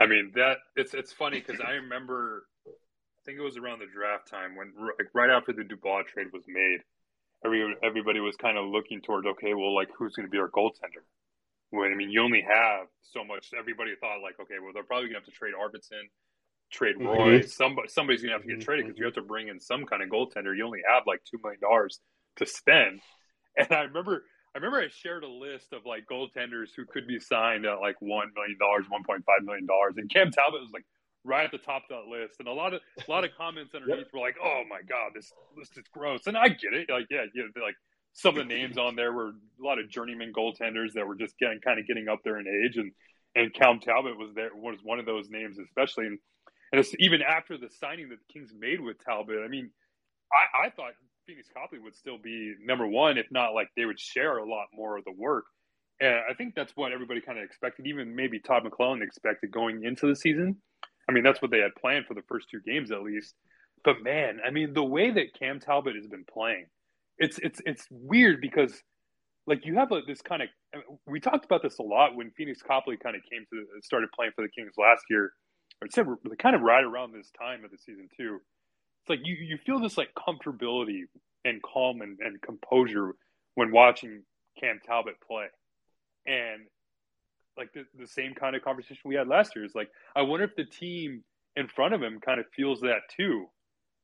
I 0.00 0.06
mean 0.06 0.32
that 0.34 0.58
it's 0.76 0.94
it's 0.94 1.12
funny 1.12 1.40
because 1.40 1.60
I 1.60 1.72
remember, 1.72 2.46
I 2.66 3.20
think 3.24 3.38
it 3.38 3.42
was 3.42 3.56
around 3.56 3.80
the 3.80 3.86
draft 3.86 4.28
time 4.28 4.54
when 4.56 4.72
like 4.76 5.08
right 5.14 5.30
after 5.30 5.52
the 5.52 5.64
Dubois 5.64 6.02
trade 6.02 6.28
was 6.32 6.44
made, 6.46 6.80
every 7.44 7.74
everybody 7.82 8.20
was 8.20 8.36
kind 8.36 8.58
of 8.58 8.66
looking 8.66 9.00
towards 9.00 9.26
okay, 9.26 9.54
well, 9.54 9.74
like 9.74 9.88
who's 9.96 10.14
going 10.14 10.26
to 10.26 10.30
be 10.30 10.38
our 10.38 10.50
goaltender? 10.50 11.04
When 11.70 11.92
I 11.92 11.96
mean, 11.96 12.10
you 12.10 12.22
only 12.22 12.42
have 12.42 12.86
so 13.02 13.24
much. 13.24 13.50
Everybody 13.58 13.92
thought 14.00 14.22
like, 14.22 14.38
okay, 14.40 14.56
well, 14.62 14.72
they're 14.72 14.84
probably 14.84 15.08
going 15.08 15.20
to 15.20 15.26
have 15.26 15.32
to 15.32 15.32
trade 15.32 15.54
Arvidsson, 15.54 16.06
trade 16.70 16.96
mm-hmm. 16.96 17.06
Roy. 17.06 17.38
Mm-hmm. 17.40 17.48
Somebody 17.48 17.88
somebody's 17.88 18.22
going 18.22 18.30
to 18.30 18.34
have 18.34 18.42
to 18.42 18.48
get 18.48 18.58
mm-hmm. 18.58 18.64
traded 18.64 18.86
because 18.86 18.98
you 18.98 19.04
have 19.06 19.14
to 19.14 19.22
bring 19.22 19.48
in 19.48 19.60
some 19.60 19.84
kind 19.84 20.02
of 20.02 20.10
goaltender. 20.10 20.56
You 20.56 20.66
only 20.66 20.82
have 20.88 21.04
like 21.06 21.22
two 21.24 21.38
million 21.42 21.60
dollars 21.60 22.00
to 22.36 22.46
spend. 22.46 23.00
And 23.58 23.72
I 23.72 23.84
remember 23.84 24.22
I 24.56 24.58
remember 24.58 24.80
I 24.80 24.88
shared 24.88 25.22
a 25.22 25.28
list 25.28 25.74
of 25.74 25.84
like 25.84 26.06
goaltenders 26.10 26.68
who 26.74 26.86
could 26.86 27.06
be 27.06 27.20
signed 27.20 27.66
at 27.66 27.78
like 27.80 27.96
one 28.00 28.32
million 28.34 28.56
dollars, 28.58 28.86
one 28.88 29.04
point 29.04 29.22
five 29.26 29.44
million 29.44 29.66
dollars, 29.66 29.96
and 29.98 30.08
Cam 30.08 30.30
Talbot 30.30 30.62
was 30.62 30.70
like 30.72 30.86
right 31.24 31.44
at 31.44 31.52
the 31.52 31.58
top 31.58 31.82
of 31.90 31.90
that 31.90 32.10
list. 32.10 32.36
And 32.38 32.48
a 32.48 32.52
lot 32.52 32.72
of 32.72 32.80
a 33.06 33.10
lot 33.10 33.22
of 33.24 33.32
comments 33.36 33.74
underneath 33.74 33.98
yep. 33.98 34.14
were 34.14 34.20
like, 34.20 34.36
"Oh 34.42 34.62
my 34.66 34.80
god, 34.88 35.12
this 35.14 35.30
list 35.58 35.76
is 35.76 35.84
gross." 35.92 36.26
And 36.26 36.38
I 36.38 36.48
get 36.48 36.72
it, 36.72 36.88
like 36.88 37.04
yeah, 37.10 37.26
you 37.34 37.42
know, 37.42 37.62
like 37.62 37.74
some 38.14 38.38
of 38.38 38.48
the 38.48 38.54
names 38.54 38.78
on 38.78 38.96
there 38.96 39.12
were 39.12 39.28
a 39.28 39.62
lot 39.62 39.78
of 39.78 39.90
journeyman 39.90 40.32
goaltenders 40.32 40.94
that 40.94 41.06
were 41.06 41.16
just 41.16 41.38
getting 41.38 41.60
kind 41.60 41.78
of 41.78 41.86
getting 41.86 42.08
up 42.08 42.20
there 42.24 42.40
in 42.40 42.48
age, 42.48 42.78
and 42.78 42.92
and 43.34 43.52
Cam 43.52 43.78
Talbot 43.78 44.16
was 44.16 44.30
there 44.34 44.54
was 44.54 44.78
one 44.82 44.98
of 44.98 45.04
those 45.04 45.28
names, 45.28 45.58
especially. 45.58 46.06
And, 46.06 46.18
and 46.72 46.80
it's 46.80 46.94
even 46.98 47.20
after 47.20 47.58
the 47.58 47.68
signing 47.68 48.08
that 48.08 48.20
the 48.26 48.32
Kings 48.32 48.52
made 48.58 48.80
with 48.80 48.96
Talbot, 49.04 49.36
I 49.44 49.48
mean, 49.48 49.70
I, 50.32 50.66
I 50.66 50.70
thought 50.70 50.92
Phoenix 51.26 51.48
Copley 51.52 51.78
would 51.78 51.96
still 51.96 52.18
be 52.18 52.54
number 52.62 52.86
one, 52.86 53.18
if 53.18 53.26
not 53.30 53.54
like 53.54 53.68
they 53.76 53.84
would 53.84 53.98
share 53.98 54.38
a 54.38 54.48
lot 54.48 54.66
more 54.72 54.96
of 54.96 55.04
the 55.04 55.12
work. 55.12 55.44
And 56.00 56.14
I 56.30 56.34
think 56.34 56.54
that's 56.54 56.72
what 56.76 56.92
everybody 56.92 57.20
kind 57.20 57.38
of 57.38 57.44
expected, 57.44 57.86
even 57.86 58.14
maybe 58.14 58.38
Todd 58.38 58.64
McLellan 58.64 59.02
expected 59.02 59.50
going 59.50 59.84
into 59.84 60.06
the 60.06 60.14
season. 60.14 60.56
I 61.08 61.12
mean, 61.12 61.24
that's 61.24 61.40
what 61.40 61.50
they 61.50 61.58
had 61.58 61.74
planned 61.80 62.06
for 62.06 62.14
the 62.14 62.22
first 62.28 62.48
two 62.50 62.60
games 62.60 62.90
at 62.90 63.02
least. 63.02 63.34
But 63.84 64.02
man, 64.02 64.38
I 64.46 64.50
mean, 64.50 64.72
the 64.74 64.84
way 64.84 65.10
that 65.10 65.38
Cam 65.38 65.60
Talbot 65.60 65.96
has 65.96 66.06
been 66.06 66.24
playing, 66.30 66.66
it's 67.18 67.38
it's 67.38 67.60
it's 67.64 67.86
weird 67.90 68.40
because 68.40 68.82
like 69.46 69.64
you 69.64 69.76
have 69.76 69.92
a, 69.92 70.02
this 70.06 70.20
kind 70.20 70.42
of 70.42 70.48
we 71.06 71.20
talked 71.20 71.44
about 71.44 71.62
this 71.62 71.78
a 71.78 71.82
lot 71.82 72.16
when 72.16 72.30
Phoenix 72.32 72.60
Copley 72.62 72.96
kind 72.96 73.16
of 73.16 73.22
came 73.30 73.46
to 73.50 73.64
started 73.82 74.10
playing 74.14 74.32
for 74.34 74.42
the 74.42 74.50
Kings 74.50 74.74
last 74.76 75.02
year. 75.08 75.32
Or 75.80 75.88
said 75.90 76.06
kind 76.38 76.56
of 76.56 76.62
right 76.62 76.82
around 76.82 77.12
this 77.12 77.30
time 77.38 77.64
of 77.64 77.70
the 77.70 77.78
season 77.78 78.08
too. 78.16 78.40
It's 79.06 79.10
like 79.10 79.26
you 79.26 79.34
you 79.34 79.56
feel 79.64 79.78
this 79.78 79.96
like 79.96 80.10
comfortability 80.14 81.02
and 81.44 81.62
calm 81.62 82.00
and, 82.00 82.18
and 82.20 82.42
composure 82.42 83.14
when 83.54 83.70
watching 83.70 84.24
Cam 84.58 84.80
Talbot 84.84 85.14
play, 85.26 85.46
and 86.26 86.62
like 87.56 87.72
the, 87.72 87.84
the 87.98 88.06
same 88.06 88.34
kind 88.34 88.56
of 88.56 88.62
conversation 88.62 88.98
we 89.04 89.14
had 89.14 89.28
last 89.28 89.54
year 89.54 89.64
is 89.64 89.76
like 89.76 89.90
I 90.16 90.22
wonder 90.22 90.44
if 90.44 90.56
the 90.56 90.64
team 90.64 91.22
in 91.54 91.68
front 91.68 91.94
of 91.94 92.02
him 92.02 92.18
kind 92.20 92.40
of 92.40 92.46
feels 92.54 92.80
that 92.80 93.02
too 93.16 93.46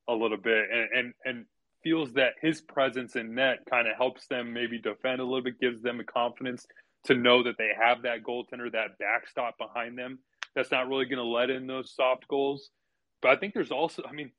a 0.09 0.15
little 0.15 0.39
bit 0.39 0.69
and 0.73 0.89
and, 0.95 1.15
and 1.25 1.47
feels 1.83 2.13
that 2.13 2.35
his 2.41 2.61
presence 2.61 3.17
in 3.17 3.35
net 3.35 3.59
kind 3.69 3.89
of 3.89 3.97
helps 3.97 4.29
them 4.29 4.53
maybe 4.53 4.79
defend 4.79 5.21
a 5.21 5.25
little 5.25 5.43
bit, 5.43 5.59
gives 5.59 5.83
them 5.83 5.99
the 5.99 6.05
confidence 6.05 6.65
to 7.05 7.17
know 7.17 7.43
that 7.43 7.59
they 7.59 7.71
have 7.77 8.03
that 8.03 8.23
goaltender, 8.23 8.71
that 8.71 8.97
backstop 9.01 9.59
behind 9.59 9.99
them 9.99 10.21
that's 10.55 10.71
not 10.71 10.89
really 10.89 11.07
going 11.07 11.19
to 11.19 11.25
let 11.25 11.51
in 11.51 11.67
those 11.67 11.93
soft 11.95 12.29
goals. 12.29 12.71
But 13.21 13.31
I 13.31 13.37
think 13.37 13.55
there's 13.55 13.71
also, 13.71 14.03
I 14.09 14.13
mean, 14.13 14.31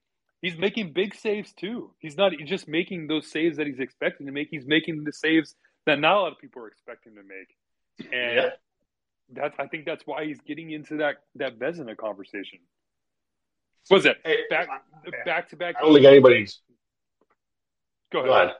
he's 0.43 0.57
making 0.57 0.93
big 0.93 1.15
saves 1.15 1.51
too. 1.53 1.91
He's 1.97 2.15
not 2.15 2.33
just 2.45 2.67
making 2.67 3.07
those 3.07 3.31
saves 3.31 3.57
that 3.57 3.65
he's 3.65 3.79
expecting 3.79 4.27
to 4.27 4.31
make. 4.31 4.49
He's 4.51 4.67
making 4.67 5.03
the 5.03 5.13
saves 5.13 5.55
that 5.87 5.99
not 5.99 6.15
a 6.15 6.19
lot 6.19 6.31
of 6.33 6.37
people 6.37 6.61
are 6.61 6.67
expecting 6.67 7.15
to 7.15 7.23
make. 7.23 8.11
And 8.13 8.35
yeah. 8.35 8.49
that's, 9.31 9.55
I 9.57 9.67
think 9.67 9.85
that's 9.85 10.03
why 10.05 10.25
he's 10.25 10.41
getting 10.41 10.71
into 10.71 10.97
that, 10.97 11.15
that 11.35 11.57
Vezina 11.57 11.97
conversation. 11.97 12.59
What 13.87 13.97
was 13.97 14.05
it? 14.05 14.17
Back, 14.49 14.67
back 15.25 15.49
to 15.49 15.55
back. 15.55 15.75
I 15.77 15.81
don't 15.81 15.93
think 15.93 16.05
anybody's 16.05 16.59
Go 18.13 18.19
ahead. 18.19 18.29
Go 18.29 18.35
ahead. 18.35 18.55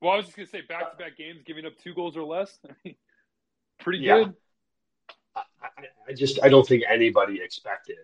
Well, 0.00 0.12
I 0.12 0.16
was 0.16 0.26
just 0.26 0.36
gonna 0.36 0.46
say 0.46 0.60
back 0.60 0.92
to 0.92 0.96
back 0.96 1.16
games, 1.16 1.42
giving 1.44 1.66
up 1.66 1.72
two 1.82 1.92
goals 1.92 2.16
or 2.16 2.22
less. 2.22 2.56
Pretty 3.80 3.98
yeah. 3.98 4.14
good. 4.14 4.34
I, 5.34 5.42
I, 6.08 6.12
just 6.14 6.38
I 6.42 6.48
don't 6.48 6.66
think 6.66 6.84
anybody 6.88 7.40
expected 7.42 7.96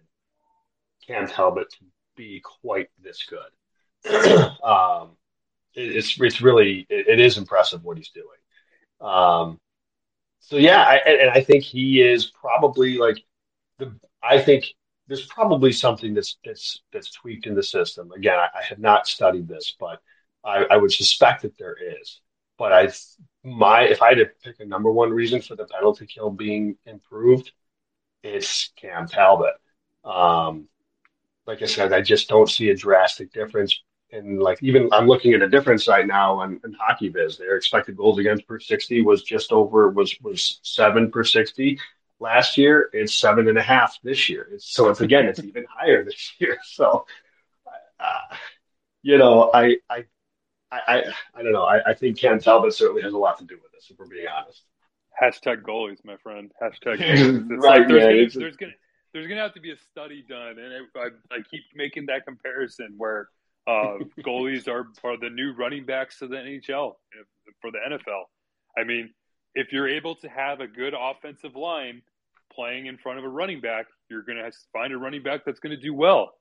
Cam 1.06 1.26
Talbot 1.26 1.70
to 1.70 1.84
be 2.22 2.40
quite 2.40 2.88
this 3.02 3.26
good. 3.28 3.50
um, 4.64 5.10
it, 5.74 5.96
it's 5.96 6.20
it's 6.20 6.40
really 6.40 6.86
it, 6.88 7.08
it 7.08 7.20
is 7.20 7.38
impressive 7.38 7.84
what 7.84 7.96
he's 7.96 8.10
doing. 8.10 8.26
Um, 9.00 9.60
so 10.40 10.56
yeah, 10.56 10.82
I, 10.82 10.96
and, 10.96 11.30
I 11.30 11.40
think 11.40 11.64
he 11.64 12.02
is 12.02 12.26
probably 12.26 12.98
like 12.98 13.22
the 13.78 13.94
I 14.22 14.40
think 14.40 14.66
there's 15.08 15.26
probably 15.26 15.72
something 15.72 16.14
that's 16.14 16.38
that's 16.44 16.82
that's 16.92 17.12
tweaked 17.12 17.46
in 17.46 17.54
the 17.54 17.62
system. 17.62 18.12
Again, 18.12 18.38
I, 18.38 18.48
I 18.58 18.62
have 18.62 18.78
not 18.78 19.06
studied 19.06 19.48
this, 19.48 19.74
but 19.78 20.00
I, 20.44 20.64
I, 20.70 20.76
would 20.76 20.92
suspect 20.92 21.42
that 21.42 21.56
there 21.58 21.76
is. 22.00 22.20
But 22.58 22.72
I, 22.72 22.92
my 23.44 23.82
if 23.82 24.02
I 24.02 24.10
had 24.10 24.18
to 24.18 24.30
pick 24.42 24.60
a 24.60 24.64
number 24.64 24.90
one 24.90 25.10
reason 25.10 25.40
for 25.40 25.56
the 25.56 25.66
penalty 25.66 26.06
kill 26.06 26.30
being 26.30 26.76
improved, 26.86 27.52
it's 28.22 28.72
Cam 28.76 29.06
Talbot. 29.06 29.54
Um, 30.04 30.68
like 31.46 31.62
I 31.62 31.66
said, 31.66 31.92
I 31.92 32.00
just 32.00 32.28
don't 32.28 32.48
see 32.48 32.70
a 32.70 32.76
drastic 32.76 33.32
difference. 33.32 33.80
And 34.12 34.40
like 34.40 34.62
even 34.62 34.88
I'm 34.92 35.06
looking 35.06 35.32
at 35.32 35.42
a 35.42 35.48
difference 35.48 35.88
right 35.88 36.06
now 36.06 36.42
in, 36.42 36.60
in 36.64 36.74
HockeyViz. 36.74 37.38
Their 37.38 37.56
expected 37.56 37.96
goals 37.96 38.18
against 38.18 38.46
per 38.46 38.60
60 38.60 39.02
was 39.02 39.22
just 39.22 39.52
over 39.52 39.88
was 39.88 40.14
was 40.20 40.60
seven 40.62 41.10
per 41.10 41.24
60 41.24 41.78
last 42.20 42.56
year. 42.56 42.90
It's 42.92 43.14
seven 43.14 43.48
and 43.48 43.58
a 43.58 43.62
half 43.62 43.98
this 44.02 44.28
year. 44.28 44.48
It's, 44.52 44.72
so 44.72 44.88
it's 44.88 45.00
again, 45.00 45.26
it's 45.26 45.40
even 45.40 45.64
higher 45.68 46.04
this 46.04 46.32
year. 46.38 46.58
So, 46.64 47.06
uh, 47.98 48.36
you 49.02 49.18
know, 49.18 49.50
I, 49.52 49.76
I, 49.90 50.04
I, 50.70 51.02
I 51.34 51.42
don't 51.42 51.52
know. 51.52 51.64
I, 51.64 51.90
I 51.90 51.94
think 51.94 52.18
Cam 52.18 52.38
Talbot 52.38 52.72
certainly 52.72 53.02
has 53.02 53.12
a 53.12 53.18
lot 53.18 53.38
to 53.38 53.44
do 53.44 53.58
with 53.62 53.72
this, 53.72 53.88
if 53.90 53.98
we're 53.98 54.06
being 54.06 54.26
honest. 54.26 54.62
Hashtag 55.20 55.62
goalies, 55.62 55.98
my 56.04 56.16
friend. 56.22 56.50
Hashtag 56.62 56.98
goalies. 56.98 57.48
right, 57.50 57.80
like 57.80 57.88
there's, 57.88 58.34
yeah, 58.34 58.40
gonna, 58.40 58.44
there's 58.44 58.56
gonna 58.56 58.72
there's 59.12 59.26
gonna 59.26 59.42
have 59.42 59.54
to 59.54 59.60
be 59.60 59.72
a 59.72 59.78
study 59.90 60.24
done, 60.28 60.58
and 60.58 60.86
I, 60.96 61.34
I 61.34 61.38
keep 61.50 61.62
making 61.74 62.06
that 62.06 62.24
comparison 62.24 62.94
where 62.96 63.28
uh, 63.66 63.98
goalies 64.20 64.68
are 64.68 64.88
are 65.04 65.16
the 65.18 65.30
new 65.30 65.52
running 65.52 65.84
backs 65.84 66.18
to 66.18 66.28
the 66.28 66.36
NHL 66.36 66.94
for 67.60 67.70
the 67.70 67.78
NFL. 67.78 68.24
I 68.76 68.84
mean, 68.84 69.10
if 69.54 69.72
you're 69.72 69.88
able 69.88 70.16
to 70.16 70.28
have 70.28 70.60
a 70.60 70.66
good 70.66 70.94
offensive 70.98 71.56
line 71.56 72.02
playing 72.54 72.86
in 72.86 72.98
front 72.98 73.18
of 73.18 73.24
a 73.24 73.28
running 73.28 73.60
back, 73.60 73.86
you're 74.08 74.22
going 74.22 74.38
to 74.38 74.50
find 74.72 74.92
a 74.92 74.98
running 74.98 75.22
back 75.22 75.44
that's 75.44 75.60
going 75.60 75.74
to 75.76 75.82
do 75.82 75.94
well. 75.94 76.32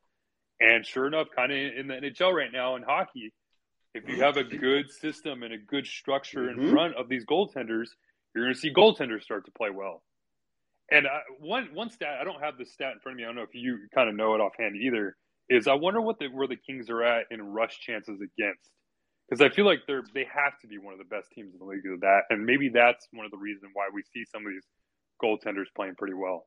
And 0.60 0.86
sure 0.86 1.08
enough, 1.08 1.28
kind 1.36 1.52
of 1.52 1.58
in 1.58 1.88
the 1.88 1.96
NHL 1.96 2.34
right 2.34 2.52
now 2.52 2.76
in 2.76 2.84
hockey, 2.84 3.34
if 3.94 4.08
you 4.08 4.22
have 4.22 4.38
a 4.38 4.44
good 4.44 4.92
system 4.92 5.44
and 5.44 5.54
a 5.54 5.58
good 5.58 5.86
structure 5.86 6.48
mm-hmm. 6.48 6.62
in 6.62 6.72
front 6.72 6.96
of 6.96 7.10
these 7.10 7.26
goaltenders, 7.26 7.88
you're 8.34 8.46
going 8.46 8.54
to 8.54 8.60
see 8.60 8.74
goaltenders 8.74 9.24
start 9.24 9.46
to 9.46 9.52
play 9.52 9.70
well. 9.70 10.04
And 10.92 11.08
uh, 11.08 11.20
one 11.39 11.70
one 11.74 11.89
stat 11.89 12.18
I 12.20 12.24
don't 12.24 12.42
have 12.42 12.58
the 12.58 12.66
stat 12.66 12.94
in 12.94 13.00
front 13.00 13.16
of 13.16 13.18
me. 13.18 13.24
I 13.24 13.28
don't 13.28 13.36
know 13.36 13.44
if 13.44 13.54
you 13.56 13.80
kind 13.96 14.10
of 14.10 14.16
know 14.16 14.36
it 14.36 14.42
offhand 14.42 14.76
either. 14.76 15.16
Is 15.50 15.68
I 15.68 15.74
wonder 15.74 16.00
what 16.00 16.20
the, 16.20 16.28
where 16.28 16.48
the 16.48 16.56
Kings 16.56 16.89
are 16.89 17.04
at 17.04 17.26
in 17.32 17.42
rush 17.42 17.80
chances 17.80 18.20
against 18.22 18.70
because 19.32 19.42
I 19.42 19.54
feel 19.54 19.66
like 19.66 19.80
they're 19.88 20.04
they 20.14 20.26
have 20.34 20.60
to 20.62 20.68
be 20.68 20.78
one 20.78 20.94
of 20.94 21.00
the 21.00 21.06
best 21.06 21.32
teams 21.32 21.54
in 21.54 21.60
the 21.60 21.66
league 21.66 21.86
of 21.92 22.02
that, 22.02 22.24
and 22.30 22.46
maybe 22.46 22.70
that's 22.70 23.08
one 23.14 23.26
of 23.26 23.32
the 23.32 23.38
reasons 23.38 23.72
why 23.74 23.88
we 23.94 24.04
see 24.14 24.26
some 24.30 24.46
of 24.46 24.52
these 24.52 24.66
goaltenders 25.24 25.74
playing 25.76 25.96
pretty 25.96 26.14
well. 26.14 26.46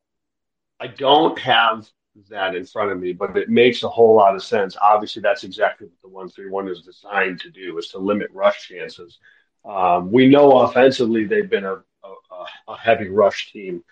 I 0.81 0.89
don't 0.89 1.39
have 1.39 1.89
that 2.29 2.55
in 2.55 2.67
front 2.67 2.93
of 2.93 3.01
me, 3.01 3.13
but 3.13 3.37
it 3.37 3.49
makes 3.49 3.83
a 3.83 3.89
whole 3.89 4.15
lot 4.15 4.35
of 4.35 4.43
sense. 4.43 4.77
Obviously, 4.81 5.23
that's 5.23 5.45
exactly 5.45 5.87
what 5.87 6.03
the 6.03 6.09
one 6.09 6.29
three 6.29 6.51
one 6.51 6.69
is 6.69 6.83
designed 6.83 7.41
to 7.41 7.51
do: 7.51 7.79
is 7.79 7.89
to 7.89 7.99
limit 7.99 8.29
rush 8.33 8.69
chances. 8.69 9.19
Um, 9.65 10.13
we 10.13 10.29
know 10.29 10.61
offensively 10.61 11.25
they've 11.25 11.49
been 11.49 11.65
a, 11.65 11.77
a, 11.77 12.45
a 12.69 12.77
heavy 12.77 13.09
rush 13.09 13.51
team, 13.51 13.83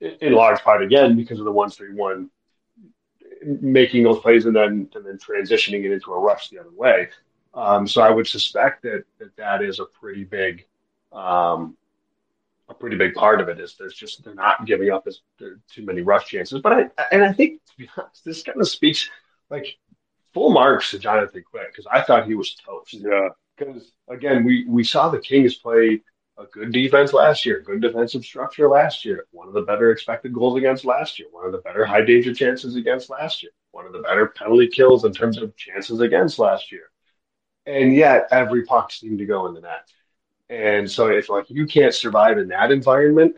in 0.00 0.32
large 0.32 0.60
part 0.60 0.82
again 0.82 1.16
because 1.16 1.38
of 1.38 1.44
the 1.44 1.52
one 1.52 1.70
three 1.70 1.92
one 1.92 2.30
making 3.42 4.02
those 4.02 4.18
plays 4.20 4.46
and 4.46 4.54
then 4.54 4.88
and 4.94 5.04
then 5.04 5.18
transitioning 5.18 5.84
it 5.84 5.92
into 5.92 6.12
a 6.12 6.18
rush 6.18 6.48
the 6.48 6.58
other 6.58 6.72
way. 6.72 7.08
Um, 7.52 7.86
so 7.86 8.02
I 8.02 8.10
would 8.10 8.26
suspect 8.26 8.82
that 8.82 9.04
that, 9.18 9.36
that 9.36 9.62
is 9.62 9.80
a 9.80 9.84
pretty 9.84 10.24
big 10.24 10.66
um, 11.12 11.76
a 12.68 12.74
pretty 12.74 12.96
big 12.96 13.14
part 13.14 13.40
of 13.40 13.48
it 13.48 13.58
is 13.58 13.76
there's 13.76 13.94
just 13.94 14.24
they're 14.24 14.34
not 14.34 14.64
giving 14.66 14.90
up 14.90 15.06
as 15.06 15.20
too 15.38 15.84
many 15.84 16.02
rush 16.02 16.28
chances. 16.28 16.60
But 16.60 16.72
I 16.72 16.90
and 17.12 17.24
I 17.24 17.32
think 17.32 17.64
to 17.66 17.72
be 17.76 17.88
honest, 17.96 18.24
this 18.24 18.42
kind 18.42 18.60
of 18.60 18.68
speaks 18.68 19.10
like 19.50 19.76
full 20.32 20.50
marks 20.50 20.90
to 20.92 20.98
Jonathan 20.98 21.42
Quick 21.50 21.72
because 21.72 21.86
I 21.90 22.02
thought 22.02 22.26
he 22.26 22.34
was 22.34 22.54
toast. 22.54 22.94
Yeah. 22.94 23.30
Because 23.56 23.92
again, 24.08 24.44
we 24.44 24.64
we 24.66 24.84
saw 24.84 25.08
the 25.08 25.20
Kings 25.20 25.56
play 25.56 26.00
a 26.40 26.46
good 26.46 26.72
defense 26.72 27.12
last 27.12 27.44
year, 27.44 27.60
good 27.60 27.82
defensive 27.82 28.24
structure 28.24 28.68
last 28.68 29.04
year, 29.04 29.26
one 29.30 29.46
of 29.46 29.54
the 29.54 29.62
better 29.62 29.90
expected 29.90 30.32
goals 30.32 30.56
against 30.56 30.84
last 30.84 31.18
year, 31.18 31.28
one 31.30 31.44
of 31.44 31.52
the 31.52 31.58
better 31.58 31.84
high 31.84 32.04
danger 32.04 32.34
chances 32.34 32.76
against 32.76 33.10
last 33.10 33.42
year, 33.42 33.52
one 33.72 33.86
of 33.86 33.92
the 33.92 34.00
better 34.00 34.26
penalty 34.26 34.68
kills 34.68 35.04
in 35.04 35.12
terms 35.12 35.38
of 35.38 35.54
chances 35.56 36.00
against 36.00 36.38
last 36.38 36.72
year. 36.72 36.90
And 37.66 37.94
yet 37.94 38.28
every 38.30 38.64
puck 38.64 38.90
seemed 38.90 39.18
to 39.18 39.26
go 39.26 39.46
in 39.46 39.54
the 39.54 39.60
net. 39.60 39.86
And 40.48 40.90
so 40.90 41.08
if 41.08 41.28
like 41.28 41.50
you 41.50 41.66
can't 41.66 41.94
survive 41.94 42.38
in 42.38 42.48
that 42.48 42.72
environment, 42.72 43.36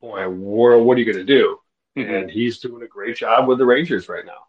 boy, 0.00 0.28
what 0.28 0.96
are 0.96 1.00
you 1.00 1.10
going 1.10 1.24
to 1.24 1.24
do? 1.24 1.58
Mm-hmm. 1.96 2.14
And 2.14 2.30
he's 2.30 2.58
doing 2.58 2.82
a 2.82 2.86
great 2.86 3.16
job 3.16 3.48
with 3.48 3.58
the 3.58 3.66
Rangers 3.66 4.08
right 4.08 4.26
now. 4.26 4.44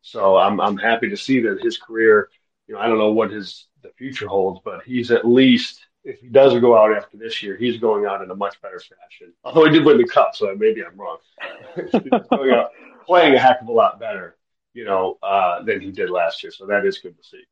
So 0.00 0.36
I'm 0.36 0.60
I'm 0.60 0.76
happy 0.76 1.10
to 1.10 1.16
see 1.16 1.40
that 1.40 1.62
his 1.62 1.78
career, 1.78 2.28
you 2.66 2.74
know, 2.74 2.80
I 2.80 2.88
don't 2.88 2.98
know 2.98 3.12
what 3.12 3.30
his 3.30 3.66
the 3.82 3.90
future 3.90 4.26
holds, 4.26 4.60
but 4.64 4.82
he's 4.84 5.10
at 5.10 5.26
least 5.26 5.86
if 6.04 6.20
he 6.20 6.28
doesn't 6.28 6.60
go 6.60 6.76
out 6.76 6.94
after 6.96 7.16
this 7.16 7.42
year, 7.42 7.56
he's 7.56 7.78
going 7.78 8.04
out 8.04 8.22
in 8.22 8.30
a 8.30 8.34
much 8.34 8.60
better 8.60 8.78
fashion. 8.78 9.32
Although 9.42 9.64
he 9.64 9.70
did 9.70 9.84
win 9.84 9.98
the 9.98 10.06
cup, 10.06 10.34
so 10.34 10.54
maybe 10.54 10.84
I'm 10.84 10.96
wrong. 10.96 11.18
going 12.30 12.50
out, 12.50 12.70
playing 13.06 13.34
a 13.34 13.38
heck 13.38 13.62
of 13.62 13.68
a 13.68 13.72
lot 13.72 13.98
better, 13.98 14.36
you 14.74 14.84
know, 14.84 15.18
uh, 15.22 15.62
than 15.62 15.80
he 15.80 15.90
did 15.90 16.10
last 16.10 16.42
year. 16.42 16.52
So 16.52 16.66
that 16.66 16.84
is 16.84 16.98
good 16.98 17.16
to 17.16 17.24
see. 17.24 17.42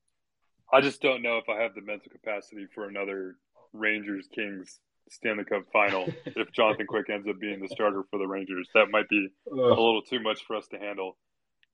I 0.72 0.80
just 0.80 1.00
don't 1.00 1.22
know 1.22 1.38
if 1.38 1.48
I 1.48 1.60
have 1.62 1.74
the 1.74 1.82
mental 1.82 2.10
capacity 2.12 2.66
for 2.74 2.88
another 2.88 3.36
Rangers 3.72 4.28
Kings 4.34 4.80
Stanley 5.08 5.44
Cup 5.44 5.64
final 5.72 6.06
if 6.26 6.52
Jonathan 6.52 6.86
Quick 6.86 7.10
ends 7.10 7.26
up 7.28 7.38
being 7.40 7.60
the 7.60 7.68
starter 7.68 8.04
for 8.10 8.18
the 8.18 8.26
Rangers. 8.26 8.68
That 8.74 8.90
might 8.90 9.08
be 9.08 9.28
a 9.50 9.54
little 9.54 10.02
too 10.02 10.20
much 10.20 10.44
for 10.44 10.56
us 10.56 10.66
to 10.68 10.78
handle. 10.78 11.16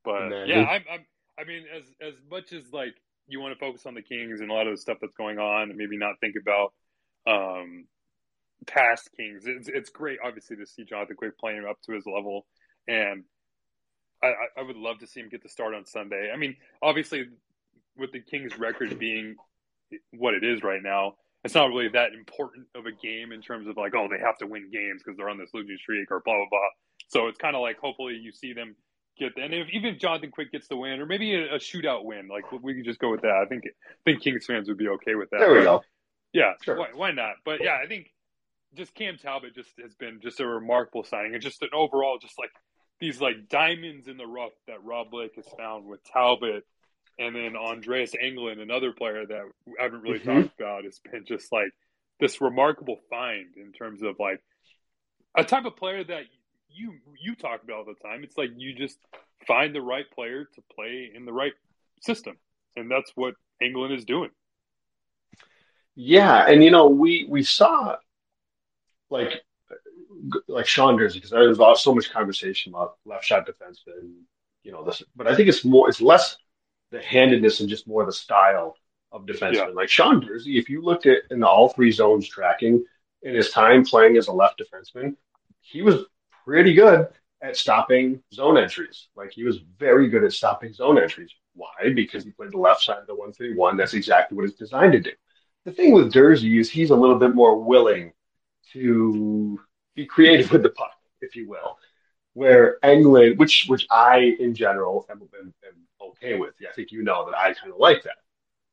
But 0.05 0.28
Man, 0.28 0.48
yeah, 0.48 0.64
I'm, 0.64 0.84
I'm, 0.90 1.06
I 1.38 1.44
mean, 1.44 1.64
as 1.74 1.84
as 2.00 2.14
much 2.30 2.52
as 2.52 2.72
like 2.72 2.94
you 3.28 3.40
want 3.40 3.55
to 3.55 3.59
focus 3.59 3.86
on 3.86 3.94
the 3.94 4.02
Kings 4.02 4.40
and 4.40 4.50
a 4.50 4.55
lot 4.55 4.66
of 4.66 4.72
the 4.72 4.80
stuff 4.80 4.98
that's 5.00 5.14
going 5.14 5.38
on, 5.38 5.70
and 5.70 5.76
maybe 5.76 5.96
not 5.96 6.14
think 6.20 6.34
about 6.40 6.72
um, 7.26 7.86
past 8.66 9.10
Kings. 9.16 9.44
It's 9.46 9.68
it's 9.68 9.90
great, 9.90 10.18
obviously, 10.24 10.56
to 10.56 10.66
see 10.66 10.84
Jonathan 10.84 11.16
Quick 11.16 11.38
playing 11.38 11.64
up 11.68 11.76
to 11.86 11.92
his 11.92 12.06
level, 12.06 12.46
and 12.86 13.24
I, 14.22 14.32
I 14.56 14.62
would 14.62 14.76
love 14.76 14.98
to 14.98 15.06
see 15.06 15.20
him 15.20 15.28
get 15.28 15.42
the 15.42 15.48
start 15.48 15.74
on 15.74 15.84
Sunday. 15.86 16.30
I 16.32 16.36
mean, 16.36 16.56
obviously, 16.82 17.26
with 17.96 18.12
the 18.12 18.20
Kings' 18.20 18.59
record 18.59 18.98
being 18.98 19.36
what 20.12 20.34
it 20.34 20.44
is 20.44 20.62
right 20.62 20.82
now, 20.82 21.14
it's 21.44 21.55
not 21.55 21.68
really 21.68 21.88
that 21.88 22.12
important 22.12 22.66
of 22.74 22.86
a 22.86 22.92
game 22.92 23.32
in 23.32 23.40
terms 23.40 23.68
of 23.68 23.76
like, 23.76 23.94
oh, 23.94 24.09
they 24.10 24.18
have 24.18 24.38
to 24.38 24.46
win 24.46 24.70
games 24.72 25.02
because 25.05 25.16
they're 25.16 25.28
on 25.28 25.38
this 25.38 25.50
losing 25.55 25.76
streak 25.78 26.10
or 26.10 26.20
blah 26.24 26.34
blah 26.34 26.46
blah. 26.50 26.68
So 27.09 27.28
it's 27.28 27.38
kind 27.38 27.56
of 27.56 27.62
like 27.62 27.78
hopefully 27.78 28.14
you 28.14 28.32
see 28.32 28.52
them 28.52 28.74
get 29.19 29.36
and 29.36 29.53
if 29.53 29.69
even 29.73 29.95
if 29.95 30.01
Jonathan 30.01 30.31
Quick 30.31 30.53
gets 30.53 30.69
the 30.69 30.77
win 30.77 31.01
or 31.01 31.07
maybe 31.07 31.35
a, 31.35 31.55
a, 31.55 31.59
shootout 31.59 32.05
win, 32.05 32.28
like 32.28 32.51
we 32.53 32.74
could 32.74 32.85
just 32.85 32.99
go 32.99 33.11
with 33.11 33.23
that. 33.23 33.43
I 33.45 33.47
think 33.47 33.65
I 33.66 33.70
think 34.05 34.23
Kings 34.23 34.47
fans 34.47 34.69
would 34.69 34.78
be 34.78 34.89
okay 34.89 35.15
with 35.15 35.31
that. 35.31 35.40
There 35.40 35.53
we 35.53 35.62
go. 35.62 35.82
Yeah, 36.32 36.53
sure. 36.62 36.78
why, 36.78 36.89
why 36.95 37.11
not? 37.12 37.36
But 37.45 37.62
yeah, 37.62 37.78
I 37.82 37.86
think 37.86 38.12
just 38.74 38.95
Cam 38.95 39.16
Talbot 39.16 39.55
just 39.55 39.70
has 39.82 39.95
been 39.95 40.20
just 40.23 40.40
a 40.40 40.47
remarkable 40.47 41.05
signing 41.05 41.35
and 41.35 41.43
just 41.43 41.62
an 41.62 41.70
overall 41.73 42.19
just 42.20 42.39
like 42.39 42.51
these 43.01 43.20
like 43.20 43.49
diamonds 43.49 44.09
in 44.09 44.16
the 44.16 44.27
rough 44.27 44.53
that 44.66 44.85
Rob 44.85 45.11
Blake 45.11 45.35
has 45.36 45.47
found 45.57 45.86
with 45.86 46.01
Talbot 46.05 46.65
and 47.19 47.35
then 47.35 47.57
Andreas 47.57 48.12
Englund, 48.12 48.61
another 48.61 48.93
player 48.93 49.27
that 49.27 49.40
I 49.78 49.82
haven't 49.82 50.03
really 50.03 50.20
mm-hmm. 50.20 50.43
talked 50.43 50.61
about, 50.61 50.85
has 50.85 51.01
been 51.11 51.24
just 51.27 51.51
like 51.53 51.70
this 52.20 52.40
remarkable 52.40 52.99
find 53.11 53.57
in 53.57 53.73
terms 53.73 54.03
of 54.03 54.16
like 54.19 54.40
a 55.36 55.45
type 55.45 55.65
of 55.65 55.77
player 55.77 56.05
that 56.05 56.23
you 56.69 56.95
you 57.20 57.35
talk 57.35 57.62
about 57.62 57.77
all 57.77 57.85
the 57.85 57.95
time. 57.95 58.23
It's 58.24 58.36
like 58.36 58.51
you 58.57 58.74
just 58.74 58.99
find 59.47 59.74
the 59.74 59.82
right 59.82 60.09
player 60.11 60.45
to 60.45 60.62
play 60.74 61.11
in 61.15 61.24
the 61.24 61.32
right 61.32 61.53
system, 62.03 62.36
and 62.77 62.90
that's 62.90 63.12
what 63.15 63.35
Englund 63.62 63.97
is 63.97 64.05
doing. 64.05 64.31
Yeah, 65.95 66.47
and 66.49 66.62
you 66.62 66.70
know 66.70 66.89
we 66.89 67.27
we 67.28 67.43
saw 67.43 67.97
like 69.11 69.43
like 70.47 70.66
Sean 70.66 70.97
Durzi 70.97 71.15
because 71.15 71.31
there 71.31 71.49
was 71.49 71.82
so 71.82 71.95
much 71.95 72.11
conversation 72.11 72.73
about 72.73 72.97
left 73.05 73.24
shot 73.24 73.47
defense 73.47 73.82
defenseman, 73.86 74.12
you 74.62 74.73
know 74.73 74.85
this, 74.85 75.03
but 75.16 75.27
I 75.27 75.35
think 75.35 75.49
it's 75.49 75.65
more 75.65 75.89
it's 75.89 76.01
less 76.01 76.36
the 76.90 77.01
handedness 77.03 77.61
and 77.61 77.69
just 77.69 77.86
more 77.86 78.05
the 78.05 78.12
style 78.12 78.77
of 79.12 79.27
defenseman. 79.27 79.55
Yeah. 79.55 79.66
Like 79.74 79.89
Sean 79.89 80.20
Durzi, 80.20 80.59
if 80.59 80.69
you 80.69 80.82
looked 80.82 81.07
at 81.07 81.23
in 81.31 81.40
the 81.40 81.47
all 81.47 81.69
three 81.69 81.90
zones 81.90 82.28
tracking 82.28 82.85
in 83.23 83.35
his 83.35 83.51
time 83.51 83.85
playing 83.85 84.16
as 84.16 84.28
a 84.28 84.32
left 84.32 84.62
defenseman, 84.62 85.16
he 85.61 85.82
was 85.82 86.05
pretty 86.49 86.73
good 86.73 87.07
at 87.43 87.57
stopping 87.59 88.23
zone 88.33 88.57
entries. 88.57 89.09
Like 89.15 89.33
he 89.33 89.45
was 89.45 89.59
very 89.79 90.09
good 90.09 90.25
at 90.25 90.33
stopping 90.33 90.73
zone 90.73 90.99
entries. 90.99 91.31
Why? 91.55 91.93
Because 91.95 92.25
he 92.25 92.31
played 92.31 92.53
the 92.53 92.59
left 92.59 92.83
side 92.83 92.99
of 92.99 93.07
the 93.07 93.15
one 93.15 93.33
three 93.33 93.55
one. 93.55 93.77
That's 93.77 93.93
exactly 93.93 94.35
what 94.35 94.47
it's 94.47 94.59
designed 94.59 94.93
to 94.93 95.01
do. 95.01 95.11
The 95.66 95.73
thing 95.73 95.93
with 95.93 96.11
Durzi 96.11 96.59
is 96.59 96.70
he's 96.70 96.89
a 96.89 96.97
little 96.97 97.19
bit 97.19 97.35
more 97.35 97.62
willing 97.62 98.12
to 98.73 99.61
be 99.95 100.07
creative 100.07 100.51
with 100.51 100.62
the 100.62 100.70
puck, 100.70 100.93
if 101.20 101.37
you 101.37 101.47
will. 101.51 101.77
Where 102.33 102.79
Englund, 102.83 103.37
which 103.37 103.66
which 103.69 103.87
I 103.91 104.35
in 104.41 104.55
general 104.55 105.05
am, 105.11 105.20
am, 105.39 105.53
am 105.66 106.09
okay 106.09 106.39
with. 106.39 106.55
Yeah, 106.59 106.69
I 106.70 106.73
think 106.73 106.93
you 106.93 107.03
know 107.03 107.27
that 107.27 107.37
I 107.37 107.53
kind 107.53 107.75
of 107.75 107.79
like 107.79 108.05
that. 108.05 108.16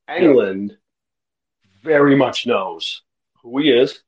Englund 0.08 0.78
very 1.82 2.16
much 2.16 2.46
knows 2.46 3.02
who 3.42 3.58
he 3.58 3.70
is, 3.70 4.00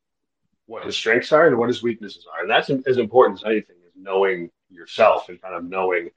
what 0.68 0.84
his 0.84 0.96
strengths 0.96 1.32
are, 1.32 1.48
and 1.48 1.56
what 1.56 1.68
his 1.68 1.82
weaknesses 1.82 2.26
are. 2.32 2.42
And 2.42 2.50
that's 2.50 2.68
as 2.68 2.98
important 2.98 3.40
as 3.40 3.44
anything 3.44 3.76
is 3.86 3.92
knowing 3.96 4.50
yourself 4.70 5.30
and 5.30 5.40
kind 5.40 5.54
of 5.54 5.64
knowing 5.64 6.10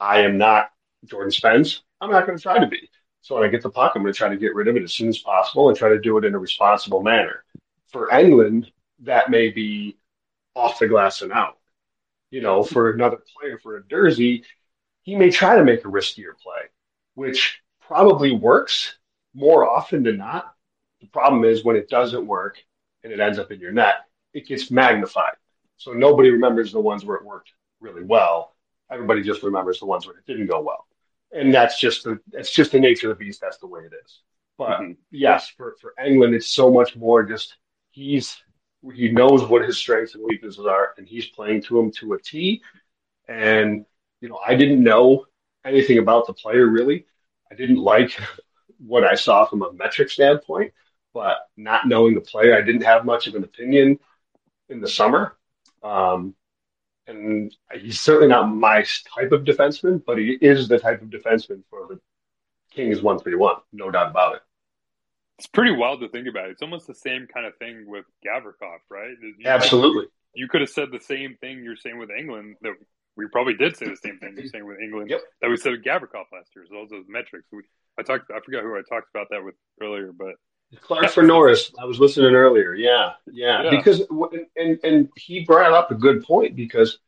I 0.00 0.22
am 0.22 0.38
not 0.38 0.70
Jordan 1.04 1.30
Spence. 1.30 1.82
I'm 2.00 2.10
not 2.10 2.26
going 2.26 2.36
to 2.36 2.42
try 2.42 2.58
to 2.58 2.66
be. 2.66 2.88
So 3.20 3.34
when 3.36 3.44
I 3.44 3.48
get 3.48 3.62
the 3.62 3.70
puck, 3.70 3.92
I'm 3.94 4.02
going 4.02 4.12
to 4.12 4.16
try 4.16 4.30
to 4.30 4.36
get 4.36 4.54
rid 4.54 4.66
of 4.66 4.76
it 4.76 4.82
as 4.82 4.94
soon 4.94 5.08
as 5.08 5.18
possible 5.18 5.68
and 5.68 5.76
try 5.76 5.90
to 5.90 6.00
do 6.00 6.16
it 6.16 6.24
in 6.24 6.34
a 6.34 6.38
responsible 6.38 7.02
manner. 7.02 7.44
For 7.88 8.08
Englund, 8.08 8.72
that 9.00 9.30
may 9.30 9.50
be 9.50 9.98
off 10.54 10.78
the 10.78 10.88
glass 10.88 11.20
and 11.22 11.30
out. 11.30 11.58
You 12.30 12.40
know, 12.40 12.64
for 12.64 12.90
another 12.90 13.18
player, 13.38 13.58
for 13.58 13.76
a 13.76 13.82
Durzi, 13.82 14.42
he 15.02 15.16
may 15.16 15.30
try 15.30 15.56
to 15.56 15.64
make 15.64 15.84
a 15.84 15.88
riskier 15.88 16.36
play, 16.42 16.62
which 17.14 17.60
probably 17.80 18.32
works 18.32 18.96
more 19.34 19.70
often 19.70 20.02
than 20.02 20.16
not. 20.16 20.54
The 21.02 21.08
problem 21.08 21.44
is 21.44 21.62
when 21.62 21.76
it 21.76 21.90
doesn't 21.90 22.26
work 22.26 22.56
and 23.04 23.12
it 23.12 23.20
ends 23.20 23.38
up 23.38 23.50
in 23.50 23.60
your 23.60 23.72
net, 23.72 24.06
it 24.32 24.46
gets 24.46 24.70
magnified. 24.70 25.34
So 25.76 25.92
nobody 25.92 26.30
remembers 26.30 26.72
the 26.72 26.80
ones 26.80 27.04
where 27.04 27.16
it 27.16 27.24
worked 27.24 27.52
really 27.80 28.04
well. 28.04 28.54
Everybody 28.90 29.22
just 29.22 29.42
remembers 29.42 29.80
the 29.80 29.86
ones 29.86 30.06
where 30.06 30.16
it 30.16 30.26
didn't 30.26 30.46
go 30.46 30.60
well. 30.60 30.86
And 31.32 31.52
that's 31.52 31.80
just 31.80 32.04
the 32.04 32.20
that's 32.30 32.52
just 32.52 32.72
the 32.72 32.80
nature 32.80 33.10
of 33.10 33.18
the 33.18 33.24
beast. 33.24 33.40
That's 33.40 33.58
the 33.58 33.66
way 33.66 33.80
it 33.80 33.92
is. 34.04 34.20
But 34.58 34.80
mm-hmm. 34.80 34.92
yes, 35.10 35.48
for, 35.48 35.76
for 35.80 35.94
Englund, 35.98 36.34
it's 36.34 36.54
so 36.54 36.70
much 36.70 36.94
more 36.94 37.22
just 37.22 37.56
he's 37.90 38.36
he 38.94 39.10
knows 39.10 39.44
what 39.44 39.64
his 39.64 39.78
strengths 39.78 40.14
and 40.14 40.24
weaknesses 40.24 40.66
are, 40.66 40.94
and 40.98 41.06
he's 41.06 41.26
playing 41.26 41.62
to 41.62 41.76
them 41.76 41.90
to 41.92 42.14
a 42.14 42.20
T. 42.20 42.62
And 43.28 43.86
you 44.20 44.28
know, 44.28 44.38
I 44.46 44.54
didn't 44.54 44.82
know 44.82 45.26
anything 45.64 45.98
about 45.98 46.26
the 46.26 46.32
player 46.32 46.66
really. 46.66 47.06
I 47.50 47.54
didn't 47.54 47.76
like 47.76 48.18
what 48.78 49.04
I 49.04 49.14
saw 49.14 49.46
from 49.46 49.62
a 49.62 49.72
metric 49.72 50.10
standpoint, 50.10 50.72
but 51.14 51.48
not 51.56 51.86
knowing 51.86 52.14
the 52.14 52.20
player, 52.20 52.56
I 52.56 52.62
didn't 52.62 52.82
have 52.82 53.04
much 53.04 53.26
of 53.26 53.34
an 53.34 53.44
opinion 53.44 53.98
in 54.68 54.80
the 54.80 54.88
summer. 54.88 55.36
Um, 55.82 56.34
and 57.06 57.54
he's 57.74 58.00
certainly 58.00 58.28
not 58.28 58.44
my 58.44 58.84
type 59.14 59.32
of 59.32 59.44
defenseman, 59.44 60.02
but 60.04 60.18
he 60.18 60.38
is 60.40 60.68
the 60.68 60.78
type 60.78 61.02
of 61.02 61.08
defenseman 61.08 61.62
for 61.68 61.86
the 61.88 62.00
Kings 62.70 63.02
131, 63.02 63.56
no 63.72 63.90
doubt 63.90 64.10
about 64.10 64.36
it. 64.36 64.42
It's 65.38 65.46
pretty 65.46 65.72
wild 65.72 66.00
to 66.00 66.08
think 66.08 66.28
about. 66.28 66.50
It's 66.50 66.62
almost 66.62 66.86
the 66.86 66.94
same 66.94 67.26
kind 67.26 67.46
of 67.46 67.56
thing 67.56 67.84
with 67.86 68.04
Gavrikov, 68.24 68.78
right? 68.88 69.14
You, 69.20 69.34
Absolutely. 69.44 70.06
You 70.34 70.48
could 70.48 70.60
have 70.60 70.70
said 70.70 70.88
the 70.92 71.00
same 71.00 71.36
thing 71.40 71.64
you're 71.64 71.76
saying 71.76 71.98
with 71.98 72.10
Englund 72.10 72.54
that 72.62 72.74
we 73.16 73.26
probably 73.28 73.54
did 73.54 73.76
say 73.76 73.86
the 73.86 73.96
same 73.96 74.18
thing 74.18 74.34
you're 74.36 74.46
saying 74.46 74.66
with 74.66 74.78
Englund 74.78 75.10
yep. 75.10 75.20
that 75.40 75.50
we 75.50 75.56
said 75.56 75.72
with 75.72 75.84
Gavrikov 75.84 76.24
last 76.32 76.50
year. 76.54 76.64
So 76.68 76.74
those, 76.74 76.90
those 76.90 77.04
metrics. 77.08 77.46
We, 77.52 77.62
I 77.98 78.02
talked. 78.02 78.30
I 78.30 78.40
forgot 78.40 78.62
who 78.62 78.74
I 78.74 78.82
talked 78.88 79.08
about 79.14 79.28
that 79.30 79.44
with 79.44 79.54
earlier, 79.82 80.12
but 80.16 80.36
Clark 80.80 81.10
for 81.10 81.22
Norris. 81.22 81.72
I 81.78 81.84
was 81.84 82.00
listening 82.00 82.34
earlier. 82.34 82.74
Yeah, 82.74 83.12
yeah, 83.30 83.64
yeah. 83.64 83.70
Because 83.70 84.02
and 84.56 84.78
and 84.82 85.08
he 85.16 85.44
brought 85.44 85.72
up 85.72 85.90
a 85.90 85.94
good 85.94 86.24
point 86.24 86.56
because 86.56 86.98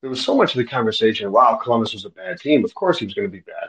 there 0.00 0.10
was 0.10 0.24
so 0.24 0.36
much 0.36 0.54
of 0.54 0.58
the 0.58 0.64
conversation. 0.64 1.30
Wow, 1.30 1.56
Columbus 1.56 1.92
was 1.92 2.04
a 2.04 2.10
bad 2.10 2.38
team. 2.38 2.64
Of 2.64 2.74
course, 2.74 2.98
he 2.98 3.04
was 3.04 3.14
going 3.14 3.28
to 3.28 3.32
be 3.32 3.40
bad. 3.40 3.68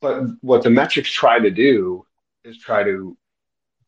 But 0.00 0.24
what 0.40 0.62
the 0.62 0.70
metrics 0.70 1.10
try 1.10 1.38
to 1.38 1.50
do 1.50 2.04
is 2.44 2.58
try 2.58 2.82
to 2.82 3.16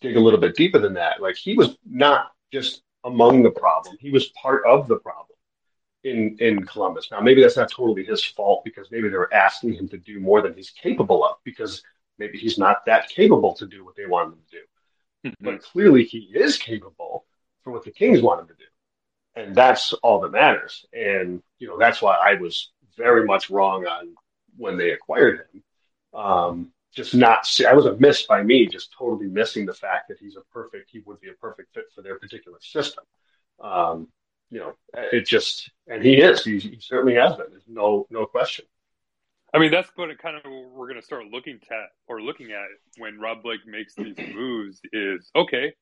dig 0.01 0.17
a 0.17 0.21
little 0.21 0.41
bit 0.41 0.57
deeper 0.57 0.79
than 0.79 0.95
that. 0.95 1.21
Like 1.21 1.37
he 1.37 1.55
was 1.55 1.77
not 1.85 2.33
just 2.53 2.83
among 3.05 3.43
the 3.43 3.51
problem; 3.51 3.97
he 4.01 4.11
was 4.11 4.29
part 4.29 4.65
of 4.67 4.89
the 4.89 4.97
problem 4.97 5.37
in 6.05 6.37
in 6.41 6.65
Columbus. 6.65 7.09
Now, 7.11 7.21
maybe 7.21 7.43
that's 7.43 7.57
not 7.57 7.71
totally 7.71 8.05
his 8.05 8.25
fault 8.25 8.65
because 8.65 8.91
maybe 8.91 9.09
they 9.09 9.17
were 9.17 9.33
asking 9.33 9.75
him 9.75 9.89
to 9.89 9.99
do 9.99 10.21
more 10.21 10.43
than 10.43 10.55
he's 10.55 10.71
capable 10.71 11.25
of 11.25 11.37
because 11.45 11.83
maybe 12.19 12.39
he's 12.39 12.59
not 12.59 12.87
that 12.87 13.09
capable 13.09 13.55
to 13.55 13.67
do 13.67 13.85
what 13.85 13.97
they 13.97 14.07
want 14.07 14.33
him 14.33 14.39
to 14.51 14.57
do. 14.57 15.29
Mm-hmm. 15.29 15.45
But 15.45 15.63
clearly, 15.63 16.05
he 16.05 16.31
is 16.35 16.59
capable 16.59 17.25
for 17.63 17.73
what 17.73 17.85
the 17.85 17.91
Kings 17.91 18.21
want 18.21 18.41
him 18.41 18.49
to 18.49 18.55
do, 18.55 19.43
and 19.43 19.55
that's 19.55 19.93
all 19.95 20.21
that 20.21 20.33
matters. 20.33 20.85
And 20.93 21.43
you 21.59 21.69
know 21.69 21.79
that's 21.79 22.03
why 22.03 22.17
I 22.17 22.35
was 22.35 22.71
very 22.97 23.25
much 23.25 23.51
wrong 23.51 23.87
on 23.87 24.15
when 24.57 24.77
they 24.77 24.91
acquired 24.91 25.47
him. 25.53 25.63
Um, 26.13 26.73
just 26.95 27.15
not 27.15 27.47
see, 27.47 27.67
I 27.67 27.73
was 27.73 27.87
a 27.87 27.97
miss 27.97 28.23
by 28.23 28.43
me, 28.43 28.67
just 28.67 28.93
totally 28.97 29.27
missing 29.27 29.67
the 29.67 29.75
fact 29.75 30.09
that 30.09 30.19
he's 30.19 30.37
a 30.37 30.43
perfect, 30.53 30.91
he 30.91 31.01
would 31.01 31.21
be 31.21 31.29
a 31.29 31.35
perfect 31.35 31.75
fit 31.75 31.87
for 31.95 32.03
their 32.03 32.19
particular 32.19 32.59
system. 32.61 33.05
Um, 33.61 34.09
you 34.51 34.61
know, 34.61 34.75
it 34.95 35.27
just, 35.27 35.71
and 35.89 36.05
he 36.05 36.21
is. 36.21 36.45
He, 36.45 36.59
he 36.61 36.79
certainly 36.81 37.15
has 37.15 37.35
been. 37.35 37.47
There's 37.51 37.65
no 37.67 38.07
no 38.11 38.27
question. 38.27 38.67
I 39.55 39.59
mean, 39.61 39.71
that's 39.71 39.89
what 39.95 40.11
it 40.11 40.19
kind 40.19 40.37
of 40.37 40.43
we're 40.45 40.89
going 40.89 41.01
to 41.01 41.07
start 41.07 41.27
looking 41.31 41.61
at 41.71 41.91
or 42.09 42.21
looking 42.21 42.51
at 42.51 42.67
when 42.99 43.21
Rob 43.21 43.45
Blake 43.45 43.61
makes 43.67 43.95
these 43.95 44.17
moves. 44.35 44.81
Is 44.93 45.31
okay, 45.37 45.75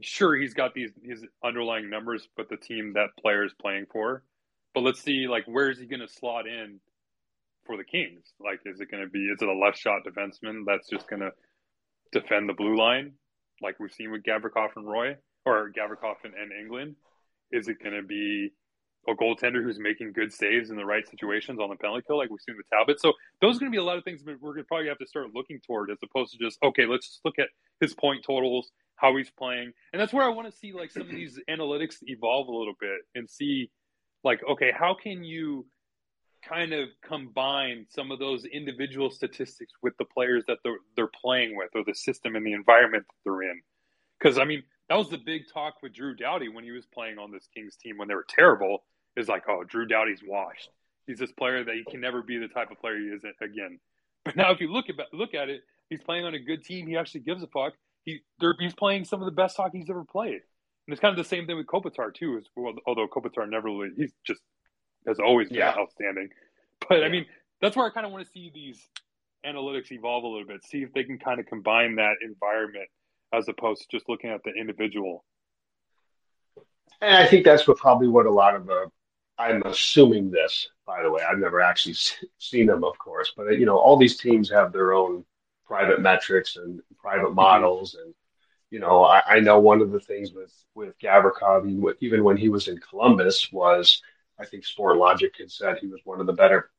sure 0.00 0.36
he's 0.36 0.54
got 0.54 0.72
these 0.72 0.92
his 1.02 1.26
underlying 1.44 1.90
numbers, 1.90 2.28
but 2.36 2.48
the 2.48 2.56
team 2.56 2.92
that 2.94 3.08
player 3.20 3.44
is 3.44 3.52
playing 3.60 3.86
for. 3.92 4.22
But 4.72 4.82
let's 4.82 5.02
see, 5.02 5.26
like, 5.26 5.46
where 5.46 5.68
is 5.68 5.80
he 5.80 5.86
going 5.86 6.00
to 6.00 6.08
slot 6.08 6.46
in 6.46 6.78
for 7.66 7.76
the 7.76 7.82
Kings? 7.82 8.32
Like, 8.38 8.60
is 8.64 8.80
it 8.80 8.88
going 8.88 9.02
to 9.02 9.10
be 9.10 9.24
is 9.26 9.42
it 9.42 9.48
a 9.48 9.52
left 9.52 9.78
shot 9.78 10.02
defenseman 10.06 10.62
that's 10.64 10.88
just 10.88 11.08
going 11.08 11.22
to 11.22 11.32
defend 12.12 12.48
the 12.48 12.54
blue 12.54 12.76
line, 12.76 13.14
like 13.60 13.80
we've 13.80 13.92
seen 13.92 14.12
with 14.12 14.22
Gavrikov 14.22 14.68
and 14.76 14.86
Roy, 14.86 15.16
or 15.44 15.72
Gavrikov 15.76 16.16
and, 16.22 16.34
and 16.34 16.52
Englund? 16.52 16.94
Is 17.50 17.66
it 17.66 17.82
going 17.82 17.96
to 17.96 18.06
be 18.06 18.52
a 19.08 19.12
goaltender 19.12 19.62
who's 19.62 19.78
making 19.78 20.12
good 20.12 20.32
saves 20.32 20.70
in 20.70 20.76
the 20.76 20.84
right 20.84 21.08
situations 21.08 21.58
on 21.60 21.70
the 21.70 21.76
penalty 21.76 22.02
kill, 22.06 22.18
like 22.18 22.30
we've 22.30 22.40
seen 22.40 22.56
with 22.56 22.68
Talbot? 22.70 23.00
So 23.00 23.12
those 23.40 23.56
are 23.56 23.60
going 23.60 23.72
to 23.72 23.76
be 23.76 23.80
a 23.80 23.84
lot 23.84 23.98
of 23.98 24.04
things 24.04 24.22
we're 24.24 24.36
going 24.36 24.58
to 24.58 24.64
probably 24.64 24.88
have 24.88 24.98
to 24.98 25.06
start 25.06 25.28
looking 25.34 25.60
toward, 25.66 25.90
as 25.90 25.98
opposed 26.02 26.32
to 26.32 26.38
just 26.38 26.58
okay, 26.62 26.86
let's 26.86 27.06
just 27.06 27.20
look 27.24 27.38
at 27.38 27.48
his 27.80 27.94
point 27.94 28.24
totals, 28.24 28.70
how 28.96 29.16
he's 29.16 29.30
playing, 29.30 29.72
and 29.92 30.00
that's 30.00 30.12
where 30.12 30.24
I 30.24 30.28
want 30.28 30.50
to 30.50 30.56
see 30.56 30.72
like 30.72 30.90
some 30.90 31.02
of 31.02 31.10
these 31.10 31.38
analytics 31.50 31.96
evolve 32.02 32.48
a 32.48 32.54
little 32.54 32.74
bit 32.80 33.00
and 33.14 33.28
see, 33.28 33.70
like, 34.24 34.40
okay, 34.48 34.72
how 34.76 34.94
can 34.94 35.24
you 35.24 35.66
kind 36.46 36.72
of 36.72 36.88
combine 37.04 37.86
some 37.88 38.10
of 38.10 38.18
those 38.18 38.44
individual 38.44 39.10
statistics 39.10 39.72
with 39.82 39.96
the 39.98 40.04
players 40.04 40.44
that 40.48 40.58
they're, 40.64 40.78
they're 40.96 41.10
playing 41.20 41.56
with 41.56 41.68
or 41.74 41.82
the 41.84 41.94
system 41.94 42.34
and 42.36 42.46
the 42.46 42.52
environment 42.52 43.04
that 43.06 43.16
they're 43.24 43.42
in. 43.42 43.60
Because, 44.18 44.38
I 44.38 44.44
mean, 44.44 44.62
that 44.90 44.98
was 44.98 45.08
the 45.08 45.18
big 45.18 45.42
talk 45.50 45.76
with 45.82 45.94
Drew 45.94 46.16
Doughty 46.16 46.48
when 46.48 46.64
he 46.64 46.72
was 46.72 46.84
playing 46.84 47.16
on 47.16 47.30
this 47.30 47.48
Kings 47.54 47.76
team 47.76 47.96
when 47.96 48.08
they 48.08 48.14
were 48.14 48.26
terrible. 48.28 48.82
Is 49.16 49.28
like, 49.28 49.44
oh, 49.48 49.64
Drew 49.64 49.86
Doughty's 49.86 50.20
washed. 50.26 50.68
He's 51.06 51.18
this 51.18 51.32
player 51.32 51.64
that 51.64 51.74
he 51.74 51.84
can 51.88 52.00
never 52.00 52.22
be 52.22 52.38
the 52.38 52.48
type 52.48 52.70
of 52.70 52.80
player 52.80 52.98
he 52.98 53.06
is 53.06 53.22
again. 53.40 53.78
But 54.22 54.36
now, 54.36 54.50
if 54.50 54.60
you 54.60 54.70
look 54.70 54.90
at 54.90 54.96
look 55.14 55.32
at 55.32 55.48
it, 55.48 55.62
he's 55.88 56.02
playing 56.02 56.26
on 56.26 56.34
a 56.34 56.38
good 56.38 56.62
team. 56.62 56.86
He 56.86 56.98
actually 56.98 57.22
gives 57.22 57.42
a 57.42 57.46
fuck. 57.46 57.72
He 58.04 58.20
he's 58.58 58.74
playing 58.74 59.06
some 59.06 59.22
of 59.22 59.24
the 59.24 59.32
best 59.32 59.56
hockey 59.56 59.78
he's 59.78 59.88
ever 59.88 60.04
played. 60.04 60.42
And 60.86 60.92
it's 60.92 61.00
kind 61.00 61.10
of 61.10 61.16
the 61.16 61.26
same 61.26 61.46
thing 61.46 61.56
with 61.56 61.66
Kopitar 61.66 62.12
too. 62.12 62.36
Is, 62.36 62.44
although 62.86 63.08
Kopitar 63.08 63.48
never 63.48 63.68
really, 63.68 63.88
he's 63.96 64.12
just 64.26 64.42
has 65.06 65.18
always 65.18 65.48
been 65.48 65.56
yeah. 65.56 65.74
outstanding. 65.74 66.28
But 66.86 66.98
yeah. 67.00 67.06
I 67.06 67.08
mean, 67.08 67.24
that's 67.62 67.76
where 67.76 67.86
I 67.86 67.90
kind 67.90 68.04
of 68.04 68.12
want 68.12 68.26
to 68.26 68.30
see 68.30 68.50
these 68.52 68.78
analytics 69.46 69.90
evolve 69.90 70.24
a 70.24 70.26
little 70.26 70.46
bit, 70.46 70.62
see 70.66 70.82
if 70.82 70.92
they 70.92 71.04
can 71.04 71.18
kind 71.18 71.40
of 71.40 71.46
combine 71.46 71.94
that 71.94 72.16
environment 72.22 72.90
as 73.32 73.48
opposed 73.48 73.82
to 73.82 73.88
just 73.90 74.08
looking 74.08 74.30
at 74.30 74.42
the 74.44 74.50
individual. 74.50 75.24
And 77.00 77.16
I 77.16 77.26
think 77.26 77.44
that's 77.44 77.66
what 77.66 77.78
probably 77.78 78.08
what 78.08 78.26
a 78.26 78.30
lot 78.30 78.54
of 78.54 78.66
the 78.66 78.90
I'm 79.40 79.62
assuming 79.62 80.30
this, 80.30 80.68
by 80.86 81.02
the 81.02 81.10
way. 81.10 81.22
I've 81.22 81.38
never 81.38 81.62
actually 81.62 81.96
seen 82.38 82.66
them, 82.66 82.84
of 82.84 82.98
course, 82.98 83.32
but 83.34 83.58
you 83.58 83.64
know, 83.64 83.78
all 83.78 83.96
these 83.96 84.18
teams 84.18 84.50
have 84.50 84.70
their 84.70 84.92
own 84.92 85.24
private 85.64 86.02
metrics 86.02 86.56
and 86.56 86.80
private 86.98 87.28
mm-hmm. 87.28 87.36
models, 87.36 87.94
and 87.94 88.12
you 88.70 88.80
know, 88.80 89.04
I, 89.04 89.22
I 89.26 89.40
know 89.40 89.58
one 89.58 89.80
of 89.80 89.92
the 89.92 90.00
things 90.00 90.32
with 90.32 90.52
with 90.74 90.98
Gavrikov, 90.98 91.94
even 92.00 92.22
when 92.22 92.36
he 92.36 92.50
was 92.50 92.68
in 92.68 92.78
Columbus, 92.78 93.50
was 93.50 94.02
I 94.38 94.44
think 94.44 94.64
Sportlogiq 94.64 95.38
had 95.38 95.50
said 95.50 95.78
he 95.78 95.86
was 95.86 96.00
one 96.04 96.20
of 96.20 96.26
the 96.26 96.34
better 96.34 96.70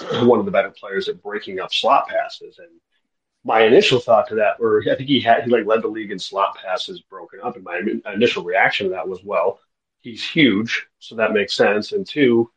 one 0.24 0.38
of 0.38 0.44
the 0.44 0.50
better 0.50 0.70
players 0.70 1.08
at 1.08 1.22
breaking 1.22 1.58
up 1.58 1.72
slot 1.72 2.08
passes, 2.08 2.58
and 2.58 2.68
my 3.44 3.62
initial 3.62 4.00
thought 4.00 4.28
to 4.28 4.36
that, 4.36 4.56
or 4.58 4.82
I 4.90 4.94
think 4.96 5.08
he 5.08 5.20
had 5.20 5.44
he 5.44 5.50
like 5.50 5.66
led 5.66 5.82
the 5.82 5.88
league 5.88 6.10
in 6.10 6.18
slot 6.18 6.56
passes 6.56 7.00
broken 7.02 7.40
up, 7.42 7.56
and 7.56 7.64
my 7.64 7.80
initial 8.12 8.42
reaction 8.42 8.86
to 8.86 8.92
that 8.92 9.08
was, 9.08 9.22
well 9.22 9.60
he's 10.04 10.22
huge, 10.22 10.86
so 11.00 11.16
that 11.16 11.32
makes 11.32 11.54
sense. 11.54 11.92
And 11.92 12.06
two, 12.06 12.50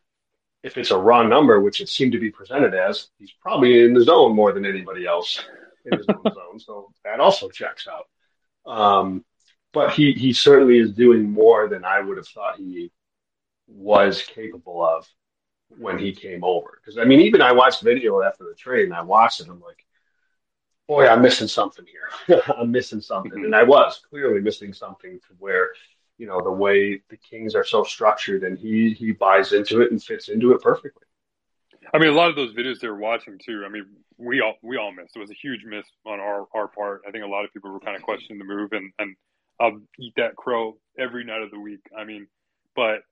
if 0.62 0.76
it's 0.76 0.90
a 0.90 0.98
raw 0.98 1.22
number, 1.22 1.60
which 1.60 1.80
it 1.80 1.88
seemed 1.88 2.12
to 2.12 2.20
be 2.20 2.30
presented 2.30 2.74
as, 2.74 3.08
he's 3.18 3.32
probably 3.32 3.84
in 3.84 3.94
the 3.94 4.02
zone 4.02 4.36
more 4.36 4.52
than 4.52 4.66
anybody 4.66 5.06
else 5.06 5.42
in 5.86 5.96
his 5.96 6.06
own 6.10 6.32
zone. 6.34 6.60
So 6.60 6.92
that 7.04 7.20
also 7.20 7.48
checks 7.48 7.88
out. 7.88 8.70
Um, 8.70 9.24
but 9.72 9.94
he, 9.94 10.12
he 10.12 10.32
certainly 10.32 10.78
is 10.78 10.92
doing 10.92 11.30
more 11.30 11.68
than 11.68 11.84
I 11.84 12.00
would 12.00 12.18
have 12.18 12.28
thought 12.28 12.58
he 12.58 12.92
was 13.66 14.22
capable 14.22 14.84
of 14.84 15.06
when 15.68 15.98
he 15.98 16.12
came 16.12 16.44
over. 16.44 16.78
Because 16.80 16.98
I 16.98 17.04
mean, 17.04 17.20
even 17.20 17.40
I 17.40 17.52
watched 17.52 17.82
video 17.82 18.22
after 18.22 18.44
the 18.44 18.54
trade, 18.54 18.84
and 18.84 18.94
I 18.94 19.02
watched 19.02 19.40
it. 19.40 19.48
I'm 19.48 19.60
like, 19.60 19.84
boy, 20.88 21.06
I'm 21.06 21.22
missing 21.22 21.46
something 21.46 21.84
here. 21.86 22.42
I'm 22.56 22.72
missing 22.72 23.00
something, 23.00 23.32
and 23.32 23.44
mm-hmm. 23.44 23.54
I 23.54 23.62
was 23.62 24.00
clearly 24.08 24.40
missing 24.40 24.72
something 24.72 25.20
to 25.20 25.34
where 25.38 25.70
you 26.16 26.26
know 26.26 26.40
the 26.42 26.50
way 26.50 27.00
the 27.10 27.16
Kings 27.16 27.54
are 27.54 27.64
so 27.64 27.84
structured, 27.84 28.42
and 28.42 28.58
he 28.58 28.94
he 28.94 29.12
buys 29.12 29.52
into 29.52 29.82
it 29.82 29.92
and 29.92 30.02
fits 30.02 30.28
into 30.28 30.52
it 30.52 30.62
perfectly. 30.62 31.04
I 31.94 31.98
mean, 31.98 32.10
a 32.10 32.14
lot 32.14 32.28
of 32.28 32.36
those 32.36 32.54
videos 32.54 32.80
they 32.80 32.88
were 32.88 32.96
watching 32.96 33.38
too. 33.38 33.62
I 33.64 33.68
mean, 33.68 33.86
we 34.16 34.40
all 34.40 34.54
we 34.62 34.76
all 34.76 34.92
missed. 34.92 35.14
It 35.14 35.20
was 35.20 35.30
a 35.30 35.34
huge 35.40 35.64
miss 35.64 35.86
on 36.04 36.18
our 36.18 36.46
our 36.54 36.68
part. 36.68 37.02
I 37.06 37.10
think 37.10 37.24
a 37.24 37.28
lot 37.28 37.44
of 37.44 37.52
people 37.52 37.70
were 37.70 37.80
kind 37.80 37.96
of 37.96 38.02
questioning 38.02 38.38
the 38.38 38.44
move, 38.44 38.72
and 38.72 38.92
and 38.98 39.14
I'll 39.60 39.80
eat 39.98 40.14
that 40.16 40.36
crow 40.36 40.78
every 40.98 41.24
night 41.24 41.42
of 41.42 41.50
the 41.50 41.60
week. 41.60 41.80
I 41.96 42.04
mean, 42.04 42.26
but 42.74 43.02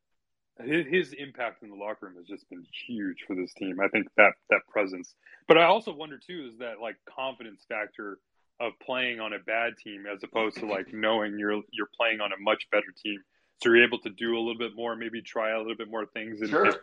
his, 0.64 0.86
his 0.86 1.12
impact 1.12 1.62
in 1.62 1.70
the 1.70 1.76
locker 1.76 2.06
room 2.06 2.16
has 2.16 2.26
just 2.26 2.48
been 2.48 2.64
huge 2.86 3.24
for 3.26 3.34
this 3.34 3.52
team. 3.54 3.78
I 3.80 3.88
think 3.88 4.06
that 4.16 4.32
that 4.50 4.60
presence. 4.68 5.14
But 5.48 5.58
I 5.58 5.64
also 5.64 5.92
wonder 5.92 6.18
too 6.18 6.50
is 6.52 6.58
that 6.58 6.80
like 6.80 6.96
confidence 7.08 7.64
factor 7.68 8.18
of 8.58 8.72
playing 8.80 9.20
on 9.20 9.32
a 9.32 9.38
bad 9.38 9.74
team 9.76 10.04
as 10.10 10.22
opposed 10.22 10.56
to 10.58 10.66
like 10.66 10.92
knowing 10.92 11.38
you're 11.38 11.62
you're 11.72 11.90
playing 11.96 12.20
on 12.20 12.32
a 12.32 12.40
much 12.40 12.68
better 12.70 12.92
team. 13.02 13.20
So 13.62 13.70
you're 13.70 13.84
able 13.84 13.98
to 14.00 14.10
do 14.10 14.36
a 14.36 14.40
little 14.40 14.58
bit 14.58 14.74
more, 14.74 14.96
maybe 14.96 15.22
try 15.22 15.52
a 15.52 15.58
little 15.58 15.76
bit 15.76 15.90
more 15.90 16.06
things. 16.06 16.40
And 16.40 16.50
sure. 16.50 16.74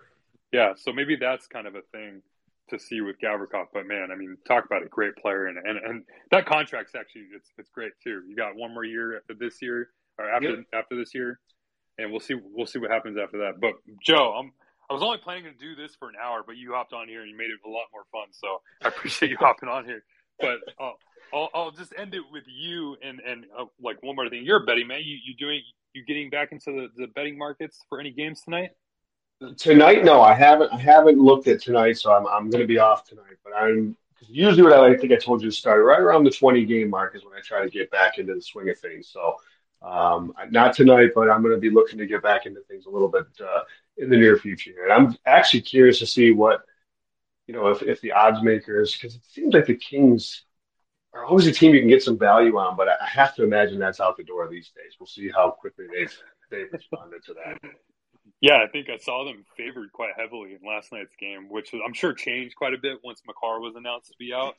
yeah, 0.52 0.74
so 0.76 0.92
maybe 0.92 1.16
that's 1.16 1.48
kind 1.48 1.68
of 1.68 1.76
a 1.76 1.82
thing 1.92 2.22
to 2.70 2.80
see 2.80 3.02
with 3.02 3.18
Gavrikov. 3.20 3.68
But 3.74 3.88
man, 3.88 4.10
I 4.12 4.16
mean, 4.16 4.38
talk 4.48 4.66
about 4.66 4.84
a 4.84 4.88
great 4.88 5.16
player, 5.16 5.48
and 5.48 5.58
and, 5.58 5.78
and 5.78 6.04
that 6.32 6.46
contract's 6.46 6.96
actually 6.96 7.26
it's 7.36 7.50
it's 7.58 7.70
great 7.70 7.92
too. 8.04 8.22
You 8.28 8.36
got 8.36 8.56
one 8.56 8.74
more 8.74 8.86
year 8.86 9.18
after 9.18 9.34
this 9.34 9.62
year 9.62 9.90
or 10.18 10.30
after 10.30 10.50
yep. 10.50 10.66
after 10.74 10.96
this 10.96 11.14
year, 11.14 11.40
and 11.98 12.12
we'll 12.12 12.20
see 12.20 12.36
we'll 12.36 12.66
see 12.66 12.80
what 12.80 12.92
happens 12.92 13.18
after 13.18 13.40
that. 13.40 13.60
But 13.60 13.74
Joe, 14.02 14.36
I'm 14.40 14.52
I 14.90 14.94
was 14.94 15.02
only 15.02 15.18
planning 15.18 15.46
to 15.46 15.54
do 15.54 15.76
this 15.76 15.96
for 15.96 16.10
an 16.10 16.16
hour, 16.22 16.44
but 16.46 16.58
you 16.58 16.74
hopped 16.74 16.94
on 16.94 17.08
here 17.08 17.22
and 17.22 17.30
you 17.30 17.38
made 17.38 17.50
it 17.50 17.60
a 17.66 17.70
lot 17.70 17.86
more 17.92 18.04
fun. 18.12 18.28
So 18.32 18.62
I 18.84 18.90
appreciate 18.90 19.32
you 19.32 19.38
hopping 19.40 19.70
on 19.70 19.86
here. 19.86 20.04
But 20.40 20.60
uh, 20.80 20.92
I'll, 21.34 21.50
I'll 21.54 21.72
just 21.72 21.94
end 21.98 22.14
it 22.14 22.24
with 22.32 22.44
you 22.48 22.98
and 23.02 23.20
and 23.20 23.46
uh, 23.58 23.66
like 23.82 24.02
one 24.04 24.16
more 24.16 24.30
thing. 24.30 24.44
You're 24.46 24.64
a 24.64 24.66
betting 24.66 24.88
man. 24.88 25.02
You 25.04 25.18
you 25.24 25.36
doing 25.36 25.62
you 25.94 26.04
getting 26.06 26.30
back 26.30 26.52
into 26.52 26.72
the, 26.72 26.88
the 26.96 27.08
betting 27.08 27.38
markets 27.38 27.80
for 27.88 28.00
any 28.00 28.12
games 28.12 28.42
tonight? 28.42 28.72
Tonight, 29.58 30.06
no, 30.06 30.22
I 30.22 30.34
haven't. 30.34 30.72
I 30.72 30.78
haven't 30.78 31.20
looked 31.20 31.48
at 31.48 31.62
tonight, 31.62 31.98
so 31.98 32.14
I'm 32.14 32.26
I'm 32.28 32.50
going 32.50 32.62
to 32.62 32.68
be 32.68 32.80
off 32.80 33.08
tonight. 33.08 33.38
But 33.44 33.54
I'm 33.54 33.98
usually 34.28 34.64
what 34.64 34.74
I, 34.74 34.94
I 34.94 34.98
think 34.98 35.12
I 35.12 35.18
told 35.18 35.42
you 35.42 35.50
to 35.50 35.56
start 35.56 35.84
right 35.84 36.00
around 36.00 36.24
the 36.24 36.32
20 36.32 36.66
game 36.66 36.90
mark 36.90 37.16
is 37.16 37.26
when 37.26 37.34
I 37.34 37.42
try 37.42 37.62
to 37.62 37.70
get 37.70 37.92
back 37.92 38.18
into 38.18 38.36
the 38.36 38.42
swing 38.42 38.70
of 38.70 38.80
things. 38.80 39.10
So 39.12 39.36
um, 39.84 40.34
not 40.50 40.74
tonight, 40.74 41.12
but 41.14 41.30
I'm 41.30 41.42
going 41.42 41.54
to 41.54 41.60
be 41.60 41.70
looking 41.70 42.00
to 42.00 42.08
get 42.08 42.24
back 42.24 42.46
into 42.46 42.62
things 42.62 42.86
a 42.86 42.90
little 42.90 43.10
bit 43.10 43.26
uh, 43.42 43.62
in 43.98 44.10
the 44.10 44.18
near 44.18 44.38
future. 44.38 44.84
And 44.84 44.94
I'm 44.94 45.18
actually 45.26 45.62
curious 45.62 46.00
to 46.00 46.08
see 46.08 46.32
what 46.32 46.62
you 47.48 47.54
know 47.54 47.68
if 47.68 47.82
if 47.84 48.00
the 48.02 48.14
odds 48.14 48.42
makers 48.42 48.94
because 48.94 49.16
it 49.16 49.26
seems 49.26 49.54
like 49.54 49.66
the 49.66 49.76
Kings 49.76 50.44
are 51.14 51.26
always 51.26 51.46
a 51.48 51.52
team 51.52 51.74
you 51.74 51.82
can 51.82 51.90
get 51.90 52.02
some 52.02 52.18
value 52.18 52.58
on, 52.58 52.76
but 52.76 52.88
I 52.88 53.06
have 53.06 53.36
to 53.36 53.44
imagine 53.44 53.78
that's 53.78 54.00
out 54.00 54.18
the 54.18 54.24
door 54.24 54.48
these 54.48 54.72
days. 54.76 54.96
We'll 55.00 55.08
see 55.08 55.30
how 55.30 55.52
quickly 55.52 55.86
they've 55.94 56.18
they've 56.50 56.72
responded 56.72 57.24
to 57.26 57.34
that. 57.34 57.72
Yeah, 58.42 58.64
I 58.64 58.68
think 58.68 58.90
I 58.90 58.98
saw 58.98 59.24
them 59.26 59.46
favored 59.56 59.92
quite 59.94 60.12
heavily 60.18 60.54
in 60.54 60.68
last 60.68 60.92
night's 60.92 61.16
game, 61.18 61.50
which 61.50 61.74
I'm 61.74 61.94
sure 61.94 62.14
changed 62.14 62.56
quite 62.56 62.74
a 62.74 62.78
bit 62.78 63.00
once 63.04 63.22
Makar 63.26 63.60
was 63.60 63.76
announced 63.76 64.12
to 64.12 64.16
be 64.18 64.34
out. 64.34 64.56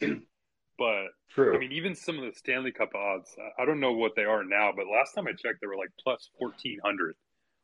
But 0.79 1.07
True. 1.31 1.55
I 1.55 1.59
mean, 1.59 1.73
even 1.73 1.95
some 1.95 2.19
of 2.19 2.25
the 2.25 2.33
Stanley 2.37 2.73
Cup 2.73 2.95
odds, 2.95 3.35
I 3.59 3.65
don't 3.65 3.81
know 3.81 3.93
what 3.93 4.13
they 4.17 4.25
are 4.25 4.45
now, 4.45 4.73
but 4.75 4.87
last 4.87 5.15
time 5.15 5.27
I 5.27 5.33
checked, 5.33 5.61
they 5.61 5.67
were 5.67 5.77
like 5.77 5.91
plus 6.03 6.29
fourteen 6.39 6.79
hundred 6.85 7.15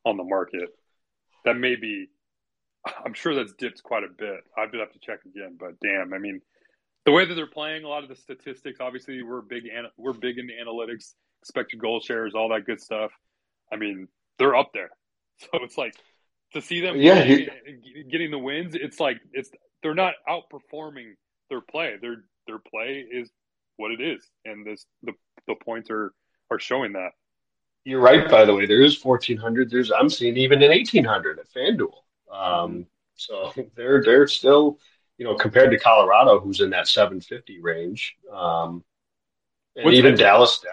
on 0.05 0.17
the 0.17 0.23
market. 0.23 0.69
That 1.45 1.57
may 1.57 1.75
be. 1.75 2.07
I'm 3.05 3.13
sure 3.13 3.35
that's 3.35 3.53
dipped 3.53 3.83
quite 3.83 4.03
a 4.03 4.07
bit. 4.17 4.41
I'd 4.57 4.73
have 4.73 4.93
to 4.93 4.99
check 4.99 5.19
again, 5.25 5.57
but 5.59 5.79
damn, 5.81 6.13
I 6.13 6.17
mean, 6.17 6.41
the 7.05 7.11
way 7.11 7.25
that 7.25 7.35
they're 7.35 7.47
playing, 7.47 7.83
a 7.83 7.87
lot 7.87 8.03
of 8.03 8.09
the 8.09 8.15
statistics. 8.15 8.79
Obviously, 8.79 9.21
we're 9.23 9.41
big. 9.41 9.63
We're 9.97 10.13
big 10.13 10.37
into 10.37 10.53
analytics, 10.53 11.13
expected 11.41 11.79
goal 11.79 11.99
shares, 11.99 12.33
all 12.35 12.49
that 12.49 12.65
good 12.65 12.81
stuff. 12.81 13.11
I 13.71 13.75
mean, 13.75 14.07
they're 14.37 14.55
up 14.55 14.71
there. 14.73 14.89
So 15.41 15.47
it's 15.63 15.75
like 15.75 15.95
to 16.53 16.61
see 16.61 16.81
them 16.81 16.97
yeah, 16.97 17.25
getting, 17.25 17.49
getting 18.11 18.29
the 18.29 18.37
wins. 18.37 18.75
It's 18.75 18.99
like 18.99 19.19
it's 19.33 19.49
they're 19.81 19.95
not 19.95 20.13
outperforming 20.29 21.13
their 21.49 21.61
play. 21.61 21.95
Their 21.99 22.25
their 22.51 22.59
play 22.59 23.05
is 23.09 23.29
what 23.77 23.91
it 23.91 24.01
is, 24.01 24.29
and 24.45 24.65
this 24.65 24.85
the 25.03 25.13
the 25.47 25.55
points 25.55 25.89
are 25.89 26.13
are 26.49 26.59
showing 26.59 26.93
that. 26.93 27.11
You're 27.83 28.01
right. 28.01 28.29
By 28.29 28.45
the 28.45 28.53
way, 28.53 28.67
there 28.67 28.81
is 28.81 29.03
1400. 29.03 29.71
There's 29.71 29.91
I'm 29.91 30.09
seeing 30.09 30.37
even 30.37 30.61
an 30.61 30.69
1800 30.69 31.39
at 31.39 31.49
FanDuel. 31.49 31.93
Um, 32.31 32.85
so 33.15 33.53
they're 33.75 34.03
they're 34.03 34.27
still 34.27 34.77
you 35.21 35.27
know, 35.27 35.35
compared 35.35 35.69
to 35.69 35.77
Colorado, 35.77 36.39
who's 36.39 36.61
in 36.61 36.71
that 36.71 36.87
750 36.87 37.59
range, 37.61 38.15
um, 38.33 38.83
and 39.75 39.85
What's 39.85 39.95
even 39.95 40.15
Dallas, 40.15 40.65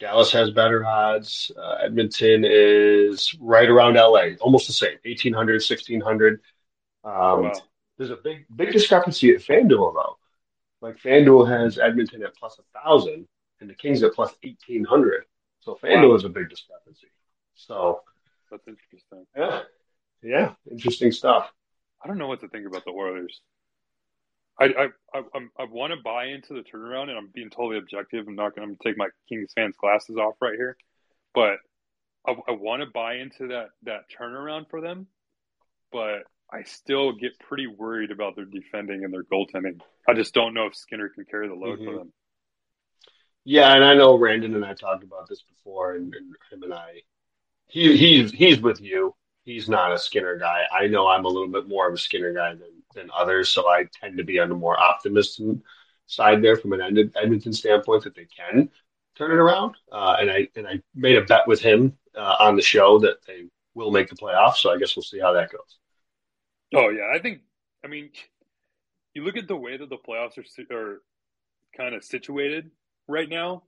Dallas 0.00 0.32
has 0.32 0.50
better 0.50 0.82
odds. 0.86 1.52
Uh, 1.54 1.76
Edmonton 1.84 2.44
is 2.46 3.36
right 3.38 3.68
around 3.68 3.96
LA, 3.96 4.28
almost 4.40 4.66
the 4.66 4.72
same, 4.72 4.96
1800, 5.04 5.56
1600. 5.56 6.40
Um, 7.04 7.12
wow. 7.12 7.52
There's 7.98 8.08
a 8.08 8.16
big, 8.16 8.46
big 8.56 8.72
discrepancy 8.72 9.34
at 9.34 9.42
FanDuel 9.42 9.92
though. 9.92 10.16
Like 10.80 10.98
FanDuel 10.98 11.48
has 11.48 11.78
Edmonton 11.78 12.22
at 12.22 12.34
plus 12.36 12.58
a 12.58 12.80
thousand 12.80 13.26
and 13.60 13.70
the 13.70 13.74
Kings 13.74 14.02
at 14.02 14.12
plus 14.12 14.34
1800. 14.42 15.24
So 15.60 15.78
FanDuel 15.82 16.10
wow. 16.10 16.14
is 16.14 16.24
a 16.24 16.28
big 16.28 16.48
discrepancy. 16.48 17.08
So 17.54 18.02
that's 18.50 18.66
interesting. 18.68 19.26
Yeah. 19.36 19.62
Yeah. 20.22 20.52
Interesting 20.70 21.12
stuff. 21.12 21.50
I 22.02 22.08
don't 22.08 22.18
know 22.18 22.28
what 22.28 22.40
to 22.40 22.48
think 22.48 22.66
about 22.66 22.84
the 22.84 22.92
Oilers. 22.92 23.40
I 24.58 24.64
I 24.64 25.18
I, 25.18 25.22
I 25.58 25.64
want 25.64 25.92
to 25.92 26.00
buy 26.02 26.26
into 26.26 26.54
the 26.54 26.62
turnaround, 26.62 27.08
and 27.08 27.18
I'm 27.18 27.30
being 27.34 27.50
totally 27.50 27.78
objective. 27.78 28.26
I'm 28.26 28.36
not 28.36 28.56
going 28.56 28.74
to 28.74 28.82
take 28.82 28.96
my 28.96 29.08
Kings 29.28 29.52
fans 29.54 29.76
glasses 29.78 30.16
off 30.16 30.34
right 30.40 30.54
here, 30.56 30.76
but 31.34 31.58
I, 32.26 32.34
I 32.48 32.52
want 32.52 32.82
to 32.82 32.86
buy 32.86 33.16
into 33.16 33.48
that 33.48 33.70
that 33.82 34.04
turnaround 34.18 34.70
for 34.70 34.80
them. 34.80 35.08
But 35.92 36.24
I 36.52 36.62
still 36.62 37.12
get 37.12 37.38
pretty 37.40 37.66
worried 37.66 38.10
about 38.10 38.36
their 38.36 38.44
defending 38.44 39.04
and 39.04 39.12
their 39.12 39.24
goaltending. 39.24 39.80
I 40.08 40.14
just 40.14 40.32
don't 40.32 40.54
know 40.54 40.66
if 40.66 40.76
Skinner 40.76 41.08
can 41.08 41.24
carry 41.24 41.48
the 41.48 41.54
load 41.54 41.78
mm-hmm. 41.78 41.90
for 41.90 41.98
them. 41.98 42.12
Yeah, 43.44 43.72
and 43.74 43.84
I 43.84 43.94
know 43.94 44.18
Brandon 44.18 44.54
and 44.54 44.64
I 44.64 44.74
talked 44.74 45.04
about 45.04 45.28
this 45.28 45.42
before, 45.42 45.94
and, 45.94 46.12
and 46.14 46.34
him 46.50 46.62
and 46.64 46.74
I, 46.74 47.02
he 47.68 47.96
he's 47.96 48.32
he's 48.32 48.60
with 48.60 48.80
you. 48.80 49.14
He's 49.44 49.68
not 49.68 49.92
a 49.92 49.98
Skinner 49.98 50.36
guy. 50.36 50.62
I 50.72 50.88
know 50.88 51.06
I'm 51.06 51.24
a 51.24 51.28
little 51.28 51.48
bit 51.48 51.68
more 51.68 51.88
of 51.88 51.94
a 51.94 51.98
Skinner 51.98 52.32
guy 52.32 52.54
than 52.54 52.82
than 52.94 53.10
others. 53.16 53.48
So 53.48 53.68
I 53.68 53.84
tend 54.00 54.18
to 54.18 54.24
be 54.24 54.40
on 54.40 54.48
the 54.48 54.54
more 54.56 54.78
optimistic 54.78 55.58
side 56.06 56.42
there 56.42 56.56
from 56.56 56.72
an 56.72 57.12
Edmonton 57.14 57.52
standpoint 57.52 58.04
that 58.04 58.14
they 58.14 58.26
can 58.26 58.68
turn 59.16 59.30
it 59.30 59.38
around. 59.38 59.76
Uh, 59.90 60.16
and 60.20 60.30
I 60.30 60.48
and 60.56 60.66
I 60.66 60.80
made 60.94 61.16
a 61.16 61.24
bet 61.24 61.46
with 61.46 61.60
him 61.60 61.96
uh, 62.16 62.36
on 62.40 62.56
the 62.56 62.62
show 62.62 62.98
that 63.00 63.24
they 63.26 63.44
will 63.74 63.92
make 63.92 64.08
the 64.08 64.16
playoffs. 64.16 64.56
So 64.56 64.72
I 64.72 64.78
guess 64.78 64.96
we'll 64.96 65.02
see 65.02 65.20
how 65.20 65.32
that 65.34 65.52
goes. 65.52 65.78
Oh 66.76 66.90
yeah, 66.90 67.10
I 67.14 67.18
think. 67.18 67.40
I 67.84 67.88
mean, 67.88 68.10
you 69.14 69.24
look 69.24 69.36
at 69.36 69.48
the 69.48 69.56
way 69.56 69.76
that 69.76 69.88
the 69.88 69.96
playoffs 69.96 70.38
are, 70.38 70.76
are 70.76 71.02
kind 71.76 71.94
of 71.94 72.04
situated 72.04 72.70
right 73.08 73.28
now. 73.28 73.62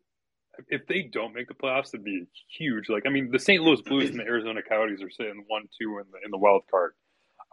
If 0.69 0.87
they 0.87 1.03
don't 1.03 1.35
make 1.35 1.49
the 1.49 1.55
playoffs, 1.55 1.89
it'd 1.89 2.05
be 2.05 2.25
huge. 2.59 2.89
Like, 2.89 3.05
I 3.07 3.11
mean, 3.11 3.31
the 3.31 3.39
St. 3.39 3.63
Louis 3.63 3.81
Blues 3.81 4.11
and 4.11 4.19
the 4.19 4.25
Arizona 4.25 4.61
Coyotes 4.69 5.01
are 5.01 5.11
sitting 5.11 5.45
one, 5.47 5.63
two 5.81 5.99
in 5.99 6.05
the 6.13 6.19
in 6.25 6.31
the 6.31 6.39
wild 6.39 6.63
card. 6.71 6.93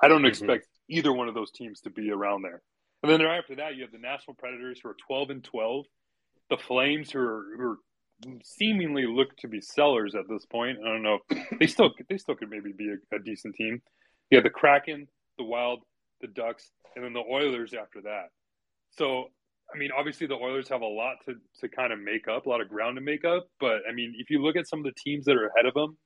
I 0.02 0.08
don't 0.08 0.20
mm-hmm. 0.20 0.28
expect 0.28 0.68
either 0.90 1.14
one 1.14 1.30
of 1.30 1.36
those 1.36 1.52
teams 1.52 1.82
to 1.82 1.90
be 1.90 2.12
around 2.12 2.42
there. 2.42 2.62
And 3.02 3.12
then 3.12 3.22
right 3.22 3.38
after 3.38 3.56
that, 3.56 3.76
you 3.76 3.84
have 3.84 3.92
the 3.92 4.00
Nashville 4.00 4.34
Predators 4.34 4.80
who 4.82 4.90
are 4.90 4.96
12 5.08 5.30
and 5.30 5.44
12, 5.44 5.86
the 6.50 6.58
Flames 6.58 7.12
who 7.12 7.20
are, 7.20 7.44
who 7.56 7.64
are 7.64 7.78
seemingly 8.44 9.06
look 9.06 9.36
to 9.38 9.48
be 9.48 9.62
sellers 9.62 10.16
at 10.16 10.28
this 10.28 10.46
point. 10.46 10.80
I 10.84 10.90
don't 10.90 11.04
know. 11.04 11.20
They 11.60 11.68
still 11.68 11.92
they 12.10 12.18
still 12.18 12.36
could 12.36 12.50
maybe 12.50 12.74
be 12.76 12.90
a, 12.90 13.16
a 13.16 13.20
decent 13.20 13.56
team. 13.56 13.82
Yeah, 14.32 14.42
the 14.42 14.50
Kraken, 14.50 15.08
the 15.38 15.44
Wild, 15.44 15.80
the 16.22 16.28
Ducks, 16.28 16.70
and 16.96 17.04
then 17.04 17.14
the 17.14 17.24
Oilers 17.24 17.74
after 17.74 18.02
that. 18.02 18.30
So 18.98 19.30
I 19.74 19.78
mean, 19.78 19.90
obviously 19.98 20.28
the 20.28 20.36
Oilers 20.36 20.70
have 20.70 20.82
a 20.82 20.86
lot 20.88 21.18
to, 21.26 21.36
to 21.62 21.70
kind 21.70 21.92
of 21.92 22.00
make 22.00 22.28
up, 22.28 22.46
a 22.46 22.50
lot 22.50 22.62
of 22.62 22.70
ground 22.70 22.98
to 22.98 23.02
make 23.02 23.26
up. 23.26 23.48
But 23.60 23.80
I 23.90 23.94
mean, 23.94 24.14
if 24.18 24.30
you 24.30 24.42
look 24.42 24.56
at 24.56 24.68
some 24.68 24.80
of 24.80 24.86
the 24.86 24.94
teams 24.94 25.26
that 25.26 25.36
are 25.36 25.48
ahead 25.48 25.66
of 25.66 25.74
them, 25.74 25.98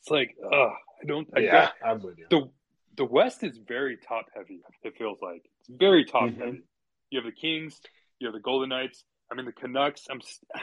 it's 0.00 0.10
like, 0.10 0.34
uh, 0.44 0.56
I 0.56 1.04
don't. 1.06 1.28
I 1.36 1.40
yeah, 1.40 1.70
I'm 1.84 2.02
with 2.02 2.18
you. 2.18 2.26
The 2.30 2.50
the 2.96 3.04
West 3.04 3.42
is 3.44 3.58
very 3.66 3.96
top 3.96 4.26
heavy. 4.34 4.60
It 4.82 4.96
feels 4.96 5.18
like 5.22 5.42
it's 5.60 5.78
very 5.78 6.04
top 6.04 6.24
mm-hmm. 6.24 6.40
heavy. 6.40 6.62
You 7.10 7.20
have 7.20 7.26
the 7.26 7.38
Kings, 7.38 7.80
you 8.18 8.26
have 8.26 8.34
the 8.34 8.40
Golden 8.40 8.70
Knights. 8.70 9.04
I 9.30 9.34
mean, 9.34 9.46
the 9.46 9.52
Canucks. 9.52 10.06
I'm. 10.10 10.20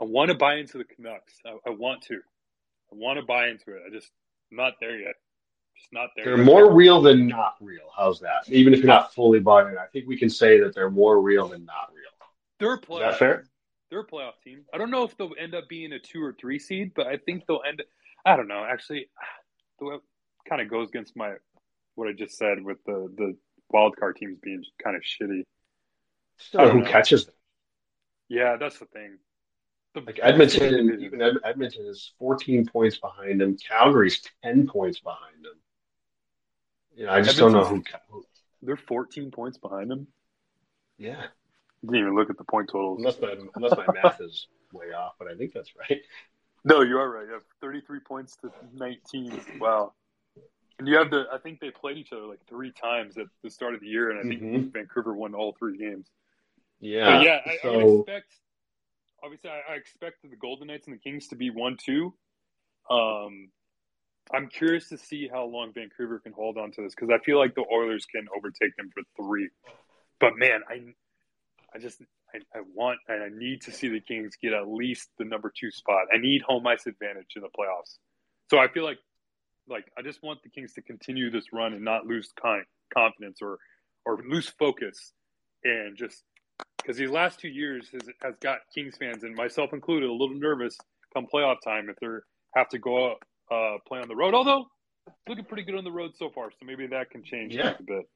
I 0.00 0.04
want 0.04 0.30
to 0.30 0.36
buy 0.36 0.56
into 0.56 0.78
the 0.78 0.84
Canucks. 0.84 1.34
I, 1.46 1.50
I 1.68 1.70
want 1.70 2.02
to. 2.08 2.14
I 2.14 2.94
want 2.96 3.18
to 3.18 3.24
buy 3.24 3.48
into 3.48 3.76
it. 3.76 3.82
I 3.86 3.94
just 3.94 4.10
I'm 4.50 4.56
not 4.56 4.74
there 4.80 4.98
yet. 4.98 5.14
Just 5.82 5.92
not 5.92 6.10
there. 6.14 6.24
They're 6.24 6.36
yet. 6.36 6.46
more 6.46 6.72
real 6.72 7.00
than 7.02 7.26
not 7.26 7.56
real. 7.60 7.90
How's 7.96 8.20
that? 8.20 8.48
Even 8.48 8.72
if 8.72 8.78
you're 8.78 8.86
not 8.86 9.12
fully 9.14 9.40
buying 9.40 9.68
it, 9.68 9.78
I 9.78 9.86
think 9.86 10.06
we 10.06 10.16
can 10.16 10.30
say 10.30 10.60
that 10.60 10.74
they're 10.74 10.90
more 10.90 11.20
real 11.20 11.48
than 11.48 11.64
not 11.64 11.90
real. 11.92 12.02
They're 12.60 12.74
a 12.74 12.80
playoff. 12.80 13.08
Is 13.08 13.12
that 13.14 13.18
fair? 13.18 13.44
They're 13.90 14.00
a 14.00 14.06
playoff 14.06 14.40
team. 14.44 14.60
I 14.72 14.78
don't 14.78 14.90
know 14.90 15.02
if 15.02 15.16
they'll 15.16 15.32
end 15.38 15.56
up 15.56 15.68
being 15.68 15.92
a 15.92 15.98
two 15.98 16.22
or 16.22 16.32
three 16.32 16.60
seed, 16.60 16.92
but 16.94 17.08
I 17.08 17.16
think 17.16 17.46
they'll 17.46 17.62
end. 17.66 17.82
I 18.24 18.36
don't 18.36 18.46
know. 18.46 18.64
Actually, 18.64 19.10
the 19.80 19.86
way 19.86 19.94
it 19.96 20.02
kind 20.48 20.62
of 20.62 20.70
goes 20.70 20.88
against 20.88 21.16
my 21.16 21.34
what 21.96 22.08
I 22.08 22.12
just 22.12 22.38
said 22.38 22.62
with 22.62 22.78
the 22.86 23.12
the 23.16 23.36
wild 23.70 23.96
card 23.96 24.16
teams 24.16 24.38
being 24.40 24.62
kind 24.82 24.94
of 24.94 25.02
shitty. 25.02 25.42
So 26.36 26.68
who 26.70 26.80
know. 26.80 26.86
catches 26.90 27.26
them? 27.26 27.34
Yeah, 28.28 28.56
that's 28.56 28.78
the 28.78 28.86
thing. 28.86 29.18
The, 29.94 30.00
like 30.00 30.20
Edmonton, 30.22 31.00
even 31.02 31.20
Edmonton 31.44 31.84
is 31.86 32.12
14 32.18 32.66
points 32.66 32.98
behind 32.98 33.40
them. 33.40 33.56
Calgary's 33.68 34.22
10 34.42 34.66
points 34.66 35.00
behind 35.00 35.44
them. 35.44 35.52
You 36.94 37.06
know, 37.06 37.12
I 37.12 37.22
just 37.22 37.38
don't 37.38 37.52
know 37.52 37.64
who. 37.64 37.82
They're 38.62 38.76
14 38.76 39.30
points 39.30 39.58
behind 39.58 39.90
them. 39.90 40.06
Yeah. 40.98 41.22
Didn't 41.82 41.96
even 41.96 42.14
look 42.14 42.30
at 42.30 42.38
the 42.38 42.44
point 42.44 42.68
totals. 42.70 42.98
Unless 42.98 43.20
my 43.20 43.34
unless 43.56 43.76
my 43.76 43.86
math 44.02 44.20
is 44.20 44.46
way 44.72 44.92
off, 44.92 45.14
but 45.18 45.28
I 45.28 45.34
think 45.34 45.52
that's 45.52 45.72
right. 45.76 46.00
No, 46.64 46.82
you 46.82 46.98
are 46.98 47.10
right. 47.10 47.26
You 47.26 47.32
have 47.32 47.42
33 47.60 48.00
points 48.00 48.36
to 48.36 48.52
19. 48.74 49.40
Wow. 49.58 49.94
And 50.78 50.86
you 50.86 50.96
have 50.96 51.10
the. 51.10 51.26
I 51.32 51.38
think 51.38 51.60
they 51.60 51.70
played 51.70 51.96
each 51.96 52.12
other 52.12 52.22
like 52.22 52.38
three 52.48 52.72
times 52.72 53.18
at 53.18 53.26
the 53.42 53.50
start 53.50 53.74
of 53.74 53.80
the 53.80 53.86
year, 53.86 54.10
and 54.10 54.20
I 54.20 54.22
think 54.22 54.42
mm-hmm. 54.42 54.68
Vancouver 54.68 55.14
won 55.14 55.34
all 55.34 55.56
three 55.58 55.76
games. 55.76 56.06
Yeah. 56.80 57.16
But 57.16 57.24
yeah, 57.24 57.38
I, 57.44 57.58
so... 57.62 57.72
I 57.72 57.84
would 57.84 58.00
expect. 58.00 58.34
Obviously, 59.24 59.50
I, 59.50 59.72
I 59.72 59.76
expect 59.76 60.22
the 60.22 60.36
Golden 60.36 60.68
Knights 60.68 60.86
and 60.86 60.96
the 60.96 61.00
Kings 61.00 61.28
to 61.28 61.36
be 61.36 61.50
one-two. 61.50 62.12
Um, 62.90 63.50
I'm 64.32 64.48
curious 64.48 64.88
to 64.88 64.98
see 64.98 65.28
how 65.28 65.44
long 65.44 65.72
Vancouver 65.72 66.18
can 66.18 66.32
hold 66.32 66.56
on 66.56 66.70
to 66.72 66.82
this 66.82 66.94
because 66.94 67.10
I 67.10 67.22
feel 67.24 67.38
like 67.38 67.54
the 67.54 67.64
Oilers 67.72 68.06
can 68.06 68.26
overtake 68.36 68.76
them 68.76 68.90
for 68.94 69.02
three. 69.16 69.48
But 70.20 70.36
man, 70.36 70.60
I, 70.68 70.94
I 71.74 71.78
just 71.78 72.00
I, 72.34 72.38
I 72.56 72.62
want 72.74 72.98
and 73.08 73.22
I 73.22 73.28
need 73.32 73.62
to 73.62 73.72
see 73.72 73.88
the 73.88 74.00
Kings 74.00 74.36
get 74.40 74.52
at 74.52 74.68
least 74.68 75.08
the 75.18 75.24
number 75.24 75.52
two 75.54 75.70
spot. 75.70 76.06
I 76.14 76.18
need 76.18 76.42
home 76.42 76.66
ice 76.66 76.86
advantage 76.86 77.32
in 77.36 77.42
the 77.42 77.48
playoffs. 77.48 77.98
So 78.50 78.58
I 78.58 78.68
feel 78.68 78.84
like 78.84 78.98
like 79.68 79.86
I 79.98 80.02
just 80.02 80.22
want 80.22 80.42
the 80.42 80.50
Kings 80.50 80.72
to 80.74 80.82
continue 80.82 81.30
this 81.30 81.52
run 81.52 81.72
and 81.72 81.84
not 81.84 82.06
lose 82.06 82.32
confidence 82.94 83.38
or 83.42 83.58
or 84.04 84.18
lose 84.28 84.48
focus 84.58 85.12
and 85.64 85.96
just 85.96 86.24
because 86.78 86.96
these 86.96 87.10
last 87.10 87.38
two 87.38 87.48
years 87.48 87.88
has, 87.92 88.02
has 88.22 88.34
got 88.40 88.58
Kings 88.74 88.96
fans 88.98 89.22
and 89.22 89.34
myself 89.34 89.72
included 89.72 90.08
a 90.08 90.12
little 90.12 90.34
nervous 90.34 90.76
come 91.14 91.26
playoff 91.32 91.56
time 91.64 91.88
if 91.88 91.96
they 92.00 92.08
have 92.54 92.68
to 92.70 92.78
go 92.78 93.16
uh, 93.52 93.78
play 93.86 94.00
on 94.00 94.08
the 94.08 94.16
road. 94.16 94.34
Although 94.34 94.66
looking 95.28 95.44
pretty 95.44 95.64
good 95.64 95.74
on 95.74 95.84
the 95.84 95.92
road 95.92 96.12
so 96.16 96.30
far, 96.30 96.50
so 96.50 96.66
maybe 96.66 96.86
that 96.88 97.10
can 97.10 97.22
change 97.22 97.54
yeah. 97.54 97.74
a 97.78 97.82
bit. 97.82 98.08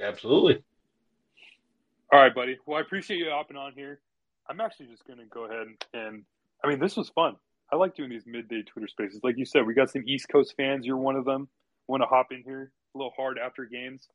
Absolutely. 0.00 0.62
All 2.12 2.20
right, 2.20 2.34
buddy. 2.34 2.58
Well, 2.66 2.78
I 2.78 2.80
appreciate 2.80 3.18
you 3.18 3.30
hopping 3.30 3.56
on 3.56 3.72
here. 3.74 4.00
I'm 4.48 4.60
actually 4.60 4.86
just 4.86 5.06
going 5.06 5.18
to 5.18 5.24
go 5.26 5.44
ahead 5.44 5.66
and 5.94 6.24
I 6.64 6.68
mean, 6.68 6.78
this 6.78 6.96
was 6.96 7.08
fun. 7.10 7.36
I 7.72 7.76
like 7.76 7.96
doing 7.96 8.10
these 8.10 8.26
midday 8.26 8.62
Twitter 8.62 8.88
spaces. 8.88 9.20
Like 9.22 9.38
you 9.38 9.44
said, 9.44 9.66
we 9.66 9.74
got 9.74 9.90
some 9.90 10.04
East 10.06 10.28
Coast 10.28 10.54
fans. 10.56 10.86
You're 10.86 10.96
one 10.96 11.16
of 11.16 11.24
them. 11.24 11.48
Want 11.88 12.02
to 12.02 12.06
hop 12.06 12.26
in 12.30 12.42
here 12.44 12.70
a 12.94 12.98
little 12.98 13.12
hard 13.16 13.38
after 13.38 13.64
games, 13.64 14.06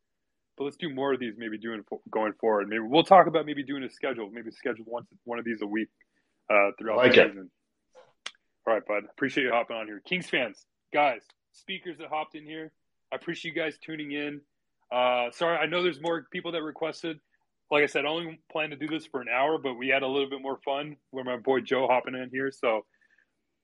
but 0.58 0.64
let's 0.64 0.78
do 0.78 0.90
more 0.90 1.14
of 1.14 1.20
these. 1.20 1.34
Maybe 1.38 1.58
doing 1.58 1.84
going 2.10 2.34
forward. 2.34 2.70
Maybe 2.70 2.82
we'll 2.82 3.04
talk 3.04 3.28
about 3.28 3.46
maybe 3.46 3.64
doing 3.64 3.84
a 3.84 3.90
schedule. 3.90 4.30
Maybe 4.32 4.52
schedule 4.52 4.86
one 4.88 5.06
one 5.26 5.40
of 5.40 5.46
these 5.46 5.62
a 5.62 5.68
week 5.68 5.90
uh, 6.50 6.72
throughout 6.78 6.98
like 6.98 7.14
the 7.14 7.28
season. 7.28 7.50
All 8.68 8.74
right, 8.74 8.86
bud. 8.86 9.04
Appreciate 9.10 9.46
you 9.46 9.52
hopping 9.52 9.78
on 9.78 9.88
here. 9.88 10.02
Kings 10.06 10.28
fans, 10.28 10.66
guys, 10.94 11.22
speakers 11.54 11.98
that 12.00 12.10
hopped 12.10 12.36
in 12.36 12.44
here. 12.44 12.74
I 13.14 13.16
appreciate 13.16 13.56
you 13.56 13.62
guys 13.62 13.78
tuning 13.82 14.12
in. 14.12 14.42
Uh, 14.92 15.32
sorry, 15.32 15.58
I 15.58 15.68
know 15.68 15.84
there's 15.84 16.02
more 16.02 16.28
people 16.34 16.52
that 16.52 16.62
requested. 16.62 17.18
Like 17.72 17.84
I 17.84 17.88
said, 17.88 18.06
I 18.06 18.10
only 18.10 18.42
plan 18.52 18.72
to 18.72 18.76
do 18.76 18.88
this 18.88 19.06
for 19.06 19.22
an 19.22 19.28
hour, 19.34 19.58
but 19.58 19.76
we 19.76 19.88
had 19.88 20.04
a 20.04 20.08
little 20.08 20.30
bit 20.30 20.42
more 20.42 20.60
fun 20.66 20.98
with 21.14 21.26
my 21.26 21.38
boy 21.38 21.62
Joe 21.62 21.88
hopping 21.88 22.14
in 22.14 22.30
here. 22.30 22.52
So 22.52 22.82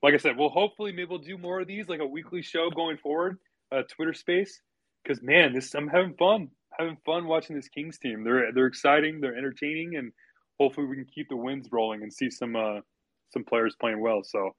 like 0.02 0.14
I 0.14 0.18
said, 0.18 0.38
we'll 0.38 0.50
hopefully 0.50 0.92
maybe 0.94 1.08
we'll 1.10 1.20
do 1.20 1.38
more 1.38 1.62
of 1.62 1.68
these, 1.68 1.90
like 1.90 2.00
a 2.00 2.06
weekly 2.06 2.42
show 2.42 2.70
going 2.70 2.98
forward, 2.98 3.40
uh, 3.74 3.84
Twitter 3.90 4.14
Space. 4.14 4.62
Because 5.04 5.22
man, 5.22 5.54
this 5.54 5.74
I'm 5.74 5.90
having 5.90 6.14
fun, 6.16 6.50
having 6.78 6.98
fun 7.06 7.28
watching 7.28 7.58
this 7.58 7.68
Kings 7.68 7.98
team. 7.98 8.24
They're 8.24 8.54
they're 8.54 8.68
exciting, 8.68 9.20
they're 9.20 9.38
entertaining, 9.38 9.98
and 9.98 10.14
hopefully 10.60 10.88
we 10.88 10.96
can 10.96 11.06
keep 11.14 11.28
the 11.28 11.36
wins 11.36 11.68
rolling 11.74 12.04
and 12.04 12.14
see 12.14 12.30
some 12.30 12.56
uh, 12.56 12.80
some 13.32 13.44
players 13.44 13.76
playing 13.80 14.02
well. 14.02 14.24
So, 14.24 14.52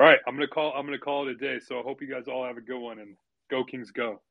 all 0.00 0.06
right, 0.06 0.20
I'm 0.26 0.34
gonna 0.34 0.48
call 0.48 0.72
I'm 0.76 0.86
gonna 0.86 0.98
call 0.98 1.28
it 1.28 1.32
a 1.32 1.36
day. 1.36 1.60
So 1.60 1.78
I 1.80 1.82
hope 1.82 2.02
you 2.02 2.10
guys 2.10 2.28
all 2.28 2.46
have 2.46 2.56
a 2.58 2.62
good 2.62 2.80
one 2.80 3.00
and 3.00 3.16
go 3.50 3.64
Kings 3.64 3.92
go. 3.92 4.22